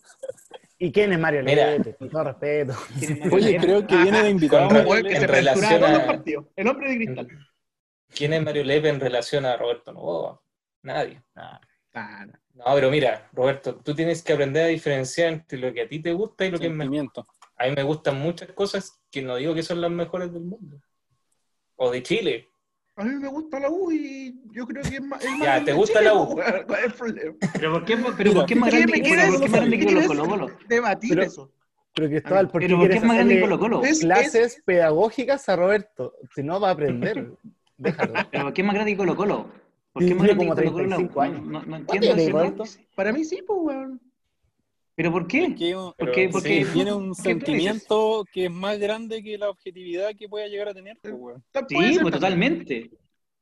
¿Y 0.79 0.91
quién 0.91 1.11
es 1.11 1.19
Mario 1.19 1.43
Mira. 1.43 1.71
Lepe? 1.71 1.95
Con 1.95 2.09
todo 2.09 2.23
respeto. 2.25 2.75
Oye, 3.31 3.57
creo 3.57 3.85
que 3.87 3.95
viene 3.95 4.23
de 4.23 4.29
invitado. 4.29 4.95
En 4.95 5.19
se 5.19 5.27
relación 5.27 5.83
a-. 5.83 6.23
El 6.55 6.67
hombre 6.67 6.89
de 6.89 6.95
cristal. 6.95 7.27
¿Quién 8.13 8.33
es 8.33 8.43
Mario 8.43 8.63
Lepe 8.63 8.89
en 8.89 8.99
relación 8.99 9.45
a 9.45 9.57
Roberto 9.57 9.91
Novoa? 9.91 10.41
Nadie. 10.83 11.21
No. 11.35 11.59
No, 12.53 12.65
pero 12.73 12.89
mira, 12.89 13.29
Roberto, 13.33 13.75
tú 13.77 13.93
tienes 13.93 14.21
que 14.21 14.33
aprender 14.33 14.65
a 14.65 14.67
diferenciar 14.67 15.33
entre 15.33 15.57
lo 15.57 15.73
que 15.73 15.81
a 15.81 15.87
ti 15.87 15.99
te 15.99 16.13
gusta 16.13 16.45
y 16.45 16.51
lo 16.51 16.59
que 16.59 16.67
es 16.67 16.73
mejor. 16.73 17.25
A 17.55 17.65
mí 17.65 17.73
me 17.75 17.83
gustan 17.83 18.19
muchas 18.19 18.51
cosas 18.51 18.99
que 19.11 19.21
no 19.21 19.35
digo 19.35 19.53
que 19.53 19.63
son 19.63 19.81
las 19.81 19.91
mejores 19.91 20.31
del 20.31 20.43
mundo. 20.43 20.79
O 21.75 21.91
de 21.91 22.03
Chile. 22.03 22.49
A 22.97 23.03
mí 23.03 23.13
me 23.15 23.27
gusta 23.27 23.59
la 23.59 23.69
U 23.69 23.91
y 23.91 24.35
yo 24.51 24.65
creo 24.65 24.81
que 24.81 24.95
es 24.95 25.01
más. 25.01 25.23
es 25.23 25.29
más 25.31 25.39
Ya, 25.41 25.63
¿te 25.63 25.71
gusta 25.73 25.99
Chile, 25.99 26.05
la 26.11 26.19
U? 26.19 26.33
pues. 26.33 26.45
¿Cuál 26.65 26.79
es 26.79 26.85
el 26.87 26.93
problema? 26.93 27.35
¿Pero 27.53 27.71
por 27.73 27.85
qué, 27.85 27.97
pero 28.17 28.33
por 28.33 28.45
qué 28.47 28.53
es 28.55 28.59
más 28.59 28.69
¿Qué 28.71 28.77
grande 28.77 28.91
me 28.91 28.97
que 29.01 29.07
quieres 29.07 29.25
Colo- 29.25 29.31
por 29.31 29.39
qué 29.39 29.45
es 29.45 29.51
más 29.51 29.59
grande 29.59 29.77
que 29.79 29.85
quieres 29.85 30.07
Colo 30.07 30.25
Colo? 30.27 30.47
debatir 30.67 31.09
Pero- 31.11 31.23
eso? 31.23 31.51
Pero 31.93 32.09
Cristóbal, 32.09 32.49
¿por 32.49 32.61
qué 32.61 32.67
Pero 32.67 32.77
¿por 32.79 32.89
qué 32.89 32.95
es 32.97 33.03
más 33.03 33.15
grande 33.17 33.35
que 33.35 33.41
Colo 33.41 33.59
Colo? 33.59 33.83
Es- 33.83 33.99
clases 33.99 34.61
pedagógicas 34.65 35.47
a 35.49 35.55
Roberto? 35.55 36.13
Si 36.35 36.41
no 36.43 36.59
va 36.59 36.69
a 36.69 36.71
aprender. 36.71 37.31
Déjalo. 37.77 38.13
¿Pero 38.31 38.43
por 38.45 38.53
qué 38.53 38.61
es 38.61 38.65
más 38.67 38.73
grande 38.75 38.91
que 38.93 38.97
Colo 38.97 39.15
Colo? 39.15 39.49
¿Por 39.93 40.03
qué 40.03 40.09
es 40.09 40.15
más 40.15 40.25
grande 40.25 40.43
que 40.45 40.49
Colo 40.49 40.71
Colo? 40.71 40.77
35 40.87 41.21
años. 41.21 41.41
No, 41.43 41.61
no, 41.61 41.65
no 41.77 41.85
¿Cuánto 41.85 42.07
entiendo? 42.07 42.63
Para 42.95 43.13
mí 43.13 43.23
sí, 43.23 43.43
pues, 43.45 43.59
weón. 43.61 44.01
¿Pero 44.97 45.11
por 45.11 45.27
qué? 45.27 45.53
Que- 45.53 45.73
¿Por 45.75 46.11
qué? 46.11 46.21
Pero 46.23 46.31
¿Por 46.31 46.41
sí, 46.41 46.49
qué? 46.49 46.65
tiene 46.73 46.91
un 46.91 47.13
sentimiento 47.85 48.25
que 48.33 48.45
es 48.45 48.51
más 48.51 48.79
grande 48.79 49.21
que 49.21 49.37
la 49.37 49.49
objetividad 49.51 50.09
que 50.17 50.27
pueda 50.27 50.47
llegar 50.47 50.69
a 50.69 50.73
tener. 50.73 50.97
pues, 51.01 51.13
Sí, 51.13 51.75
pues 51.75 51.93
también. 51.93 52.11
totalmente. 52.11 52.91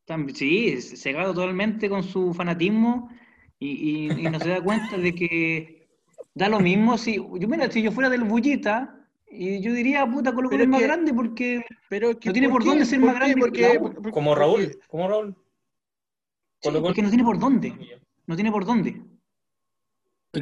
Tam- 0.06 0.30
Sí, 0.36 0.82
cegado 0.82 1.34
totalmente 1.34 1.90
con 1.90 2.04
su 2.04 2.34
fanatismo 2.34 3.10
y, 3.58 3.70
y- 3.70 4.12
y 4.28 4.30
no 4.30 4.38
se 4.40 4.50
da 4.50 4.62
cuenta 4.62 4.98
de 4.98 5.16
que 5.16 5.88
da 6.34 6.50
lo 6.50 6.60
mismo 6.60 6.98
si 6.98 7.16
yo 7.16 7.48
mira, 7.48 7.72
si 7.72 7.82
yo 7.82 7.92
fuera 7.94 8.10
del 8.10 8.26
Bullita 8.26 8.94
y 9.32 9.62
yo 9.62 9.72
diría 9.74 10.06
puta 10.06 10.34
Colo 10.34 10.50
Colo 10.50 10.62
es 10.62 10.68
más 10.70 10.82
que- 10.82 10.88
grande 10.88 11.14
porque 11.14 11.64
Pero 11.90 12.20
que 12.20 12.30
No 12.30 12.34
tiene 12.34 12.50
por 12.50 12.62
qué? 12.64 12.68
dónde 12.70 12.86
ser 12.86 13.00
¿Por 13.00 13.08
más 13.08 13.16
qué? 13.16 13.20
grande 13.20 13.40
Porque- 13.40 13.80
porque- 13.80 14.12
Como 14.12 14.30
porque- 14.32 14.40
Raúl. 14.42 14.80
Como 14.88 15.08
Raúl. 15.08 15.34
sí, 15.34 16.68
Colo 16.70 16.80
Colo. 16.82 16.90
es 16.90 16.96
que 16.96 17.02
no 17.02 17.10
tiene 17.10 17.24
por 17.24 17.40
dónde, 17.40 17.74
no 18.28 18.36
tiene 18.36 18.52
por 18.52 18.66
dónde. 18.66 19.02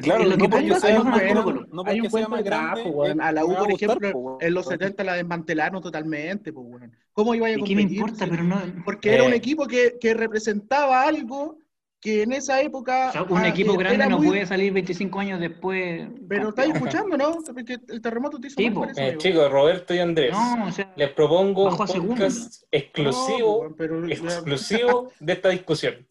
Claro, 0.01 0.23
no 0.25 0.37
que 0.37 0.49
porque 0.49 0.75
sea 0.79 1.01
grande, 1.01 1.33
no 1.71 1.83
Hay 1.85 1.99
un 2.01 2.09
sea 2.09 2.27
más 2.27 2.39
de 2.39 2.43
grande. 2.49 2.71
trabajo, 2.81 2.89
weón. 2.89 3.21
A 3.21 3.31
la 3.31 3.45
U, 3.45 3.55
por 3.55 3.69
gustar, 3.71 3.97
ejemplo, 4.01 4.37
en 4.41 4.53
los 4.53 4.65
70 4.65 5.03
la 5.03 5.13
desmantelaron 5.15 5.81
totalmente, 5.81 6.51
pues, 6.53 6.65
weón. 6.67 6.95
¿Cómo 7.13 7.35
iba 7.35 7.47
a 7.47 7.51
¿Y 7.51 7.53
qué 7.55 7.59
competir? 7.59 7.75
me 7.77 7.81
importa? 7.83 8.27
Pero 8.29 8.43
no. 8.43 8.61
Porque 8.85 9.13
era 9.13 9.23
un 9.23 9.33
Eh. 9.33 9.37
equipo 9.37 9.67
que, 9.67 9.95
que 9.99 10.13
representaba 10.13 11.03
algo 11.03 11.57
que 12.01 12.23
en 12.23 12.33
esa 12.33 12.61
época. 12.61 13.09
O 13.09 13.11
sea, 13.13 13.23
un 13.23 13.37
ah, 13.37 13.47
equipo 13.47 13.73
eh, 13.75 13.77
grande 13.77 14.07
no 14.07 14.17
muy- 14.17 14.27
puede 14.27 14.45
salir 14.45 14.73
25 14.73 15.19
años 15.21 15.39
después. 15.39 16.01
Pero 16.27 16.27
campeón. 16.27 16.49
estáis 16.49 16.75
escuchando, 16.75 17.17
¿no? 17.17 17.37
Porque 17.53 17.77
el 17.87 18.01
terremoto 18.01 18.39
te 18.39 18.47
hizo 18.47 18.55
Sí, 18.57 18.69
mal 18.69 18.91
Eh, 18.97 19.15
chicos, 19.17 19.49
Roberto 19.49 19.93
y 19.93 19.99
Andrés. 19.99 20.31
No, 20.33 20.65
o 20.65 20.71
sea, 20.73 20.91
Les 20.97 21.11
propongo 21.11 21.69
un 21.69 21.77
podcast 21.77 22.63
exclusivo, 22.71 23.67
No, 23.69 23.75
pero- 23.75 24.05
exclusivo 24.07 25.11
de 25.19 25.33
esta 25.33 25.49
discusión. 25.49 26.05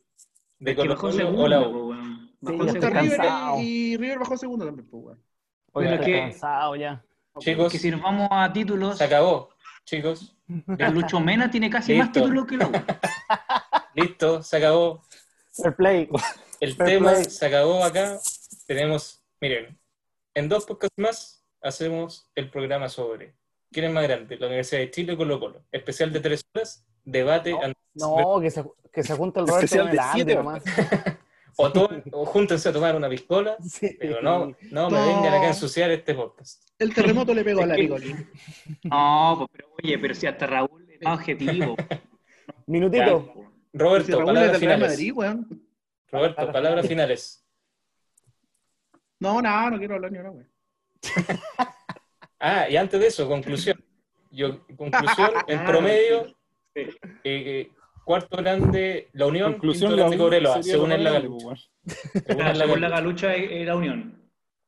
De 0.58 0.76
que 0.76 0.80
Colo 0.80 0.94
o 0.94 1.12
segunda, 1.12 1.48
la 1.48 1.68
U. 1.68 1.91
Sí. 2.44 2.52
River 2.52 2.90
cansado. 2.92 3.58
y 3.60 3.96
River 3.96 4.18
bajó 4.18 4.36
segundo 4.36 4.64
también, 4.66 4.88
pues, 4.88 5.02
weón. 5.04 5.22
Oye, 5.72 5.86
Pero 5.88 5.94
estoy 6.00 6.12
que- 6.12 6.18
cansado 6.20 6.76
ya. 6.76 7.04
Chicos, 7.38 7.72
Que 7.72 7.78
si 7.78 7.90
nos 7.90 8.02
vamos 8.02 8.28
a 8.30 8.52
títulos, 8.52 8.98
se 8.98 9.04
acabó. 9.04 9.48
Chicos, 9.84 10.36
ya 10.78 10.90
Lucho 10.90 11.18
Mena 11.20 11.50
tiene 11.50 11.70
casi 11.70 11.94
más 11.94 12.12
títulos 12.12 12.46
que 12.46 12.56
la 12.58 12.68
U. 12.68 12.72
listo, 13.94 14.42
se 14.42 14.56
acabó. 14.58 15.02
Fair 15.52 15.74
play. 15.76 16.08
El 16.60 16.74
Fair 16.74 16.88
tema 16.90 17.12
play. 17.12 17.24
se 17.24 17.46
acabó 17.46 17.82
acá. 17.84 18.18
Tenemos, 18.66 19.22
miren, 19.40 19.78
en 20.34 20.48
dos 20.48 20.64
podcasts 20.66 20.96
más 20.98 21.44
hacemos 21.62 22.30
el 22.34 22.50
programa 22.50 22.88
sobre 22.88 23.34
quién 23.70 23.86
es 23.86 23.92
más 23.92 24.02
grande, 24.04 24.36
la 24.36 24.46
Universidad 24.48 24.80
de 24.80 24.90
Chile 24.90 25.12
o 25.14 25.16
Colo 25.16 25.40
Colo. 25.40 25.62
Especial 25.72 26.12
de 26.12 26.20
tres 26.20 26.44
horas, 26.54 26.84
debate, 27.04 27.54
No, 27.94 28.40
que 28.40 28.50
se, 28.50 28.64
que 28.92 29.02
se 29.02 29.16
junta 29.16 29.40
el 29.40 29.46
Roberto 29.46 29.64
Especial 29.64 29.84
con 29.88 29.90
el 29.90 29.96
de 29.96 30.02
Andy 30.02 30.12
siete 30.14 30.34
nomás. 30.34 30.62
O, 31.56 32.24
júntense 32.26 32.68
a 32.68 32.72
tomar 32.72 32.94
una 32.96 33.08
piscola, 33.08 33.56
Sí. 33.68 33.96
pero 33.98 34.22
no, 34.22 34.46
no 34.70 34.90
me 34.90 34.98
No. 34.98 35.06
vengan 35.06 35.34
acá 35.34 35.44
a 35.44 35.48
ensuciar 35.48 35.90
este 35.90 36.14
podcast. 36.14 36.62
El 36.78 36.94
terremoto 36.94 37.34
le 37.34 37.44
pegó 37.44 37.62
a 37.62 37.66
la 37.66 37.74
Rigoli. 37.76 38.14
No, 38.84 39.34
pues, 39.38 39.50
pero 39.52 39.68
oye, 39.82 39.98
pero 39.98 40.14
si 40.14 40.26
hasta 40.26 40.46
Raúl 40.46 40.88
es 40.90 41.02
más 41.02 41.18
objetivo. 41.18 41.76
Minutito. 42.66 43.34
Ya, 43.34 43.42
Roberto, 43.74 44.06
Si 44.06 44.12
Raúl 44.12 44.22
es 44.22 44.34
palabras 44.34 44.58
finales. 44.58 44.88
Madrid, 44.90 45.12
weón. 45.14 45.62
Roberto, 46.10 46.52
palabras 46.52 46.86
finales. 46.86 47.44
No, 49.20 49.40
no, 49.40 49.70
no 49.70 49.78
quiero 49.78 49.94
hablar 49.94 50.12
ni 50.12 50.18
ahora, 50.18 50.30
weón. 50.32 50.48
Ah, 52.44 52.68
y 52.68 52.76
antes 52.76 52.98
de 52.98 53.06
eso, 53.06 53.28
conclusión. 53.28 53.80
Yo, 54.32 54.66
conclusión, 54.76 55.30
en 55.46 55.64
promedio, 55.64 56.26
eh, 56.74 56.90
eh, 57.22 57.70
cuarto 58.04 58.36
grande, 58.36 59.08
la 59.12 59.26
Unión, 59.26 59.52
Conclusión, 59.52 59.92
la 59.92 59.96
grande 59.98 60.18
Cobreloa, 60.18 60.54
sería 60.62 60.72
según 60.72 60.92
el 60.92 61.04
la 61.04 61.12
Galucha. 61.12 61.56
Según 62.26 62.44
la 62.44 62.54
según 62.54 62.80
la 62.80 62.88
Galucha. 62.88 63.34
es 63.34 63.66
la 63.66 63.76
Unión. 63.76 64.22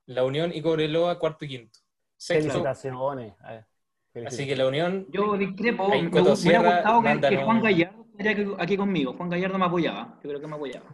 La 0.07 0.25
Unión 0.25 0.51
y 0.55 0.61
Cobreloa, 0.63 1.19
cuarto 1.19 1.45
y 1.45 1.49
quinto. 1.49 1.79
Sexto, 2.17 2.51
Felicitaciones. 2.51 3.35
Así 4.27 4.47
que 4.47 4.55
la 4.57 4.67
Unión, 4.67 5.07
Yo 5.11 5.37
discrepo, 5.37 5.89
me, 5.89 6.09
hubiera 6.09 6.37
Sierra, 6.37 6.75
gustado 6.77 7.03
que, 7.03 7.09
mándanos- 7.09 7.39
que 7.39 7.45
Juan 7.45 7.63
Gallardo 7.63 8.07
estuviera 8.19 8.63
aquí, 8.63 8.77
conmigo. 8.77 9.13
Juan 9.15 9.29
Gallardo 9.29 9.59
me 9.59 9.65
apoyaba. 9.67 10.21
Yo 10.23 10.29
creo 10.31 10.41
que 10.41 10.47
me 10.47 10.55
apoyaba. 10.57 10.87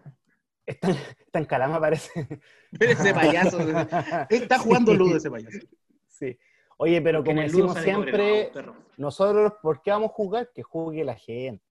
Está, 0.66 0.90
está 0.90 1.38
en 1.38 1.44
calama, 1.44 1.80
parece. 1.80 2.26
Pero 2.78 2.92
ese 2.92 3.12
payaso. 3.12 3.58
Está 4.30 4.58
jugando 4.58 4.94
ludo 4.94 5.16
ese 5.16 5.30
payaso. 5.30 5.58
Sí. 6.08 6.38
Oye, 6.78 7.02
pero 7.02 7.18
Porque 7.18 7.30
como 7.32 7.42
decimos 7.42 7.78
siempre, 7.78 8.50
nosotros, 8.96 9.52
¿por 9.60 9.82
qué 9.82 9.90
vamos 9.90 10.10
a 10.10 10.14
jugar? 10.14 10.50
Que 10.54 10.62
juegue 10.62 11.04
la 11.04 11.14
gente. 11.14 11.69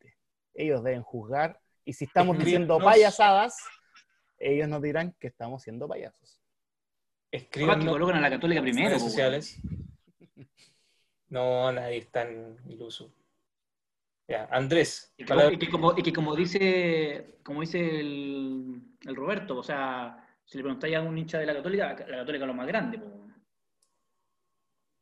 Ellos 0.54 0.84
deben 0.84 1.04
jugar. 1.04 1.60
Y 1.86 1.94
si 1.94 2.06
estamos 2.06 2.38
diciendo 2.38 2.76
Escríbanos. 2.76 2.94
payasadas, 3.00 3.58
ellos 4.38 4.68
nos 4.68 4.82
dirán 4.82 5.14
que 5.20 5.28
estamos 5.28 5.64
siendo 5.64 5.88
payasos. 5.88 6.42
Capaz 7.52 7.80
que 7.80 7.86
colocan 7.86 8.18
a 8.18 8.22
la 8.22 8.30
Católica 8.30 8.60
en 8.60 8.64
primero. 8.66 8.90
redes 8.90 9.04
po, 9.04 9.10
sociales. 9.10 9.60
No, 11.30 11.72
nadie 11.72 11.98
es 11.98 12.12
tan 12.12 12.58
iluso. 12.68 13.14
Ya, 14.28 14.48
Andrés, 14.52 15.12
Y 15.18 15.24
que, 15.24 15.28
palabra- 15.28 15.54
y 15.54 15.58
que 15.60 15.70
como, 15.70 15.98
y 15.98 16.04
que 16.04 16.14
como 16.14 16.36
dice, 16.36 17.40
como 17.44 17.62
dice 17.62 18.00
el, 18.00 18.82
el 19.06 19.16
Roberto, 19.16 19.58
o 19.58 19.64
sea, 19.64 20.24
si 20.46 20.58
le 20.58 20.64
preguntáis 20.64 20.96
a 20.96 21.02
un 21.02 21.18
hincha 21.18 21.40
de 21.40 21.46
la 21.48 21.54
Católica, 21.56 21.90
la 22.08 22.18
Católica 22.18 22.44
es 22.46 22.48
lo 22.48 22.54
más 22.54 22.68
grande. 22.68 23.00
po. 23.00 23.28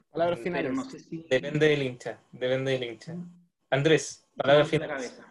Palabras 0.10 0.40
Mm, 0.40 0.44
finales. 0.44 0.74
no 0.74 0.84
sé 0.86 1.00
si... 1.00 1.24
depende 1.30 1.68
del 1.68 1.84
hincha, 1.84 2.20
depende 2.32 2.72
del 2.72 2.84
hincha. 2.84 3.16
Andrés, 3.70 4.26
palabras 4.36 4.72
de 4.72 4.80
la 4.80 4.86
finales. 4.86 5.22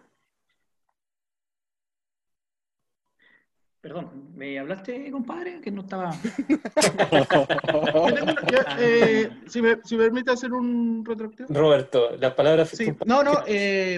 Perdón, 3.87 4.33
¿me 4.35 4.59
hablaste, 4.59 5.13
compadre? 5.13 5.61
Que 5.61 5.71
no 5.71 5.83
estaba... 5.83 6.11
Yo, 8.51 8.59
eh, 8.81 9.31
si, 9.47 9.63
me, 9.63 9.77
si 9.85 9.97
me 9.97 10.03
permite 10.03 10.33
hacer 10.33 10.53
un 10.53 11.05
retroactivo. 11.05 11.49
Roberto, 11.51 12.17
las 12.17 12.35
palabras 12.35 12.71
Sí, 12.71 12.93
no, 13.07 13.23
no, 13.23 13.45
eh, 13.47 13.95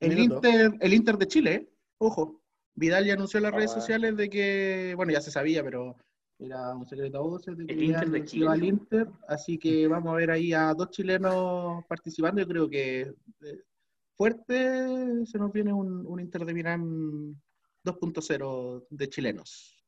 el. 0.00 0.18
Inter, 0.18 0.72
el 0.80 0.92
Inter 0.92 1.16
de 1.16 1.28
Chile, 1.28 1.68
ojo, 1.98 2.42
Vidal 2.74 3.06
ya 3.06 3.12
anunció 3.14 3.38
en 3.38 3.44
las 3.44 3.54
redes 3.54 3.70
Ah. 3.70 3.74
sociales 3.80 4.16
de 4.16 4.28
que, 4.28 4.94
bueno, 4.96 5.12
ya 5.12 5.20
se 5.20 5.30
sabía, 5.30 5.62
pero 5.62 5.94
era 6.40 6.74
un 6.74 6.84
secreto 6.88 7.18
a 7.18 7.22
voces 7.22 7.56
de 7.56 7.66
que 7.66 7.74
El 7.74 7.84
Inter 7.84 8.10
de 8.10 8.24
Chile. 8.24 8.42
iba 8.44 8.52
al 8.54 8.64
Inter, 8.64 9.06
así 9.28 9.56
que 9.56 9.86
vamos 9.86 10.12
a 10.12 10.16
ver 10.16 10.32
ahí 10.32 10.52
a 10.52 10.74
dos 10.74 10.90
chilenos 10.90 11.84
participando, 11.86 12.40
yo 12.40 12.48
creo 12.48 12.68
que 12.68 13.02
eh, 13.02 13.60
fuerte 14.16 15.24
se 15.26 15.38
nos 15.38 15.52
viene 15.52 15.72
un, 15.72 16.04
un 16.04 16.18
Inter 16.18 16.44
de 16.44 16.54
Milán 16.54 17.40
2.0 17.84 18.86
de 18.90 19.08
chilenos. 19.08 19.84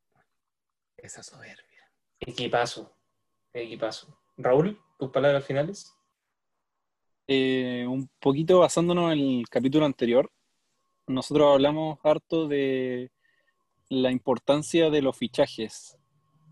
Esa 0.96 1.22
soberbia. 1.22 1.90
Equipazo, 2.20 2.94
equipazo. 3.52 4.18
Raúl, 4.36 4.78
tus 4.98 5.10
palabras 5.10 5.44
finales. 5.44 5.94
Eh, 7.26 7.86
un 7.88 8.08
poquito 8.20 8.60
basándonos 8.60 9.12
en 9.12 9.18
el 9.18 9.48
capítulo 9.48 9.86
anterior, 9.86 10.30
nosotros 11.06 11.52
hablamos 11.52 11.98
harto 12.04 12.46
de 12.46 13.10
la 13.88 14.10
importancia 14.12 14.90
de 14.90 15.02
los 15.02 15.16
fichajes. 15.16 15.96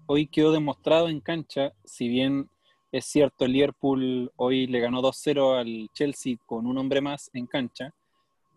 Hoy 0.06 0.26
quedó 0.26 0.52
demostrado 0.52 1.08
en 1.08 1.20
cancha, 1.20 1.72
si 1.84 2.08
bien 2.08 2.50
es 2.90 3.06
cierto, 3.06 3.44
el 3.44 3.52
Liverpool 3.52 4.32
hoy 4.36 4.66
le 4.68 4.78
ganó 4.78 5.02
2-0 5.02 5.58
al 5.58 5.90
Chelsea 5.92 6.36
con 6.46 6.66
un 6.66 6.78
hombre 6.78 7.00
más 7.00 7.28
en 7.32 7.46
cancha, 7.46 7.92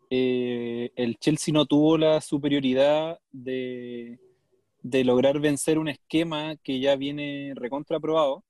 eh, 0.10 0.92
el 0.96 1.18
Chelsea 1.18 1.54
no 1.54 1.66
tuvo 1.66 1.98
la 1.98 2.22
superioridad 2.22 3.20
de, 3.32 4.20
lograr 4.84 5.40
vencer 5.40 5.78
un 5.78 5.90
esquema 5.90 6.56
que 6.64 6.80
ya 6.80 6.96
viene 6.96 7.54
recontraprobado 7.56 8.44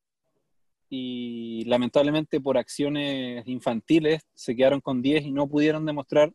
y 0.89 1.65
lamentablemente 1.65 2.39
por 2.39 2.57
acciones 2.57 3.45
infantiles 3.47 4.21
se 4.34 4.55
quedaron 4.55 4.79
con 4.79 5.01
10 5.01 5.25
y 5.25 5.31
no 5.31 5.47
pudieron 5.47 5.85
demostrar 5.85 6.31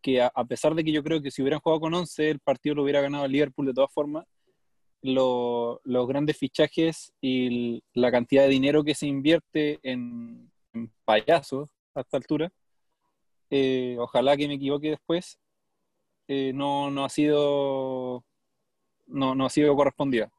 que 0.00 0.22
a, 0.22 0.30
pesar 0.48 0.74
de 0.74 0.82
que 0.82 0.92
yo 0.92 1.02
creo 1.02 1.20
que 1.20 1.30
si 1.30 1.42
hubieran 1.42 1.60
jugado 1.60 1.80
con 1.80 1.94
11 1.94 2.30
el 2.30 2.40
partido 2.40 2.76
lo 2.76 2.82
hubiera 2.84 3.00
ganado 3.00 3.26
el 3.26 3.32
Liverpool 3.32 3.66
de 3.66 3.74
todas 3.74 3.92
formas, 3.92 4.24
lo- 5.02 5.80
los 5.84 6.08
grandes 6.08 6.36
fichajes 6.36 7.12
y 7.20 7.82
la 7.94 8.10
cantidad 8.10 8.44
de 8.44 8.48
dinero 8.48 8.82
que 8.82 8.94
se 8.94 9.06
invierte 9.06 9.78
en, 9.82 10.50
en 10.72 10.90
payasos 11.04 11.68
a 11.94 12.00
esta 12.00 12.16
altura, 12.16 12.50
eh, 13.50 13.96
ojalá 13.98 14.36
que 14.36 14.48
me 14.48 14.54
equivoque 14.54 14.90
después, 14.90 15.38
eh, 16.26 16.52
no, 16.54 16.90
no 16.90 17.04
ha 17.04 17.08
sido 17.08 18.24
no, 19.06 19.34
no 19.34 19.46
ha 19.46 19.50
sido 19.50 19.74
correspondida. 19.74 20.30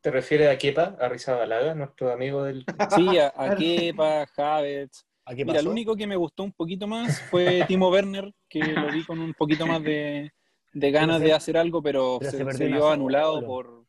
¿Te 0.00 0.10
refieres 0.10 0.48
a 0.48 0.58
Kepa, 0.58 0.96
a 1.00 1.08
Rizabalaga, 1.08 1.74
nuestro 1.74 2.12
amigo 2.12 2.44
del... 2.44 2.64
Sí, 2.94 3.18
a, 3.18 3.32
a 3.36 3.56
Kepa, 3.56 4.26
Havertz, 4.36 5.04
¿A 5.24 5.34
qué 5.34 5.44
Mira, 5.44 5.58
el 5.58 5.66
único 5.66 5.96
que 5.96 6.06
me 6.06 6.14
gustó 6.14 6.44
un 6.44 6.52
poquito 6.52 6.86
más 6.86 7.20
fue 7.22 7.64
Timo 7.66 7.90
Werner, 7.90 8.32
que 8.48 8.60
lo 8.60 8.92
vi 8.92 9.04
con 9.04 9.18
un 9.18 9.34
poquito 9.34 9.66
más 9.66 9.82
de, 9.82 10.32
de 10.72 10.90
ganas 10.92 11.20
de 11.20 11.32
hacer 11.32 11.56
algo, 11.56 11.82
pero, 11.82 12.18
pero 12.20 12.30
se, 12.30 12.52
se 12.52 12.66
vio 12.68 12.88
anulado 12.88 13.44
por, 13.44 13.84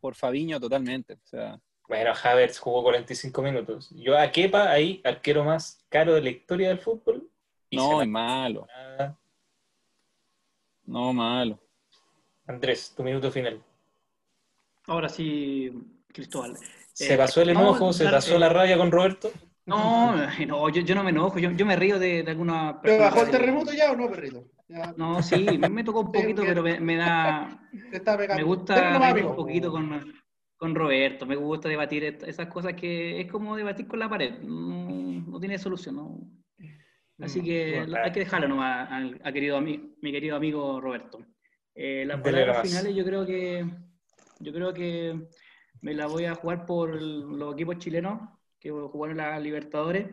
por 0.00 0.16
Fabiño 0.16 0.58
totalmente. 0.58 1.14
O 1.14 1.26
sea, 1.26 1.60
Bueno, 1.88 2.12
Havertz 2.20 2.58
jugó 2.58 2.82
45 2.82 3.40
minutos. 3.40 3.90
Yo 3.90 4.18
a 4.18 4.32
Kepa, 4.32 4.68
ahí, 4.68 5.00
arquero 5.04 5.44
más 5.44 5.79
caro 5.90 6.14
de 6.14 6.22
la 6.22 6.30
historia 6.30 6.68
del 6.68 6.78
fútbol. 6.78 7.28
y 7.68 7.76
no, 7.76 8.00
es 8.02 8.08
malo, 8.08 8.66
nada. 8.66 9.18
no 10.86 11.12
malo. 11.12 11.58
Andrés, 12.46 12.92
tu 12.96 13.02
minuto 13.04 13.30
final. 13.30 13.62
Ahora 14.86 15.08
sí, 15.08 15.70
Cristóbal. 16.08 16.56
¿Se 16.92 17.14
Eh, 17.14 17.16
pasó 17.16 17.42
el 17.42 17.54
vamos 17.54 17.74
a 17.74 17.76
enojo? 17.76 17.92
¿Se 17.92 18.04
pasó 18.08 18.36
eh, 18.36 18.38
la 18.38 18.48
rabia 18.48 18.76
con 18.76 18.90
Roberto? 18.90 19.30
No, 19.66 20.16
no 20.16 20.68
yo, 20.70 20.82
yo 20.82 20.94
no 20.94 21.04
me 21.04 21.10
enojo, 21.10 21.38
yo, 21.38 21.50
yo 21.52 21.64
me 21.66 21.76
río 21.76 21.98
de, 21.98 22.22
de 22.24 22.30
alguna 22.30 22.80
¿Pero 22.82 22.98
persona 22.98 23.04
bajó 23.04 23.22
el 23.22 23.30
terremoto 23.30 23.72
ya 23.72 23.92
o 23.92 23.96
no, 23.96 24.10
perrito? 24.10 24.44
Ya, 24.68 24.92
No, 24.96 25.22
sí, 25.22 25.58
me, 25.58 25.68
me 25.68 25.84
tocó 25.84 26.00
un 26.00 26.12
poquito, 26.12 26.42
pero 26.42 26.62
me, 26.62 26.80
me 26.80 26.96
da, 26.96 27.60
te 27.90 27.96
está 27.98 28.16
pegando. 28.16 28.42
me 28.42 28.42
gusta 28.42 28.98
un 28.98 29.36
poquito 29.36 29.70
con, 29.70 30.19
con 30.60 30.74
Roberto, 30.74 31.24
me 31.24 31.36
gusta 31.36 31.70
debatir 31.70 32.04
esas 32.04 32.46
cosas 32.48 32.74
que 32.74 33.18
es 33.22 33.32
como 33.32 33.56
debatir 33.56 33.88
con 33.88 33.98
la 33.98 34.10
pared, 34.10 34.40
no, 34.42 35.22
no 35.26 35.40
tiene 35.40 35.58
solución, 35.58 35.96
¿no? 35.96 36.20
Así 37.18 37.42
que 37.42 37.78
bueno, 37.78 37.96
hay 38.04 38.12
que 38.12 38.20
dejarlo 38.20 38.46
nomás 38.46 38.90
al 38.90 39.18
a 39.24 39.32
querido 39.32 39.58
ami- 39.58 39.94
mi 40.02 40.12
querido 40.12 40.36
amigo 40.36 40.78
Roberto. 40.78 41.18
Eh, 41.74 42.04
las 42.06 42.20
palabras 42.20 42.56
finales 42.68 42.94
yo 42.94 43.04
creo 43.06 43.24
que 43.24 43.64
yo 44.38 44.52
creo 44.52 44.74
que 44.74 45.28
me 45.80 45.94
la 45.94 46.06
voy 46.06 46.26
a 46.26 46.34
jugar 46.34 46.66
por 46.66 47.00
los 47.00 47.54
equipos 47.54 47.78
chilenos 47.78 48.20
que 48.58 48.70
jugaron 48.70 49.16
la 49.16 49.38
Libertadores, 49.40 50.08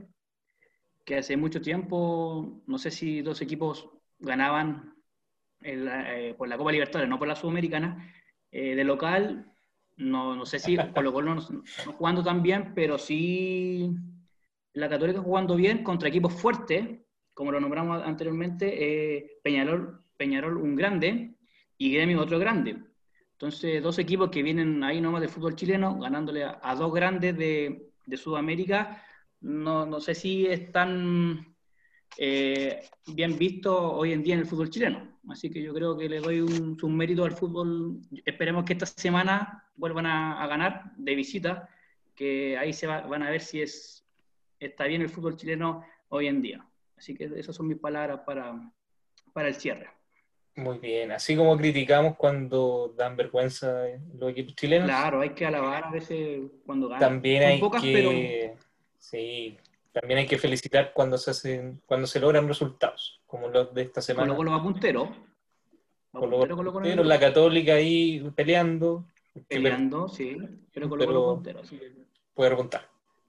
que 1.03 1.17
hace 1.17 1.35
mucho 1.35 1.61
tiempo, 1.61 2.61
no 2.67 2.77
sé 2.77 2.89
si 2.89 3.21
dos 3.21 3.41
equipos 3.41 3.89
ganaban 4.19 4.95
el, 5.59 5.89
eh, 5.91 6.35
por 6.37 6.47
la 6.47 6.57
Copa 6.57 6.71
Libertadores, 6.71 7.09
no 7.09 7.19
por 7.19 7.27
la 7.27 7.35
Sudamericana, 7.35 8.13
eh, 8.49 8.75
de 8.75 8.83
local, 8.85 9.51
no, 9.97 10.35
no 10.35 10.45
sé 10.45 10.59
si 10.59 10.77
Colo 10.93 11.11
Colo 11.11 11.35
no, 11.35 11.41
no 11.41 11.91
jugando 11.93 12.23
tan 12.23 12.41
bien, 12.41 12.73
pero 12.73 12.97
sí 12.97 13.89
la 14.73 14.89
Católica 14.89 15.19
jugando 15.19 15.55
bien 15.55 15.83
contra 15.83 16.09
equipos 16.09 16.33
fuertes, 16.33 16.99
como 17.33 17.51
lo 17.51 17.59
nombramos 17.59 18.03
anteriormente, 18.03 19.15
eh, 19.17 19.39
Peñarol, 19.43 20.03
Peñarol 20.15 20.57
un 20.57 20.75
grande, 20.75 21.35
y 21.77 21.91
Gremio 21.91 22.21
otro 22.21 22.39
grande. 22.39 22.77
Entonces, 23.33 23.83
dos 23.83 23.99
equipos 23.99 24.29
que 24.29 24.41
vienen 24.41 24.83
ahí 24.83 24.99
nomás 24.99 25.21
del 25.21 25.29
fútbol 25.29 25.55
chileno, 25.55 25.99
ganándole 25.99 26.43
a, 26.43 26.75
dos 26.75 26.91
grandes 26.93 27.37
de, 27.37 27.91
de 28.05 28.17
Sudamérica, 28.17 29.03
no, 29.41 29.85
no 29.85 29.99
sé 29.99 30.15
si 30.15 30.47
están 30.47 31.55
eh, 32.17 32.81
bien 33.05 33.37
visto 33.37 33.93
hoy 33.93 34.13
en 34.13 34.23
día 34.23 34.33
en 34.33 34.39
el 34.39 34.47
fútbol 34.47 34.71
chileno. 34.71 35.19
Así 35.29 35.51
que 35.51 35.61
yo 35.61 35.73
creo 35.73 35.95
que 35.95 36.09
le 36.09 36.19
doy 36.19 36.41
un, 36.41 36.77
un 36.81 36.97
mérito 36.97 37.23
al 37.23 37.33
fútbol. 37.33 37.99
Esperemos 38.25 38.63
que 38.63 38.73
esta 38.73 38.87
semana 38.87 39.66
vuelvan 39.77 40.05
a, 40.05 40.43
a 40.43 40.47
ganar 40.47 40.91
de 40.97 41.15
visita, 41.15 41.69
que 42.15 42.57
ahí 42.57 42.73
se 42.73 42.87
va- 42.87 43.01
van 43.07 43.23
a 43.23 43.29
ver 43.29 43.41
si 43.41 43.61
es, 43.61 44.05
está 44.59 44.85
bien 44.85 45.01
el 45.01 45.09
fútbol 45.09 45.37
chileno 45.37 45.85
hoy 46.09 46.27
en 46.27 46.41
día. 46.41 46.65
Así 46.97 47.15
que 47.15 47.25
esas 47.35 47.55
son 47.55 47.67
mis 47.67 47.77
palabras 47.77 48.21
para, 48.25 48.59
para 49.33 49.47
el 49.47 49.55
cierre. 49.55 49.89
Muy 50.55 50.79
bien. 50.79 51.11
Así 51.11 51.35
como 51.35 51.55
criticamos 51.55 52.15
cuando 52.15 52.91
dan 52.97 53.15
vergüenza 53.15 53.83
los 54.17 54.31
equipos 54.31 54.55
chilenos, 54.55 54.87
Claro, 54.89 55.21
hay 55.21 55.29
que 55.29 55.45
alabar 55.45 55.83
a 55.85 55.91
veces 55.91 56.41
cuando 56.65 56.87
ganan. 56.89 57.07
también 57.09 57.43
Son 57.43 57.51
hay 57.51 57.59
pocas, 57.59 57.83
pero 57.83 58.09
que, 58.09 58.55
sí, 58.97 59.55
también 59.91 60.19
hay 60.21 60.25
que 60.25 60.39
felicitar 60.39 60.91
cuando 60.93 61.19
se 61.19 61.29
hacen, 61.29 61.79
cuando 61.85 62.07
se 62.07 62.19
logran 62.19 62.47
resultados, 62.47 63.21
como 63.27 63.47
los 63.49 63.71
de 63.75 63.83
esta 63.83 64.01
semana. 64.01 64.35
Colo 64.35 64.49
va 64.51 64.63
puntero. 64.63 65.05
Va 66.15 66.19
Colo 66.19 66.71
puntero, 66.73 67.03
la 67.03 67.19
Católica 67.19 67.75
ahí 67.75 68.27
peleando, 68.35 69.05
peleando, 69.47 70.07
sí, 70.07 70.37
pero 70.73 70.89
Colo 70.89 70.99
Pero- 71.05 71.13
Colo 71.21 71.33
puntero. 71.35 71.59
así 71.61 71.77
que- 71.77 71.91
puede 72.33 72.49
repuntar. 72.51 72.81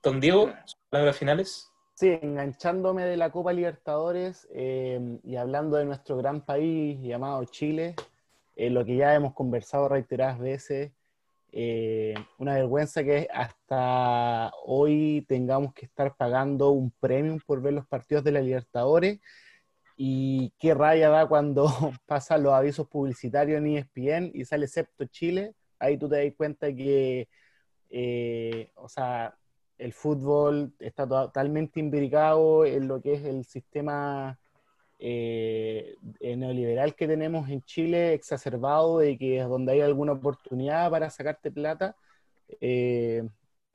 Don 0.03 0.21
Diego, 0.21 0.51
sus 0.65 0.79
palabras 0.91 1.17
finales. 1.17 1.71
Sí, 1.95 2.17
enganchándome 2.23 3.05
de 3.05 3.17
la 3.17 3.31
Copa 3.31 3.53
Libertadores 3.53 4.47
eh, 4.53 5.19
y 5.25 5.35
hablando 5.37 5.77
de 5.77 5.85
nuestro 5.85 6.17
gran 6.17 6.45
país 6.45 7.01
llamado 7.01 7.45
Chile, 7.47 7.97
eh, 8.55 8.71
lo 8.71 8.85
que 8.85 8.97
ya 8.97 9.15
hemos 9.15 9.35
conversado 9.35 9.89
reiteradas 9.89 10.39
veces, 10.39 10.93
eh, 11.51 12.15
una 12.39 12.55
vergüenza 12.55 13.03
que 13.03 13.27
hasta 13.33 14.53
hoy 14.65 15.25
tengamos 15.29 15.73
que 15.75 15.87
estar 15.87 16.15
pagando 16.17 16.71
un 16.71 16.91
premium 17.01 17.41
por 17.45 17.61
ver 17.63 17.73
los 17.73 17.87
partidos 17.87 18.23
de 18.23 18.33
la 18.33 18.41
Libertadores 18.41 19.19
y 19.97 20.53
qué 20.61 20.75
raya 20.75 21.09
da 21.09 21.27
cuando 21.27 21.65
pasan 22.07 22.43
los 22.45 22.53
avisos 22.53 22.87
publicitarios 22.87 23.59
en 23.59 23.67
ESPN 23.67 24.31
y 24.35 24.45
sale 24.45 24.69
Septo 24.69 25.07
Chile, 25.07 25.55
ahí 25.79 25.99
tú 25.99 26.09
te 26.09 26.25
das 26.25 26.35
cuenta 26.37 26.75
que, 26.75 27.29
eh, 27.91 28.71
o 28.75 28.89
sea, 28.89 29.35
el 29.79 29.93
fútbol 29.93 30.73
está 30.79 31.07
totalmente 31.07 31.81
imbricado 31.81 32.65
en 32.65 32.89
lo 32.89 33.01
que 33.01 33.15
es 33.15 33.25
el 33.25 33.45
sistema 33.45 34.39
eh, 34.99 35.97
neoliberal 36.21 36.95
que 36.95 37.07
tenemos 37.07 37.49
en 37.49 37.63
Chile, 37.63 38.15
exacerbado 38.15 38.99
de 38.99 39.17
que 39.17 39.41
donde 39.43 39.73
hay 39.73 39.81
alguna 39.81 40.13
oportunidad 40.13 40.91
para 40.91 41.11
sacarte 41.11 41.51
plata, 41.51 41.97
eh, 42.61 43.23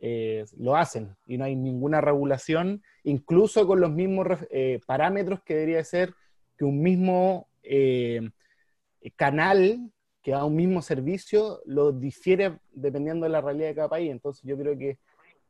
eh, 0.05 0.43
lo 0.57 0.75
hacen 0.75 1.15
y 1.25 1.37
no 1.37 1.45
hay 1.45 1.55
ninguna 1.55 2.01
regulación, 2.01 2.83
incluso 3.03 3.65
con 3.65 3.79
los 3.79 3.89
mismos 3.89 4.27
eh, 4.51 4.81
parámetros 4.85 5.41
que 5.43 5.53
debería 5.53 5.81
ser 5.85 6.13
que 6.57 6.65
un 6.65 6.81
mismo 6.81 7.47
eh, 7.63 8.29
canal 9.15 9.93
que 10.23 10.31
da 10.31 10.45
un 10.45 10.55
mismo 10.55 10.81
servicio 10.81 11.61
lo 11.65 11.91
difiere 11.91 12.57
dependiendo 12.71 13.25
de 13.25 13.29
la 13.31 13.41
realidad 13.41 13.67
de 13.67 13.75
cada 13.75 13.89
país. 13.89 14.09
Entonces 14.09 14.41
yo 14.43 14.57
creo 14.57 14.77
que 14.77 14.97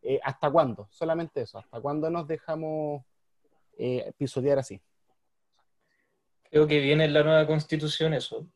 eh, 0.02 0.20
¿hasta 0.24 0.52
cuándo? 0.52 0.88
Solamente 0.90 1.42
eso, 1.42 1.60
¿hasta 1.60 1.80
cuándo 1.80 2.10
nos 2.10 2.28
dejamos 2.28 3.04
eh, 3.78 4.12
pisotear 4.18 4.60
así? 4.60 4.82
Creo 6.50 6.68
que 6.68 6.80
viene 6.80 7.06
en 7.06 7.14
la 7.14 7.24
nueva 7.24 7.48
constitución 7.48 8.14
eso. 8.14 8.48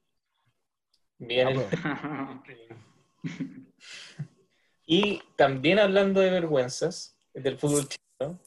Viene 1.20 1.52
el- 1.54 1.66
Ah, 1.84 2.44
Y 4.90 5.22
también 5.36 5.80
hablando 5.80 6.22
de 6.22 6.30
vergüenzas 6.32 7.18
del 7.34 7.58
fútbol 7.58 7.88
chileno, 7.90 8.40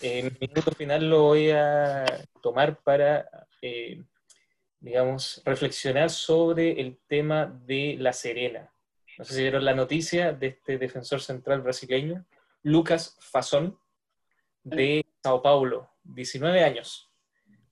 eh, 0.00 0.22
mi 0.40 0.48
minuto 0.48 0.70
final 0.72 1.10
lo 1.10 1.24
voy 1.24 1.50
a 1.50 2.06
tomar 2.40 2.80
para, 2.82 3.28
eh, 3.60 4.02
digamos, 4.80 5.42
reflexionar 5.44 6.10
sobre 6.10 6.80
el 6.80 6.98
tema 7.06 7.46
de 7.46 7.96
La 7.98 8.12
Serena. 8.12 8.72
No 9.18 9.24
sé 9.24 9.34
si 9.34 9.42
vieron 9.42 9.64
la 9.64 9.74
noticia 9.74 10.32
de 10.32 10.48
este 10.48 10.78
defensor 10.78 11.20
central 11.20 11.62
brasileño, 11.62 12.24
Lucas 12.62 13.16
Fasón, 13.20 13.78
de 14.62 15.04
Sao 15.22 15.42
Paulo, 15.42 15.90
19 16.04 16.62
años, 16.62 17.10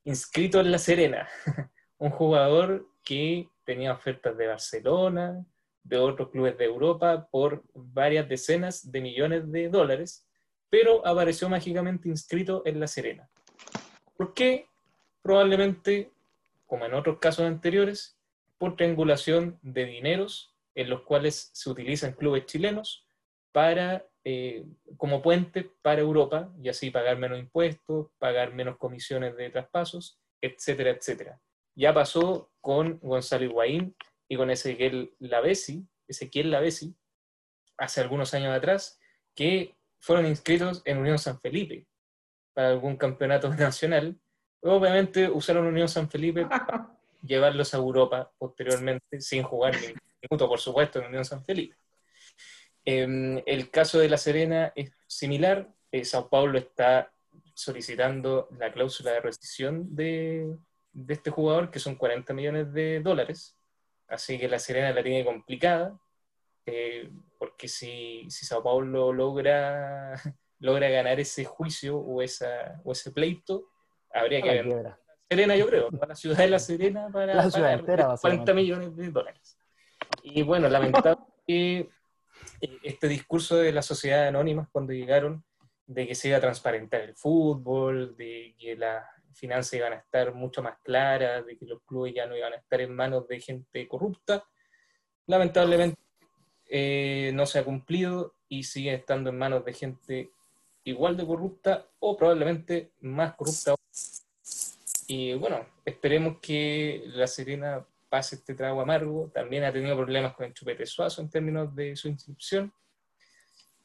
inscrito 0.04 0.60
en 0.60 0.72
La 0.72 0.78
Serena, 0.78 1.28
un 1.98 2.10
jugador 2.10 2.88
que 3.04 3.48
tenía 3.64 3.92
ofertas 3.92 4.36
de 4.36 4.46
Barcelona, 4.46 5.44
de 5.82 5.98
otros 5.98 6.30
clubes 6.30 6.58
de 6.58 6.64
Europa 6.64 7.28
por 7.30 7.62
varias 7.74 8.28
decenas 8.28 8.90
de 8.90 9.00
millones 9.00 9.50
de 9.52 9.68
dólares, 9.68 10.26
pero 10.68 11.06
apareció 11.06 11.48
mágicamente 11.48 12.08
inscrito 12.08 12.62
en 12.64 12.80
La 12.80 12.88
Serena. 12.88 13.28
¿Por 14.16 14.34
qué? 14.34 14.68
Probablemente, 15.22 16.12
como 16.66 16.84
en 16.86 16.94
otros 16.94 17.18
casos 17.18 17.46
anteriores, 17.46 18.18
por 18.58 18.76
triangulación 18.76 19.58
de 19.62 19.84
dineros 19.84 20.54
en 20.74 20.90
los 20.90 21.02
cuales 21.02 21.50
se 21.52 21.70
utilizan 21.70 22.12
clubes 22.12 22.46
chilenos 22.46 23.06
para, 23.52 24.06
eh, 24.24 24.66
como 24.96 25.22
puente 25.22 25.70
para 25.82 26.00
Europa 26.00 26.52
y 26.62 26.68
así 26.68 26.90
pagar 26.90 27.16
menos 27.16 27.38
impuestos, 27.38 28.08
pagar 28.18 28.52
menos 28.52 28.76
comisiones 28.76 29.36
de 29.36 29.50
traspasos, 29.50 30.20
etcétera, 30.40 30.90
etcétera. 30.90 31.40
Ya 31.74 31.94
pasó 31.94 32.50
con 32.60 32.98
Gonzalo 33.00 33.44
Higuaín 33.44 33.96
y 34.28 34.36
con 34.36 34.50
Ezequiel 34.50 35.14
Lavesi, 35.18 35.86
Ezequiel 36.08 36.50
Lavesi, 36.50 36.94
hace 37.78 38.00
algunos 38.00 38.34
años 38.34 38.54
atrás, 38.54 38.98
que 39.34 39.76
fueron 40.00 40.26
inscritos 40.26 40.82
en 40.84 40.98
Unión 40.98 41.18
San 41.18 41.40
Felipe 41.40 41.86
para 42.54 42.70
algún 42.70 42.96
campeonato 42.96 43.48
nacional. 43.54 44.18
Obviamente 44.66 45.28
usaron 45.28 45.66
Unión 45.66 45.88
San 45.88 46.08
Felipe 46.08 46.46
para 46.46 46.90
llevarlos 47.22 47.74
a 47.74 47.78
Europa 47.78 48.30
posteriormente, 48.38 49.20
sin 49.20 49.42
jugar 49.42 49.74
ni 49.80 49.88
un 49.88 50.00
minuto, 50.22 50.48
por 50.48 50.60
supuesto, 50.60 50.98
en 51.00 51.06
Unión 51.06 51.24
San 51.24 51.44
Felipe. 51.44 51.76
Eh, 52.84 53.42
el 53.46 53.70
caso 53.70 53.98
de 53.98 54.08
La 54.08 54.16
Serena 54.16 54.72
es 54.74 54.92
similar. 55.06 55.68
Eh, 55.90 56.04
Sao 56.04 56.28
Paulo 56.28 56.58
está 56.58 57.12
solicitando 57.54 58.48
la 58.58 58.72
cláusula 58.72 59.12
de 59.12 59.20
rescisión 59.20 59.94
de, 59.94 60.56
de 60.92 61.14
este 61.14 61.30
jugador, 61.30 61.70
que 61.70 61.78
son 61.78 61.96
40 61.96 62.32
millones 62.34 62.72
de 62.72 63.00
dólares. 63.00 63.56
Así 64.08 64.38
que 64.38 64.48
La 64.48 64.58
Serena 64.58 64.92
la 64.92 65.02
tiene 65.02 65.24
complicada, 65.24 65.98
eh, 66.64 67.10
porque 67.38 67.68
si, 67.68 68.26
si 68.28 68.46
Sao 68.46 68.62
Paulo 68.62 69.12
logra, 69.12 70.14
logra 70.60 70.88
ganar 70.88 71.18
ese 71.18 71.44
juicio 71.44 71.98
o, 71.98 72.22
esa, 72.22 72.80
o 72.84 72.92
ese 72.92 73.10
pleito, 73.10 73.68
habría 74.20 74.42
que 74.42 74.54
La 74.54 74.62
quiebra. 74.62 75.00
Serena, 75.28 75.56
yo 75.56 75.66
creo, 75.66 75.88
la 75.90 76.14
ciudad 76.14 76.38
de 76.38 76.48
La 76.48 76.58
Serena 76.58 77.08
para 77.12 77.34
La 77.34 77.50
ciudad 77.50 77.66
pagar 77.66 77.80
entera, 77.80 78.04
40 78.04 78.12
básicamente. 78.12 78.54
millones 78.54 78.96
de 78.96 79.10
dólares. 79.10 79.58
Y 80.22 80.42
bueno, 80.42 80.68
lamentable 80.68 81.22
que 81.46 81.88
eh, 82.60 82.78
este 82.82 83.08
discurso 83.08 83.56
de 83.56 83.72
las 83.72 83.86
sociedades 83.86 84.28
anónimas 84.28 84.68
cuando 84.70 84.92
llegaron 84.92 85.44
de 85.86 86.06
que 86.06 86.14
se 86.14 86.28
iba 86.28 86.36
a 86.36 86.40
transparentar 86.40 87.00
el 87.00 87.14
fútbol, 87.14 88.16
de 88.16 88.54
que 88.58 88.76
las 88.76 89.04
finanzas 89.34 89.74
iban 89.74 89.92
a 89.92 89.96
estar 89.96 90.34
mucho 90.34 90.62
más 90.62 90.78
claras, 90.82 91.44
de 91.46 91.56
que 91.56 91.66
los 91.66 91.82
clubes 91.82 92.14
ya 92.14 92.26
no 92.26 92.36
iban 92.36 92.52
a 92.52 92.56
estar 92.56 92.80
en 92.80 92.94
manos 92.94 93.28
de 93.28 93.40
gente 93.40 93.86
corrupta, 93.86 94.44
lamentablemente 95.26 96.00
eh, 96.68 97.30
no 97.34 97.46
se 97.46 97.58
ha 97.58 97.64
cumplido 97.64 98.34
y 98.48 98.64
sigue 98.64 98.94
estando 98.94 99.30
en 99.30 99.38
manos 99.38 99.64
de 99.64 99.72
gente 99.72 100.30
igual 100.86 101.16
de 101.16 101.26
corrupta 101.26 101.86
o 101.98 102.16
probablemente 102.16 102.92
más 103.00 103.34
corrupta. 103.34 103.74
Y 105.08 105.34
bueno, 105.34 105.66
esperemos 105.84 106.38
que 106.40 107.02
La 107.06 107.26
Serena 107.26 107.84
pase 108.08 108.36
este 108.36 108.54
trago 108.54 108.80
amargo. 108.80 109.30
También 109.34 109.64
ha 109.64 109.72
tenido 109.72 109.96
problemas 109.96 110.34
con 110.34 110.46
el 110.46 110.54
Chupete 110.54 110.86
Suazo 110.86 111.20
en 111.20 111.28
términos 111.28 111.74
de 111.74 111.96
su 111.96 112.08
inscripción. 112.08 112.72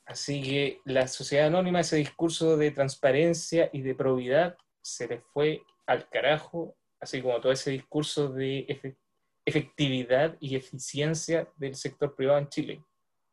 Así 0.05 0.41
que 0.43 0.81
la 0.85 1.07
sociedad 1.07 1.47
anónima, 1.47 1.79
ese 1.79 1.95
discurso 1.97 2.55
de 2.55 2.71
transparencia 2.71 3.69
y 3.73 3.81
de 3.81 3.95
probidad, 3.95 4.55
se 4.81 5.07
les 5.07 5.23
fue 5.33 5.61
al 5.87 6.07
carajo, 6.09 6.75
así 6.99 7.21
como 7.21 7.39
todo 7.41 7.51
ese 7.51 7.71
discurso 7.71 8.29
de 8.29 8.67
efe- 8.67 8.97
efectividad 9.45 10.37
y 10.39 10.55
eficiencia 10.55 11.47
del 11.55 11.75
sector 11.75 12.15
privado 12.15 12.39
en 12.39 12.49
Chile 12.49 12.83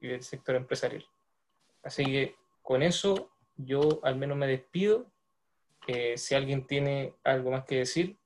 y 0.01 0.09
del 0.09 0.23
sector 0.23 0.55
empresarial. 0.55 1.05
Así 1.83 2.05
que 2.05 2.35
con 2.63 2.83
eso 2.83 3.31
yo 3.59 4.01
al 4.03 4.17
menos 4.17 4.37
me 4.39 4.47
despido. 4.47 5.07
Eh, 5.87 6.17
si 6.19 6.35
alguien 6.35 6.67
tiene 6.67 7.15
algo 7.25 7.51
más 7.51 7.65
que 7.65 7.77
decir, 7.81 8.17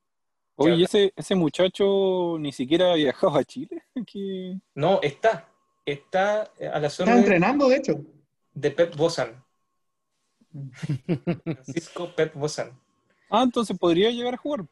Oye, 0.57 0.73
Ya. 0.73 0.77
¿y 0.77 0.85
ese, 0.85 1.13
ese 1.17 1.35
muchacho 1.35 2.37
ni 2.39 2.53
siquiera 2.53 2.93
ha 2.93 2.97
viajado 2.97 3.37
a 3.37 3.45
Chile? 3.45 3.83
¿Qué? 4.07 4.59
no, 4.75 5.01
está, 5.03 5.49
está 5.87 6.43
a 6.43 6.79
la 6.81 6.89
Está 6.89 6.91
zona 6.91 7.19
entrenando, 7.19 7.69
de 7.69 7.77
hecho. 7.77 7.95
de 8.55 8.71
Pep 8.71 8.95
Bozan. 8.97 9.43
Francisco 11.45 12.11
Pep 12.15 12.35
Bozan. 12.35 12.79
Ah, 13.31 13.43
entonces 13.43 13.77
podría 13.79 14.11
llegar 14.11 14.35
a 14.35 14.37
jugar. 14.37 14.67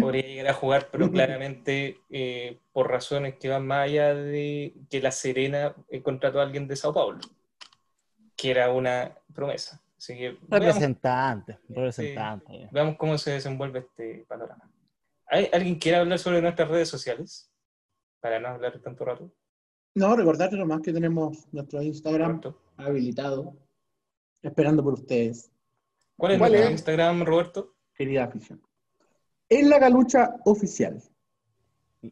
podría 0.00 0.22
llegar 0.22 0.48
a 0.48 0.54
jugar, 0.54 0.88
pero 0.90 1.10
claramente 1.10 1.98
eh, 2.10 2.58
por 2.72 2.88
razones 2.88 3.34
que 3.38 3.48
van 3.48 3.66
más 3.66 3.80
allá 3.88 4.14
de 4.14 4.74
que 4.88 5.00
La 5.00 5.10
Serena 5.10 5.74
eh, 5.90 6.00
contrató 6.02 6.40
a 6.40 6.44
alguien 6.44 6.66
de 6.68 6.76
Sao 6.76 6.94
Paulo, 6.94 7.18
que 8.40 8.50
era 8.50 8.70
una 8.72 9.14
promesa. 9.34 9.80
Así 9.98 10.14
que 10.16 10.28
veamos, 10.30 10.48
Representante, 10.48 11.58
representante. 11.68 12.68
veamos 12.72 12.96
cómo 12.96 13.18
se 13.18 13.32
desenvuelve 13.32 13.80
este 13.80 14.24
panorama. 14.28 14.70
¿Hay, 15.26 15.48
¿Alguien 15.52 15.74
quiere 15.78 15.98
hablar 15.98 16.18
sobre 16.18 16.40
nuestras 16.40 16.68
redes 16.68 16.88
sociales? 16.88 17.50
Para 18.20 18.40
no 18.40 18.48
hablar 18.48 18.78
tanto 18.80 19.04
rato. 19.04 19.30
No, 19.94 20.16
recordar 20.16 20.52
nomás 20.52 20.80
que 20.82 20.92
tenemos 20.92 21.46
nuestro 21.52 21.82
Instagram 21.82 22.40
Roberto. 22.40 22.62
habilitado, 22.76 23.56
esperando 24.42 24.82
por 24.82 24.94
ustedes, 24.94 25.50
¿Cuál 26.16 26.32
es 26.32 26.38
¿Cuál 26.38 26.50
nuestro 26.52 26.66
es? 26.68 26.72
Instagram, 26.72 27.24
Roberto? 27.24 27.74
querida 27.94 28.24
afición. 28.24 28.62
En 29.48 29.68
la 29.68 29.78
galucha 29.78 30.36
oficial. 30.44 31.02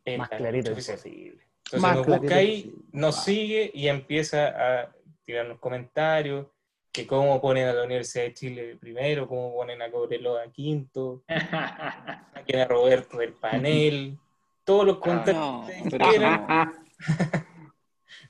En 0.05 0.19
Más 0.19 0.31
la 0.31 0.37
clarito 0.37 0.73
oficial. 0.73 0.97
imposible. 0.99 1.43
Entonces 1.65 1.81
Más 1.81 1.97
nos 1.97 2.07
clarito 2.07 2.23
busca 2.25 2.37
ahí, 2.37 2.63
posible. 2.63 2.85
nos 2.93 3.15
Wow. 3.17 3.25
sigue 3.25 3.71
y 3.75 3.89
empieza 3.89 4.49
a 4.83 4.93
tirarnos 5.29 5.59
comentarios, 5.59 6.47
que 6.91 7.07
cómo 7.07 7.39
ponen 7.39 7.69
a 7.69 7.75
la 7.75 7.85
Universidad 7.85 8.25
de 8.25 8.33
Chile 8.33 8.77
primero, 8.81 9.29
cómo 9.29 9.55
ponen 9.55 9.83
a 9.83 9.91
Cobreloa 9.91 10.51
quinto, 10.51 11.23
a 11.29 12.43
quién 12.47 12.61
a 12.61 12.65
Roberto 12.65 13.19
del 13.19 13.35
panel, 13.35 14.17
todos 14.65 14.87
los 14.87 14.97
comentarios 14.97 15.37
No, 15.45 15.67
que 15.67 15.91
pero 15.91 16.09
quieran. 16.09 16.47
no. 16.49 16.73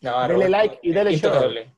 No, 0.01 0.11
Dale 0.11 0.35
Roberto, 0.35 0.51
like 0.51 0.79
y 0.83 0.93
dale 0.93 1.17
share. 1.17 1.73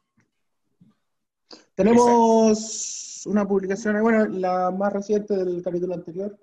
Tenemos 1.74 3.22
una 3.26 3.46
publicación, 3.46 4.00
bueno, 4.00 4.24
la 4.26 4.70
más 4.70 4.90
reciente 4.90 5.36
del 5.36 5.62
capítulo 5.62 5.92
anterior, 5.94 6.34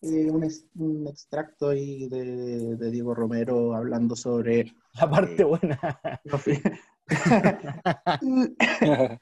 eh, 0.00 0.30
un, 0.30 0.44
ex- 0.44 0.64
un 0.76 1.06
extracto 1.08 1.68
ahí 1.68 2.08
de, 2.08 2.76
de 2.76 2.90
Diego 2.90 3.14
Romero 3.14 3.74
hablando 3.74 4.16
sobre... 4.16 4.72
La 4.98 5.10
parte 5.10 5.44
buena. 5.44 5.78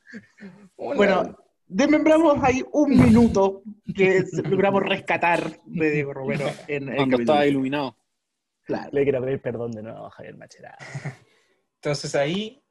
bueno, 0.76 1.36
desmembramos 1.66 2.42
ahí 2.42 2.64
un 2.72 2.90
minuto 2.90 3.62
que 3.94 4.24
logramos 4.44 4.82
rescatar 4.82 5.58
de 5.64 5.90
Diego 5.90 6.12
Romero 6.14 6.46
en 6.68 6.88
el 6.90 6.96
Cuando 6.96 7.18
estaba 7.18 7.46
iluminado. 7.46 7.96
Claro. 8.64 8.90
Le 8.92 9.02
quiero 9.02 9.20
pedir 9.22 9.40
perdón 9.42 9.72
de 9.72 9.82
nuevo 9.82 10.06
a 10.06 10.10
Javier 10.10 10.36
Machera. 10.36 10.76
Entonces 11.76 12.14
ahí, 12.14 12.62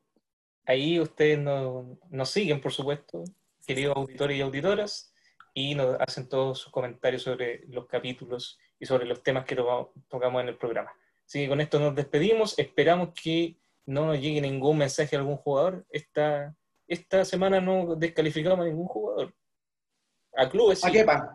ahí 0.66 1.00
ustedes 1.00 1.38
no- 1.38 2.00
nos 2.10 2.30
siguen, 2.30 2.62
por 2.62 2.72
supuesto, 2.72 3.24
queridos 3.68 3.98
auditores 3.98 4.38
y 4.38 4.42
auditoras, 4.42 5.14
y 5.54 5.76
nos 5.76 6.00
hacen 6.00 6.30
todos 6.30 6.60
sus 6.60 6.72
comentarios 6.72 7.24
sobre 7.24 7.66
los 7.68 7.86
capítulos 7.88 8.58
y 8.80 8.86
sobre 8.86 9.06
los 9.06 9.22
temas 9.22 9.44
que 9.44 9.56
to- 9.58 9.92
tocamos 10.08 10.42
en 10.42 10.48
el 10.48 10.58
programa. 10.58 10.92
Así 11.26 11.40
que 11.44 11.50
con 11.50 11.60
esto 11.60 11.78
nos 11.80 11.94
despedimos. 11.94 12.58
Esperamos 12.58 13.10
que 13.22 13.58
no 13.92 14.06
nos 14.06 14.20
llegue 14.20 14.42
ningún 14.42 14.78
mensaje 14.78 15.16
a 15.16 15.20
algún 15.20 15.38
jugador. 15.38 15.86
Esta, 15.90 16.56
esta 16.88 17.26
semana 17.26 17.60
no 17.62 17.96
descalificamos 17.96 18.60
a 18.66 18.70
ningún 18.70 18.88
jugador. 18.88 19.34
A 20.36 20.50
clubes. 20.50 20.84
¿A 20.84 20.88
sí. 20.88 20.94
qué 20.94 21.04
pa? 21.04 21.34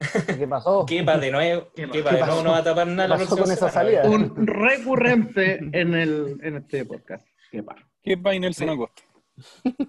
¿Qué 0.38 0.48
pasó? 0.48 0.84
Quepa 0.84 1.16
de 1.18 1.30
nuevo. 1.30 1.68
Quepa 1.74 1.92
¿Qué 1.92 1.98
de 1.98 2.02
nuevo 2.02 2.26
pasó? 2.26 2.42
no 2.44 2.50
va 2.50 2.58
a 2.58 2.64
tapar 2.64 2.86
nada 2.88 3.08
la 3.08 3.16
¿Qué 3.18 3.26
próxima 3.26 3.42
con 3.44 3.52
esa 3.52 3.70
semana, 3.70 4.02
salida? 4.02 4.10
Un 4.10 4.46
recurrente 4.46 5.58
en, 5.72 5.94
el, 5.94 6.38
en 6.42 6.56
este 6.56 6.84
podcast. 6.84 7.26
¿Qué 7.50 7.62
pa? 7.62 7.76
¿Qué 8.02 8.16
va 8.16 8.32
Nelson 8.36 8.66
Sí. 8.68 8.74
Acosta? 8.74 9.02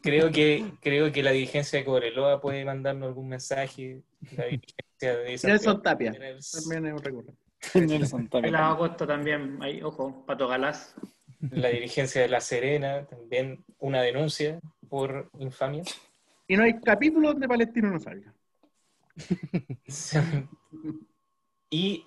Creo 0.01 0.31
que, 0.31 0.63
creo 0.81 1.11
que 1.11 1.21
la 1.23 1.31
dirigencia 1.31 1.79
de 1.79 1.85
Cobreloa 1.85 2.39
puede 2.39 2.63
mandarnos 2.63 3.07
algún 3.07 3.29
mensaje. 3.29 4.03
La 4.37 4.45
dirigencia 4.45 5.17
de 5.17 5.39
Nelson 5.43 5.81
Tapia. 5.81 6.11
También 6.11 6.37
es 6.37 6.93
un 6.93 6.97
recurrente. 7.03 7.41
Nelson 7.73 8.21
El 8.21 8.29
Tapia. 8.29 8.67
agosto 8.69 9.07
también, 9.07 9.57
ahí, 9.61 9.81
ojo, 9.81 10.25
Pato 10.25 10.47
Galás. 10.47 10.95
La 11.51 11.69
dirigencia 11.69 12.21
de 12.21 12.29
La 12.29 12.41
Serena, 12.41 13.05
también 13.05 13.63
una 13.79 14.01
denuncia 14.01 14.59
por 14.89 15.29
infamia. 15.39 15.83
Y 16.47 16.55
no 16.57 16.63
hay 16.63 16.79
capítulo 16.79 17.29
donde 17.29 17.47
Palestino 17.47 17.91
no 17.91 17.99
salga. 17.99 18.33
Y 21.69 22.05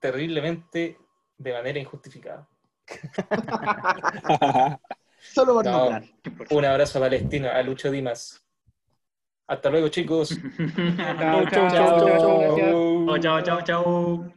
terriblemente 0.00 0.98
de 1.38 1.52
manera 1.52 1.78
injustificada. 1.78 2.48
Solo 5.20 5.54
por 5.54 5.64
No. 5.64 5.72
nombrar. 5.72 6.04
Un 6.50 6.64
abrazo 6.64 6.98
a 6.98 7.02
Palestino, 7.02 7.48
a 7.50 7.62
Lucho 7.62 7.90
Dimas. 7.90 8.42
Hasta 9.48 9.70
luego, 9.70 9.88
chicos. 9.88 10.30
Chao, 10.96 11.46
chao, 11.46 11.70
chao, 11.70 11.98
chao, 11.98 12.18
chao. 12.18 13.06
gracias. 13.06 13.62
Chao, 13.62 13.62
chao, 13.62 13.62
chao. 13.62 14.32